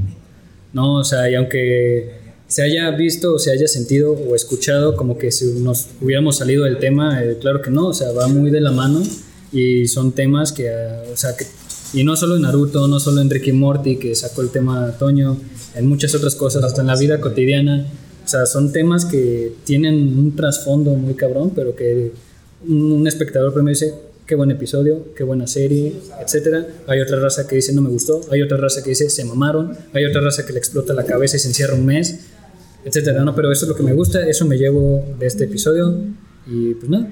¿no? 0.74 0.96
O 0.96 1.04
sea, 1.04 1.30
y 1.30 1.34
aunque 1.34 2.10
se 2.46 2.62
haya 2.62 2.90
visto 2.90 3.34
o 3.34 3.38
se 3.38 3.50
haya 3.50 3.66
sentido 3.66 4.12
o 4.12 4.34
escuchado 4.34 4.96
como 4.96 5.16
que 5.16 5.32
si 5.32 5.46
nos 5.60 5.86
hubiéramos 6.02 6.36
salido 6.36 6.64
del 6.64 6.78
tema, 6.78 7.24
eh, 7.24 7.38
claro 7.40 7.62
que 7.62 7.70
no, 7.70 7.86
o 7.86 7.94
sea, 7.94 8.10
va 8.12 8.28
muy 8.28 8.50
de 8.50 8.60
la 8.60 8.72
mano 8.72 9.02
y 9.52 9.86
son 9.88 10.12
temas 10.12 10.52
que, 10.52 10.68
ah, 10.68 11.02
o 11.12 11.16
sea, 11.16 11.36
que, 11.36 11.46
y 11.94 12.04
no 12.04 12.16
solo 12.16 12.36
en 12.36 12.42
Naruto, 12.42 12.88
no 12.88 13.00
solo 13.00 13.20
en 13.20 13.30
Ricky 13.30 13.52
Morty, 13.52 13.96
que 13.96 14.14
sacó 14.14 14.42
el 14.42 14.50
tema 14.50 14.92
Toño, 14.98 15.38
en 15.74 15.86
muchas 15.86 16.14
otras 16.14 16.34
cosas, 16.34 16.64
hasta 16.64 16.80
en 16.80 16.88
la 16.88 16.96
vida 16.96 17.20
cotidiana, 17.20 17.86
o 18.24 18.28
sea, 18.28 18.46
son 18.46 18.72
temas 18.72 19.04
que 19.04 19.52
tienen 19.64 20.18
un 20.18 20.34
trasfondo 20.34 20.92
muy 20.92 21.14
cabrón, 21.14 21.52
pero 21.54 21.76
que 21.76 22.12
un 22.66 23.06
espectador 23.06 23.52
primero 23.52 23.70
dice, 23.70 23.94
qué 24.26 24.34
buen 24.34 24.50
episodio, 24.50 25.08
qué 25.14 25.22
buena 25.22 25.46
serie, 25.46 25.94
etcétera. 26.20 26.66
Hay 26.86 27.00
otra 27.00 27.20
raza 27.20 27.46
que 27.46 27.56
dice 27.56 27.72
no 27.72 27.82
me 27.82 27.90
gustó, 27.90 28.22
hay 28.30 28.42
otra 28.42 28.56
raza 28.56 28.82
que 28.82 28.90
dice 28.90 29.10
se 29.10 29.24
mamaron, 29.24 29.76
hay 29.92 30.04
otra 30.06 30.22
raza 30.22 30.46
que 30.46 30.52
le 30.52 30.58
explota 30.58 30.94
la 30.94 31.04
cabeza 31.04 31.36
y 31.36 31.40
se 31.40 31.48
encierra 31.48 31.74
un 31.74 31.84
mes, 31.84 32.20
etcétera. 32.84 33.24
No, 33.24 33.34
pero 33.34 33.52
eso 33.52 33.66
es 33.66 33.68
lo 33.68 33.76
que 33.76 33.82
me 33.82 33.92
gusta, 33.92 34.26
eso 34.26 34.46
me 34.46 34.56
llevo 34.56 35.04
de 35.18 35.26
este 35.26 35.44
episodio 35.44 35.94
y 36.46 36.74
pues 36.74 36.88
nada. 36.88 37.08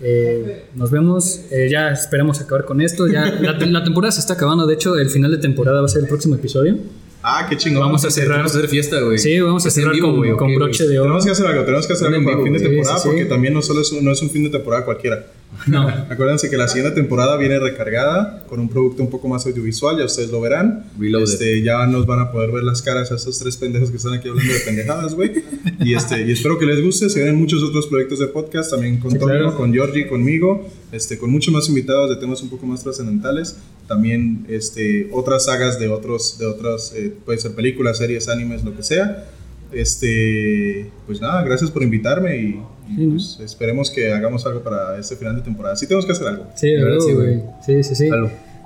Eh, 0.00 0.66
nos 0.74 0.90
vemos, 0.90 1.40
eh, 1.50 1.68
ya 1.70 1.90
esperamos 1.90 2.40
acabar 2.40 2.64
con 2.64 2.80
esto. 2.80 3.06
Ya 3.06 3.26
la, 3.40 3.58
te- 3.58 3.66
la 3.66 3.84
temporada 3.84 4.12
se 4.12 4.20
está 4.20 4.34
acabando. 4.34 4.66
De 4.66 4.74
hecho, 4.74 4.96
el 4.96 5.08
final 5.10 5.30
de 5.30 5.38
temporada 5.38 5.80
va 5.80 5.86
a 5.86 5.88
ser 5.88 6.02
el 6.02 6.08
próximo 6.08 6.34
episodio. 6.34 6.78
Ah, 7.22 7.46
qué 7.48 7.56
chingón. 7.56 7.80
Vamos 7.80 8.04
a 8.04 8.10
cerrar. 8.10 8.38
Vamos 8.38 8.54
a 8.54 8.58
hacer 8.58 8.68
fiesta, 8.68 9.00
güey. 9.00 9.18
Sí, 9.18 9.40
vamos 9.40 9.64
a 9.64 9.70
cerrar 9.70 9.94
vivo, 9.94 10.08
con, 10.08 10.16
güey, 10.18 10.30
¿o 10.32 10.36
con 10.36 10.48
qué, 10.50 10.56
broche 10.56 10.86
de 10.86 10.98
oro. 10.98 11.04
Tenemos 11.08 11.24
que 11.24 11.30
hacer 11.30 11.46
algo, 11.46 11.64
tenemos 11.64 11.86
que 11.86 11.92
hacer 11.94 12.08
algo 12.08 12.22
para 12.24 12.36
el 12.36 12.42
fin 12.42 12.52
de 12.52 12.60
temporada 12.60 12.96
sí, 12.98 13.02
sí. 13.02 13.08
porque 13.08 13.24
también 13.24 13.54
no 13.54 13.62
solo 13.62 13.80
es 13.80 13.92
un, 13.92 14.04
no 14.04 14.10
es 14.12 14.20
un 14.20 14.28
fin 14.30 14.44
de 14.44 14.50
temporada 14.50 14.84
cualquiera. 14.84 15.24
No. 15.66 15.88
Acuérdense 15.88 16.50
que 16.50 16.56
la 16.56 16.68
siguiente 16.68 16.94
temporada 16.94 17.36
viene 17.36 17.58
recargada 17.58 18.44
con 18.48 18.60
un 18.60 18.68
producto 18.68 19.02
un 19.02 19.10
poco 19.10 19.28
más 19.28 19.46
audiovisual, 19.46 19.98
ya 19.98 20.04
ustedes 20.04 20.30
lo 20.30 20.40
verán. 20.40 20.84
Reloaded. 20.98 21.32
Este, 21.32 21.62
ya 21.62 21.86
nos 21.86 22.06
van 22.06 22.20
a 22.20 22.30
poder 22.30 22.50
ver 22.50 22.64
las 22.64 22.82
caras 22.82 23.10
a 23.12 23.16
esos 23.16 23.38
tres 23.38 23.56
pendejos 23.56 23.90
que 23.90 23.96
están 23.96 24.14
aquí 24.14 24.28
hablando 24.28 24.52
de 24.52 24.60
pendejadas, 24.60 25.14
güey. 25.14 25.42
Y, 25.80 25.94
este, 25.94 26.22
y 26.26 26.32
espero 26.32 26.58
que 26.58 26.66
les 26.66 26.82
guste. 26.82 27.08
Se 27.08 27.20
vienen 27.20 27.36
muchos 27.36 27.62
otros 27.62 27.86
proyectos 27.86 28.18
de 28.18 28.26
podcast, 28.26 28.70
también 28.70 28.98
con 28.98 29.10
Sí, 29.10 29.18
claro. 29.18 29.56
con 29.56 29.72
Georgie, 29.72 30.06
conmigo, 30.06 30.68
este, 30.92 31.18
con 31.18 31.30
muchos 31.30 31.52
más 31.52 31.68
invitados 31.68 32.10
de 32.10 32.16
temas 32.16 32.42
un 32.42 32.50
poco 32.50 32.66
más 32.66 32.82
trascendentales. 32.82 33.56
También 33.88 34.46
este, 34.48 35.08
otras 35.12 35.46
sagas 35.46 35.78
de 35.78 35.88
otros, 35.88 36.38
de 36.38 36.46
otras, 36.46 36.92
eh, 36.94 37.12
puede 37.24 37.38
ser 37.38 37.52
películas, 37.52 37.98
series, 37.98 38.28
animes, 38.28 38.64
lo 38.64 38.76
que 38.76 38.82
sea. 38.82 39.26
Este, 39.72 40.90
pues 41.06 41.20
nada, 41.20 41.42
gracias 41.42 41.70
por 41.70 41.82
invitarme 41.82 42.36
y, 42.36 42.60
y, 42.88 42.96
Sí, 42.96 43.06
¿no? 43.06 43.12
pues, 43.14 43.40
esperemos 43.40 43.90
que 43.90 44.12
hagamos 44.12 44.44
algo 44.46 44.62
para 44.62 44.98
este 44.98 45.16
final 45.16 45.36
de 45.36 45.42
temporada. 45.42 45.76
Sí 45.76 45.86
tenemos 45.86 46.06
que 46.06 46.12
hacer 46.12 46.28
algo. 46.28 46.44
Sí, 46.54 46.68
de 46.68 46.84
verdad, 46.84 47.00
sí, 47.00 47.12
güey. 47.12 47.42
Sí, 47.64 47.82
sí. 47.82 48.08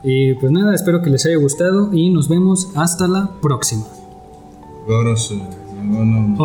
Y 0.05 0.35
pues 0.35 0.53
nada, 0.53 0.75
espero 0.75 1.03
que 1.03 1.11
les 1.11 1.27
haya 1.27 1.37
gustado 1.37 1.91
y 1.93 2.11
nos 2.11 2.29
vemos 2.29 2.69
hasta 2.77 3.09
la 3.09 3.31
próxima. 3.43 3.85
Vámonos, 4.89 5.33
eh, 5.33 5.43
no, 5.85 6.05
no. 6.05 6.37